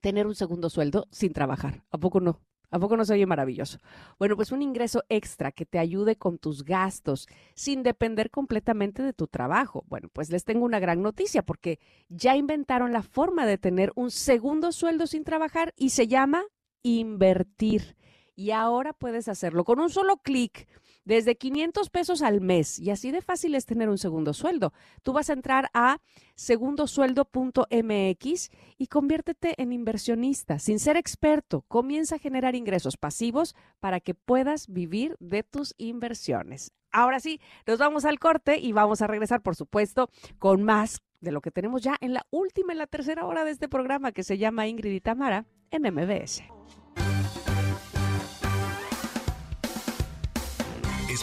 Tener 0.00 0.26
un 0.26 0.34
segundo 0.34 0.70
sueldo 0.70 1.06
sin 1.10 1.34
trabajar. 1.34 1.84
¿A 1.90 1.98
poco 1.98 2.18
no? 2.18 2.40
¿A 2.70 2.78
poco 2.78 2.96
no 2.96 3.04
se 3.04 3.12
oye 3.12 3.26
maravilloso? 3.26 3.76
Bueno, 4.18 4.34
pues 4.34 4.50
un 4.50 4.62
ingreso 4.62 5.04
extra 5.10 5.52
que 5.52 5.66
te 5.66 5.78
ayude 5.78 6.16
con 6.16 6.38
tus 6.38 6.64
gastos 6.64 7.28
sin 7.54 7.82
depender 7.82 8.30
completamente 8.30 9.02
de 9.02 9.12
tu 9.12 9.26
trabajo. 9.26 9.84
Bueno, 9.86 10.08
pues 10.10 10.30
les 10.30 10.44
tengo 10.44 10.64
una 10.64 10.80
gran 10.80 11.02
noticia 11.02 11.42
porque 11.42 11.78
ya 12.08 12.34
inventaron 12.34 12.90
la 12.90 13.02
forma 13.02 13.44
de 13.44 13.58
tener 13.58 13.92
un 13.96 14.10
segundo 14.10 14.72
sueldo 14.72 15.06
sin 15.06 15.24
trabajar 15.24 15.74
y 15.76 15.90
se 15.90 16.08
llama 16.08 16.42
invertir. 16.82 17.98
Y 18.34 18.52
ahora 18.52 18.94
puedes 18.94 19.28
hacerlo 19.28 19.64
con 19.64 19.78
un 19.78 19.90
solo 19.90 20.16
clic 20.16 20.66
desde 21.04 21.36
500 21.36 21.90
pesos 21.90 22.22
al 22.22 22.40
mes 22.40 22.78
y 22.78 22.90
así 22.90 23.10
de 23.10 23.22
fácil 23.22 23.54
es 23.54 23.66
tener 23.66 23.88
un 23.88 23.98
segundo 23.98 24.34
sueldo. 24.34 24.72
Tú 25.02 25.12
vas 25.12 25.30
a 25.30 25.34
entrar 25.34 25.70
a 25.74 25.98
segundosueldo.mx 26.34 28.50
y 28.78 28.86
conviértete 28.86 29.60
en 29.60 29.72
inversionista. 29.72 30.58
Sin 30.58 30.78
ser 30.78 30.96
experto, 30.96 31.62
comienza 31.68 32.16
a 32.16 32.18
generar 32.18 32.54
ingresos 32.54 32.96
pasivos 32.96 33.54
para 33.80 34.00
que 34.00 34.14
puedas 34.14 34.68
vivir 34.68 35.16
de 35.20 35.42
tus 35.42 35.74
inversiones. 35.78 36.72
Ahora 36.92 37.20
sí, 37.20 37.40
nos 37.66 37.78
vamos 37.78 38.04
al 38.04 38.18
corte 38.18 38.58
y 38.58 38.72
vamos 38.72 39.00
a 39.00 39.06
regresar, 39.06 39.42
por 39.42 39.56
supuesto, 39.56 40.10
con 40.38 40.62
más 40.62 41.00
de 41.20 41.32
lo 41.32 41.40
que 41.40 41.50
tenemos 41.50 41.82
ya 41.82 41.96
en 42.00 42.12
la 42.12 42.26
última, 42.30 42.72
en 42.72 42.78
la 42.78 42.86
tercera 42.86 43.24
hora 43.24 43.44
de 43.44 43.52
este 43.52 43.68
programa 43.68 44.12
que 44.12 44.24
se 44.24 44.36
llama 44.36 44.66
Ingrid 44.66 44.92
y 44.92 45.00
Tamara 45.00 45.46
en 45.70 45.82
MBS. 45.82 46.42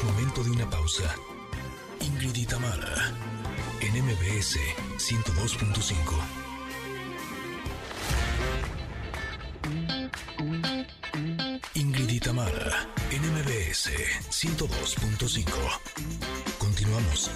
Momento 0.03 0.43
de 0.43 0.51
una 0.51 0.69
pausa. 0.69 1.13
Ingrid 1.99 2.35
y 2.35 2.45
Tamara 2.45 3.11
en 3.81 4.01
MBS 4.05 4.57
102.5. 4.97 6.39
Ingrid 11.75 12.09
y 12.09 12.19
Tamara 12.21 12.87
en 13.11 13.21
MBS 13.33 13.91
102.5. 14.29 15.49
Continuamos. 16.57 17.29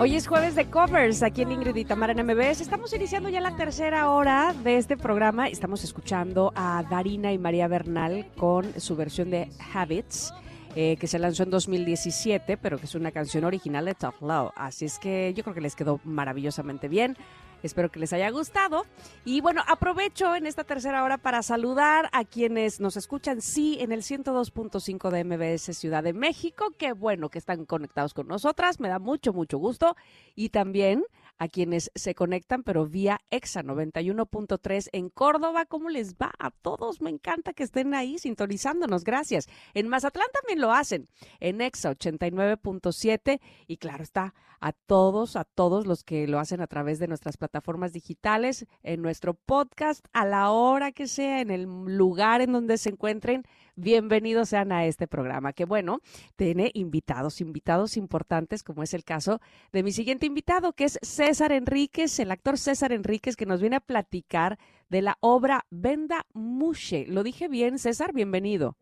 Hoy 0.00 0.16
es 0.16 0.26
jueves 0.26 0.56
de 0.56 0.68
covers 0.70 1.22
aquí 1.22 1.42
en 1.42 1.52
Ingrid 1.52 1.76
y 1.76 1.86
en 1.88 2.26
MBS. 2.26 2.60
Estamos 2.60 2.92
iniciando 2.94 3.28
ya 3.28 3.40
la 3.40 3.54
tercera 3.56 4.10
hora 4.10 4.52
de 4.64 4.76
este 4.76 4.96
programa. 4.96 5.46
Estamos 5.48 5.84
escuchando 5.84 6.52
a 6.56 6.82
Darina 6.90 7.32
y 7.32 7.38
María 7.38 7.68
Bernal 7.68 8.26
con 8.36 8.80
su 8.80 8.96
versión 8.96 9.30
de 9.30 9.50
Habits. 9.72 10.32
Eh, 10.76 10.96
que 11.00 11.06
se 11.06 11.18
lanzó 11.18 11.42
en 11.42 11.50
2017, 11.50 12.56
pero 12.56 12.78
que 12.78 12.84
es 12.84 12.94
una 12.94 13.10
canción 13.10 13.44
original 13.44 13.86
de 13.86 13.94
Tough 13.94 14.20
Love. 14.20 14.52
Así 14.54 14.84
es 14.84 14.98
que 14.98 15.32
yo 15.34 15.42
creo 15.42 15.54
que 15.54 15.60
les 15.60 15.74
quedó 15.74 16.00
maravillosamente 16.04 16.88
bien. 16.88 17.16
Espero 17.62 17.90
que 17.90 17.98
les 17.98 18.12
haya 18.12 18.30
gustado. 18.30 18.84
Y 19.24 19.40
bueno, 19.40 19.62
aprovecho 19.66 20.36
en 20.36 20.46
esta 20.46 20.64
tercera 20.64 21.02
hora 21.02 21.18
para 21.18 21.42
saludar 21.42 22.08
a 22.12 22.24
quienes 22.24 22.80
nos 22.80 22.96
escuchan, 22.96 23.40
sí, 23.40 23.78
en 23.80 23.90
el 23.90 24.02
102.5 24.02 25.10
de 25.10 25.24
MBS 25.24 25.76
Ciudad 25.76 26.04
de 26.04 26.12
México. 26.12 26.72
Qué 26.78 26.92
bueno 26.92 27.30
que 27.30 27.38
están 27.38 27.64
conectados 27.64 28.14
con 28.14 28.28
nosotras. 28.28 28.78
Me 28.78 28.88
da 28.88 28.98
mucho, 28.98 29.32
mucho 29.32 29.58
gusto. 29.58 29.96
Y 30.36 30.50
también 30.50 31.04
a 31.38 31.48
quienes 31.48 31.90
se 31.94 32.14
conectan, 32.14 32.62
pero 32.62 32.86
vía 32.86 33.20
EXA 33.30 33.62
91.3 33.62 34.88
en 34.92 35.08
Córdoba. 35.08 35.64
¿Cómo 35.66 35.88
les 35.88 36.14
va 36.14 36.32
a 36.38 36.50
todos? 36.50 37.00
Me 37.00 37.10
encanta 37.10 37.52
que 37.52 37.62
estén 37.62 37.94
ahí 37.94 38.18
sintonizándonos. 38.18 39.04
Gracias. 39.04 39.48
En 39.74 39.88
Mazatlán 39.88 40.28
también 40.32 40.60
lo 40.60 40.72
hacen, 40.72 41.08
en 41.40 41.60
EXA 41.60 41.92
89.7. 41.92 43.40
Y 43.66 43.76
claro 43.76 44.02
está, 44.02 44.34
a 44.60 44.72
todos, 44.72 45.36
a 45.36 45.44
todos 45.44 45.86
los 45.86 46.04
que 46.04 46.26
lo 46.26 46.38
hacen 46.38 46.60
a 46.60 46.66
través 46.66 46.98
de 46.98 47.08
nuestras 47.08 47.36
plataformas 47.36 47.92
digitales, 47.92 48.66
en 48.82 49.02
nuestro 49.02 49.34
podcast, 49.34 50.04
a 50.12 50.26
la 50.26 50.50
hora 50.50 50.92
que 50.92 51.06
sea, 51.06 51.40
en 51.40 51.50
el 51.50 51.62
lugar 51.62 52.40
en 52.40 52.52
donde 52.52 52.78
se 52.78 52.90
encuentren 52.90 53.44
bienvenidos 53.78 54.48
sean 54.48 54.72
a 54.72 54.84
este 54.86 55.06
programa, 55.06 55.52
que 55.52 55.64
bueno, 55.64 56.00
tiene 56.36 56.70
invitados, 56.74 57.40
invitados 57.40 57.96
importantes, 57.96 58.62
como 58.62 58.82
es 58.82 58.92
el 58.92 59.04
caso 59.04 59.40
de 59.72 59.82
mi 59.82 59.92
siguiente 59.92 60.26
invitado, 60.26 60.72
que 60.72 60.84
es 60.84 60.98
César 61.02 61.52
Enríquez, 61.52 62.18
el 62.18 62.30
actor 62.30 62.58
César 62.58 62.92
Enríquez, 62.92 63.36
que 63.36 63.46
nos 63.46 63.60
viene 63.60 63.76
a 63.76 63.80
platicar 63.80 64.58
de 64.88 65.02
la 65.02 65.16
obra 65.20 65.64
Venda 65.70 66.26
Mushe. 66.32 67.06
¿Lo 67.06 67.22
dije 67.22 67.48
bien, 67.48 67.78
César? 67.78 68.12
Bienvenido. 68.12 68.76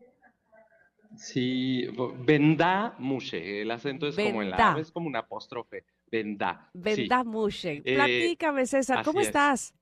Sí, 1.15 1.87
Venda 2.19 2.95
Mushe, 2.99 3.61
el 3.61 3.71
acento 3.71 4.07
es 4.07 4.15
como 4.15 4.41
en 4.41 4.49
la, 4.49 4.77
es 4.79 4.91
como 4.91 5.07
un 5.07 5.15
apóstrofe, 5.15 5.85
Venda. 6.11 6.69
Venda 6.73 7.23
Mushe. 7.23 7.81
Eh, 7.85 7.95
Platícame, 7.95 8.65
César, 8.65 9.03
¿cómo 9.03 9.21
estás? 9.21 9.73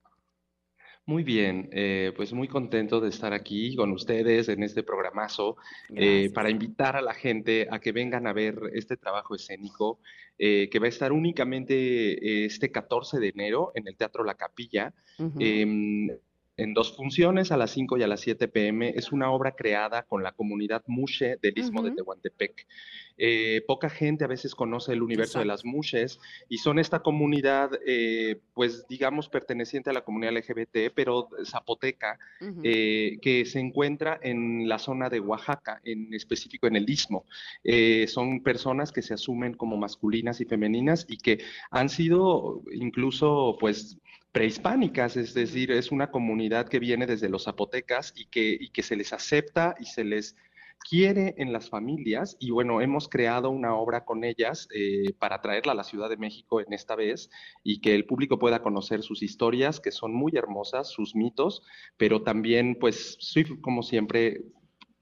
Muy 1.08 1.24
bien, 1.24 1.70
eh, 1.72 2.14
pues 2.16 2.34
muy 2.34 2.48
contento 2.48 3.00
de 3.00 3.10
estar 3.10 3.32
aquí 3.32 3.76
con 3.76 3.92
ustedes 3.92 4.50
en 4.50 4.64
este 4.64 4.82
programazo 4.82 5.56
eh, 5.94 6.32
para 6.34 6.50
invitar 6.50 6.96
a 6.96 7.02
la 7.02 7.14
gente 7.14 7.68
a 7.70 7.80
que 7.80 7.92
vengan 7.92 8.26
a 8.26 8.34
ver 8.34 8.60
este 8.74 8.98
trabajo 8.98 9.36
escénico 9.36 10.00
eh, 10.40 10.68
que 10.72 10.80
va 10.80 10.88
a 10.88 10.90
estar 10.90 11.12
únicamente 11.12 12.46
este 12.46 12.72
14 12.72 13.20
de 13.20 13.30
enero 13.30 13.72
en 13.76 13.88
el 13.88 13.96
Teatro 13.96 14.24
La 14.24 14.34
Capilla 14.34 14.96
en 16.58 16.74
dos 16.74 16.96
funciones, 16.96 17.52
a 17.52 17.58
las 17.58 17.72
5 17.72 17.98
y 17.98 18.04
a 18.04 18.08
las 18.08 18.22
7 18.22 18.48
pm. 18.48 18.94
Es 18.96 19.12
una 19.12 19.32
obra 19.32 19.56
creada 19.56 20.04
con 20.04 20.24
la 20.24 20.32
comunidad 20.32 20.84
Mushe 20.88 21.38
del 21.42 21.58
Istmo 21.58 21.84
de 21.84 21.92
Tehuantepec. 21.92 22.66
Eh, 23.18 23.64
poca 23.66 23.90
gente 23.90 24.26
a 24.26 24.28
veces 24.28 24.56
conoce 24.56 24.92
el 24.92 25.02
universo 25.02 25.40
de 25.40 25.46
las 25.46 25.64
Mushes 25.64 26.20
y 26.50 26.58
son 26.58 26.80
esta 26.80 27.00
comunidad, 27.00 27.72
eh, 27.86 28.42
pues 28.54 28.88
digamos, 28.88 29.30
perteneciente 29.30 29.90
a 29.90 29.94
la 29.94 30.04
comunidad 30.04 30.34
LGBT, 30.34 30.92
pero 30.94 31.30
zapoteca, 31.46 32.20
eh, 32.64 33.18
que 33.22 33.46
se 33.46 33.60
encuentra 33.60 34.20
en 34.22 34.68
la 34.68 34.80
zona 34.80 35.10
de 35.10 35.22
Oaxaca, 35.22 35.80
en 35.84 36.14
específico 36.14 36.68
en 36.68 36.76
el 36.76 36.90
Istmo. 36.90 37.26
son 38.08 38.42
personas 38.44 38.92
que 38.92 39.02
se 39.02 39.14
asumen 39.14 39.54
como 39.54 39.78
masculinas 39.78 40.42
y 40.42 40.46
femeninas 40.46 41.06
y 41.08 41.18
que 41.18 41.40
han 41.72 41.90
sido 41.90 42.64
incluso, 42.72 43.58
pues, 43.60 43.98
prehispánicas, 44.36 45.16
es 45.16 45.34
decir, 45.34 45.72
es 45.72 45.94
una 45.94 46.12
comunidad 46.12 46.68
que 46.68 46.78
viene 46.78 47.08
desde 47.08 47.30
los 47.30 47.46
zapotecas 47.46 48.12
y 48.18 48.26
que, 48.26 48.58
y 48.60 48.68
que 48.68 48.84
se 48.84 48.98
les 48.98 49.14
acepta 49.14 49.76
y 49.80 49.86
se 49.86 50.04
les 50.04 50.36
quiere 50.78 51.36
en 51.38 51.54
las 51.54 51.70
familias. 51.70 52.36
Y 52.38 52.52
bueno, 52.52 52.82
hemos 52.82 53.08
creado 53.08 53.50
una 53.50 53.76
obra 53.76 54.04
con 54.04 54.26
ellas 54.26 54.68
eh, 54.76 55.14
para 55.20 55.40
traerla 55.40 55.72
a 55.72 55.76
la 55.76 55.86
Ciudad 55.86 56.10
de 56.10 56.18
México 56.18 56.60
en 56.60 56.74
esta 56.74 56.98
vez 56.98 57.30
y 57.64 57.80
que 57.80 57.96
el 57.96 58.06
público 58.06 58.38
pueda 58.38 58.62
conocer 58.62 59.04
sus 59.04 59.24
historias, 59.24 59.80
que 59.80 59.92
son 59.92 60.14
muy 60.14 60.34
hermosas, 60.36 60.90
sus 60.90 61.16
mitos, 61.16 61.64
pero 61.96 62.22
también 62.22 62.76
pues 62.78 63.16
soy 63.22 63.46
como 63.62 63.84
siempre 63.84 64.42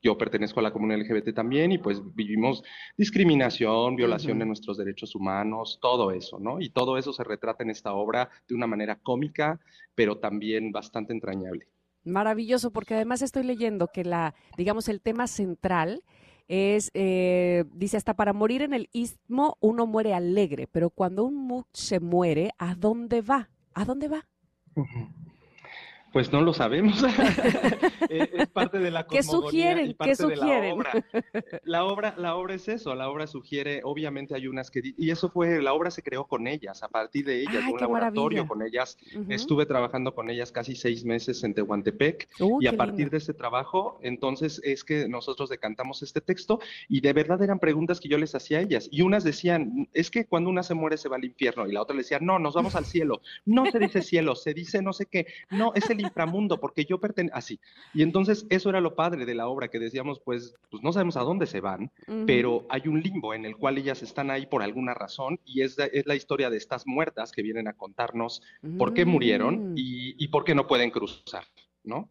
yo 0.03 0.17
pertenezco 0.17 0.59
a 0.59 0.63
la 0.63 0.73
comunidad 0.73 0.99
LGBT 0.99 1.33
también 1.33 1.71
y 1.71 1.77
pues 1.77 2.01
vivimos 2.13 2.61
discriminación, 2.97 3.95
violación 3.95 4.37
de 4.37 4.45
nuestros 4.45 4.77
derechos 4.77 5.15
humanos, 5.15 5.79
todo 5.81 6.11
eso, 6.11 6.39
¿no? 6.39 6.59
Y 6.59 6.69
todo 6.69 6.97
eso 6.97 7.13
se 7.13 7.23
retrata 7.23 7.63
en 7.63 7.69
esta 7.69 7.93
obra 7.93 8.29
de 8.47 8.53
una 8.53 8.67
manera 8.67 8.97
cómica, 8.97 9.61
pero 9.95 10.19
también 10.19 10.73
bastante 10.73 11.13
entrañable. 11.13 11.67
Maravilloso, 12.03 12.71
porque 12.71 12.95
además 12.95 13.21
estoy 13.21 13.43
leyendo 13.43 13.87
que 13.87 14.03
la, 14.03 14.35
digamos, 14.57 14.89
el 14.89 14.99
tema 14.99 15.27
central 15.27 16.03
es, 16.49 16.91
eh, 16.93 17.63
dice, 17.73 17.95
hasta 17.95 18.13
para 18.13 18.33
morir 18.33 18.61
en 18.61 18.73
el 18.73 18.89
istmo 18.91 19.57
uno 19.61 19.87
muere 19.87 20.13
alegre, 20.13 20.67
pero 20.67 20.89
cuando 20.89 21.23
un 21.23 21.47
muk 21.47 21.67
se 21.71 22.01
muere, 22.01 22.51
¿a 22.57 22.75
dónde 22.75 23.21
va? 23.21 23.49
¿A 23.73 23.85
dónde 23.85 24.09
va? 24.09 24.27
Pues 26.13 26.31
no 26.31 26.41
lo 26.41 26.53
sabemos. 26.53 27.03
es 28.09 28.47
parte 28.49 28.77
de 28.77 28.91
la 28.91 29.07
¿Qué 29.07 29.23
sugieren? 29.23 29.89
Y 29.89 29.93
parte 29.95 30.11
¿Qué 30.11 30.15
sugieren? 30.15 30.77
De 30.77 31.03
la, 31.63 31.85
obra. 31.85 32.13
la 32.17 32.35
obra. 32.35 32.53
es 32.53 32.67
eso, 32.67 32.93
la 32.93 33.09
obra 33.09 33.25
sugiere, 33.25 33.81
obviamente 33.83 34.35
hay 34.35 34.47
unas 34.47 34.69
que... 34.69 34.81
Y 34.95 35.09
eso 35.09 35.29
fue, 35.29 35.61
la 35.61 35.73
obra 35.73 35.89
se 35.89 36.03
creó 36.03 36.25
con 36.25 36.47
ellas, 36.47 36.83
a 36.83 36.87
partir 36.87 37.25
de 37.25 37.41
ellas, 37.41 37.63
un 37.69 37.79
laboratorio 37.79 38.47
con 38.47 38.61
ellas. 38.61 38.97
Estuve 39.27 39.65
trabajando 39.65 40.13
con 40.13 40.29
ellas 40.29 40.51
casi 40.51 40.75
seis 40.75 41.03
meses 41.03 41.43
en 41.43 41.55
Tehuantepec 41.55 42.29
y 42.59 42.67
a 42.67 42.73
partir 42.73 43.09
de 43.09 43.17
ese 43.17 43.33
trabajo, 43.33 43.99
entonces 44.03 44.61
es 44.63 44.83
que 44.83 45.07
nosotros 45.07 45.49
decantamos 45.49 46.03
este 46.03 46.21
texto 46.21 46.59
y 46.87 47.01
de 47.01 47.13
verdad 47.13 47.41
eran 47.41 47.57
preguntas 47.57 47.99
que 47.99 48.09
yo 48.09 48.19
les 48.19 48.35
hacía 48.35 48.59
a 48.59 48.61
ellas. 48.61 48.87
Y 48.91 49.01
unas 49.01 49.23
decían, 49.23 49.89
es 49.93 50.11
que 50.11 50.25
cuando 50.25 50.51
una 50.51 50.61
se 50.61 50.75
muere 50.75 50.97
se 50.97 51.09
va 51.09 51.15
al 51.15 51.25
infierno 51.25 51.67
y 51.67 51.71
la 51.71 51.81
otra 51.81 51.95
le 51.95 52.03
decía, 52.03 52.19
no, 52.21 52.37
nos 52.37 52.53
vamos 52.53 52.75
al 52.75 52.85
cielo. 52.85 53.21
No 53.45 53.65
se 53.65 53.79
dice 53.79 54.03
cielo, 54.03 54.35
se 54.35 54.53
dice 54.53 54.83
no 54.83 54.93
sé 54.93 55.07
qué. 55.07 55.25
No, 55.49 55.71
es 55.73 55.89
el 55.89 56.02
inframundo, 56.03 56.59
porque 56.59 56.85
yo 56.85 56.99
pertenezco, 56.99 57.37
así. 57.37 57.59
Y 57.93 58.03
entonces 58.03 58.45
eso 58.49 58.69
era 58.69 58.81
lo 58.81 58.95
padre 58.95 59.25
de 59.25 59.35
la 59.35 59.47
obra, 59.47 59.69
que 59.69 59.79
decíamos, 59.79 60.19
pues, 60.19 60.55
pues 60.69 60.83
no 60.83 60.93
sabemos 60.93 61.17
a 61.17 61.21
dónde 61.21 61.45
se 61.45 61.61
van, 61.61 61.91
pero 62.25 62.65
hay 62.69 62.87
un 62.87 63.01
limbo 63.01 63.33
en 63.33 63.45
el 63.45 63.57
cual 63.57 63.77
ellas 63.77 64.03
están 64.03 64.31
ahí 64.31 64.45
por 64.45 64.61
alguna 64.61 64.93
razón 64.93 65.39
y 65.45 65.61
es, 65.61 65.77
es 65.79 66.05
la 66.05 66.15
historia 66.15 66.49
de 66.49 66.57
estas 66.57 66.85
muertas 66.85 67.31
que 67.31 67.41
vienen 67.41 67.67
a 67.67 67.73
contarnos 67.73 68.41
por 68.77 68.93
qué 68.93 69.05
murieron 69.05 69.73
mm. 69.73 69.77
y, 69.77 70.23
y 70.23 70.27
por 70.27 70.43
qué 70.43 70.55
no 70.55 70.67
pueden 70.67 70.91
cruzar, 70.91 71.43
¿no? 71.83 72.09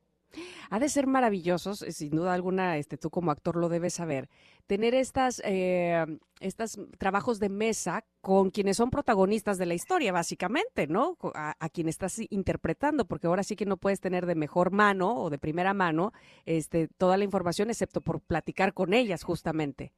Ha 0.70 0.78
de 0.78 0.88
ser 0.88 1.06
maravillosos, 1.06 1.82
eh, 1.82 1.92
sin 1.92 2.10
duda 2.10 2.34
alguna, 2.34 2.78
este, 2.78 2.96
tú 2.96 3.10
como 3.10 3.30
actor 3.30 3.56
lo 3.56 3.68
debes 3.68 3.94
saber, 3.94 4.28
tener 4.66 4.94
estas, 4.94 5.42
eh, 5.44 6.04
estos 6.40 6.78
trabajos 6.98 7.38
de 7.38 7.48
mesa 7.48 8.04
con 8.20 8.50
quienes 8.50 8.76
son 8.76 8.90
protagonistas 8.90 9.58
de 9.58 9.66
la 9.66 9.74
historia, 9.74 10.12
básicamente, 10.12 10.86
¿no? 10.86 11.16
A, 11.34 11.54
a, 11.58 11.68
quien 11.68 11.88
estás 11.88 12.20
interpretando, 12.30 13.06
porque 13.06 13.26
ahora 13.26 13.42
sí 13.42 13.56
que 13.56 13.66
no 13.66 13.76
puedes 13.76 14.00
tener 14.00 14.26
de 14.26 14.34
mejor 14.34 14.70
mano 14.70 15.16
o 15.16 15.30
de 15.30 15.38
primera 15.38 15.74
mano 15.74 16.12
este, 16.46 16.88
toda 16.88 17.16
la 17.16 17.24
información, 17.24 17.70
excepto 17.70 18.00
por 18.00 18.20
platicar 18.20 18.72
con 18.74 18.94
ellas, 18.94 19.22
justamente. 19.24 19.92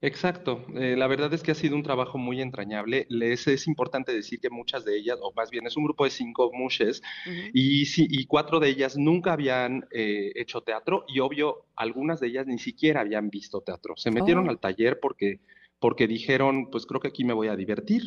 Exacto, 0.00 0.64
eh, 0.76 0.94
la 0.96 1.08
verdad 1.08 1.32
es 1.34 1.42
que 1.42 1.50
ha 1.50 1.54
sido 1.56 1.74
un 1.74 1.82
trabajo 1.82 2.18
muy 2.18 2.40
entrañable. 2.40 3.06
Les 3.08 3.48
es 3.48 3.66
importante 3.66 4.12
decir 4.12 4.38
que 4.38 4.48
muchas 4.48 4.84
de 4.84 4.96
ellas, 4.96 5.18
o 5.20 5.32
más 5.32 5.50
bien 5.50 5.66
es 5.66 5.76
un 5.76 5.84
grupo 5.84 6.04
de 6.04 6.10
cinco 6.10 6.50
mushes, 6.52 7.02
y, 7.52 7.84
y 7.96 8.26
cuatro 8.26 8.60
de 8.60 8.68
ellas 8.68 8.96
nunca 8.96 9.32
habían 9.32 9.86
eh, 9.90 10.30
hecho 10.36 10.60
teatro 10.60 11.04
y 11.08 11.18
obvio, 11.18 11.66
algunas 11.74 12.20
de 12.20 12.28
ellas 12.28 12.46
ni 12.46 12.58
siquiera 12.58 13.00
habían 13.00 13.28
visto 13.28 13.60
teatro. 13.60 13.94
Se 13.96 14.10
metieron 14.10 14.46
oh. 14.46 14.50
al 14.50 14.60
taller 14.60 15.00
porque 15.00 15.40
porque 15.80 16.08
dijeron, 16.08 16.70
pues 16.70 16.86
creo 16.86 17.00
que 17.00 17.08
aquí 17.08 17.24
me 17.24 17.32
voy 17.32 17.48
a 17.48 17.54
divertir. 17.54 18.02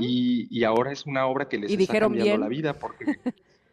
y, 0.00 0.48
y, 0.50 0.64
ahora 0.64 0.90
es 0.90 1.04
una 1.04 1.26
obra 1.26 1.48
que 1.48 1.58
les 1.58 1.70
está 1.70 1.98
cambiando 1.98 2.38
la 2.38 2.48
vida 2.48 2.78
porque 2.78 3.04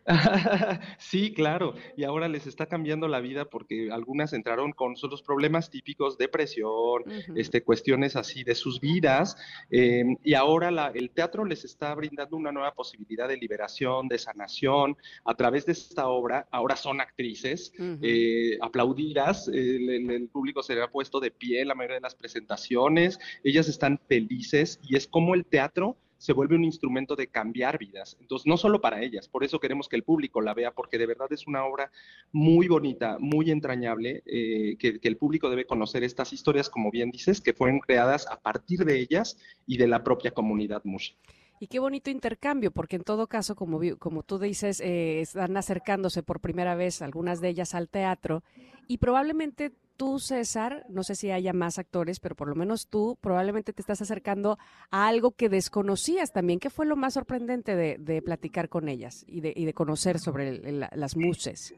sí, 0.98 1.34
claro. 1.34 1.76
Y 1.98 2.04
ahora 2.04 2.28
les 2.28 2.48
está 2.48 2.66
cambiando 2.66 3.08
la 3.08 3.20
vida 3.20 3.46
porque 3.46 3.92
algunas 3.92 4.34
entraron 4.34 4.72
con 4.72 4.96
los 5.10 5.22
problemas 5.22 5.70
típicos, 5.70 6.18
depresión, 6.18 7.04
este, 7.36 7.62
cuestiones 7.64 8.16
así 8.16 8.44
de 8.44 8.56
sus 8.56 8.80
vidas. 8.80 9.36
Em, 9.70 10.18
y 10.24 10.34
ahora 10.34 10.70
el 10.94 11.10
teatro 11.12 11.44
les 11.44 11.66
está 11.66 11.94
brindando 11.96 12.38
una 12.38 12.52
nueva 12.52 12.74
posibilidad 12.74 13.28
de 13.28 13.38
liberación, 13.38 14.08
de 14.08 14.18
sanación. 14.18 14.96
A 15.26 15.36
través 15.36 15.66
de 15.66 15.74
esta 15.74 16.08
obra, 16.08 16.48
ahora 16.52 16.76
son 16.76 17.02
actrices 17.02 17.74
eh, 18.02 18.58
aplaudidas. 18.62 19.48
El, 19.50 20.10
el, 20.10 20.30
público 20.30 20.64
se 20.64 20.82
ha 20.82 20.90
puesto 20.90 21.20
de 21.20 21.32
pie 21.32 21.62
en 21.62 21.68
la 21.68 21.76
mayoría 21.76 21.96
de 21.96 22.02
las 22.02 22.16
presentaciones. 22.16 23.20
Ellas 23.44 23.68
están 23.68 24.00
felices 24.08 24.80
y 24.84 24.96
es 24.96 25.08
como 25.08 25.36
el 25.36 25.46
teatro 25.46 25.98
se 26.18 26.34
vuelve 26.34 26.56
un 26.56 26.64
instrumento 26.64 27.16
de 27.16 27.28
cambiar 27.28 27.78
vidas. 27.78 28.18
Entonces, 28.20 28.48
no 28.48 28.58
solo 28.58 28.82
para 28.82 29.02
ellas, 29.02 29.28
por 29.28 29.44
eso 29.44 29.60
queremos 29.60 29.88
que 29.88 29.96
el 29.96 30.04
público 30.04 30.42
la 30.42 30.54
vea, 30.54 30.72
porque 30.72 30.98
de 30.98 31.06
verdad 31.06 31.32
es 31.32 31.48
una 31.48 31.66
obra 31.66 31.92
muy 32.32 32.68
bonita, 32.68 33.18
muy 33.20 33.52
entrañable, 33.52 34.24
eh, 34.26 34.76
que, 34.78 35.00
el 35.02 35.18
público 35.18 35.50
debe 35.50 35.66
conocer 35.66 36.04
estas 36.04 36.34
historias, 36.34 36.70
como 36.70 36.92
bien 36.92 37.12
dices, 37.12 37.40
que 37.40 37.54
fueron 37.54 37.80
creadas 37.80 38.28
a 38.28 38.40
partir 38.40 38.84
de 38.84 39.00
ellas 39.00 39.38
y 39.66 39.78
de 39.78 39.88
la 39.88 40.04
propia 40.04 40.32
comunidad 40.32 40.82
Mushi. 40.84 41.16
Y 41.60 41.68
qué 41.68 41.80
bonito 41.80 42.10
intercambio, 42.10 42.72
porque 42.72 42.98
en 42.98 43.04
todo 43.04 43.28
caso, 43.28 43.56
como, 43.56 43.80
como 43.98 44.24
tú 44.24 44.38
dices, 44.38 44.80
eh, 44.80 45.22
están 45.22 45.58
acercándose 45.58 46.24
por 46.24 46.40
primera 46.40 46.76
vez 46.76 47.02
algunas 47.02 47.42
de 47.42 47.50
ellas 47.50 47.74
al 47.74 47.90
teatro 47.90 48.44
y 48.88 49.00
probablemente 49.00 49.74
tú, 49.98 50.20
César, 50.20 50.86
no 50.90 51.04
sé 51.04 51.16
si 51.16 51.32
haya 51.32 51.54
más 51.54 51.80
actores, 51.80 52.20
pero 52.20 52.36
por 52.36 52.48
lo 52.48 52.56
menos 52.56 52.88
tú 52.88 53.18
probablemente 53.20 53.74
te 53.74 53.82
estás 53.82 54.02
acercando 54.02 54.58
a 54.92 55.08
algo 55.08 55.32
que 55.32 55.50
desconocías 55.50 56.32
también. 56.32 56.60
¿Qué 56.60 56.70
fue 56.70 56.86
lo 56.86 56.96
más 56.96 57.16
sorprendente 57.16 57.76
de, 57.76 58.22
platicar 58.22 58.70
con 58.70 58.88
ellas 58.88 59.26
y 59.28 59.42
de, 59.42 59.54
y 59.56 59.66
de 59.66 59.74
conocer 59.74 60.20
sobre 60.20 60.60
las 60.72 61.18
muses? 61.18 61.74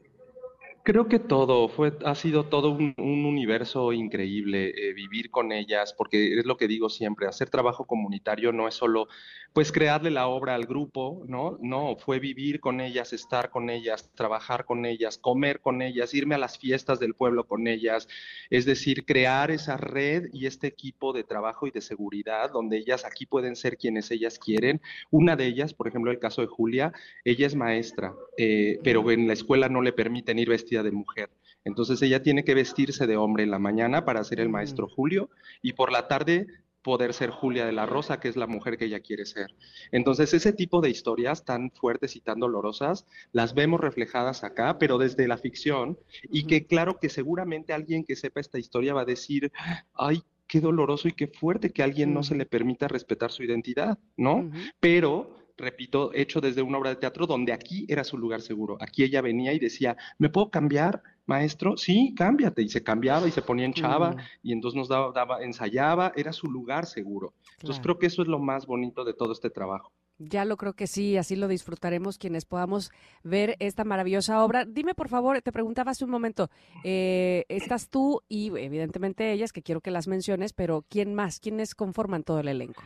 Creo 0.82 1.08
que 1.08 1.18
todo, 1.18 1.68
fue, 1.68 1.92
ha 2.06 2.14
sido 2.14 2.46
todo 2.46 2.70
un, 2.70 2.94
universo 2.96 3.92
increíble 3.92 4.72
eh, 4.74 4.94
vivir 4.94 5.30
con 5.30 5.52
ellas, 5.52 5.92
porque 5.92 6.38
es 6.38 6.46
lo 6.46 6.56
que 6.56 6.68
digo 6.68 6.88
siempre, 6.88 7.26
hacer 7.26 7.50
trabajo 7.50 7.86
comunitario 7.86 8.50
no 8.52 8.66
es 8.66 8.74
solo 8.74 9.06
pues 9.52 9.72
crearle 9.72 10.10
la 10.10 10.28
obra 10.28 10.54
al 10.54 10.64
grupo, 10.64 11.24
¿no? 11.26 11.58
No, 11.60 11.96
fue 11.96 12.20
vivir 12.20 12.60
con 12.60 12.80
ellas, 12.80 13.12
estar 13.12 13.50
con 13.50 13.68
ellas, 13.68 14.10
trabajar 14.14 14.64
con 14.64 14.86
ellas, 14.86 15.18
comer 15.18 15.60
con 15.60 15.82
ellas, 15.82 16.14
irme 16.14 16.36
a 16.36 16.38
las 16.38 16.56
fiestas 16.58 17.00
del 17.00 17.14
pueblo 17.14 17.44
con 17.44 17.66
ellas, 17.66 18.08
es 18.48 18.64
decir, 18.64 19.04
crear 19.04 19.50
esa 19.50 19.76
red 19.76 20.28
y 20.32 20.46
este 20.46 20.68
equipo 20.68 21.12
de 21.12 21.24
trabajo 21.24 21.66
y 21.66 21.72
de 21.72 21.80
seguridad 21.80 22.52
donde 22.52 22.78
ellas 22.78 23.04
aquí 23.04 23.26
pueden 23.26 23.56
ser 23.56 23.76
quienes 23.76 24.10
ellas 24.12 24.38
quieren. 24.38 24.80
Una 25.10 25.36
de 25.36 25.46
ellas, 25.46 25.74
por 25.74 25.88
ejemplo, 25.88 26.10
el 26.10 26.20
caso 26.20 26.42
de 26.42 26.46
Julia, 26.46 26.92
ella 27.24 27.46
es 27.46 27.54
maestra, 27.56 28.14
eh, 28.38 28.78
pero 28.84 29.10
en 29.10 29.26
la 29.26 29.32
escuela 29.32 29.68
no 29.68 29.82
le 29.82 29.92
permiten 29.92 30.38
ir 30.38 30.48
vestida 30.48 30.79
de 30.82 30.92
mujer. 30.92 31.30
Entonces 31.64 32.00
ella 32.02 32.22
tiene 32.22 32.44
que 32.44 32.54
vestirse 32.54 33.06
de 33.06 33.16
hombre 33.16 33.44
en 33.44 33.50
la 33.50 33.58
mañana 33.58 34.04
para 34.04 34.24
ser 34.24 34.40
el 34.40 34.48
maestro 34.48 34.88
Julio 34.88 35.30
y 35.62 35.74
por 35.74 35.92
la 35.92 36.08
tarde 36.08 36.46
poder 36.82 37.12
ser 37.12 37.30
Julia 37.30 37.66
de 37.66 37.72
la 37.72 37.86
Rosa, 37.86 38.20
que 38.20 38.28
es 38.28 38.36
la 38.36 38.46
mujer 38.46 38.78
que 38.78 38.86
ella 38.86 39.00
quiere 39.00 39.26
ser. 39.26 39.54
Entonces, 39.92 40.32
ese 40.32 40.52
tipo 40.52 40.80
de 40.80 40.90
historias 40.90 41.44
tan 41.44 41.70
fuertes 41.70 42.16
y 42.16 42.20
tan 42.20 42.40
dolorosas 42.40 43.06
las 43.32 43.54
vemos 43.54 43.80
reflejadas 43.80 44.44
acá, 44.44 44.78
pero 44.78 44.98
desde 44.98 45.28
la 45.28 45.36
ficción, 45.36 45.98
y 46.30 46.46
que 46.46 46.66
claro 46.66 46.98
que 46.98 47.08
seguramente 47.08 47.72
alguien 47.72 48.04
que 48.04 48.16
sepa 48.16 48.40
esta 48.40 48.58
historia 48.58 48.94
va 48.94 49.02
a 49.02 49.06
decir, 49.06 49.52
ay, 49.94 50.22
qué 50.46 50.60
doloroso 50.60 51.06
y 51.06 51.12
qué 51.12 51.28
fuerte 51.28 51.70
que 51.70 51.82
a 51.82 51.84
alguien 51.84 52.12
no 52.12 52.22
se 52.22 52.34
le 52.34 52.46
permita 52.46 52.88
respetar 52.88 53.30
su 53.30 53.44
identidad, 53.44 53.98
¿no? 54.16 54.50
Pero 54.80 55.39
repito, 55.60 56.10
hecho 56.14 56.40
desde 56.40 56.62
una 56.62 56.78
obra 56.78 56.90
de 56.90 56.96
teatro 56.96 57.26
donde 57.26 57.52
aquí 57.52 57.86
era 57.88 58.04
su 58.04 58.18
lugar 58.18 58.40
seguro. 58.40 58.76
Aquí 58.80 59.04
ella 59.04 59.20
venía 59.20 59.52
y 59.52 59.58
decía, 59.58 59.96
¿me 60.18 60.30
puedo 60.30 60.50
cambiar, 60.50 61.02
maestro? 61.26 61.76
Sí, 61.76 62.14
cámbiate. 62.16 62.62
Y 62.62 62.68
se 62.68 62.82
cambiaba 62.82 63.28
y 63.28 63.30
se 63.30 63.42
ponía 63.42 63.66
en 63.66 63.74
chava 63.74 64.12
mm. 64.12 64.16
y 64.42 64.52
entonces 64.52 64.76
nos 64.76 64.88
daba, 64.88 65.12
daba, 65.12 65.42
ensayaba, 65.42 66.12
era 66.16 66.32
su 66.32 66.48
lugar 66.48 66.86
seguro. 66.86 67.34
Entonces 67.60 67.82
creo 67.82 67.98
que 67.98 68.06
eso 68.06 68.22
es 68.22 68.28
lo 68.28 68.38
más 68.38 68.66
bonito 68.66 69.04
de 69.04 69.14
todo 69.14 69.32
este 69.32 69.50
trabajo. 69.50 69.92
Ya 70.22 70.44
lo 70.44 70.58
creo 70.58 70.74
que 70.74 70.86
sí, 70.86 71.16
así 71.16 71.34
lo 71.34 71.48
disfrutaremos 71.48 72.18
quienes 72.18 72.44
podamos 72.44 72.90
ver 73.22 73.56
esta 73.58 73.84
maravillosa 73.84 74.44
obra. 74.44 74.66
Dime, 74.66 74.94
por 74.94 75.08
favor, 75.08 75.40
te 75.40 75.50
preguntaba 75.50 75.92
hace 75.92 76.04
un 76.04 76.10
momento, 76.10 76.50
eh, 76.84 77.46
estás 77.48 77.88
tú 77.88 78.20
y 78.28 78.48
evidentemente 78.58 79.32
ellas, 79.32 79.50
que 79.50 79.62
quiero 79.62 79.80
que 79.80 79.90
las 79.90 80.08
menciones, 80.08 80.52
pero 80.52 80.84
¿quién 80.90 81.14
más? 81.14 81.40
¿Quiénes 81.40 81.74
conforman 81.74 82.22
todo 82.22 82.40
el 82.40 82.48
elenco? 82.48 82.82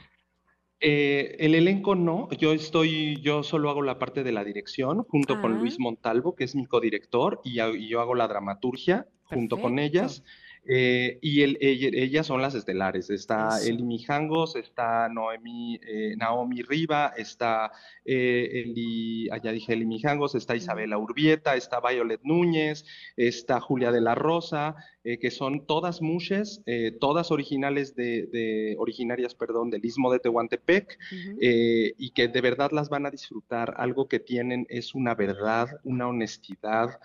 Eh, 0.86 1.36
el 1.38 1.54
elenco 1.54 1.94
no, 1.94 2.28
yo 2.32 2.52
estoy, 2.52 3.18
yo 3.22 3.42
solo 3.42 3.70
hago 3.70 3.80
la 3.80 3.98
parte 3.98 4.22
de 4.22 4.32
la 4.32 4.44
dirección 4.44 5.02
junto 5.04 5.40
con 5.40 5.58
Luis 5.58 5.80
Montalvo, 5.80 6.36
que 6.36 6.44
es 6.44 6.54
mi 6.54 6.66
codirector, 6.66 7.40
y, 7.42 7.58
y 7.58 7.88
yo 7.88 8.02
hago 8.02 8.14
la 8.14 8.28
dramaturgia 8.28 9.08
junto 9.22 9.58
con 9.58 9.78
ellas. 9.78 10.22
Eh, 10.66 11.18
y 11.20 11.42
ellas 11.42 12.26
son 12.26 12.40
las 12.40 12.54
estelares. 12.54 13.10
Está 13.10 13.60
Eli 13.64 13.82
Mijangos, 13.82 14.56
está 14.56 15.08
Noemi, 15.08 15.78
eh, 15.86 16.14
Naomi 16.16 16.62
Riva, 16.62 17.12
está 17.16 17.70
eh, 18.04 18.62
Eli, 18.64 19.28
allá 19.30 19.52
dije 19.52 19.74
Eli 19.74 19.84
Mijangos, 19.84 20.34
está 20.34 20.56
Isabela 20.56 20.96
Urbieta, 20.96 21.54
está 21.54 21.80
Violet 21.80 22.20
Núñez, 22.22 22.86
está 23.16 23.60
Julia 23.60 23.92
de 23.92 24.00
la 24.00 24.14
Rosa, 24.14 24.76
que 25.20 25.30
son 25.30 25.66
todas 25.66 26.00
mushes, 26.00 26.62
todas 26.98 27.30
originales 27.30 27.94
de, 27.94 28.74
originarias, 28.78 29.34
perdón, 29.34 29.68
del 29.68 29.84
Istmo 29.84 30.10
de 30.10 30.18
Tehuantepec, 30.18 30.98
y 31.38 32.10
que 32.12 32.28
de 32.28 32.40
verdad 32.40 32.70
las 32.72 32.88
van 32.88 33.04
a 33.04 33.10
disfrutar. 33.10 33.74
Algo 33.76 34.08
que 34.08 34.18
tienen 34.18 34.66
es 34.70 34.94
una 34.94 35.14
verdad, 35.14 35.68
una 35.84 36.08
honestidad 36.08 36.98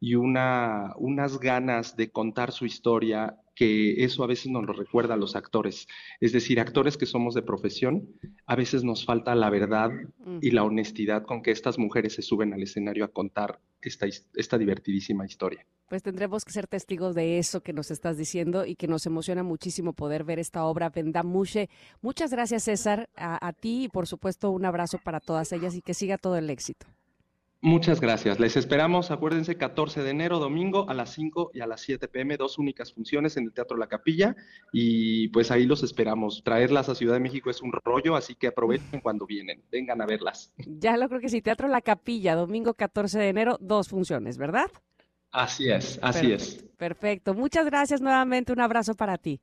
y 0.00 0.14
una, 0.14 0.92
unas 0.96 1.38
ganas 1.38 1.96
de 1.96 2.10
contar 2.10 2.52
su 2.52 2.66
historia 2.66 3.38
que 3.56 4.04
eso 4.04 4.22
a 4.22 4.26
veces 4.26 4.52
nos 4.52 4.64
lo 4.66 4.74
recuerda 4.74 5.14
a 5.14 5.16
los 5.16 5.34
actores. 5.34 5.88
Es 6.20 6.32
decir, 6.32 6.60
actores 6.60 6.98
que 6.98 7.06
somos 7.06 7.34
de 7.34 7.42
profesión, 7.42 8.06
a 8.44 8.54
veces 8.54 8.84
nos 8.84 9.06
falta 9.06 9.34
la 9.34 9.48
verdad 9.48 9.90
y 10.42 10.50
la 10.50 10.62
honestidad 10.62 11.24
con 11.24 11.42
que 11.42 11.52
estas 11.52 11.78
mujeres 11.78 12.14
se 12.14 12.22
suben 12.22 12.52
al 12.52 12.62
escenario 12.62 13.04
a 13.04 13.08
contar 13.08 13.58
esta, 13.80 14.06
esta 14.34 14.58
divertidísima 14.58 15.24
historia. 15.24 15.66
Pues 15.88 16.02
tendremos 16.02 16.44
que 16.44 16.52
ser 16.52 16.66
testigos 16.66 17.14
de 17.14 17.38
eso 17.38 17.62
que 17.62 17.72
nos 17.72 17.90
estás 17.90 18.18
diciendo 18.18 18.66
y 18.66 18.76
que 18.76 18.88
nos 18.88 19.06
emociona 19.06 19.42
muchísimo 19.42 19.94
poder 19.94 20.24
ver 20.24 20.38
esta 20.38 20.64
obra 20.66 20.90
Vendamuche. 20.90 21.70
Muchas 22.02 22.30
gracias, 22.32 22.64
César, 22.64 23.08
a, 23.16 23.44
a 23.46 23.52
ti 23.54 23.84
y 23.84 23.88
por 23.88 24.06
supuesto 24.06 24.50
un 24.50 24.66
abrazo 24.66 24.98
para 25.02 25.20
todas 25.20 25.50
ellas 25.52 25.74
y 25.74 25.80
que 25.80 25.94
siga 25.94 26.18
todo 26.18 26.36
el 26.36 26.50
éxito. 26.50 26.86
Muchas 27.66 28.00
gracias. 28.00 28.38
Les 28.38 28.56
esperamos, 28.56 29.10
acuérdense, 29.10 29.56
14 29.56 30.04
de 30.04 30.10
enero, 30.10 30.38
domingo, 30.38 30.88
a 30.88 30.94
las 30.94 31.10
5 31.14 31.50
y 31.52 31.62
a 31.62 31.66
las 31.66 31.80
7 31.80 32.06
pm, 32.06 32.36
dos 32.36 32.58
únicas 32.58 32.92
funciones 32.92 33.36
en 33.36 33.42
el 33.42 33.52
Teatro 33.52 33.76
La 33.76 33.88
Capilla. 33.88 34.36
Y 34.72 35.26
pues 35.30 35.50
ahí 35.50 35.66
los 35.66 35.82
esperamos. 35.82 36.44
Traerlas 36.44 36.88
a 36.88 36.94
Ciudad 36.94 37.14
de 37.14 37.20
México 37.20 37.50
es 37.50 37.60
un 37.62 37.72
rollo, 37.72 38.14
así 38.14 38.36
que 38.36 38.46
aprovechen 38.46 39.00
cuando 39.00 39.26
vienen. 39.26 39.64
Vengan 39.68 40.00
a 40.00 40.06
verlas. 40.06 40.52
Ya 40.58 40.96
lo 40.96 41.08
creo 41.08 41.20
que 41.20 41.28
sí. 41.28 41.42
Teatro 41.42 41.66
La 41.66 41.80
Capilla, 41.80 42.36
domingo 42.36 42.74
14 42.74 43.18
de 43.18 43.28
enero, 43.30 43.58
dos 43.60 43.88
funciones, 43.88 44.38
¿verdad? 44.38 44.70
Así 45.32 45.68
es, 45.68 45.98
así 46.02 46.30
es. 46.30 46.64
Perfecto. 46.76 47.34
Muchas 47.34 47.66
gracias 47.66 48.00
nuevamente. 48.00 48.52
Un 48.52 48.60
abrazo 48.60 48.94
para 48.94 49.18
ti. 49.18 49.40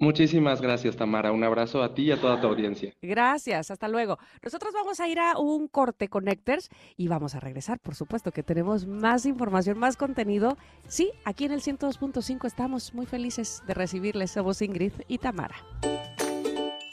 Muchísimas 0.00 0.60
gracias, 0.60 0.96
Tamara. 0.96 1.32
Un 1.32 1.42
abrazo 1.42 1.82
a 1.82 1.92
ti 1.92 2.02
y 2.02 2.12
a 2.12 2.20
toda 2.20 2.40
tu 2.40 2.46
audiencia. 2.46 2.94
Gracias, 3.02 3.72
hasta 3.72 3.88
luego. 3.88 4.18
Nosotros 4.42 4.72
vamos 4.72 5.00
a 5.00 5.08
ir 5.08 5.18
a 5.18 5.36
un 5.38 5.66
corte 5.66 6.08
Connectors 6.08 6.68
y 6.96 7.08
vamos 7.08 7.34
a 7.34 7.40
regresar, 7.40 7.80
por 7.80 7.96
supuesto, 7.96 8.30
que 8.30 8.44
tenemos 8.44 8.86
más 8.86 9.26
información, 9.26 9.76
más 9.76 9.96
contenido. 9.96 10.56
Sí, 10.86 11.10
aquí 11.24 11.46
en 11.46 11.52
el 11.52 11.62
102.5 11.62 12.46
estamos 12.46 12.94
muy 12.94 13.06
felices 13.06 13.62
de 13.66 13.74
recibirles. 13.74 14.30
Somos 14.30 14.62
Ingrid 14.62 14.92
y 15.08 15.18
Tamara. 15.18 15.56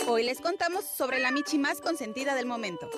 Hoy 0.07 0.23
les 0.23 0.41
contamos 0.41 0.85
sobre 0.85 1.19
la 1.19 1.31
Michi 1.31 1.59
más 1.59 1.81
consentida 1.81 2.33
del 2.33 2.47
momento. 2.47 2.89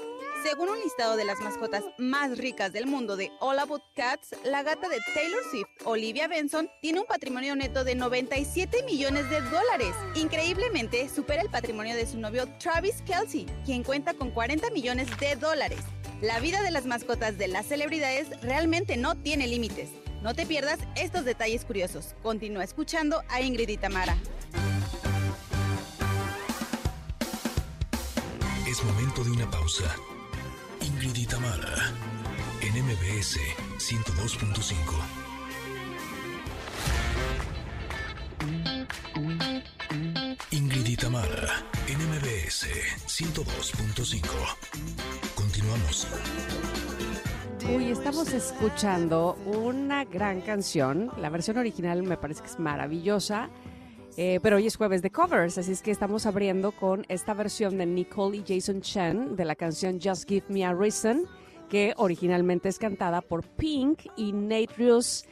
Según 0.49 0.69
un 0.69 0.79
listado 0.79 1.17
de 1.17 1.25
las 1.25 1.41
mascotas 1.41 1.83
más 1.97 2.37
ricas 2.37 2.71
del 2.71 2.87
mundo 2.87 3.17
de 3.17 3.33
All 3.41 3.59
About 3.59 3.83
Cats, 3.93 4.33
la 4.45 4.63
gata 4.63 4.87
de 4.87 4.95
Taylor 5.13 5.41
Swift, 5.51 5.67
Olivia 5.83 6.29
Benson, 6.29 6.69
tiene 6.81 7.01
un 7.01 7.05
patrimonio 7.05 7.53
neto 7.53 7.83
de 7.83 7.95
97 7.95 8.83
millones 8.83 9.29
de 9.29 9.41
dólares. 9.41 9.93
Increíblemente, 10.15 11.09
supera 11.09 11.41
el 11.41 11.49
patrimonio 11.49 11.97
de 11.97 12.07
su 12.07 12.17
novio 12.17 12.47
Travis 12.59 13.01
Kelsey, 13.01 13.45
quien 13.65 13.83
cuenta 13.83 14.13
con 14.13 14.31
40 14.31 14.69
millones 14.69 15.09
de 15.19 15.35
dólares. 15.35 15.81
La 16.21 16.39
vida 16.39 16.61
de 16.61 16.71
las 16.71 16.85
mascotas 16.85 17.37
de 17.37 17.49
las 17.49 17.65
celebridades 17.65 18.29
realmente 18.41 18.95
no 18.95 19.15
tiene 19.15 19.47
límites. 19.47 19.89
No 20.21 20.33
te 20.33 20.45
pierdas 20.45 20.79
estos 20.95 21.25
detalles 21.25 21.65
curiosos. 21.65 22.15
Continúa 22.23 22.63
escuchando 22.63 23.21
a 23.27 23.41
Ingrid 23.41 23.67
y 23.67 23.75
Tamara. 23.75 24.15
Es 28.65 28.81
momento 28.81 29.25
de 29.25 29.31
una 29.31 29.51
pausa. 29.51 29.93
Ingrid 30.99 31.15
y 31.15 31.25
Tamara, 31.27 31.93
en 32.59 32.73
MBS 32.83 33.37
102.5. 33.77 34.73
Ingrid 40.49 40.87
y 40.87 40.95
Tamara, 40.95 41.63
en 41.87 41.99
MBS 41.99 42.65
102.5. 43.05 44.27
Continuamos. 45.35 46.07
Uy, 47.69 47.91
estamos 47.91 48.33
escuchando 48.33 49.37
una 49.45 50.03
gran 50.03 50.41
canción. 50.41 51.11
La 51.19 51.29
versión 51.29 51.59
original 51.59 52.01
me 52.01 52.17
parece 52.17 52.41
que 52.41 52.47
es 52.47 52.57
maravillosa. 52.57 53.51
Eh, 54.19 54.39
pero 54.41 54.55
hoy 54.55 54.65
es 54.65 54.75
jueves 54.75 55.03
de 55.03 55.11
covers, 55.11 55.59
así 55.59 55.71
es 55.71 55.83
que 55.83 55.91
estamos 55.91 56.25
abriendo 56.25 56.71
con 56.71 57.05
esta 57.07 57.35
versión 57.35 57.77
de 57.77 57.85
Nicole 57.85 58.37
y 58.37 58.43
Jason 58.47 58.81
Chen 58.81 59.35
de 59.35 59.45
la 59.45 59.55
canción 59.55 59.99
Just 60.03 60.27
Give 60.27 60.43
Me 60.49 60.65
a 60.65 60.73
Reason, 60.73 61.25
que 61.69 61.93
originalmente 61.97 62.67
es 62.67 62.79
cantada 62.79 63.21
por 63.21 63.43
Pink 63.43 64.07
y 64.15 64.33
Nate 64.33 64.69
Rios. 64.75 65.25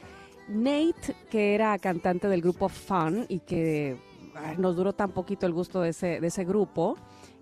Nate, 0.48 1.16
que 1.28 1.56
era 1.56 1.76
cantante 1.80 2.28
del 2.28 2.42
grupo 2.42 2.68
Fun 2.68 3.26
y 3.28 3.40
que 3.40 3.96
nos 4.56 4.76
duró 4.76 4.92
tan 4.92 5.10
poquito 5.10 5.46
el 5.46 5.52
gusto 5.52 5.80
de 5.80 5.88
ese, 5.88 6.20
de 6.20 6.26
ese 6.28 6.44
grupo, 6.44 6.96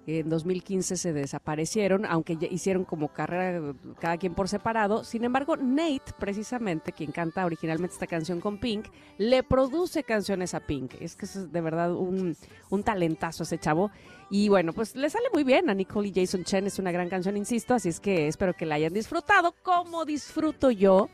en 0.06 0.28
2015 0.28 0.96
se 0.96 1.12
desaparecieron, 1.12 2.04
aunque 2.06 2.36
ya 2.36 2.46
hicieron 2.48 2.84
como 2.84 3.08
carrera 3.08 3.74
cada 4.00 4.18
quien 4.18 4.34
por 4.34 4.48
separado. 4.48 5.04
Sin 5.04 5.24
embargo, 5.24 5.56
Nate, 5.56 6.12
precisamente, 6.18 6.92
quien 6.92 7.10
canta 7.10 7.46
originalmente 7.46 7.94
esta 7.94 8.06
canción 8.06 8.40
con 8.40 8.58
Pink, 8.58 8.86
le 9.18 9.42
produce 9.42 10.04
canciones 10.04 10.54
a 10.54 10.60
Pink. 10.60 10.94
Es 11.00 11.16
que 11.16 11.24
es 11.24 11.50
de 11.50 11.60
verdad 11.60 11.94
un, 11.94 12.36
un 12.70 12.82
talentazo 12.82 13.44
ese 13.44 13.58
chavo. 13.58 13.90
Y 14.30 14.48
bueno, 14.48 14.72
pues 14.72 14.94
le 14.94 15.08
sale 15.08 15.26
muy 15.32 15.44
bien 15.44 15.70
a 15.70 15.74
Nicole 15.74 16.08
y 16.08 16.12
Jason 16.14 16.44
Chen. 16.44 16.66
Es 16.66 16.78
una 16.78 16.92
gran 16.92 17.08
canción, 17.08 17.36
insisto, 17.36 17.74
así 17.74 17.88
es 17.88 18.00
que 18.00 18.28
espero 18.28 18.54
que 18.54 18.66
la 18.66 18.74
hayan 18.74 18.92
disfrutado 18.92 19.54
como 19.62 20.04
disfruto 20.04 20.70
yo. 20.70 21.08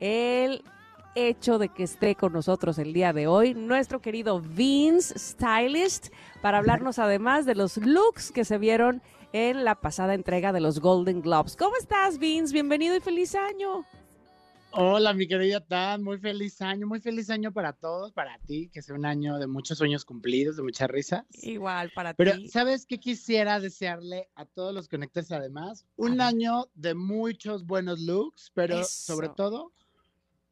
El 0.00 0.64
hecho 1.14 1.58
de 1.58 1.68
que 1.68 1.82
esté 1.82 2.14
con 2.14 2.32
nosotros 2.32 2.78
el 2.78 2.92
día 2.92 3.12
de 3.12 3.26
hoy 3.26 3.54
nuestro 3.54 4.00
querido 4.00 4.40
Vince 4.40 5.18
Stylist 5.18 6.08
para 6.40 6.58
hablarnos 6.58 6.98
además 6.98 7.44
de 7.44 7.54
los 7.54 7.76
looks 7.76 8.32
que 8.32 8.44
se 8.44 8.58
vieron 8.58 9.02
en 9.32 9.64
la 9.64 9.74
pasada 9.74 10.14
entrega 10.14 10.52
de 10.52 10.60
los 10.60 10.80
Golden 10.80 11.22
Globes. 11.22 11.56
¿Cómo 11.56 11.76
estás, 11.76 12.18
Vince? 12.18 12.52
Bienvenido 12.52 12.96
y 12.96 13.00
feliz 13.00 13.34
año. 13.34 13.84
Hola, 14.74 15.12
mi 15.12 15.28
querida 15.28 15.60
Tan, 15.60 16.02
muy 16.02 16.18
feliz 16.18 16.62
año, 16.62 16.86
muy 16.86 16.98
feliz 16.98 17.28
año 17.28 17.52
para 17.52 17.74
todos, 17.74 18.10
para 18.12 18.38
ti, 18.38 18.70
que 18.72 18.80
sea 18.80 18.94
un 18.94 19.04
año 19.04 19.38
de 19.38 19.46
muchos 19.46 19.76
sueños 19.76 20.06
cumplidos, 20.06 20.56
de 20.56 20.62
muchas 20.62 20.88
risas. 20.88 21.24
Igual 21.42 21.90
para 21.94 22.14
Pero, 22.14 22.32
ti. 22.36 22.48
¿sabes 22.48 22.86
qué 22.86 22.98
quisiera 22.98 23.60
desearle 23.60 24.30
a 24.34 24.46
todos 24.46 24.72
los 24.74 24.88
conectores 24.88 25.30
además? 25.30 25.84
Un 25.96 26.22
año 26.22 26.68
de 26.74 26.94
muchos 26.94 27.66
buenos 27.66 28.00
looks, 28.00 28.50
pero 28.54 28.82
sobre 28.84 29.28
todo 29.28 29.72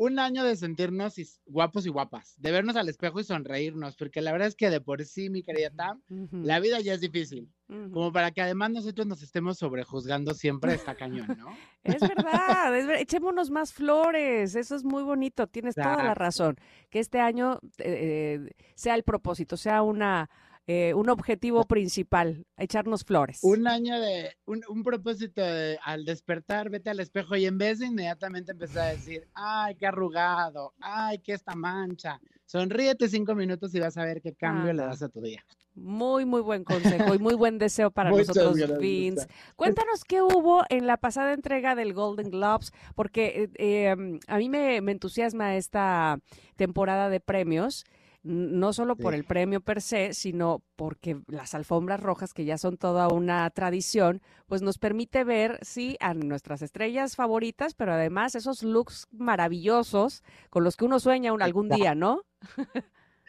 un 0.02 0.18
año 0.18 0.44
de 0.44 0.56
sentirnos 0.56 1.14
guapos 1.44 1.84
y 1.84 1.90
guapas, 1.90 2.34
de 2.38 2.50
vernos 2.50 2.74
al 2.76 2.88
espejo 2.88 3.20
y 3.20 3.24
sonreírnos, 3.24 3.96
porque 3.98 4.22
la 4.22 4.32
verdad 4.32 4.48
es 4.48 4.54
que 4.56 4.70
de 4.70 4.80
por 4.80 5.04
sí, 5.04 5.28
mi 5.28 5.42
querida 5.42 5.68
Tam, 5.70 6.00
la 6.32 6.58
vida 6.58 6.80
ya 6.80 6.94
es 6.94 7.02
difícil. 7.02 7.52
Como 7.92 8.10
para 8.10 8.30
que 8.30 8.40
además 8.40 8.70
nosotros 8.70 9.06
nos 9.06 9.22
estemos 9.22 9.58
sobrejuzgando 9.58 10.32
siempre 10.34 10.72
está 10.74 10.94
cañón, 10.94 11.26
¿no? 11.38 11.54
Es 11.84 12.00
verdad, 12.00 12.76
es 12.76 12.86
ver- 12.86 13.00
echémonos 13.00 13.50
más 13.50 13.72
flores, 13.74 14.54
eso 14.54 14.74
es 14.74 14.84
muy 14.84 15.02
bonito, 15.02 15.46
tienes 15.46 15.74
toda 15.74 16.02
la 16.02 16.14
razón. 16.14 16.56
Que 16.88 16.98
este 16.98 17.20
año 17.20 17.60
eh, 17.78 18.40
eh, 18.48 18.50
sea 18.74 18.94
el 18.94 19.02
propósito, 19.02 19.56
sea 19.58 19.82
una 19.82 20.30
eh, 20.66 20.94
un 20.94 21.08
objetivo 21.08 21.64
principal, 21.64 22.46
echarnos 22.56 23.04
flores. 23.04 23.40
Un 23.42 23.66
año 23.66 24.00
de, 24.00 24.36
un, 24.46 24.62
un 24.68 24.82
propósito 24.82 25.40
de, 25.40 25.78
al 25.82 26.04
despertar, 26.04 26.70
vete 26.70 26.90
al 26.90 27.00
espejo 27.00 27.36
y 27.36 27.46
en 27.46 27.58
vez 27.58 27.78
de 27.80 27.86
inmediatamente 27.86 28.52
empezar 28.52 28.88
a 28.88 28.90
decir, 28.90 29.26
ay, 29.34 29.74
qué 29.76 29.86
arrugado, 29.86 30.74
ay, 30.80 31.18
qué 31.18 31.32
esta 31.32 31.54
mancha, 31.54 32.20
sonríete 32.46 33.08
cinco 33.08 33.34
minutos 33.34 33.74
y 33.74 33.80
vas 33.80 33.96
a 33.96 34.04
ver 34.04 34.20
qué 34.20 34.34
cambio 34.34 34.72
le 34.72 34.82
das 34.82 35.02
a 35.02 35.08
tu 35.08 35.20
día. 35.20 35.44
Muy, 35.74 36.24
muy 36.24 36.40
buen 36.40 36.64
consejo 36.64 37.14
y 37.14 37.18
muy 37.18 37.34
buen 37.34 37.58
deseo 37.58 37.90
para 37.92 38.10
nosotros. 38.10 38.78
Vince. 38.78 39.26
Cuéntanos 39.56 40.04
qué 40.04 40.20
hubo 40.20 40.64
en 40.68 40.86
la 40.86 40.96
pasada 40.96 41.32
entrega 41.32 41.74
del 41.74 41.94
Golden 41.94 42.30
Globes, 42.30 42.72
porque 42.94 43.44
eh, 43.44 43.50
eh, 43.88 44.18
a 44.26 44.36
mí 44.38 44.48
me, 44.48 44.80
me 44.80 44.92
entusiasma 44.92 45.56
esta 45.56 46.18
temporada 46.56 47.08
de 47.08 47.20
premios, 47.20 47.84
no 48.22 48.72
solo 48.72 48.96
por 48.96 49.14
el 49.14 49.24
premio 49.24 49.60
per 49.60 49.80
se, 49.80 50.12
sino 50.14 50.62
porque 50.76 51.20
las 51.26 51.54
alfombras 51.54 52.00
rojas, 52.00 52.34
que 52.34 52.44
ya 52.44 52.58
son 52.58 52.76
toda 52.76 53.08
una 53.08 53.48
tradición, 53.50 54.20
pues 54.46 54.60
nos 54.62 54.78
permite 54.78 55.24
ver, 55.24 55.58
sí, 55.62 55.96
a 56.00 56.12
nuestras 56.14 56.60
estrellas 56.62 57.16
favoritas, 57.16 57.74
pero 57.74 57.92
además 57.94 58.34
esos 58.34 58.62
looks 58.62 59.06
maravillosos 59.10 60.22
con 60.50 60.64
los 60.64 60.76
que 60.76 60.84
uno 60.84 61.00
sueña 61.00 61.32
un, 61.32 61.40
algún 61.42 61.68
día, 61.78 61.94
¿no? 61.94 62.22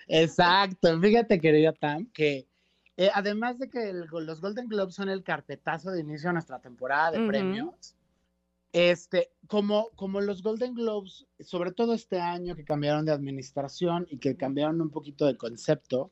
Exacto, 0.07 0.99
fíjate 0.99 1.39
querida 1.39 1.73
Tam, 1.73 2.05
que 2.11 2.47
eh, 2.97 3.09
además 3.13 3.57
de 3.59 3.69
que 3.69 3.89
el- 3.89 4.07
los 4.11 4.41
Golden 4.41 4.67
Globes 4.67 4.95
son 4.95 5.09
el 5.09 5.23
carpetazo 5.23 5.91
de 5.91 6.01
inicio 6.01 6.29
a 6.29 6.33
nuestra 6.33 6.59
temporada 6.59 7.11
de 7.11 7.19
premios, 7.27 7.95
este, 8.73 9.31
como, 9.47 9.89
como 9.95 10.21
los 10.21 10.41
Golden 10.43 10.73
Globes, 10.73 11.25
sobre 11.39 11.71
todo 11.71 11.93
este 11.93 12.19
año 12.19 12.55
que 12.55 12.63
cambiaron 12.63 13.05
de 13.05 13.11
administración 13.11 14.07
y 14.09 14.17
que 14.17 14.37
cambiaron 14.37 14.81
un 14.81 14.89
poquito 14.89 15.25
de 15.25 15.37
concepto, 15.37 16.11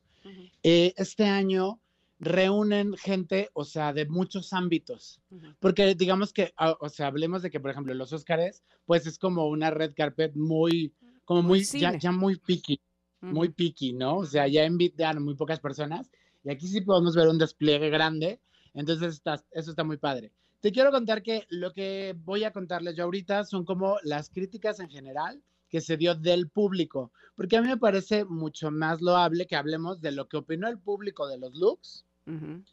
eh, 0.64 0.94
este 0.98 1.26
año 1.26 1.80
reúnen 2.20 2.98
gente, 2.98 3.50
o 3.54 3.64
sea, 3.64 3.94
de 3.94 4.06
muchos 4.06 4.52
ámbitos. 4.52 5.22
Porque 5.60 5.96
digamos 5.96 6.34
que, 6.34 6.54
ah, 6.58 6.76
o 6.82 6.90
sea, 6.90 7.08
hablemos 7.08 7.42
de 7.42 7.50
que, 7.50 7.62
por 7.62 7.72
ejemplo, 7.72 7.94
los 7.94 8.12
Óscares, 8.12 8.62
pues 8.86 9.08
es 9.08 9.18
como 9.18 9.48
una 9.48 9.72
red 9.72 9.94
carpet 9.96 10.36
muy, 10.36 10.94
como 11.24 11.44
Muy 11.44 11.64
ya, 12.00 12.12
muy 12.12 12.36
picky, 12.36 12.82
muy 13.22 13.50
picky, 13.50 13.94
¿no? 13.94 14.18
O 14.18 14.26
sea, 14.26 14.48
ya 14.48 14.66
invitan 14.66 15.24
muy 15.24 15.36
pocas 15.36 15.60
personas 15.62 16.12
y 16.44 16.50
aquí 16.52 16.68
sí 16.68 16.82
podemos 16.82 17.16
ver 17.16 17.28
un 17.30 17.38
despliegue 17.38 17.90
grande, 17.90 18.42
entonces 18.74 19.14
está- 19.14 19.44
eso 19.52 19.70
está 19.72 19.84
muy 19.86 19.98
padre. 19.98 20.34
Te 20.62 20.74
quiero 20.74 20.92
contar 20.92 21.24
que 21.24 21.46
lo 21.50 21.72
que 21.72 22.16
voy 22.26 22.44
a 22.44 22.52
contarles 22.52 22.96
yo 22.96 23.06
ahorita 23.06 23.46
son 23.46 23.64
como 23.64 23.98
las 24.04 24.30
críticas 24.30 24.80
en 24.82 24.90
general 24.90 25.42
que 25.70 25.80
se 25.80 25.96
dio 25.96 26.16
del 26.16 26.50
público, 26.50 27.12
porque 27.36 27.56
a 27.56 27.62
mí 27.62 27.68
me 27.68 27.78
parece 27.78 28.26
mucho 28.26 28.70
más 28.72 29.02
loable 29.02 29.48
que 29.48 29.56
hablemos 29.56 30.02
de 30.02 30.12
lo 30.12 30.28
que 30.28 30.36
opinó 30.38 30.68
el 30.68 30.80
público 30.80 31.28
de 31.28 31.38
los 31.38 31.56
looks 31.56 32.06
Ujú. 32.26 32.64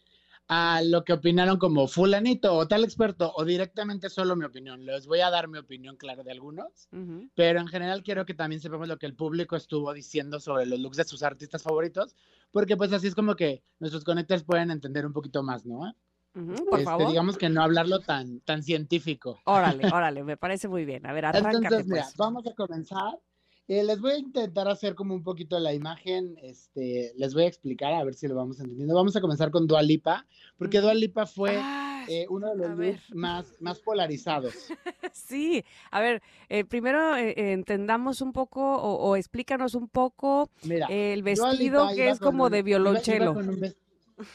a 0.49 0.81
lo 0.83 1.05
que 1.05 1.13
opinaron 1.13 1.59
como 1.59 1.87
fulanito 1.87 2.55
o 2.55 2.67
tal 2.67 2.83
experto 2.83 3.33
o 3.37 3.45
directamente 3.45 4.11
solo 4.11 4.35
mi 4.35 4.45
opinión. 4.45 4.85
Les 4.85 5.07
voy 5.07 5.21
a 5.21 5.31
dar 5.31 5.47
mi 5.47 5.59
opinión, 5.59 5.97
claro, 5.97 6.25
de 6.25 6.33
algunos, 6.33 6.89
Ujú. 6.91 7.29
pero 7.37 7.61
en 7.61 7.69
general 7.69 8.03
quiero 8.03 8.27
que 8.27 8.35
también 8.35 8.61
sepamos 8.61 8.89
lo 8.89 8.99
que 8.99 9.07
el 9.07 9.15
público 9.15 9.55
estuvo 9.55 9.93
diciendo 9.93 10.41
sobre 10.41 10.67
los 10.67 10.81
looks 10.81 10.97
de 10.97 11.05
sus 11.05 11.23
artistas 11.23 11.63
favoritos, 11.63 12.17
porque 12.51 12.77
pues 12.77 12.93
así 12.93 13.07
es 13.07 13.15
como 13.15 13.37
que 13.37 13.63
nuestros 13.79 14.03
conectores 14.03 14.43
pueden 14.43 14.73
entender 14.73 15.07
un 15.07 15.13
poquito 15.13 15.45
más, 15.45 15.65
¿no? 15.67 15.95
Por 16.45 16.79
Este, 16.81 16.85
favor. 16.85 17.09
digamos 17.09 17.39
que 17.39 17.49
no 17.49 17.63
hablarlo 17.63 18.01
tan, 18.01 18.41
tan 18.41 18.63
científico. 18.63 19.41
Órale, 19.45 19.83
órale, 19.95 20.23
me 20.23 20.37
parece 20.37 20.69
muy 20.69 20.85
bien. 20.85 21.07
A 21.07 21.13
ver, 21.13 21.25
arráncate 21.25 21.57
Entonces, 21.57 21.87
mira, 21.87 22.03
pues. 22.05 22.17
vamos 22.17 22.47
a 22.47 22.55
comenzar. 22.55 23.19
Eh, 23.69 23.83
les 23.83 24.01
voy 24.01 24.13
a 24.13 24.19
intentar 24.19 24.69
hacer 24.69 24.95
como 24.95 25.13
un 25.13 25.25
poquito 25.25 25.59
la 25.59 25.73
imagen, 25.75 26.37
este, 26.41 27.13
les 27.17 27.35
voy 27.35 27.43
a 27.45 27.49
explicar 27.49 27.93
a 27.95 28.05
ver 28.05 28.15
si 28.15 28.29
lo 28.29 28.37
vamos 28.37 28.61
entendiendo. 28.61 28.95
Vamos 28.95 29.17
a 29.17 29.21
comenzar 29.21 29.51
con 29.51 29.67
Dua 29.67 29.83
Lipa, 29.83 30.25
porque 30.57 30.81
Dua 30.81 30.95
Lipa 30.95 31.27
fue 31.27 31.59
Ah, 31.61 32.05
eh, 32.09 32.27
uno 32.31 32.51
de 32.51 32.57
los 32.59 32.79
looks 32.79 33.13
más, 33.15 33.47
más 33.61 33.81
polarizados. 33.81 34.55
Sí, 35.13 35.65
a 35.91 36.01
ver, 36.01 36.23
eh, 36.49 36.65
primero 36.65 37.17
eh, 37.17 37.53
entendamos 37.53 38.21
un 38.21 38.33
poco 38.33 38.61
o, 38.77 39.09
o 39.09 39.17
explícanos 39.17 39.75
un 39.75 39.89
poco 39.89 40.51
Mira, 40.63 40.87
el 40.91 41.23
vestido 41.25 41.89
que 41.95 42.11
es 42.11 42.21
como 42.21 42.45
un- 42.45 42.51
de 42.53 42.59
iba- 42.59 42.69
iba 42.71 42.79
violonchelo. 42.79 43.35
con 43.35 43.49
un 43.49 43.61
ves- 43.61 43.77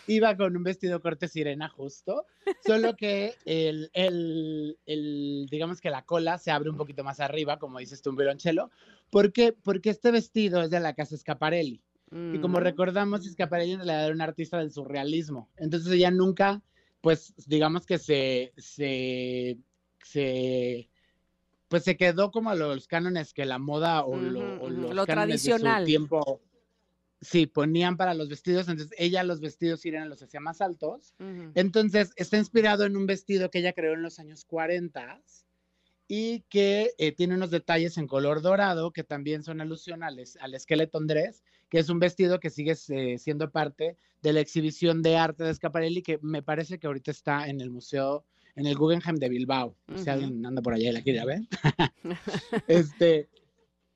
Iba 0.08 0.36
con 0.38 0.56
un 0.58 0.64
vestido 0.64 1.02
corte 1.02 1.28
sirena 1.28 1.70
justo, 1.70 2.26
solo 2.60 2.96
que 2.96 3.36
el, 3.46 3.90
el, 3.94 4.78
el, 4.86 5.48
digamos 5.50 5.80
que 5.82 5.90
la 5.90 6.06
cola 6.06 6.38
se 6.38 6.52
abre 6.52 6.70
un 6.70 6.78
poquito 6.78 7.04
más 7.04 7.20
arriba, 7.20 7.60
como 7.60 7.80
dices 7.80 8.02
tú, 8.02 8.10
un 8.12 8.16
violonchelo. 8.18 8.70
¿Por 9.10 9.32
qué? 9.32 9.54
Porque 9.54 9.90
este 9.92 10.12
vestido 10.12 10.62
es 10.62 10.70
de 10.70 10.80
la 10.80 10.94
casa 10.94 11.18
Scaparelli. 11.18 11.82
Y 12.32 12.40
como 12.40 12.60
Mm, 12.60 12.64
recordamos, 12.64 13.24
Scaparelli 13.26 13.74
en 13.74 13.80
realidad 13.80 14.06
era 14.06 14.14
una 14.16 14.24
artista 14.26 14.58
del 14.58 14.72
surrealismo. 14.72 15.50
Entonces 15.58 15.92
ella 15.94 16.12
nunca, 16.12 16.62
pues 17.02 17.34
digamos 17.48 17.86
que 17.86 17.98
se, 17.98 18.54
se, 18.58 19.58
se, 20.04 20.90
pues 21.68 21.84
se 21.84 21.98
quedó 21.98 22.32
como 22.32 22.50
a 22.50 22.56
los 22.56 22.88
cánones 22.88 23.34
que 23.34 23.46
la 23.46 23.60
moda 23.60 24.04
o, 24.06 24.20
lo, 24.22 24.54
o 24.56 24.70
los 24.70 24.94
lo 24.94 25.06
cánones 25.06 25.44
de 25.44 25.52
su 25.54 25.60
tradicional. 25.60 25.86
tiempo, 25.86 26.42
sí, 27.22 27.46
ponían 27.46 27.98
para 27.98 28.14
los 28.14 28.28
vestidos. 28.30 28.68
Entonces 28.68 28.96
ella 28.98 29.24
los 29.24 29.40
vestidos 29.40 29.82
sirenas 29.82 30.10
los 30.10 30.22
hacía 30.22 30.40
más 30.40 30.62
altos. 30.62 31.14
Entonces 31.56 32.12
está 32.16 32.38
inspirado 32.38 32.86
en 32.86 32.98
un 32.98 33.06
vestido 33.06 33.50
que 33.50 33.60
ella 33.60 33.74
creó 33.74 33.94
en 33.94 34.02
los 34.02 34.20
años 34.20 34.44
40 34.46 35.22
y 36.08 36.42
que 36.50 36.92
eh, 36.98 37.14
tiene 37.14 37.36
unos 37.36 37.52
detalles 37.52 37.98
en 37.98 38.08
color 38.08 38.42
dorado 38.42 38.92
que 38.92 39.04
también 39.04 39.44
son 39.44 39.62
alusión 39.62 40.04
al, 40.04 40.20
skeleton 40.60 41.08
dress 41.08 41.42
que 41.70 41.80
es 41.80 41.88
un 41.88 42.00
vestido 42.00 42.42
que 42.42 42.50
sigue 42.50 42.76
eh, 42.90 43.18
siendo 43.18 43.50
parte 43.50 43.96
de 44.22 44.34
la 44.34 44.42
exhibición 44.42 45.02
de 45.02 45.16
arte 45.16 45.46
de 45.46 45.54
Scaparelli, 45.54 46.02
que 46.02 46.20
me 46.22 46.44
parece 46.44 46.80
que 46.80 46.88
ahorita 46.88 47.12
está 47.12 47.48
en 47.48 47.62
el 47.62 47.70
museo, 47.70 48.26
en 48.56 48.68
el 48.68 48.76
Guggenheim 48.76 49.16
de 49.16 49.30
Bilbao. 49.30 49.76
Si 49.96 50.10
alguien 50.10 50.46
anda 50.46 50.62
por 50.62 50.74
allá 50.74 50.90
y 50.90 50.92
la 50.92 51.02
quiere 51.02 51.26
ver. 51.26 51.42
este, 52.68 53.30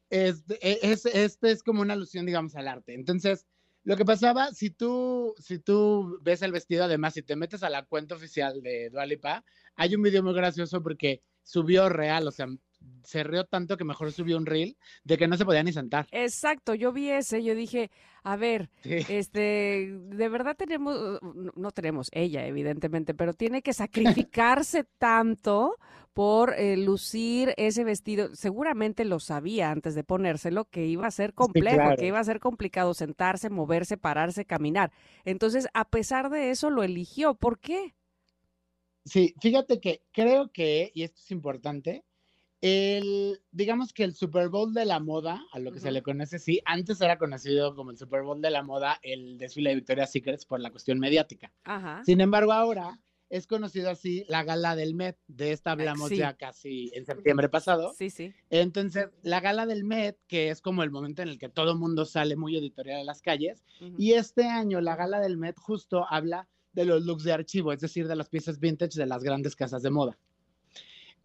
este, 0.10 0.92
es, 0.92 1.06
este 1.06 1.52
es 1.52 1.64
como 1.64 1.82
una 1.82 1.94
alusión, 1.94 2.26
digamos, 2.26 2.56
al 2.56 2.68
arte. 2.68 2.94
Entonces, 2.94 3.46
lo 3.84 3.96
que 3.96 4.06
pasaba, 4.06 4.52
si 4.52 4.72
tú, 4.72 5.36
si 5.38 5.60
tú 5.60 6.20
ves 6.22 6.42
el 6.42 6.52
vestido, 6.52 6.86
además, 6.86 7.14
si 7.14 7.22
te 7.22 7.36
metes 7.36 7.62
a 7.64 7.70
la 7.70 7.86
cuenta 7.86 8.16
oficial 8.16 8.62
de 8.62 8.90
Dualipa, 8.90 9.46
hay 9.76 9.96
un 9.96 10.02
video 10.02 10.24
muy 10.24 10.34
gracioso 10.34 10.82
porque 10.82 11.22
subió 11.44 11.88
real, 11.90 12.28
o 12.28 12.32
sea, 12.32 12.48
se 13.04 13.24
rió 13.24 13.46
tanto 13.46 13.78
que 13.78 13.84
mejor 13.84 14.12
subió 14.12 14.38
un 14.38 14.46
reel 14.46 14.78
de 15.04 15.18
que 15.18 15.28
no 15.28 15.38
se 15.38 15.46
podía 15.46 15.64
ni 15.64 15.72
sentar. 15.72 16.08
Exacto, 16.12 16.74
yo 16.74 16.92
vi 16.92 17.10
ese, 17.10 17.44
yo 17.44 17.56
dije, 17.56 17.92
a 18.24 18.36
ver, 18.36 18.70
este, 18.84 19.92
de 19.92 20.30
verdad 20.30 20.56
tenemos, 20.58 21.20
no 21.56 21.72
tenemos 21.72 22.10
ella, 22.12 22.46
evidentemente, 22.46 23.14
pero 23.14 23.34
tiene 23.34 23.62
que 23.62 23.74
sacrificarse 23.74 24.84
tanto 24.98 25.78
por 26.14 26.54
eh, 26.54 26.78
lucir 26.78 27.54
ese 27.58 27.84
vestido. 27.84 28.34
Seguramente 28.36 29.04
lo 29.04 29.20
sabía 29.20 29.70
antes 29.70 29.96
de 29.96 30.06
ponérselo 30.06 30.64
que 30.64 30.86
iba 30.86 31.06
a 31.06 31.12
ser 31.12 31.34
complejo, 31.34 31.96
que 31.98 32.08
iba 32.08 32.20
a 32.20 32.24
ser 32.24 32.40
complicado 32.40 32.94
sentarse, 32.94 33.50
moverse, 33.50 33.98
pararse, 33.98 34.46
caminar. 34.46 34.94
Entonces, 35.26 35.68
a 35.74 35.90
pesar 35.90 36.30
de 36.30 36.52
eso, 36.52 36.70
lo 36.70 36.84
eligió. 36.84 37.36
¿Por 37.36 37.60
qué? 37.60 37.96
Sí, 39.04 39.36
fíjate 39.42 39.82
que 39.82 40.04
creo 40.14 40.52
que, 40.54 40.90
y 40.96 41.04
esto 41.04 41.20
es 41.22 41.32
importante, 41.32 42.05
el, 42.68 43.40
digamos 43.52 43.94
que 43.94 44.04
el 44.04 44.16
Super 44.16 44.50
Bowl 44.50 44.74
de 44.74 44.86
la 44.86 45.00
moda, 45.00 45.46
a 45.52 45.60
lo 45.60 45.72
que 45.72 45.80
se 45.80 45.92
le 45.92 46.02
conoce, 46.02 46.40
sí, 46.40 46.62
antes 46.66 47.00
era 47.00 47.20
conocido 47.20 47.76
como 47.76 47.92
el 47.92 47.98
Super 47.98 48.24
Bowl 48.24 48.42
de 48.42 48.50
la 48.50 48.64
moda, 48.64 49.00
el 49.04 49.38
desfile 49.38 49.70
de 49.70 49.76
Victoria's 49.76 50.12
Secret 50.12 50.44
por 50.48 50.60
la 50.60 50.72
cuestión 50.72 50.98
mediática. 50.98 51.54
Sin 52.04 52.22
embargo, 52.22 52.54
ahora 52.54 53.00
es 53.30 53.46
conocido 53.46 53.92
así 53.92 54.26
la 54.30 54.44
gala 54.44 54.76
del 54.76 54.96
Met, 54.96 55.16
de 55.28 55.52
esta 55.52 55.74
hablamos 55.74 56.10
ya 56.10 56.38
casi 56.38 56.90
en 56.96 57.06
septiembre 57.06 57.50
pasado. 57.50 57.94
Sí, 57.96 58.10
sí. 58.10 58.34
Entonces, 58.50 59.10
la 59.22 59.42
gala 59.42 59.68
del 59.68 59.84
Met, 59.84 60.18
que 60.26 60.50
es 60.50 60.60
como 60.60 60.82
el 60.82 60.90
momento 60.90 61.22
en 61.22 61.30
el 61.30 61.38
que 61.38 61.50
todo 61.50 61.78
mundo 61.78 62.04
sale 62.04 62.36
muy 62.36 62.58
editorial 62.58 63.02
a 63.02 63.04
las 63.04 63.22
calles, 63.22 63.64
y 64.00 64.14
este 64.14 64.46
año 64.46 64.82
la 64.82 64.96
gala 64.96 65.20
del 65.20 65.38
Met 65.38 65.56
justo 65.60 66.08
habla 66.10 66.48
de 66.74 66.86
los 66.86 67.06
looks 67.06 67.26
de 67.26 67.34
archivo, 67.34 67.72
es 67.72 67.80
decir, 67.80 68.08
de 68.08 68.16
las 68.16 68.30
piezas 68.30 68.60
vintage 68.60 68.98
de 68.98 69.06
las 69.06 69.22
grandes 69.22 69.56
casas 69.56 69.84
de 69.84 69.92
moda. 69.92 70.18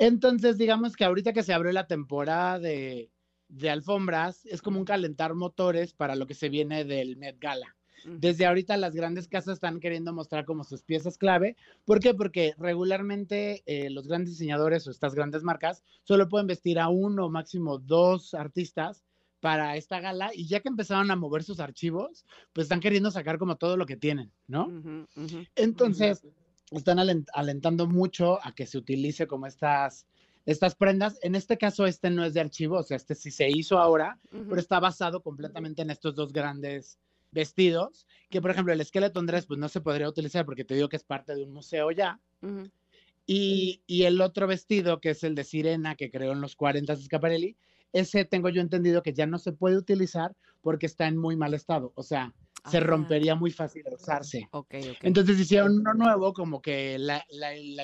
Entonces, 0.01 0.57
digamos 0.57 0.97
que 0.97 1.05
ahorita 1.05 1.35
que 1.35 1.43
se 1.43 1.53
abrió 1.53 1.73
la 1.73 1.87
temporada 1.87 2.59
de, 2.59 3.11
alfombras, 3.71 4.47
es 4.47 4.63
como 4.63 4.79
un 4.79 4.87
calentar 4.87 5.35
motores 5.35 5.93
para 5.93 6.17
lo 6.17 6.27
que 6.27 6.33
se 6.33 6.49
viene 6.49 6.87
del 6.87 7.19
Met 7.19 7.39
Gala. 7.39 7.77
Desde 8.07 8.47
ahorita 8.47 8.79
las 8.79 8.95
grandes 8.95 9.29
casas 9.29 9.55
están 9.55 9.79
queriendo 9.79 10.15
mostrar 10.15 10.47
como 10.47 10.65
sus 10.65 10.83
piezas 10.83 11.19
clave. 11.19 11.55
¿Por 11.85 12.01
qué? 12.01 12.15
Porque 12.15 12.55
regularmente 12.57 13.63
eh, 13.67 13.91
los 13.91 14.09
grandes 14.09 14.31
diseñadores 14.31 14.87
o 14.87 14.91
estas 14.91 15.15
grandes 15.15 15.43
marcas 15.43 15.85
solo 16.05 16.31
pueden 16.31 16.47
vestir 16.47 16.79
a 16.79 16.89
uno 16.89 17.27
o 17.27 17.31
máximo 17.31 17.79
dos 17.79 18.33
artistas 18.33 19.05
para 19.41 19.77
esta 19.77 20.01
gala 20.01 20.31
y 20.35 20.47
ya 20.47 20.61
que 20.61 20.71
empezaron 20.71 21.11
a 21.11 21.17
mover 21.17 21.43
sus 21.43 21.61
archivos, 21.61 22.25
pues 22.55 22.65
están 22.65 22.81
queriendo 22.81 23.11
sacar 23.11 23.37
como 23.37 23.57
todo 23.57 23.77
lo 23.77 23.85
que 23.85 23.99
tienen, 23.99 24.33
¿no? 24.47 25.05
Entonces, 25.57 26.27
están 26.71 26.99
alentando 27.33 27.87
mucho 27.87 28.39
a 28.45 28.55
que 28.55 28.67
se 28.67 28.79
utilice 28.79 29.27
como 29.27 29.47
estas, 29.47 30.07
estas 30.47 30.75
prendas. 30.75 31.19
En 31.23 31.35
este 31.35 31.59
caso, 31.59 31.87
este 31.87 32.11
no 32.11 32.25
es 32.25 32.35
de 32.35 32.41
archivo, 32.41 32.79
o 32.79 32.83
sea, 32.83 32.97
este 32.97 33.15
sí 33.15 33.31
se 33.31 33.49
hizo 33.49 33.79
ahora, 33.79 34.19
pero 34.31 34.61
está 34.61 34.79
basado 34.81 35.23
completamente 35.23 35.83
en 35.83 35.91
estos 35.91 36.15
dos 36.15 36.33
grandes 36.33 36.99
vestidos, 37.33 38.07
que 38.29 38.41
por 38.41 38.51
ejemplo 38.51 38.73
el 38.73 38.85
Skeleton 38.85 39.27
Dress 39.27 39.47
pues 39.47 39.59
no 39.59 39.69
se 39.69 39.81
podría 39.81 40.09
utilizar 40.09 40.45
porque 40.45 40.65
te 40.65 40.75
digo 40.75 40.89
que 40.89 40.97
es 40.97 41.05
parte 41.05 41.35
de 41.35 41.45
un 41.45 41.53
museo 41.53 41.91
ya. 41.91 42.21
y, 43.27 43.83
y, 43.87 44.03
el 44.05 44.21
otro 44.21 44.47
vestido, 44.47 45.01
que 45.01 45.11
es 45.11 45.23
el 45.23 45.35
de 45.35 45.45
Sirena, 45.45 45.95
que 45.95 46.11
creó 46.11 46.33
en 46.33 46.41
los 46.41 46.57
40 46.57 46.97
Scaparelli, 46.97 47.57
ese 47.93 48.25
tengo 48.25 48.49
yo 48.49 48.61
entendido 48.61 49.03
que 49.03 49.13
ya 49.13 49.27
no 49.27 49.39
se 49.39 49.53
puede 49.53 49.77
utilizar 49.77 50.35
porque 50.61 50.87
está 50.87 51.07
en 51.07 51.17
muy 51.17 51.37
mal 51.37 51.55
estado. 51.55 51.93
O 51.95 52.03
sea, 52.03 52.35
se 52.69 52.79
ah. 52.79 52.81
rompería 52.81 53.35
muy 53.35 53.51
fácil 53.51 53.83
de 53.83 53.95
usarse. 53.95 54.49
Entonces 55.03 55.39
hicieron 55.39 55.79
uno 55.79 55.95
nuevo, 55.95 56.33
como 56.33 56.61
que 56.61 56.99
la, 56.99 57.25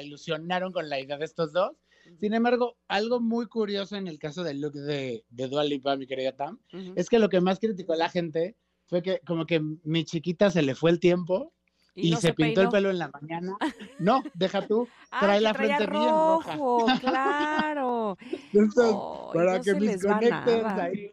ilusionaron 0.02 0.72
con 0.72 0.88
la 0.88 1.00
idea 1.00 1.18
de 1.18 1.24
estos 1.24 1.52
dos. 1.52 1.72
Sin 2.20 2.34
embargo, 2.34 2.76
algo 2.86 3.20
muy 3.20 3.46
curioso 3.46 3.96
en 3.96 4.06
el 4.06 4.18
caso 4.18 4.44
del 4.44 4.60
look 4.60 4.74
de, 4.74 5.24
de 5.28 5.48
Dua 5.48 5.64
Lipa, 5.64 5.96
mi 5.96 6.06
querida 6.06 6.36
Tam, 6.36 6.60
es 6.94 7.08
que 7.08 7.18
lo 7.18 7.28
que 7.28 7.40
más 7.40 7.58
criticó 7.58 7.94
la 7.96 8.08
gente 8.08 8.56
fue 8.86 9.02
que 9.02 9.20
como 9.26 9.44
que 9.44 9.60
mi 9.60 10.04
chiquita 10.04 10.50
se 10.50 10.62
le 10.62 10.76
fue 10.76 10.90
el 10.90 11.00
tiempo 11.00 11.52
y, 11.96 12.14
se, 12.16 12.34
pintó 12.34 12.60
el 12.60 12.68
pelo 12.68 12.90
en 12.90 12.98
la 12.98 13.08
mañana. 13.08 13.56
No, 13.98 14.22
deja 14.34 14.66
tú, 14.66 14.86
ah, 15.10 15.20
trae 15.20 15.40
la 15.40 15.54
frente 15.54 15.86
bien 15.86 16.02
roja. 16.04 16.56
Claro. 17.00 18.16
para 19.34 19.60
que 19.60 19.74
mis 19.74 20.04
conectes 20.04 20.64
ahí 20.64 21.12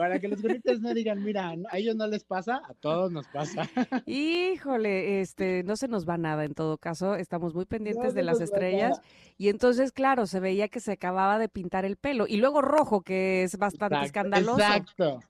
para 0.00 0.18
que 0.18 0.28
los 0.28 0.40
conectes 0.40 0.80
no 0.80 0.94
digan, 0.94 1.22
mira, 1.22 1.54
a 1.70 1.76
ellos 1.76 1.94
no 1.94 2.06
les 2.06 2.24
pasa, 2.24 2.62
a 2.66 2.72
todos 2.72 3.12
nos 3.12 3.26
pasa. 3.26 3.68
Híjole, 4.06 5.20
este, 5.20 5.62
no 5.62 5.76
se 5.76 5.88
nos 5.88 6.08
va 6.08 6.16
nada 6.16 6.46
en 6.46 6.54
todo 6.54 6.78
caso, 6.78 7.16
estamos 7.16 7.52
muy 7.52 7.66
pendientes 7.66 8.14
de 8.14 8.22
las 8.22 8.40
estrellas 8.40 8.98
y 9.36 9.50
entonces, 9.50 9.92
claro, 9.92 10.24
se 10.24 10.40
veía 10.40 10.68
que 10.68 10.80
se 10.80 10.92
acababa 10.92 11.38
de 11.38 11.50
pintar 11.50 11.84
el 11.84 11.98
pelo 11.98 12.26
y 12.26 12.38
luego 12.38 12.62
rojo, 12.62 13.02
que 13.02 13.42
es 13.42 13.58
bastante 13.58 14.02
escandaloso. 14.02 14.58
Exacto. 14.58 15.20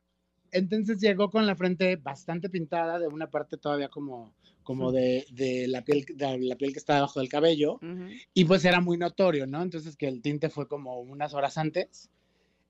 Entonces 0.52 1.00
llegó 1.00 1.30
con 1.30 1.48
la 1.48 1.56
frente 1.56 1.96
bastante 1.96 2.48
pintada, 2.48 3.00
de 3.00 3.08
una 3.08 3.28
parte 3.28 3.56
todavía 3.56 3.88
como, 3.88 4.36
como 4.62 4.92
de, 4.92 5.26
de, 5.32 5.66
la 5.66 5.82
piel, 5.82 6.04
de 6.14 6.38
la 6.38 6.54
piel 6.54 6.72
que 6.72 6.78
está 6.78 6.94
debajo 6.94 7.18
del 7.18 7.28
cabello, 7.28 7.80
y 8.34 8.44
pues 8.44 8.64
era 8.64 8.80
muy 8.80 8.98
notorio, 8.98 9.48
¿no? 9.48 9.62
Entonces 9.62 9.96
que 9.96 10.06
el 10.06 10.22
tinte 10.22 10.48
fue 10.48 10.68
como 10.68 11.00
unas 11.00 11.34
horas 11.34 11.58
antes 11.58 12.08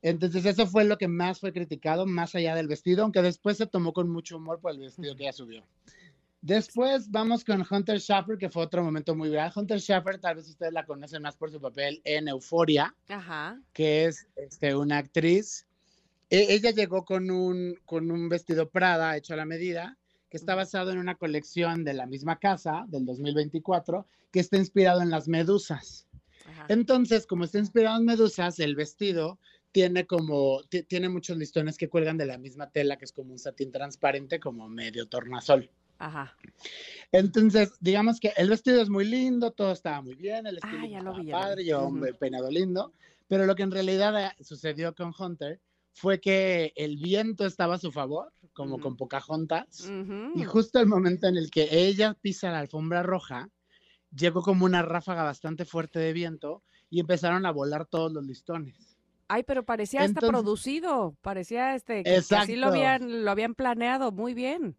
entonces 0.03 0.47
eso 0.47 0.67
fue 0.67 0.85
lo 0.85 0.97
que 0.97 1.09
más 1.09 1.41
fue 1.41 1.53
criticado, 1.53 2.07
más 2.07 2.35
allá 2.35 2.55
del 2.55 2.69
vestido, 2.69 3.03
aunque 3.03 3.23
después 3.23 3.59
se 3.59 3.67
tomó 3.67 3.93
con 3.93 4.09
mucho 4.09 4.39
humor 4.39 4.61
por 4.61 4.73
el 4.73 4.79
vestido 4.79 5.15
que 5.15 5.25
ya 5.25 5.33
subió. 5.33 5.65
Después 6.43 7.11
vamos 7.11 7.45
con 7.45 7.67
Hunter 7.71 8.01
Schaffer, 8.01 8.39
que 8.39 8.49
fue 8.49 8.63
otro 8.63 8.83
momento 8.83 9.15
muy 9.15 9.29
viral. 9.29 9.53
Hunter 9.55 9.79
Schaffer, 9.79 10.19
tal 10.19 10.37
vez 10.37 10.49
ustedes 10.49 10.73
la 10.73 10.87
conocen 10.87 11.21
más 11.21 11.37
por 11.37 11.51
su 11.51 11.61
papel 11.61 12.01
en 12.05 12.29
Euforia, 12.29 12.95
que 13.75 14.07
es 14.07 14.27
este, 14.37 14.75
una 14.75 14.99
actriz. 14.99 15.67
E, 16.31 16.55
ella 16.55 16.71
llegó 16.71 17.05
con 17.05 17.31
un, 17.31 17.79
con 17.85 18.11
un 18.11 18.31
vestido 18.31 18.71
Prada 18.71 19.19
hecho 19.19 19.35
a 19.35 19.37
la 19.37 19.45
medida, 19.45 19.99
que 20.31 20.39
está 20.39 20.55
basado 20.55 20.93
en 20.93 20.99
una 20.99 21.17
colección 21.17 21.85
de 21.85 21.93
la 21.93 22.07
misma 22.07 22.39
casa 22.39 22.87
del 22.89 23.05
2024, 23.05 24.07
que 24.33 24.41
está 24.41 24.57
inspirado 24.57 25.03
en 25.03 25.11
las 25.11 25.29
medusas. 25.29 26.07
Entonces, 26.69 27.27
como 27.27 27.45
está 27.45 27.59
inspirado 27.59 27.99
en 27.99 28.07
medusas, 28.07 28.61
el 28.61 28.77
vestido 28.77 29.39
tiene 29.73 30.07
como, 30.07 30.63
tiene 30.89 31.09
muchos 31.09 31.37
listones 31.37 31.77
que 31.77 31.89
cuelgan 31.89 32.17
de 32.17 32.27
la 32.27 32.39
misma 32.39 32.71
tela, 32.71 32.97
que 32.97 33.05
es 33.05 33.13
como 33.13 33.33
un 33.33 33.39
satín 33.39 33.71
transparente, 33.71 34.41
como 34.41 34.69
medio 34.69 35.09
tornasol. 35.09 35.71
Ajá. 35.99 36.35
Entonces, 37.13 37.73
digamos 37.81 38.21
que 38.21 38.33
el 38.37 38.49
vestido 38.49 38.81
es 38.81 38.89
muy 38.89 39.05
lindo, 39.05 39.53
todo 39.53 39.73
estaba 39.73 40.01
muy 40.01 40.15
bien, 40.15 40.47
el 40.47 40.57
estilo 40.57 41.13
ah, 41.13 41.23
padre, 41.31 41.65
yo 41.65 41.87
un 41.87 42.01
peinado 42.19 42.51
lindo, 42.51 42.93
pero 43.29 43.45
lo 43.45 43.55
que 43.55 43.63
en 43.63 43.71
realidad 43.71 44.19
eh, 44.25 44.45
sucedió 44.45 44.95
con 44.95 45.13
Hunter 45.17 45.61
fue 45.93 46.21
que 46.21 46.73
el 46.77 46.97
viento 46.97 47.45
estaba 47.45 47.75
a 47.75 47.79
su 47.79 47.93
favor, 47.93 48.33
como 48.55 48.81
con 48.81 48.97
Pocahontas, 48.97 49.91
y 50.35 50.45
justo 50.45 50.81
el 50.81 50.87
momento 50.87 51.27
en 51.27 51.37
el 51.37 51.51
que 51.51 51.69
ella 51.71 52.15
pisa 52.15 52.51
la 52.51 52.61
alfombra 52.61 53.03
roja, 53.03 53.51
llegó 54.15 54.43
como 54.43 54.65
una 54.65 54.83
ráfaga 54.83 55.23
bastante 55.23 55.65
fuerte 55.65 55.99
de 55.99 56.13
viento 56.13 56.63
y 56.89 57.01
empezaron 57.01 57.45
a 57.45 57.53
volar 57.53 57.87
todos 57.87 58.13
los 58.13 58.25
listones. 58.25 58.90
Ay, 59.33 59.45
pero 59.45 59.65
parecía 59.65 60.03
hasta 60.03 60.27
producido, 60.27 61.17
parecía 61.21 61.77
este 61.77 62.03
que, 62.03 62.17
así 62.17 62.57
lo 62.57 62.67
habían, 62.67 63.25
lo 63.25 63.31
habían 63.31 63.55
planeado 63.55 64.11
muy 64.11 64.35
bien. 64.35 64.77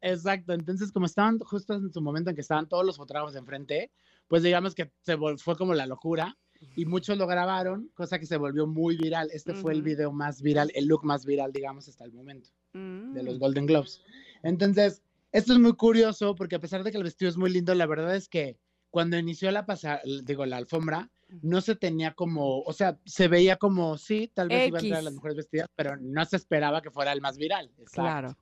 Exacto, 0.00 0.52
entonces 0.52 0.90
como 0.90 1.06
estaban 1.06 1.38
justo 1.38 1.74
en 1.74 1.92
su 1.92 2.02
momento 2.02 2.30
en 2.30 2.34
que 2.34 2.42
estaban 2.42 2.68
todos 2.68 2.84
los 2.84 2.96
fotógrafos 2.96 3.36
enfrente, 3.36 3.92
pues 4.26 4.42
digamos 4.42 4.74
que 4.74 4.90
se 5.02 5.16
fue 5.36 5.56
como 5.56 5.74
la 5.74 5.86
locura 5.86 6.36
y 6.74 6.86
muchos 6.86 7.16
lo 7.16 7.28
grabaron, 7.28 7.88
cosa 7.94 8.18
que 8.18 8.26
se 8.26 8.36
volvió 8.36 8.66
muy 8.66 8.96
viral. 8.96 9.30
Este 9.32 9.54
fue 9.54 9.74
el 9.74 9.82
video 9.82 10.10
más 10.10 10.42
viral, 10.42 10.72
el 10.74 10.86
look 10.86 11.04
más 11.04 11.24
viral, 11.24 11.52
digamos, 11.52 11.86
hasta 11.86 12.04
el 12.04 12.12
momento 12.12 12.50
de 12.72 13.22
los 13.22 13.36
mm. 13.36 13.38
Golden 13.38 13.66
Globes. 13.66 14.02
Entonces, 14.42 15.04
esto 15.30 15.52
es 15.52 15.60
muy 15.60 15.74
curioso 15.74 16.34
porque 16.34 16.56
a 16.56 16.60
pesar 16.60 16.82
de 16.82 16.90
que 16.90 16.98
el 16.98 17.04
vestido 17.04 17.28
es 17.28 17.36
muy 17.36 17.52
lindo, 17.52 17.76
la 17.76 17.86
verdad 17.86 18.16
es 18.16 18.28
que 18.28 18.58
cuando 18.92 19.18
inició 19.18 19.50
la 19.50 19.64
pasada, 19.64 20.02
digo, 20.22 20.44
la 20.44 20.58
alfombra, 20.58 21.10
no 21.40 21.62
se 21.62 21.74
tenía 21.76 22.12
como, 22.12 22.60
o 22.60 22.72
sea, 22.74 22.98
se 23.06 23.26
veía 23.26 23.56
como, 23.56 23.96
sí, 23.96 24.30
tal 24.34 24.48
vez 24.48 24.68
iba 24.68 24.78
a 24.78 24.82
entrar 24.82 25.00
a 25.00 25.02
las 25.02 25.14
mujeres 25.14 25.38
vestidas, 25.38 25.70
pero 25.74 25.96
no 25.96 26.22
se 26.26 26.36
esperaba 26.36 26.82
que 26.82 26.90
fuera 26.90 27.10
el 27.12 27.22
más 27.22 27.38
viral. 27.38 27.72
Claro. 27.90 28.36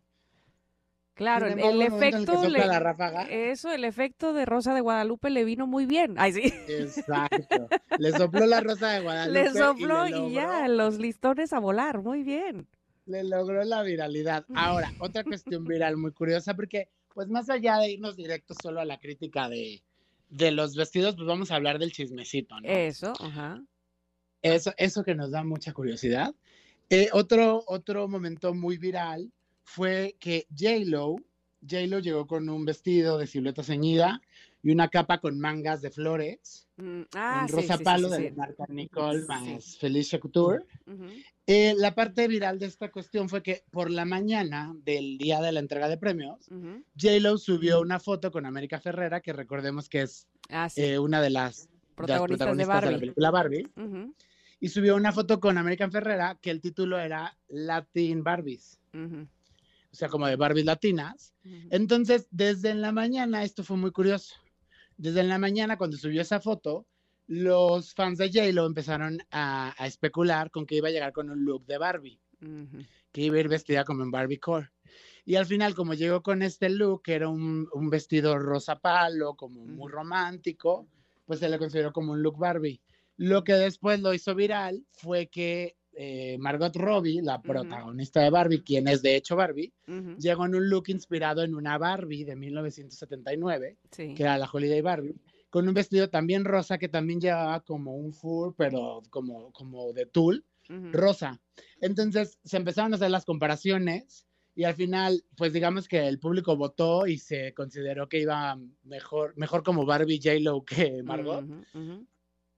Claro, 1.15 1.47
el, 1.47 1.83
efecto, 1.83 2.43
eso, 3.29 3.71
el 3.71 3.85
efecto 3.85 4.33
de 4.33 4.47
Rosa 4.47 4.75
de 4.75 4.81
Guadalupe 4.81 5.29
le 5.29 5.45
vino 5.45 5.67
muy 5.67 5.85
bien. 5.85 6.15
Ay, 6.17 6.33
sí. 6.33 6.53
Exacto. 6.67 7.69
Le 7.99 8.11
sopló 8.13 8.47
la 8.47 8.61
Rosa 8.61 8.89
de 8.89 9.01
Guadalupe. 9.03 9.39
Le 9.39 9.53
sopló 9.53 10.09
y, 10.09 10.33
ya, 10.33 10.67
los 10.67 10.99
listones 10.99 11.53
a 11.53 11.61
volar, 11.61 12.03
muy 12.03 12.25
bien. 12.25 12.67
Le 13.05 13.23
logró 13.23 13.63
la 13.65 13.83
viralidad. 13.83 14.47
Ahora, 14.55 14.93
otra 14.99 15.23
cuestión 15.23 15.65
viral 15.65 15.97
muy 15.97 16.13
curiosa, 16.13 16.55
porque 16.55 16.89
pues 17.13 17.29
más 17.29 17.51
allá 17.51 17.77
de 17.77 17.93
irnos 17.93 18.17
directos 18.17 18.57
solo 18.63 18.81
a 18.81 18.87
la 18.87 18.99
crítica 18.99 19.49
de, 19.51 19.83
de 20.31 20.53
los 20.53 20.77
vestidos, 20.77 21.17
pues 21.17 21.27
vamos 21.27 21.51
a 21.51 21.57
hablar 21.57 21.79
del 21.79 21.93
chismecito, 21.93 22.59
¿no? 22.61 22.69
Eso, 22.69 23.13
ajá. 23.21 23.63
Eso, 24.43 24.73
eso 24.79 25.05
que 25.05 25.15
nos 25.15 25.33
da 25.33 25.45
mucha 25.45 25.73
curiosidad. 25.73 26.35
Eh, 26.89 27.09
otro, 27.13 27.63
otro 27.67 28.09
momento 28.09 28.55
muy 28.55 28.79
viral 28.79 29.31
fue 29.65 30.17
que 30.19 30.47
J-Lo, 30.57 31.17
J-Lo 31.69 31.99
llegó 31.99 32.27
con 32.27 32.49
un 32.49 32.65
vestido 32.65 33.19
de 33.19 33.27
silueta 33.27 33.63
ceñida 33.63 34.21
y 34.63 34.71
una 34.71 34.89
capa 34.89 35.19
con 35.19 35.39
mangas 35.39 35.81
de 35.81 35.91
flores. 35.91 36.67
Mm, 36.77 37.03
ah, 37.15 37.47
rosa 37.49 37.79
palo 37.79 38.09
de 38.09 38.31
la 38.31 38.37
marca 38.37 38.65
Nicole 38.69 39.25
más 39.27 39.77
Felicia 39.79 40.21
Couture. 40.21 40.65
Eh, 41.47 41.75
la 41.77 41.95
parte 41.95 42.29
viral 42.29 42.59
de 42.59 42.67
esta 42.67 42.91
cuestión 42.91 43.29
fue 43.29 43.43
que 43.43 43.65
por 43.71 43.91
la 43.91 44.05
mañana 44.05 44.75
del 44.85 45.19
día 45.19 45.41
de 45.41 45.53
la 45.53 45.61
entrega 45.61 45.89
de 45.89 45.97
premios, 45.97 46.49
J-Lo 47.01 47.39
subió 47.39 47.81
una 47.81 47.99
foto 47.99 48.31
con 48.31 48.47
América 48.47 48.81
Ferrera, 48.81 49.21
que 49.21 49.33
recordemos 49.33 49.89
que 49.89 50.03
es 50.03 50.29
ah, 50.51 50.69
eh, 50.77 50.99
una 50.99 51.21
de 51.21 51.31
las 51.31 51.69
protagonistas, 51.95 52.57
de, 52.57 52.67
la 52.67 52.99
película 52.99 53.31
Barbie. 53.31 53.69
Y 54.63 54.69
subió 54.69 54.95
una 54.95 55.11
foto 55.13 55.41
con 55.41 55.57
América 55.57 55.91
Ferrera 55.91 56.39
que 56.41 56.51
el 56.51 56.61
título 56.61 56.99
era 56.99 57.37
Latin 57.49 58.23
Barbies. 58.23 58.79
O 58.93 59.97
sea, 59.97 60.09
como 60.09 60.27
de 60.27 60.37
Barbies 60.37 60.67
latinas. 60.67 61.35
Entonces, 61.71 62.29
desde 62.31 62.71
en 62.71 62.83
la 62.83 62.93
mañana, 62.93 63.43
esto 63.43 63.65
fue 63.65 63.77
muy 63.79 63.91
curioso 63.91 64.37
desde 65.01 65.23
la 65.23 65.39
mañana 65.39 65.79
cuando 65.79 65.97
subió 65.97 66.21
esa 66.21 66.41
foto, 66.41 66.87
los 67.27 67.95
fans 67.95 68.19
de 68.19 68.31
J-Lo 68.31 68.67
empezaron 68.67 69.19
a, 69.31 69.75
especular 69.87 70.51
con 70.51 70.67
que 70.67 70.75
iba 70.75 70.89
a 70.89 70.91
llegar 70.91 71.13
con 71.13 71.31
un 71.31 71.43
look 71.43 71.65
de 71.65 71.79
Barbie, 71.79 72.21
que 73.11 73.23
iba 73.23 73.37
a 73.37 73.41
ir 73.41 73.49
vestida 73.49 73.85
como 73.85 74.03
en 74.03 74.11
Barbie 74.11 74.39
Core. 74.39 74.69
Y 75.25 75.37
al 75.37 75.47
final, 75.47 75.75
como 75.75 75.95
llegó 75.95 76.23
con 76.23 76.43
este 76.43 76.69
look, 76.69 77.03
que 77.03 77.15
era 77.15 77.31
un, 77.31 77.67
vestido 77.89 78.39
rosa 78.39 78.79
palo, 78.79 79.37
como 79.37 79.65
muy 79.65 79.91
romántico, 79.91 80.87
pues 81.25 81.41
se 81.41 81.49
le 81.49 81.59
consideró 81.59 81.95
como 81.95 82.13
un 82.13 82.23
look 82.23 82.37
Barbie. 82.37 82.83
Lo 83.17 83.43
que 83.43 83.55
después 83.55 84.01
lo 84.01 84.13
hizo 84.13 84.35
viral 84.35 84.85
fue 84.91 85.29
que 85.29 85.77
eh, 85.93 86.37
Margot 86.39 86.75
Robbie, 86.77 87.21
la 87.23 87.43
protagonista 87.43 88.21
de 88.21 88.31
Barbie, 88.31 88.63
quien 88.63 88.89
es 88.89 89.03
de 89.03 89.17
hecho 89.17 89.37
Barbie, 89.37 89.73
llegó 90.19 90.47
en 90.47 90.55
un 90.55 90.69
look 90.69 90.89
inspirado 90.89 91.43
en 91.43 91.55
una 91.55 91.79
Barbie 91.79 92.25
de 92.25 92.37
1979, 92.37 93.77
que 93.91 94.23
era 94.23 94.39
la 94.39 94.49
Holiday 94.51 94.81
Barbie, 94.81 95.17
con 95.51 95.67
un 95.67 95.75
vestido 95.75 96.09
también 96.09 96.45
rosa 96.45 96.79
que 96.79 96.89
también 96.89 97.21
llevaba 97.21 97.61
como 97.61 97.97
un 97.97 98.13
fur, 98.13 98.55
pero 98.57 99.03
como, 99.11 99.53
como 99.53 99.93
de 99.93 100.07
tul, 100.07 100.45
rosa. 100.93 101.41
Entonces 101.81 102.39
se 102.45 102.57
empezaron 102.57 102.93
a 102.93 102.97
hacer 102.97 103.11
las 103.11 103.25
comparaciones 103.25 104.27
y 104.55 104.65
al 104.65 104.75
final, 104.75 105.25
pues 105.37 105.53
digamos 105.53 105.89
que 105.89 106.07
el 106.07 106.19
público 106.19 106.57
votó 106.57 107.07
y 107.07 107.19
se 107.19 107.55
consideró 107.55 108.09
que 108.09 108.21
iba 108.21 108.59
mejor, 108.85 109.37
mejor 109.37 109.63
como 109.63 109.87
Barbie 109.87 110.21
J-Lo 110.23 110.65
que 110.65 111.03
Margot. 111.03 111.45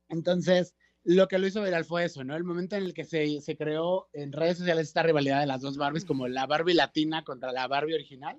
Entonces, 0.08 0.74
lo 1.04 1.28
que 1.28 1.38
lo 1.38 1.46
hizo 1.46 1.62
viral 1.62 1.84
fue 1.84 2.04
eso, 2.04 2.24
¿no? 2.24 2.36
El 2.36 2.44
momento 2.44 2.76
en 2.76 2.84
el 2.84 2.94
que 2.94 3.04
se, 3.04 3.40
se, 3.40 3.56
creó 3.56 4.08
en 4.12 4.32
redes 4.32 4.58
sociales 4.58 4.88
esta 4.88 5.02
rivalidad 5.02 5.40
de 5.40 5.46
las 5.46 5.60
dos 5.60 5.76
Barbies, 5.76 6.04
como 6.04 6.28
la 6.28 6.46
Barbie 6.46 6.74
latina 6.74 7.24
contra 7.24 7.52
la 7.52 7.66
Barbie 7.66 7.94
original, 7.94 8.38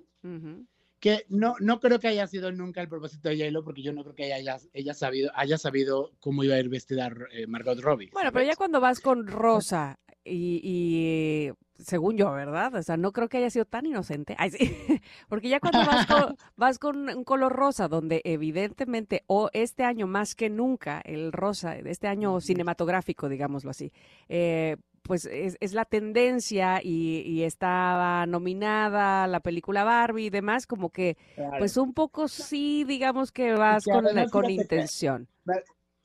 que 1.00 1.26
no, 1.28 1.54
no 1.60 1.80
creo 1.80 1.98
que 2.00 2.08
haya 2.08 2.26
sido 2.26 2.50
nunca 2.50 2.80
el 2.80 2.88
propósito 2.88 3.28
de 3.28 3.36
j 3.36 3.62
porque 3.62 3.82
yo 3.82 3.92
no 3.92 4.02
creo 4.02 4.14
que 4.14 4.34
ella, 4.34 4.56
ella 4.72 4.94
sabido, 4.94 5.30
haya 5.34 5.58
sabido 5.58 6.12
cómo 6.20 6.44
iba 6.44 6.54
a 6.54 6.58
ir 6.58 6.70
vestida 6.70 7.12
eh, 7.32 7.46
Margot 7.46 7.78
Robbie. 7.78 8.10
Bueno, 8.12 8.32
pero 8.32 8.46
ya 8.46 8.56
cuando 8.56 8.80
vas 8.80 9.00
con 9.00 9.26
Rosa 9.26 9.98
y, 10.24 11.50
según 11.78 12.16
yo, 12.16 12.32
¿verdad? 12.32 12.74
O 12.74 12.82
sea, 12.82 12.96
no 12.96 13.12
creo 13.12 13.28
que 13.28 13.38
haya 13.38 13.50
sido 13.50 13.64
tan 13.64 13.86
inocente. 13.86 14.34
Ay, 14.38 14.50
sí. 14.50 14.58
Porque 15.28 15.48
ya 15.48 15.60
cuando 15.60 15.78
vas 16.56 16.78
con, 16.78 17.08
un 17.08 17.24
color 17.24 17.52
rosa, 17.52 17.88
donde 17.88 18.20
evidentemente, 18.24 19.24
o 19.26 19.50
este 19.52 19.84
año 19.84 20.06
más 20.06 20.34
que 20.34 20.50
nunca, 20.50 21.00
el 21.04 21.32
rosa, 21.32 21.76
este 21.76 22.08
año 22.08 22.40
cinematográfico, 22.40 23.28
digámoslo 23.28 23.70
así, 23.70 23.92
eh, 24.28 24.76
pues 25.02 25.26
es, 25.26 25.74
la 25.74 25.84
tendencia 25.84 26.80
y, 26.82 27.42
estaba 27.42 28.24
nominada 28.24 29.26
la 29.26 29.40
película 29.40 29.84
Barbie 29.84 30.26
y 30.26 30.30
demás, 30.30 30.66
como 30.66 30.88
que, 30.88 31.18
pues 31.58 31.76
un 31.76 31.92
poco 31.92 32.26
sí, 32.26 32.84
digamos 32.84 33.30
que 33.30 33.52
vas 33.52 33.84
con, 33.84 34.06
con 34.30 34.48
intención. 34.48 35.28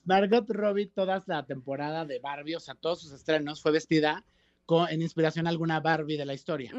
Margot 0.04 0.50
Robbie 0.50 0.88
toda 0.88 1.24
la 1.28 1.46
temporada 1.46 2.04
de 2.04 2.20
Barbie, 2.20 2.56
o 2.56 2.60
sea, 2.60 2.76
todos 2.76 3.02
sus 3.02 3.14
estrenos, 3.14 3.62
fue 3.62 3.72
vestida 3.72 4.26
con, 4.70 4.88
en 4.88 5.02
inspiración 5.02 5.48
a 5.48 5.50
alguna 5.50 5.80
Barbie 5.80 6.16
de 6.16 6.28
la 6.28 6.36
historia. 6.36 6.72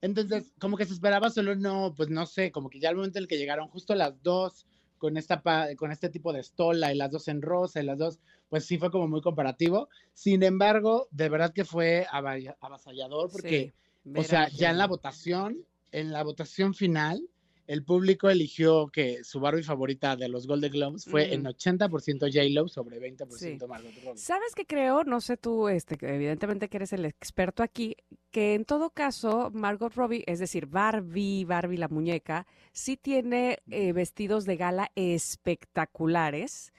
Entonces, 0.00 0.52
como 0.60 0.76
que 0.76 0.84
se 0.84 0.92
esperaba 0.92 1.30
solo 1.30 1.56
no, 1.56 1.92
pues 1.96 2.10
no 2.10 2.26
sé, 2.26 2.52
como 2.52 2.70
que 2.70 2.78
ya 2.78 2.90
al 2.90 2.94
momento 2.94 3.18
en 3.18 3.24
el 3.24 3.28
que 3.28 3.38
llegaron 3.38 3.66
justo 3.66 3.96
las 3.96 4.22
dos 4.22 4.68
con, 4.98 5.16
esta, 5.16 5.42
con 5.76 5.90
este 5.90 6.10
tipo 6.10 6.32
de 6.32 6.38
estola 6.38 6.94
y 6.94 6.96
las 6.96 7.10
dos 7.10 7.26
en 7.26 7.42
rosa 7.42 7.82
y 7.82 7.86
las 7.86 7.98
dos, 7.98 8.20
pues 8.48 8.66
sí 8.66 8.78
fue 8.78 8.92
como 8.92 9.08
muy 9.08 9.20
comparativo. 9.20 9.88
Sin 10.14 10.44
embargo, 10.44 11.08
de 11.10 11.28
verdad 11.28 11.52
que 11.52 11.64
fue 11.64 12.06
avasallador 12.08 13.32
porque, 13.32 13.74
o 14.14 14.22
sea, 14.22 14.48
ya 14.50 14.70
en 14.70 14.78
la 14.78 14.86
votación, 14.86 15.66
en 15.90 16.12
la 16.12 16.22
votación 16.22 16.72
final, 16.72 17.20
el 17.68 17.84
público 17.84 18.30
eligió 18.30 18.88
que 18.88 19.22
su 19.22 19.40
Barbie 19.40 19.62
favorita 19.62 20.16
de 20.16 20.28
los 20.28 20.46
Golden 20.46 20.72
Globes 20.72 21.04
fue 21.04 21.34
en 21.34 21.44
80% 21.44 22.20
J-Lo 22.20 22.66
sobre 22.66 22.98
20% 22.98 23.68
Margot 23.68 23.92
Robbie. 24.02 24.18
¿Sabes 24.18 24.54
qué 24.56 24.64
creo? 24.64 25.04
No 25.04 25.20
sé 25.20 25.36
tú, 25.36 25.68
este, 25.68 25.98
evidentemente 26.00 26.70
que 26.70 26.78
eres 26.78 26.94
el 26.94 27.04
experto 27.04 27.62
aquí, 27.62 27.94
que 28.30 28.54
en 28.54 28.64
todo 28.64 28.88
caso 28.88 29.50
Margot 29.52 29.94
Robbie, 29.94 30.24
es 30.26 30.38
decir, 30.38 30.64
Barbie, 30.64 31.44
Barbie 31.44 31.76
la 31.76 31.88
muñeca, 31.88 32.46
sí 32.72 32.96
tiene 32.96 33.58
eh, 33.70 33.92
vestidos 33.92 34.46
de 34.46 34.56
gala 34.56 34.90
espectaculares 34.94 36.72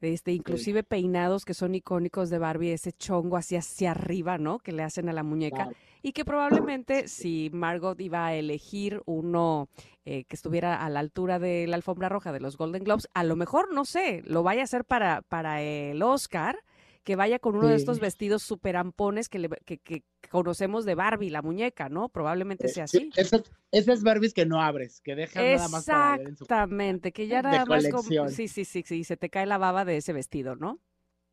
este, 0.00 0.32
inclusive 0.32 0.82
peinados 0.82 1.44
que 1.44 1.54
son 1.54 1.74
icónicos 1.74 2.30
de 2.30 2.38
Barbie, 2.38 2.72
ese 2.72 2.92
chongo 2.92 3.36
así 3.36 3.56
hacia 3.56 3.92
arriba, 3.92 4.38
¿no? 4.38 4.58
Que 4.58 4.72
le 4.72 4.82
hacen 4.82 5.08
a 5.08 5.12
la 5.12 5.22
muñeca. 5.22 5.68
Y 6.02 6.12
que 6.12 6.24
probablemente 6.24 7.08
si 7.08 7.50
Margot 7.52 8.00
iba 8.00 8.26
a 8.26 8.34
elegir 8.34 9.02
uno 9.06 9.68
eh, 10.04 10.24
que 10.24 10.36
estuviera 10.36 10.84
a 10.84 10.90
la 10.90 11.00
altura 11.00 11.38
de 11.38 11.66
la 11.66 11.76
alfombra 11.76 12.08
roja 12.08 12.32
de 12.32 12.40
los 12.40 12.56
Golden 12.56 12.84
Globes, 12.84 13.08
a 13.14 13.24
lo 13.24 13.36
mejor, 13.36 13.72
no 13.72 13.84
sé, 13.84 14.22
lo 14.26 14.42
vaya 14.42 14.60
a 14.60 14.64
hacer 14.64 14.84
para, 14.84 15.22
para 15.22 15.62
el 15.62 16.02
Oscar, 16.02 16.62
que 17.06 17.14
vaya 17.14 17.38
con 17.38 17.54
uno 17.54 17.68
de 17.68 17.76
estos 17.76 18.00
vestidos 18.00 18.42
super 18.42 18.76
ampones 18.76 19.28
que, 19.28 19.48
que, 19.64 20.02
conocemos 20.28 20.84
de 20.84 20.96
Barbie, 20.96 21.30
la 21.30 21.40
muñeca, 21.40 21.88
¿no? 21.88 22.08
Probablemente 22.08 22.66
eh, 22.66 22.70
sea 22.70 22.84
así. 22.84 23.10
esas, 23.14 23.44
esas 23.70 24.02
Barbies 24.02 24.34
que 24.34 24.44
no 24.44 24.60
abres, 24.60 25.00
que 25.02 25.14
dejas 25.14 25.36
nada 25.36 25.68
más 25.68 25.86
para 25.86 26.20
Exactamente, 26.20 27.12
que 27.12 27.28
ya 27.28 27.42
nada 27.42 27.64
más 27.64 27.88
como... 27.90 28.28
Sí, 28.28 28.48
sí, 28.48 28.64
sí, 28.64 28.82
sí, 28.84 29.04
se 29.04 29.16
te 29.16 29.30
cae 29.30 29.46
la 29.46 29.56
baba 29.56 29.84
de 29.84 29.98
ese 29.98 30.12
vestido, 30.12 30.56
¿no? 30.56 30.80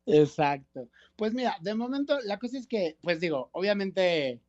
Exacto. 0.06 0.88
Pues 1.16 1.34
mira, 1.34 1.56
de 1.60 1.74
momento 1.74 2.20
la 2.20 2.38
cosa 2.38 2.56
es 2.56 2.68
que, 2.68 2.96
pues 3.02 3.18
digo, 3.18 3.50
obviamente, 3.50 4.40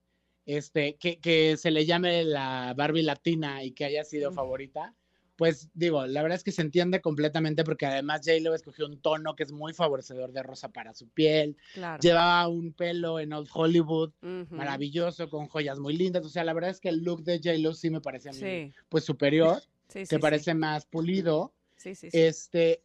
este, 0.45 0.95
que, 0.97 1.19
que 1.19 1.57
se 1.57 1.71
le 1.71 1.87
llame 1.87 2.23
la 2.23 2.75
Barbie 2.77 3.01
latina 3.01 3.63
y 3.63 3.71
que 3.71 3.85
haya 3.85 4.03
sido 4.03 4.31
favorita, 4.31 4.93
pues 5.35 5.69
digo, 5.73 6.05
la 6.05 6.21
verdad 6.21 6.37
es 6.37 6.43
que 6.43 6.51
se 6.51 6.61
entiende 6.61 7.01
completamente 7.01 7.63
porque 7.63 7.85
además 7.85 8.21
J-Lo 8.23 8.55
escogió 8.55 8.85
un 8.85 9.01
tono 9.01 9.35
que 9.35 9.43
es 9.43 9.51
muy 9.51 9.73
favorecedor 9.73 10.31
de 10.31 10.43
rosa 10.43 10.69
para 10.69 10.93
su 10.93 11.09
piel. 11.09 11.57
Llevaba 12.01 12.47
un 12.47 12.73
pelo 12.73 13.19
en 13.19 13.33
Old 13.33 13.49
Hollywood 13.53 14.13
maravilloso, 14.49 15.29
con 15.29 15.47
joyas 15.47 15.79
muy 15.79 15.97
lindas. 15.97 16.25
O 16.25 16.29
sea, 16.29 16.43
la 16.43 16.53
verdad 16.53 16.71
es 16.71 16.79
que 16.79 16.89
el 16.89 17.03
look 17.03 17.23
de 17.23 17.39
J-Lo 17.43 17.73
sí 17.73 17.89
me 17.89 18.01
parece 18.01 18.29
a 18.29 18.33
mí 18.33 18.71
pues 18.89 19.03
superior, 19.03 19.61
que 20.09 20.19
parece 20.19 20.53
más 20.53 20.85
pulido. 20.85 21.53
Este, 21.83 22.81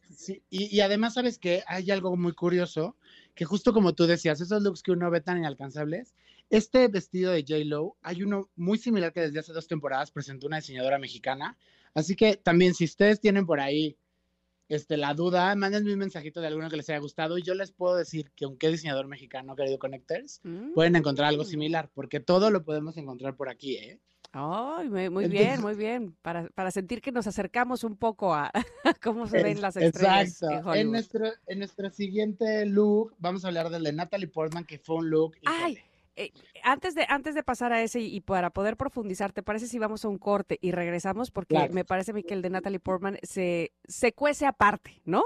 y, 0.49 0.75
y, 0.77 0.81
además, 0.81 1.15
¿sabes 1.15 1.39
que 1.39 1.63
Hay 1.65 1.89
algo 1.89 2.15
muy 2.17 2.33
curioso, 2.33 2.97
que 3.33 3.45
justo 3.45 3.73
como 3.73 3.95
tú 3.95 4.05
decías, 4.05 4.41
esos 4.41 4.61
looks 4.61 4.83
que 4.83 4.91
uno 4.91 5.09
ve 5.09 5.21
tan 5.21 5.39
inalcanzables, 5.39 6.13
este 6.51 6.89
vestido 6.89 7.31
de 7.31 7.45
J-Lo, 7.47 7.95
hay 8.01 8.23
uno 8.23 8.49
muy 8.57 8.77
similar 8.77 9.13
que 9.13 9.21
desde 9.21 9.39
hace 9.39 9.53
dos 9.53 9.67
temporadas 9.67 10.11
presentó 10.11 10.47
una 10.47 10.57
diseñadora 10.57 10.99
mexicana, 10.99 11.57
Así 11.93 12.15
que 12.15 12.37
también 12.37 12.73
si 12.73 12.85
ustedes 12.85 13.19
tienen 13.19 13.45
por 13.45 13.59
ahí 13.59 13.97
este, 14.71 14.95
la 14.95 15.13
duda, 15.13 15.53
mándenme 15.55 15.91
un 15.91 15.99
mensajito 15.99 16.39
de 16.39 16.47
alguno 16.47 16.69
que 16.69 16.77
les 16.77 16.89
haya 16.89 16.99
gustado 16.99 17.37
y 17.37 17.43
yo 17.43 17.53
les 17.55 17.73
puedo 17.73 17.95
decir 17.95 18.31
que 18.35 18.45
aunque 18.45 18.69
diseñador 18.69 19.07
mexicano, 19.07 19.55
querido 19.55 19.77
Connectors, 19.77 20.39
mm. 20.43 20.73
pueden 20.73 20.95
encontrar 20.95 21.27
algo 21.27 21.43
similar, 21.43 21.89
porque 21.93 22.21
todo 22.21 22.49
lo 22.49 22.63
podemos 22.63 22.95
encontrar 22.95 23.35
por 23.35 23.49
aquí, 23.49 23.75
¿eh? 23.75 23.99
Ay, 24.33 24.87
muy, 24.89 25.27
bien, 25.27 25.59
muy 25.61 25.75
bien. 25.75 26.15
Para, 26.21 26.47
para, 26.55 26.71
sentir 26.71 27.01
que 27.01 27.11
nos 27.11 27.27
acercamos 27.27 27.83
un 27.83 27.97
poco 27.97 28.33
a, 28.33 28.49
cómo 29.03 29.27
se 29.27 29.43
ven 29.43 29.59
las 29.59 29.75
estrellas. 29.75 30.41
Exacto. 30.41 30.73
En, 30.73 30.89
nuestro, 30.89 31.25
en 31.47 31.59
nuestro 31.59 31.89
siguiente 31.89 32.65
look 32.65 33.13
vamos 33.19 33.43
a 33.43 33.49
hablar 33.49 33.69
de 33.69 33.91
Natalie 33.91 34.29
Portman, 34.29 34.63
que 34.63 34.79
fue 34.79 34.95
un 34.95 35.09
look. 35.09 35.35
Ay, 35.45 35.79
Eh, 36.15 36.31
antes, 36.63 36.93
de, 36.93 37.05
antes 37.07 37.35
de 37.35 37.43
pasar 37.43 37.71
a 37.71 37.81
ese 37.81 38.01
y, 38.01 38.19
para 38.21 38.49
poder 38.49 38.75
profundizar, 38.75 39.31
¿te 39.31 39.43
parece 39.43 39.67
si 39.67 39.79
vamos 39.79 40.03
a 40.03 40.09
un 40.09 40.17
corte 40.17 40.57
y 40.61 40.71
regresamos? 40.71 41.31
Porque 41.31 41.69
me 41.71 41.85
parece 41.85 42.11
a 42.11 42.13
mí 42.13 42.23
que 42.23 42.33
el 42.33 42.41
de 42.41 42.49
Natalie 42.49 42.79
Portman 42.79 43.17
se, 43.23 43.71
se 43.87 44.13
cuece 44.13 44.45
aparte, 44.45 45.01
¿no? 45.05 45.23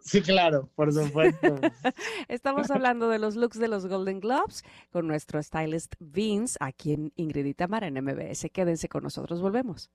Sí, 0.00 0.22
claro, 0.22 0.68
por 0.74 0.92
supuesto. 0.92 1.56
Estamos 2.28 2.70
hablando 2.70 3.08
de 3.08 3.18
los 3.18 3.36
looks 3.36 3.58
de 3.58 3.68
los 3.68 3.86
Golden 3.86 4.20
Globes 4.20 4.64
con 4.90 5.06
nuestro 5.06 5.42
stylist 5.42 5.94
Vince 6.00 6.56
aquí 6.60 6.92
en 6.92 7.12
Ingrid 7.16 7.46
y 7.46 7.54
Tamara 7.54 7.86
en 7.86 7.94
MBS. 8.02 8.48
Quédense 8.52 8.88
con 8.88 9.04
nosotros, 9.04 9.40
volvemos. 9.40 9.90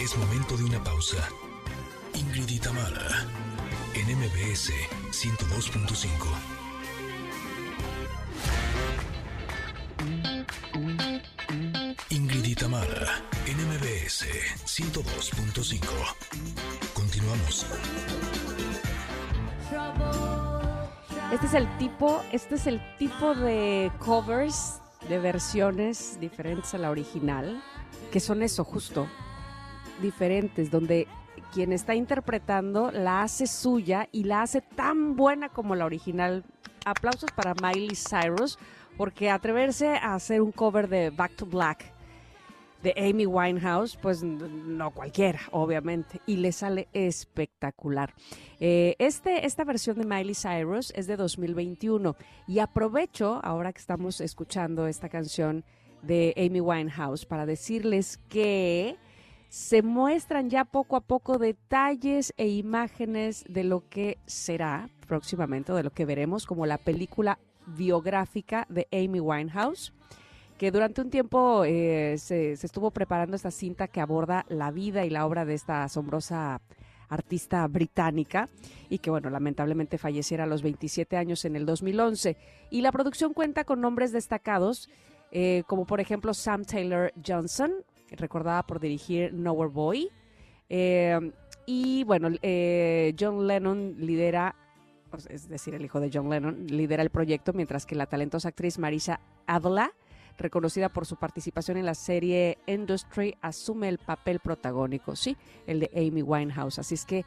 Es 0.00 0.16
momento 0.16 0.56
de 0.56 0.64
una 0.64 0.82
pausa. 0.82 1.28
Ingrid 2.14 2.48
y 2.48 2.58
Tamara 2.58 3.49
MBS 4.10 4.72
102.5. 5.12 6.04
Ingrid 12.10 12.44
y 12.44 12.54
Tamara 12.56 13.22
en 13.46 13.56
MBS 13.68 14.26
102.5. 14.64 15.78
Continuamos. 16.92 17.66
Este 21.32 21.46
es 21.46 21.54
el 21.54 21.78
tipo, 21.78 22.20
este 22.32 22.56
es 22.56 22.66
el 22.66 22.80
tipo 22.98 23.36
de 23.36 23.92
covers, 24.00 24.80
de 25.08 25.20
versiones 25.20 26.18
diferentes 26.18 26.74
a 26.74 26.78
la 26.78 26.90
original, 26.90 27.62
que 28.10 28.18
son 28.18 28.42
eso 28.42 28.64
justo, 28.64 29.06
diferentes, 30.02 30.68
donde 30.72 31.06
quien 31.52 31.72
está 31.72 31.94
interpretando 31.94 32.90
la 32.90 33.22
hace 33.22 33.46
suya 33.46 34.08
y 34.12 34.24
la 34.24 34.42
hace 34.42 34.60
tan 34.60 35.16
buena 35.16 35.48
como 35.48 35.74
la 35.74 35.84
original. 35.84 36.44
Aplausos 36.84 37.30
para 37.32 37.54
Miley 37.54 37.94
Cyrus, 37.94 38.58
porque 38.96 39.30
atreverse 39.30 39.88
a 39.88 40.14
hacer 40.14 40.40
un 40.40 40.52
cover 40.52 40.88
de 40.88 41.10
Back 41.10 41.36
to 41.36 41.46
Black 41.46 41.92
de 42.82 42.94
Amy 42.96 43.26
Winehouse, 43.26 43.96
pues 43.96 44.22
no 44.22 44.90
cualquiera, 44.92 45.40
obviamente, 45.50 46.20
y 46.26 46.36
le 46.36 46.52
sale 46.52 46.88
espectacular. 46.92 48.14
Eh, 48.58 48.96
este, 48.98 49.46
esta 49.46 49.64
versión 49.64 49.98
de 49.98 50.06
Miley 50.06 50.34
Cyrus 50.34 50.92
es 50.96 51.06
de 51.06 51.16
2021 51.16 52.16
y 52.46 52.58
aprovecho, 52.60 53.40
ahora 53.42 53.72
que 53.72 53.80
estamos 53.80 54.20
escuchando 54.20 54.86
esta 54.86 55.08
canción 55.08 55.64
de 56.02 56.32
Amy 56.36 56.60
Winehouse, 56.60 57.26
para 57.26 57.44
decirles 57.44 58.18
que 58.28 58.96
se 59.50 59.82
muestran 59.82 60.48
ya 60.48 60.64
poco 60.64 60.94
a 60.94 61.00
poco 61.00 61.36
detalles 61.36 62.32
e 62.36 62.48
imágenes 62.48 63.44
de 63.48 63.64
lo 63.64 63.82
que 63.88 64.16
será 64.24 64.88
próximamente, 65.08 65.72
de 65.72 65.82
lo 65.82 65.90
que 65.90 66.04
veremos 66.04 66.46
como 66.46 66.66
la 66.66 66.78
película 66.78 67.40
biográfica 67.66 68.64
de 68.68 68.86
Amy 68.92 69.18
Winehouse, 69.18 69.92
que 70.56 70.70
durante 70.70 71.00
un 71.00 71.10
tiempo 71.10 71.64
eh, 71.64 72.14
se, 72.18 72.52
estuvo 72.52 72.92
preparando 72.92 73.34
esta 73.34 73.50
cinta 73.50 73.88
que 73.88 74.00
aborda 74.00 74.46
la 74.48 74.70
vida 74.70 75.04
y 75.04 75.10
la 75.10 75.26
obra 75.26 75.44
de 75.44 75.54
esta 75.54 75.82
asombrosa 75.82 76.60
artista 77.08 77.66
británica 77.66 78.48
y 78.88 78.98
que, 78.98 79.10
bueno, 79.10 79.30
lamentablemente 79.30 79.98
falleciera 79.98 80.44
a 80.44 80.46
los 80.46 80.62
27 80.62 81.16
años 81.16 81.44
en 81.44 81.56
el 81.56 81.66
2011. 81.66 82.36
Y 82.70 82.82
la 82.82 82.92
producción 82.92 83.34
cuenta 83.34 83.64
con 83.64 83.80
nombres 83.80 84.12
destacados, 84.12 84.88
eh, 85.32 85.64
como 85.66 85.86
por 85.86 85.98
ejemplo 85.98 86.34
Sam 86.34 86.64
Taylor 86.64 87.12
Johnson, 87.26 87.72
recordada 88.12 88.66
por 88.66 88.80
dirigir 88.80 89.32
Nowhere 89.32 89.72
Boy. 89.72 90.10
Eh, 90.68 91.32
y 91.66 92.04
bueno, 92.04 92.28
eh, 92.42 93.14
John 93.18 93.46
Lennon 93.46 93.94
lidera, 93.98 94.56
es 95.28 95.48
decir, 95.48 95.74
el 95.74 95.84
hijo 95.84 96.00
de 96.00 96.10
John 96.12 96.28
Lennon, 96.28 96.66
lidera 96.66 97.02
el 97.02 97.10
proyecto, 97.10 97.52
mientras 97.52 97.86
que 97.86 97.94
la 97.94 98.06
talentosa 98.06 98.48
actriz 98.48 98.78
Marisa 98.78 99.20
Adla, 99.46 99.92
reconocida 100.38 100.88
por 100.88 101.06
su 101.06 101.16
participación 101.16 101.76
en 101.76 101.86
la 101.86 101.94
serie 101.94 102.58
Industry, 102.66 103.36
asume 103.40 103.88
el 103.88 103.98
papel 103.98 104.40
protagónico, 104.40 105.14
sí, 105.14 105.36
el 105.66 105.80
de 105.80 105.90
Amy 105.94 106.22
Winehouse. 106.22 106.78
Así 106.78 106.94
es 106.94 107.04
que 107.04 107.24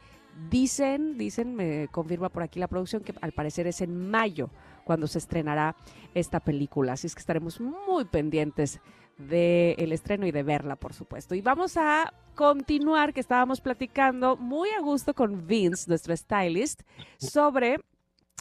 dicen, 0.50 1.16
dicen, 1.16 1.54
me 1.54 1.88
confirma 1.90 2.28
por 2.28 2.42
aquí 2.42 2.58
la 2.58 2.68
producción, 2.68 3.02
que 3.02 3.14
al 3.20 3.32
parecer 3.32 3.66
es 3.66 3.80
en 3.80 4.10
mayo 4.10 4.50
cuando 4.84 5.06
se 5.06 5.18
estrenará 5.18 5.76
esta 6.14 6.40
película. 6.40 6.94
Así 6.94 7.06
es 7.06 7.14
que 7.14 7.20
estaremos 7.20 7.60
muy 7.60 8.04
pendientes 8.04 8.80
del 9.18 9.92
estreno 9.92 10.26
y 10.26 10.32
de 10.32 10.42
verla, 10.42 10.76
por 10.76 10.92
supuesto. 10.92 11.34
Y 11.34 11.40
vamos 11.40 11.76
a 11.76 12.12
continuar, 12.34 13.12
que 13.12 13.20
estábamos 13.20 13.60
platicando 13.60 14.36
muy 14.36 14.70
a 14.70 14.80
gusto 14.80 15.14
con 15.14 15.46
Vince, 15.46 15.84
nuestro 15.88 16.16
stylist, 16.16 16.82
sobre 17.18 17.78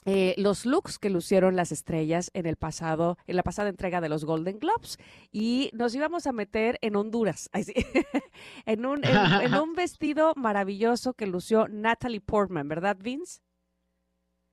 eh, 0.05 0.35
los 0.37 0.65
looks 0.65 0.99
que 0.99 1.09
lucieron 1.09 1.55
las 1.55 1.71
estrellas 1.71 2.29
en 2.33 2.45
el 2.45 2.57
pasado, 2.57 3.17
en 3.27 3.37
la 3.37 3.43
pasada 3.43 3.69
entrega 3.69 4.01
de 4.01 4.09
los 4.09 4.25
Golden 4.25 4.59
Globes. 4.59 4.97
Y 5.31 5.69
nos 5.73 5.95
íbamos 5.95 6.27
a 6.27 6.33
meter 6.33 6.77
en 6.81 6.95
Honduras, 6.95 7.49
en, 8.65 8.85
un, 8.85 9.01
en 9.03 9.53
un 9.55 9.73
vestido 9.75 10.33
maravilloso 10.35 11.13
que 11.13 11.27
lució 11.27 11.67
Natalie 11.69 12.21
Portman, 12.21 12.67
¿verdad, 12.67 12.97
Vince? 12.99 13.39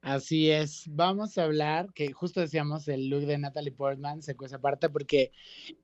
Así 0.03 0.51
es, 0.51 0.85
vamos 0.89 1.37
a 1.37 1.45
hablar, 1.45 1.93
que 1.93 2.11
justo 2.13 2.41
decíamos 2.41 2.89
el 2.89 3.09
look 3.09 3.27
de 3.27 3.37
Natalie 3.37 3.73
Portman 3.73 4.23
se 4.23 4.35
cuesta 4.35 4.57
aparte 4.57 4.89
porque 4.89 5.31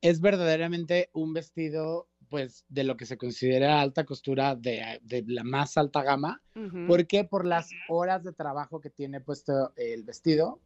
es 0.00 0.20
verdaderamente 0.22 1.10
un 1.12 1.34
vestido 1.34 2.08
pues 2.30 2.64
de 2.68 2.84
lo 2.84 2.96
que 2.96 3.06
se 3.06 3.18
considera 3.18 3.80
alta 3.80 4.04
costura 4.04 4.56
de, 4.56 5.00
la 5.26 5.44
más 5.44 5.76
alta 5.76 6.02
gama, 6.02 6.42
porque 6.88 7.24
por 7.24 7.44
las 7.44 7.70
horas 7.88 8.24
de 8.24 8.32
trabajo 8.32 8.80
que 8.80 8.90
tiene 8.90 9.20
puesto 9.20 9.72
el 9.76 10.02
vestido, 10.02 10.60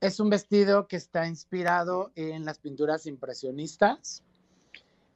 es 0.00 0.20
un 0.20 0.30
vestido 0.30 0.86
que 0.86 0.96
está 0.96 1.26
inspirado 1.26 2.12
en 2.14 2.44
las 2.44 2.58
pinturas 2.58 3.06
impresionistas 3.06 4.22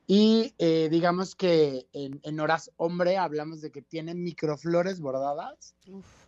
y 0.07 0.55
eh, 0.59 0.89
digamos 0.91 1.35
que 1.35 1.87
en, 1.93 2.41
horas 2.41 2.71
hombre 2.77 3.17
hablamos 3.17 3.61
de 3.61 3.71
que 3.71 3.83
tiene 3.83 4.15
microflores 4.15 5.01
bordadas. 5.01 5.75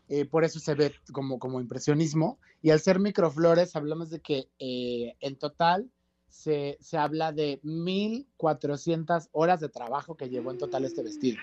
Eh, 0.08 0.26
por 0.26 0.44
eso 0.44 0.60
se 0.60 0.74
ve 0.74 0.92
como, 1.12 1.38
como 1.38 1.60
impresionismo. 1.60 2.38
Y 2.62 2.70
al 2.70 2.80
ser 2.80 2.98
microflores, 2.98 3.74
hablamos 3.76 4.10
de 4.10 4.20
que 4.20 4.48
eh, 4.58 5.16
en 5.20 5.36
total 5.36 5.90
se, 6.28 6.76
se, 6.80 6.98
habla 6.98 7.32
de 7.32 7.60
1.400 7.62 9.28
horas 9.32 9.60
de 9.60 9.68
trabajo 9.68 10.16
que 10.16 10.28
llevó 10.28 10.50
en 10.50 10.58
total 10.58 10.84
este 10.84 11.02
vestido. 11.02 11.38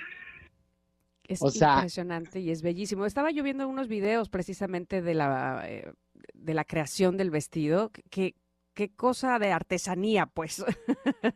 Es 1.27 1.41
impresionante 1.41 2.41
y 2.41 2.51
es 2.51 2.61
bellísimo. 2.61 3.05
Estaba 3.05 3.31
yo 3.31 3.41
viendo 3.43 3.67
unos 3.67 3.88
videos 3.88 4.29
precisamente 4.29 5.01
de 5.01 5.13
la, 5.13 5.63
eh, 5.65 5.93
de 6.33 6.53
la 6.53 6.65
creación 6.65 7.17
del 7.17 7.31
vestido. 7.31 7.91
Qué, 8.09 8.35
qué 8.73 8.93
cosa 8.93 9.39
de 9.39 9.51
artesanía, 9.51 10.25
pues. 10.25 10.63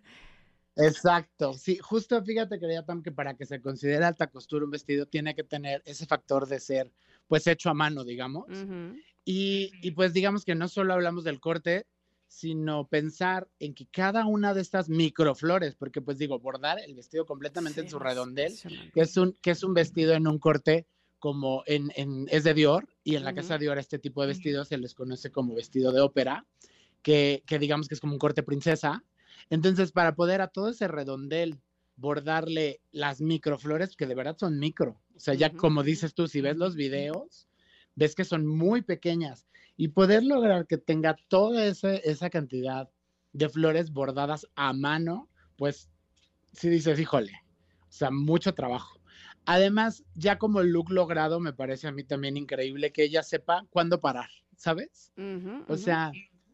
Exacto, 0.77 1.53
sí, 1.53 1.77
justo 1.77 2.21
fíjate 2.21 2.59
quería 2.59 2.83
Tam 2.83 3.01
que 3.01 3.11
para 3.11 3.35
que 3.35 3.45
se 3.45 3.61
considere 3.61 4.03
alta 4.03 4.27
costura 4.27 4.65
un 4.65 4.71
vestido 4.71 5.05
tiene 5.05 5.33
que 5.33 5.45
tener 5.45 5.81
ese 5.85 6.05
factor 6.05 6.47
de 6.47 6.59
ser 6.59 6.91
pues 7.27 7.47
hecho 7.47 7.69
a 7.69 7.73
mano, 7.73 8.03
digamos. 8.03 8.45
y, 9.23 9.71
y, 9.81 9.91
pues 9.91 10.13
digamos 10.13 10.45
que 10.45 10.55
no 10.55 10.67
solo 10.67 10.93
hablamos 10.93 11.23
del 11.23 11.39
corte, 11.39 11.87
sino 12.27 12.87
pensar 12.87 13.47
en 13.59 13.73
que 13.73 13.87
cada 13.87 14.25
una 14.25 14.53
de 14.53 14.61
estas 14.61 14.89
microflores, 14.89 15.75
porque 15.75 16.01
pues 16.01 16.17
digo, 16.17 16.39
bordar 16.39 16.79
el 16.79 16.95
vestido 16.95 17.25
completamente 17.25 17.81
en 17.81 17.89
su 17.89 17.99
redondel, 17.99 18.53
que 18.93 19.01
es, 19.01 19.15
un, 19.17 19.33
que 19.41 19.51
es 19.51 19.63
un 19.63 19.73
vestido 19.73 20.13
en 20.13 20.27
un 20.27 20.39
corte 20.39 20.85
como 21.19 21.63
en, 21.65 21.91
en 21.95 22.27
es 22.29 22.43
de 22.43 22.53
Dior, 22.53 22.87
y 23.03 23.15
en 23.15 23.23
la 23.23 23.33
casa 23.33 23.53
de 23.53 23.65
Dior 23.65 23.77
este 23.77 23.99
tipo 23.99 24.21
de 24.21 24.27
vestidos 24.27 24.67
se 24.67 24.77
les 24.77 24.93
conoce 24.93 25.31
como 25.31 25.55
vestido 25.55 25.91
de 25.91 26.01
ópera, 26.01 26.45
que, 27.01 27.43
que 27.47 27.57
digamos 27.57 27.87
que 27.87 27.95
es 27.95 28.01
como 28.01 28.13
un 28.13 28.19
corte 28.19 28.43
princesa, 28.43 29.03
entonces, 29.49 29.91
para 29.91 30.15
poder 30.15 30.41
a 30.41 30.47
todo 30.47 30.69
ese 30.69 30.87
redondel 30.87 31.59
bordarle 31.97 32.81
las 32.91 33.21
microflores, 33.21 33.95
que 33.95 34.07
de 34.07 34.15
verdad 34.15 34.37
son 34.37 34.59
micro, 34.59 34.99
o 35.15 35.19
sea, 35.19 35.33
ya 35.33 35.49
como 35.49 35.83
dices 35.83 36.13
tú, 36.13 36.27
si 36.27 36.41
ves 36.41 36.57
los 36.57 36.75
videos, 36.75 37.47
ves 37.95 38.15
que 38.15 38.25
son 38.25 38.45
muy 38.45 38.81
pequeñas. 38.81 39.47
Y 39.77 39.89
poder 39.89 40.23
lograr 40.23 40.67
que 40.67 40.77
tenga 40.77 41.17
toda 41.27 41.65
esa 41.65 42.29
cantidad 42.29 42.89
de 43.33 43.49
flores 43.49 43.91
bordadas 43.91 44.47
a 44.55 44.71
mano, 44.71 45.29
pues 45.57 45.89
sí 46.53 46.69
dices, 46.69 46.99
híjole, 46.99 47.33
o 47.81 47.91
sea, 47.91 48.09
mucho 48.11 48.53
trabajo. 48.53 49.01
Además, 49.45 50.03
ya 50.15 50.37
como 50.37 50.61
el 50.61 50.69
look 50.69 50.91
logrado, 50.91 51.39
me 51.39 51.53
parece 51.53 51.87
a 51.87 51.91
mí 51.91 52.03
también 52.03 52.37
increíble 52.37 52.91
que 52.91 53.03
ella 53.03 53.21
sepa 53.21 53.65
cuándo 53.69 53.99
parar, 53.99 54.29
¿sabes? 54.55 55.11
o 55.67 55.77
sea, 55.77 56.11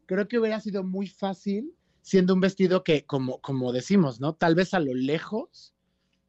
creo 0.08 0.28
que 0.28 0.40
hubiera 0.40 0.60
sido 0.60 0.84
muy 0.84 1.08
fácil 1.08 1.74
siendo 2.02 2.34
un 2.34 2.42
vestido 2.42 2.84
que, 2.84 3.06
como, 3.06 3.40
como 3.42 3.72
decimos, 3.72 4.20
¿no? 4.20 4.34
Tal 4.34 4.56
vez 4.56 4.74
a 4.74 4.80
lo 4.80 4.94
lejos, 4.94 5.74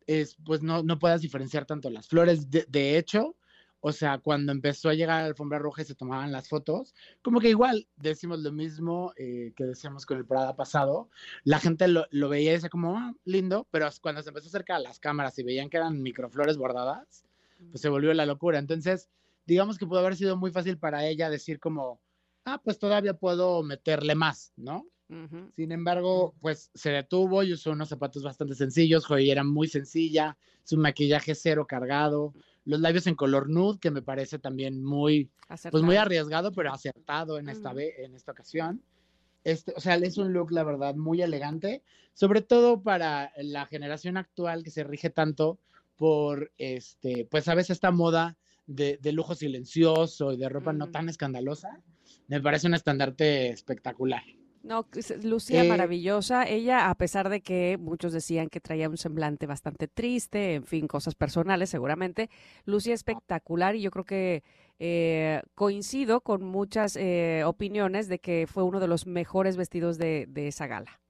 es, 0.07 0.37
pues 0.45 0.63
no, 0.63 0.83
no 0.83 0.99
puedas 0.99 1.21
diferenciar 1.21 1.67
tanto 1.67 1.91
las 1.91 2.09
flores. 2.09 2.51
De, 2.51 2.99
hecho, 2.99 3.37
o 3.81 3.93
sea, 3.93 4.19
cuando 4.19 4.53
empezó 4.53 4.89
a 4.89 4.95
llegar 4.95 5.23
la 5.23 5.27
alfombra 5.27 5.59
roja 5.59 5.83
y 5.83 5.85
se 5.85 5.95
tomaban 5.95 6.33
las 6.33 6.49
fotos, 6.49 6.95
como 7.23 7.41
que 7.41 7.49
igual 7.49 7.89
decimos 7.97 8.41
lo 8.41 8.53
mismo 8.53 9.13
eh, 9.17 9.53
que 9.57 9.65
decíamos 9.65 10.07
con 10.07 10.19
el 10.19 10.27
Prada 10.27 10.55
pasado, 10.55 11.09
la 11.45 11.59
gente 11.59 11.89
lo, 11.89 12.07
lo 12.11 12.29
veía 12.29 12.51
y 12.51 12.55
decía 12.55 12.69
como, 12.69 12.97
ah, 12.97 13.15
lindo, 13.25 13.67
pero 13.71 13.89
cuando 14.01 14.23
se 14.23 14.29
empezó 14.29 14.47
a 14.47 14.51
acercar 14.51 14.77
a 14.77 14.81
las 14.81 15.01
cámaras 15.01 15.39
y 15.39 15.43
veían 15.43 15.71
que 15.71 15.79
eran 15.79 16.03
microflores 16.03 16.57
bordadas, 16.57 17.25
pues 17.71 17.81
se 17.81 17.89
volvió 17.89 18.13
la 18.13 18.27
locura. 18.27 18.59
Entonces, 18.59 19.09
digamos 19.47 19.79
que 19.79 19.87
pudo 19.87 20.01
haber 20.01 20.17
sido 20.17 20.37
muy 20.37 20.51
fácil 20.51 20.79
para 20.79 21.07
ella 21.07 21.31
decir 21.31 21.59
como, 21.59 22.01
ah, 22.45 22.61
pues 22.63 22.79
todavía 22.79 23.15
puedo 23.15 23.63
meterle 23.63 24.15
más, 24.15 24.53
¿no? 24.57 24.87
Sin 25.57 25.73
embargo, 25.73 26.35
pues 26.41 26.71
se 26.75 26.91
detuvo 26.91 27.43
y 27.43 27.53
usó 27.53 27.73
unos 27.73 27.89
zapatos 27.89 28.23
bastante 28.23 28.55
sencillos, 28.55 29.07
joyera 29.07 29.45
muy 29.45 29.69
sencilla, 29.69 30.37
su 30.65 30.79
maquillaje 30.79 31.35
cero 31.35 31.67
cargado, 31.67 32.35
los 32.65 32.81
labios 32.81 33.07
en 33.07 33.15
color 33.15 33.51
nude, 33.51 33.79
que 33.81 33.91
me 33.91 34.03
parece 34.03 34.39
también 34.39 34.83
muy, 34.83 35.31
pues 35.71 35.83
muy 35.83 35.97
arriesgado, 35.97 36.53
pero 36.53 36.73
acertado 36.73 37.39
en 37.39 37.49
esta, 37.49 37.73
vez, 37.73 37.95
en 37.99 38.15
esta 38.15 38.33
ocasión. 38.33 38.83
Este, 39.45 39.73
o 39.77 39.81
sea, 39.81 39.97
es 39.97 40.19
un 40.19 40.33
look, 40.33 40.53
la 40.53 40.63
verdad, 40.63 40.95
muy 40.95 41.21
elegante, 41.21 41.83
sobre 42.15 42.43
todo 42.43 42.83
para 42.83 43.33
la 43.37 43.67
generación 43.67 44.17
actual 44.17 44.63
que 44.63 44.71
se 44.71 44.85
rige 44.85 45.11
tanto 45.11 45.59
por, 45.97 46.53
este, 46.59 47.27
pues 47.31 47.49
a 47.49 47.55
veces 47.55 47.71
esta 47.71 47.91
moda 47.91 48.37
de, 48.67 48.99
lujo 49.13 49.35
silencioso 49.35 50.33
y 50.33 50.37
de 50.37 50.49
ropa 50.49 50.73
no 50.73 50.91
tan 50.91 51.09
escandalosa, 51.09 51.81
me 52.29 52.41
parece 52.41 52.69
un 52.69 52.75
estandarte 52.75 53.51
espectacular. 53.51 54.23
No, 54.63 54.87
Lucía 55.23 55.65
eh, 55.65 55.69
maravillosa. 55.69 56.45
Ella, 56.45 56.89
a 56.89 56.95
pesar 56.95 57.29
de 57.29 57.41
que 57.41 57.77
muchos 57.81 58.13
decían 58.13 58.49
que 58.49 58.61
traía 58.61 58.89
un 58.89 58.97
semblante 58.97 59.47
bastante 59.47 59.89
triste, 59.89 60.55
en 60.55 60.65
fin, 60.65 60.87
cosas 60.87 61.15
personales 61.17 61.69
seguramente, 61.71 62.31
Lucía 62.65 62.95
espectacular 62.95 63.75
y 63.75 63.83
yo 63.83 63.91
creo 63.91 64.05
que 64.05 64.45
eh, 64.79 65.43
coincido 65.55 66.21
con 66.21 66.45
muchas 66.45 66.97
eh, 66.97 67.43
opiniones 67.45 68.09
de 68.09 68.21
que 68.21 68.47
fue 68.47 68.63
uno 68.63 68.79
de 68.79 68.87
los 68.87 69.07
mejores 69.07 69.57
vestidos 69.57 69.99
de, 69.99 70.29
esa 70.35 70.69
gala. 70.69 71.01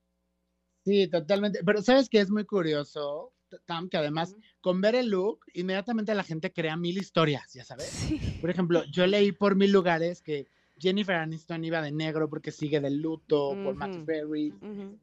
Sí, 0.85 1.09
totalmente. 1.09 1.61
Pero 1.65 1.83
sabes 1.83 2.09
que 2.09 2.21
es 2.21 2.31
muy 2.31 2.45
curioso, 2.45 3.35
Tam, 3.67 3.91
que 3.91 3.99
además 3.99 4.35
con 4.63 4.81
ver 4.81 4.95
el 4.95 5.11
look, 5.11 5.41
inmediatamente 5.53 6.15
la 6.15 6.25
gente 6.25 6.53
crea 6.53 6.77
mil 6.77 6.97
historias, 6.97 7.53
ya 7.53 7.65
sabes. 7.65 8.09
Por 8.41 8.49
ejemplo, 8.49 8.83
yo 8.91 9.07
leí 9.07 9.31
por 9.33 9.57
mil 9.57 9.71
lugares 9.71 10.23
que 10.23 10.49
Jennifer 10.83 11.15
Aniston 11.15 11.65
iba 11.65 11.81
de 11.81 11.93
negro 11.93 12.29
porque 12.29 12.51
sigue 12.51 12.81
de 12.81 12.91
luto 12.91 13.57
por 13.63 13.75
Matthew 13.77 14.05
Perry 14.05 14.55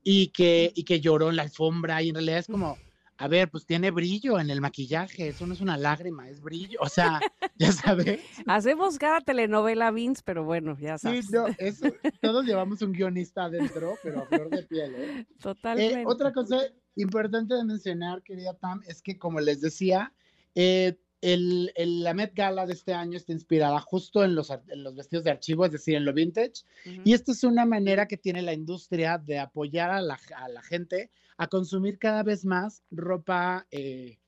y, 0.03 0.27
que, 0.27 0.71
y 0.75 0.83
que 0.83 0.99
lloró 0.99 1.29
en 1.29 1.37
la 1.37 1.43
alfombra 1.43 2.01
y 2.03 2.09
en 2.09 2.15
realidad 2.15 2.39
es 2.39 2.47
como, 2.47 2.77
a 3.17 3.27
ver, 3.27 3.49
pues 3.49 3.65
tiene 3.65 3.91
brillo 3.91 4.39
en 4.39 4.49
el 4.49 4.61
maquillaje, 4.61 5.29
eso 5.29 5.45
no 5.45 5.53
es 5.53 5.61
una 5.61 5.77
lágrima, 5.77 6.29
es 6.29 6.41
brillo, 6.41 6.79
o 6.81 6.87
sea, 6.87 7.19
ya 7.57 7.71
sabes. 7.71 8.21
Hacemos 8.45 8.97
cada 8.97 9.21
telenovela 9.21 9.91
Vince, 9.91 10.21
pero 10.25 10.43
bueno, 10.45 10.77
ya 10.79 10.97
sabes. 10.97 11.25
Sí, 11.25 11.31
no, 11.33 11.47
eso, 11.57 11.87
todos 12.21 12.45
llevamos 12.45 12.81
un 12.81 12.91
guionista 12.93 13.45
adentro, 13.45 13.95
pero 14.03 14.23
a 14.23 14.25
flor 14.25 14.49
de 14.49 14.63
piel, 14.63 14.95
¿eh? 14.95 15.25
Totalmente. 15.41 16.01
Eh, 16.01 16.03
otra 16.05 16.31
cosa 16.31 16.59
importante 16.95 17.55
de 17.55 17.63
mencionar, 17.65 18.21
querida 18.23 18.53
Pam, 18.53 18.81
es 18.87 19.01
que 19.01 19.17
como 19.17 19.39
les 19.39 19.61
decía, 19.61 20.13
eh, 20.55 20.97
el, 21.21 21.71
la 21.75 22.13
Met 22.13 22.33
Gala 22.33 22.65
de 22.65 22.73
este 22.73 22.93
año 22.93 23.17
está 23.17 23.33
inspirada 23.33 23.79
justo 23.81 24.23
en 24.23 24.35
los, 24.35 24.51
los 24.75 24.95
vestidos 24.95 25.23
de 25.23 25.31
archivo, 25.31 25.65
es 25.65 25.71
decir, 25.71 25.95
en 25.95 26.05
lo 26.05 26.13
vintage. 26.13 26.63
Y 27.03 27.13
esta 27.13 27.31
es 27.31 27.43
una 27.43 27.65
manera 27.65 28.07
que 28.07 28.17
tiene 28.17 28.41
la 28.41 28.53
industria 28.53 29.17
de 29.17 29.39
apoyar 29.39 29.91
a 29.91 30.01
la, 30.01 30.19
a 30.35 30.49
la 30.49 30.61
gente 30.61 31.11
a 31.37 31.47
consumir 31.47 31.99
cada 31.99 32.23
vez 32.23 32.45
más 32.45 32.83
ropa, 32.91 33.65
eh, 33.71 34.19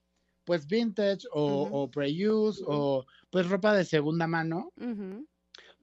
pues 0.44 0.68
vintage 0.68 1.28
o, 1.32 1.70
o 1.72 1.92
pre-use 1.92 2.64
o 2.66 3.06
pues 3.30 3.48
ropa 3.48 3.74
de 3.74 3.86
segunda 3.86 4.28
mano. 4.28 4.72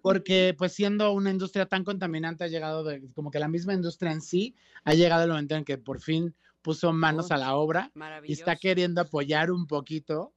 Porque 0.00 0.54
pues 0.56 0.72
siendo 0.72 1.12
una 1.12 1.30
industria 1.30 1.66
tan 1.66 1.84
contaminante 1.84 2.44
ha 2.44 2.48
llegado, 2.48 2.84
de, 2.84 3.10
como 3.14 3.30
que 3.30 3.38
la 3.38 3.48
misma 3.48 3.74
industria 3.74 4.12
en 4.12 4.20
sí 4.20 4.54
ha 4.84 4.94
llegado 4.94 5.24
el 5.24 5.30
momento 5.30 5.56
en 5.56 5.64
que 5.64 5.76
por 5.76 6.00
fin 6.00 6.34
puso 6.62 6.92
manos 6.92 7.30
a 7.30 7.36
la 7.36 7.56
obra 7.56 7.90
y 8.24 8.32
está 8.32 8.56
queriendo 8.56 9.00
apoyar 9.00 9.50
un 9.50 9.66
poquito 9.66 10.34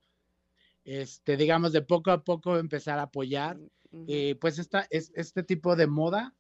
este, 0.84 1.38
digamos, 1.38 1.72
de 1.74 1.82
poco 1.82 2.12
a 2.12 2.24
poco 2.24 2.58
empezar 2.58 3.00
a 3.00 3.04
apoyar, 3.04 3.60
eh, 4.08 4.36
pues 4.40 4.60
esta, 4.60 4.88
es, 4.90 5.12
este 5.16 5.44
tipo 5.44 5.76
de 5.76 5.88
moda, 5.88 6.36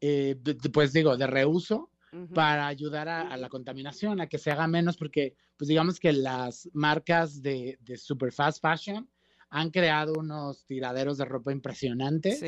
eh, 0.00 0.36
pues 0.72 0.92
digo, 0.92 1.16
de 1.16 1.26
reuso, 1.26 1.90
para 2.32 2.66
ayudar 2.66 3.10
a, 3.10 3.36
la 3.36 3.50
contaminación, 3.50 4.22
a 4.22 4.26
que 4.26 4.38
se 4.38 4.50
haga 4.50 4.66
menos, 4.66 4.96
porque 4.96 5.34
pues 5.58 5.68
digamos 5.68 6.00
que 6.00 6.14
las 6.14 6.66
marcas 6.72 7.42
de, 7.42 7.78
de 7.82 7.98
super 7.98 8.32
fast 8.32 8.62
fashion 8.62 9.06
han 9.50 9.70
creado 9.70 10.14
unos 10.18 10.64
tiraderos 10.64 11.18
de 11.18 11.24
ropa 11.24 11.52
impresionantes. 11.52 12.42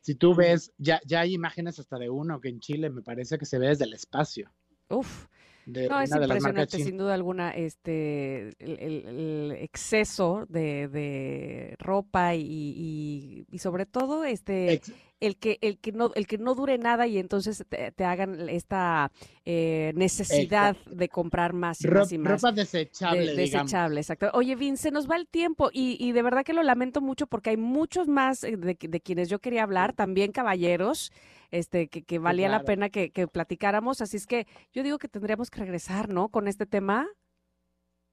Si 0.00 0.14
tú 0.14 0.34
ves, 0.34 0.72
ya, 0.78 1.00
ya 1.04 1.20
hay 1.20 1.34
imágenes 1.34 1.78
hasta 1.78 1.98
de 1.98 2.08
uno 2.08 2.40
que 2.40 2.48
en 2.48 2.60
Chile 2.60 2.90
me 2.90 3.02
parece 3.02 3.38
que 3.38 3.46
se 3.46 3.58
ve 3.58 3.68
desde 3.68 3.84
el 3.84 3.94
espacio. 3.94 4.50
Uf, 4.88 5.26
no, 5.66 6.00
es 6.00 6.10
impresionante, 6.10 6.78
sin 6.78 6.96
duda 6.96 7.14
alguna, 7.14 7.50
este, 7.50 8.50
el, 8.58 9.52
exceso 9.58 10.46
de, 10.48 11.76
ropa 11.78 12.34
y, 12.34 13.46
sobre 13.58 13.86
todo, 13.86 14.24
este, 14.24 14.80
el 15.20 15.36
que, 15.36 15.58
el 15.60 15.78
que 15.78 15.92
no, 15.92 16.12
el 16.14 16.26
que 16.26 16.38
no 16.38 16.54
dure 16.54 16.78
nada 16.78 17.06
y 17.06 17.18
entonces 17.18 17.64
te, 17.68 18.04
hagan 18.04 18.48
esta 18.48 19.12
eh, 19.44 19.92
necesidad 19.94 20.76
de 20.86 21.08
comprar 21.08 21.52
más 21.52 21.84
y 21.84 21.88
más 21.88 22.12
y 22.12 22.18
más. 22.18 22.42
Ropa 22.42 22.52
desechable, 22.52 23.34
Desechable, 23.34 24.00
exacto. 24.00 24.30
Oye, 24.32 24.56
Vince, 24.56 24.90
nos 24.90 25.08
va 25.10 25.16
el 25.16 25.26
tiempo 25.26 25.70
y, 25.72 26.12
de 26.12 26.22
verdad 26.22 26.44
que 26.44 26.54
lo 26.54 26.62
lamento 26.62 27.00
mucho 27.00 27.26
porque 27.26 27.50
hay 27.50 27.56
muchos 27.56 28.08
más 28.08 28.44
eh, 28.44 28.56
de, 28.56 28.76
de 28.80 29.00
quienes 29.00 29.28
yo 29.28 29.38
quería 29.38 29.62
hablar, 29.62 29.92
también 29.92 30.32
caballeros 30.32 31.12
este, 31.50 31.88
que, 31.88 32.18
valía 32.18 32.48
la 32.48 32.62
pena 32.62 32.90
que, 32.90 33.10
platicáramos. 33.32 34.00
Así 34.00 34.16
es 34.16 34.26
que 34.26 34.46
yo 34.72 34.82
digo 34.82 34.98
que 34.98 35.08
tendríamos 35.08 35.50
que 35.50 35.60
regresar, 35.60 36.08
¿no? 36.08 36.28
Con 36.28 36.48
este 36.48 36.66
tema. 36.66 37.06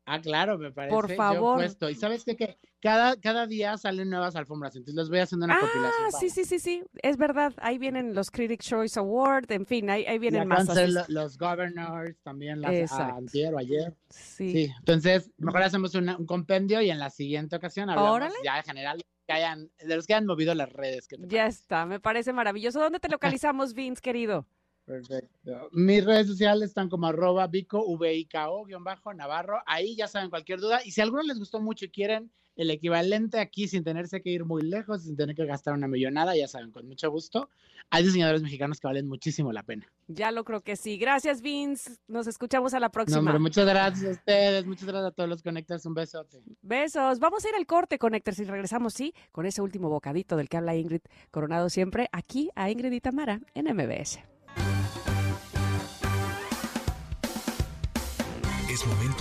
Ah, 0.09 0.21
claro, 0.21 0.57
me 0.57 0.71
parece. 0.71 0.95
Por 0.95 1.13
favor. 1.15 1.61
Y 1.91 1.95
sabes 1.95 2.23
que 2.23 2.57
cada, 2.79 3.19
cada 3.19 3.45
día 3.45 3.77
salen 3.77 4.09
nuevas 4.09 4.37
alfombras, 4.37 4.73
entonces 4.77 4.95
les 4.95 5.09
voy 5.09 5.19
haciendo 5.19 5.45
una 5.45 5.55
ah, 5.55 5.59
compilación. 5.59 6.11
Sí, 6.17 6.29
sí, 6.29 6.45
sí, 6.45 6.59
sí, 6.59 6.83
es 7.03 7.17
verdad. 7.17 7.53
Ahí 7.57 7.77
vienen 7.77 8.15
los 8.15 8.31
Critics 8.31 8.65
Choice 8.65 8.97
Award, 8.97 9.51
en 9.51 9.65
fin, 9.65 9.89
ahí, 9.89 10.05
ahí 10.05 10.17
vienen 10.17 10.47
más. 10.47 10.65
Los 11.09 11.37
Governors, 11.37 12.17
también 12.23 12.61
las 12.61 12.89
antier 12.93 13.53
o 13.53 13.57
ayer. 13.57 13.93
Sí. 14.09 14.71
Entonces, 14.79 15.29
mejor 15.37 15.63
hacemos 15.63 15.93
un 15.93 16.25
compendio 16.25 16.81
y 16.81 16.89
en 16.89 16.99
la 16.99 17.09
siguiente 17.09 17.57
ocasión 17.57 17.89
hablamos 17.89 18.33
ya 18.45 18.59
en 18.59 18.63
general 18.63 19.03
que 19.27 19.33
hayan, 19.33 19.69
de 19.77 19.93
los 19.93 20.07
que 20.07 20.13
han 20.13 20.25
movido 20.25 20.55
las 20.55 20.71
redes. 20.71 21.05
ya 21.27 21.47
está, 21.47 21.85
me 21.85 21.99
parece 21.99 22.31
maravilloso. 22.31 22.79
¿Dónde 22.79 23.01
te 23.01 23.09
localizamos, 23.09 23.73
Vince, 23.73 24.01
querido? 24.01 24.47
Perfecto. 24.87 25.69
Mis 25.73 26.05
redes 26.05 26.27
sociales 26.27 26.69
están 26.69 26.87
como 26.87 27.07
arroba 27.07 27.45
Vico, 27.47 27.83
V-I-K-O, 27.85 28.63
guion 28.63 28.85
bajo, 28.85 29.13
Navarro. 29.13 29.59
Ahí 29.65 29.97
ya 29.97 30.07
saben 30.07 30.29
cualquier 30.29 30.61
duda. 30.61 30.79
Y 30.85 30.91
si 30.91 31.01
a 31.01 31.03
alguno 31.03 31.23
les 31.23 31.37
gustó 31.37 31.59
mucho 31.59 31.83
y 31.83 31.89
quieren 31.89 32.31
el 32.55 32.71
equivalente 32.71 33.39
aquí 33.39 33.67
sin 33.67 33.83
tenerse 33.83 34.21
que 34.21 34.29
ir 34.29 34.45
muy 34.45 34.61
lejos, 34.61 35.03
sin 35.03 35.17
tener 35.17 35.35
que 35.35 35.45
gastar 35.45 35.73
una 35.73 35.89
millonada, 35.89 36.37
ya 36.37 36.47
saben, 36.47 36.71
con 36.71 36.87
mucho 36.87 37.11
gusto. 37.11 37.49
Hay 37.89 38.03
diseñadores 38.03 38.41
mexicanos 38.41 38.79
que 38.79 38.87
valen 38.87 39.09
muchísimo 39.09 39.51
la 39.51 39.63
pena. 39.63 39.85
Ya 40.07 40.31
lo 40.31 40.45
creo 40.45 40.61
que 40.61 40.77
sí. 40.77 40.97
Gracias, 40.97 41.41
Vince. 41.41 41.97
Nos 42.07 42.25
escuchamos 42.25 42.73
a 42.73 42.79
la 42.79 42.89
próxima. 42.89 43.33
No, 43.33 43.39
muchas 43.41 43.65
gracias 43.65 44.07
a 44.07 44.11
ustedes. 44.11 44.65
Muchas 44.65 44.85
gracias 44.85 45.05
a 45.05 45.11
todos 45.11 45.29
los 45.29 45.43
Connectors. 45.43 45.85
Un 45.85 45.95
besote. 45.95 46.41
Besos. 46.61 47.19
Vamos 47.19 47.43
a 47.43 47.49
ir 47.49 47.55
al 47.55 47.65
corte, 47.65 47.99
Connectors, 47.99 48.39
y 48.39 48.45
regresamos, 48.45 48.93
sí, 48.93 49.13
con 49.33 49.45
ese 49.45 49.61
último 49.61 49.89
bocadito 49.89 50.37
del 50.37 50.47
que 50.47 50.55
habla 50.55 50.77
Ingrid 50.77 51.01
Coronado 51.29 51.69
siempre, 51.69 52.07
aquí 52.13 52.51
a 52.55 52.71
Ingrid 52.71 52.93
y 52.93 53.01
Tamara 53.01 53.41
en 53.53 53.65
MBS. 53.75 54.36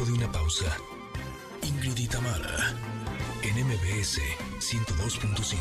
De 0.05 0.13
una 0.13 0.31
pausa. 0.31 0.67
Ingrid 1.63 1.97
y 1.97 2.07
Tamara 2.07 2.75
en 3.43 3.67
MBS 3.67 4.21
102.5. 4.59 5.57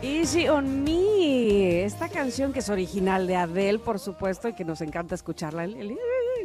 Easy 0.00 0.48
on 0.48 0.82
Me, 0.84 1.84
esta 1.84 2.08
canción 2.08 2.52
que 2.52 2.60
es 2.60 2.70
original 2.70 3.26
de 3.26 3.36
Adele, 3.36 3.78
por 3.80 3.98
supuesto, 3.98 4.48
y 4.48 4.54
que 4.54 4.64
nos 4.64 4.80
encanta 4.80 5.14
escucharla. 5.14 5.66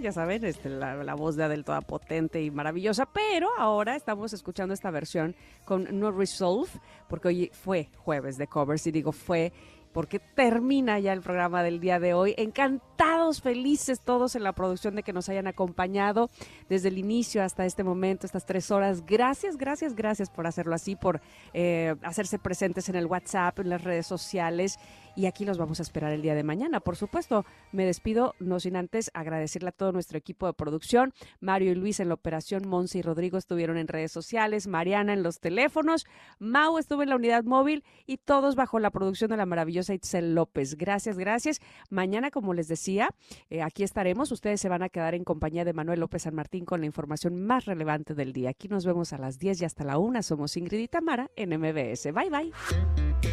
ya 0.02 0.12
saben, 0.12 0.44
este, 0.44 0.70
la, 0.70 1.16
voz 1.16 1.36
de 1.38 1.46
Adele 1.46 1.64
toda 1.64 1.82
potente 1.82 2.42
y 2.42 2.52
maravillosa, 2.52 3.06
pero 3.06 3.50
ahora 3.58 3.96
estamos 3.96 4.34
escuchando 4.34 4.74
esta 4.74 4.92
versión 4.92 5.36
con 5.64 5.88
No 6.00 6.12
Resolve, 6.12 6.70
porque 7.08 7.28
hoy 7.30 7.52
fue 7.54 7.90
jueves 7.98 8.38
de 8.38 8.48
covers 8.48 8.86
y 8.88 8.92
digo 8.92 9.12
fue 9.14 9.54
porque 9.94 10.20
termina 10.20 11.00
ya 11.00 11.14
el 11.14 11.22
programa 11.22 11.64
del 11.64 11.80
día 11.80 12.00
de 12.00 12.14
hoy. 12.14 12.34
Encantados, 12.38 13.42
felices 13.42 14.02
todos 14.02 14.36
en 14.36 14.44
la 14.44 14.54
producción 14.54 14.96
de 14.96 15.04
que 15.04 15.14
nos 15.14 15.30
hayan 15.30 15.48
acompañado 15.48 16.30
desde 16.68 16.90
el 16.90 16.98
inicio 16.98 17.44
hasta 17.44 17.66
este 17.66 17.84
momento, 17.84 18.26
estas 18.26 18.46
tres 18.46 18.72
horas. 18.72 19.06
Gracias, 19.06 19.56
gracias, 19.56 19.96
gracias 19.96 20.30
por 20.30 20.48
hacerlo 20.48 20.76
así, 20.76 20.96
por 20.96 21.22
eh, 21.54 21.96
hacerse 22.02 22.40
presentes 22.40 22.90
en 22.90 22.96
el 22.96 23.06
WhatsApp, 23.06 23.60
en 23.60 23.70
las 23.70 23.84
redes 23.84 24.08
sociales 24.08 24.80
y 25.16 25.26
aquí 25.26 25.46
los 25.46 25.58
vamos 25.58 25.80
a 25.80 25.84
esperar 25.84 26.12
el 26.12 26.22
día 26.22 26.36
de 26.36 26.44
mañana. 26.44 26.80
Por 26.80 26.96
supuesto, 26.96 27.46
me 27.72 27.86
despido, 27.86 28.36
no 28.40 28.60
sin 28.60 28.76
antes 28.76 29.12
agradecerle 29.14 29.70
a 29.70 29.72
todo 29.72 29.92
nuestro 29.92 30.18
equipo 30.18 30.48
de 30.48 30.54
producción, 30.54 31.14
Mario 31.40 31.72
y 31.72 31.76
Luis 31.76 32.00
en 32.00 32.10
la 32.10 32.16
operación, 32.16 32.68
Monse 32.68 33.00
y 33.00 33.02
Rodrigo 33.02 33.38
estuvieron 33.38 33.78
en 33.78 33.88
redes 33.88 34.12
sociales, 34.12 34.68
Mariana 34.68 35.14
en 35.14 35.24
los 35.24 35.40
teléfonos, 35.40 36.06
Mau 36.40 36.78
estuvo 36.78 37.04
en 37.04 37.10
la 37.10 37.16
unidad 37.16 37.44
móvil 37.44 37.84
y 38.06 38.18
todos 38.18 38.56
bajo 38.56 38.80
la 38.80 38.92
producción 38.92 39.30
de 39.30 39.38
la 39.38 39.46
maravillosa 39.46 39.94
Itzel 39.94 40.36
López. 40.36 40.76
Gracias, 40.76 41.18
gracias. 41.18 41.60
Mañana, 41.90 42.32
como 42.32 42.54
les 42.54 42.68
decía, 42.68 43.10
eh, 43.50 43.62
aquí 43.62 43.84
estaremos. 43.84 44.32
Ustedes 44.32 44.62
se 44.62 44.70
van 44.70 44.84
a 44.84 44.90
quedar 44.90 45.16
en 45.16 45.24
compañía 45.24 45.66
de 45.66 45.74
Manuel 45.74 46.00
López 46.00 46.24
San 46.24 46.36
Martín 46.36 46.66
con 46.66 46.80
la 46.80 46.86
información 46.86 47.44
más 47.46 47.66
relevante 47.66 48.14
del 48.14 48.34
día. 48.34 48.52
Aquí 48.52 48.68
nos 48.68 48.86
vemos 48.86 49.14
a 49.14 49.18
las 49.18 49.40
10 49.40 49.62
y 49.62 49.66
hasta 49.66 49.84
la 49.84 49.98
1. 49.98 50.24
Somos 50.24 50.58
Ingrid 50.58 50.80
y 50.80 50.88
Tamara 50.88 51.30
en 51.36 51.58
MBS. 51.58 52.12
Bye, 52.14 52.30
bye. 52.30 53.33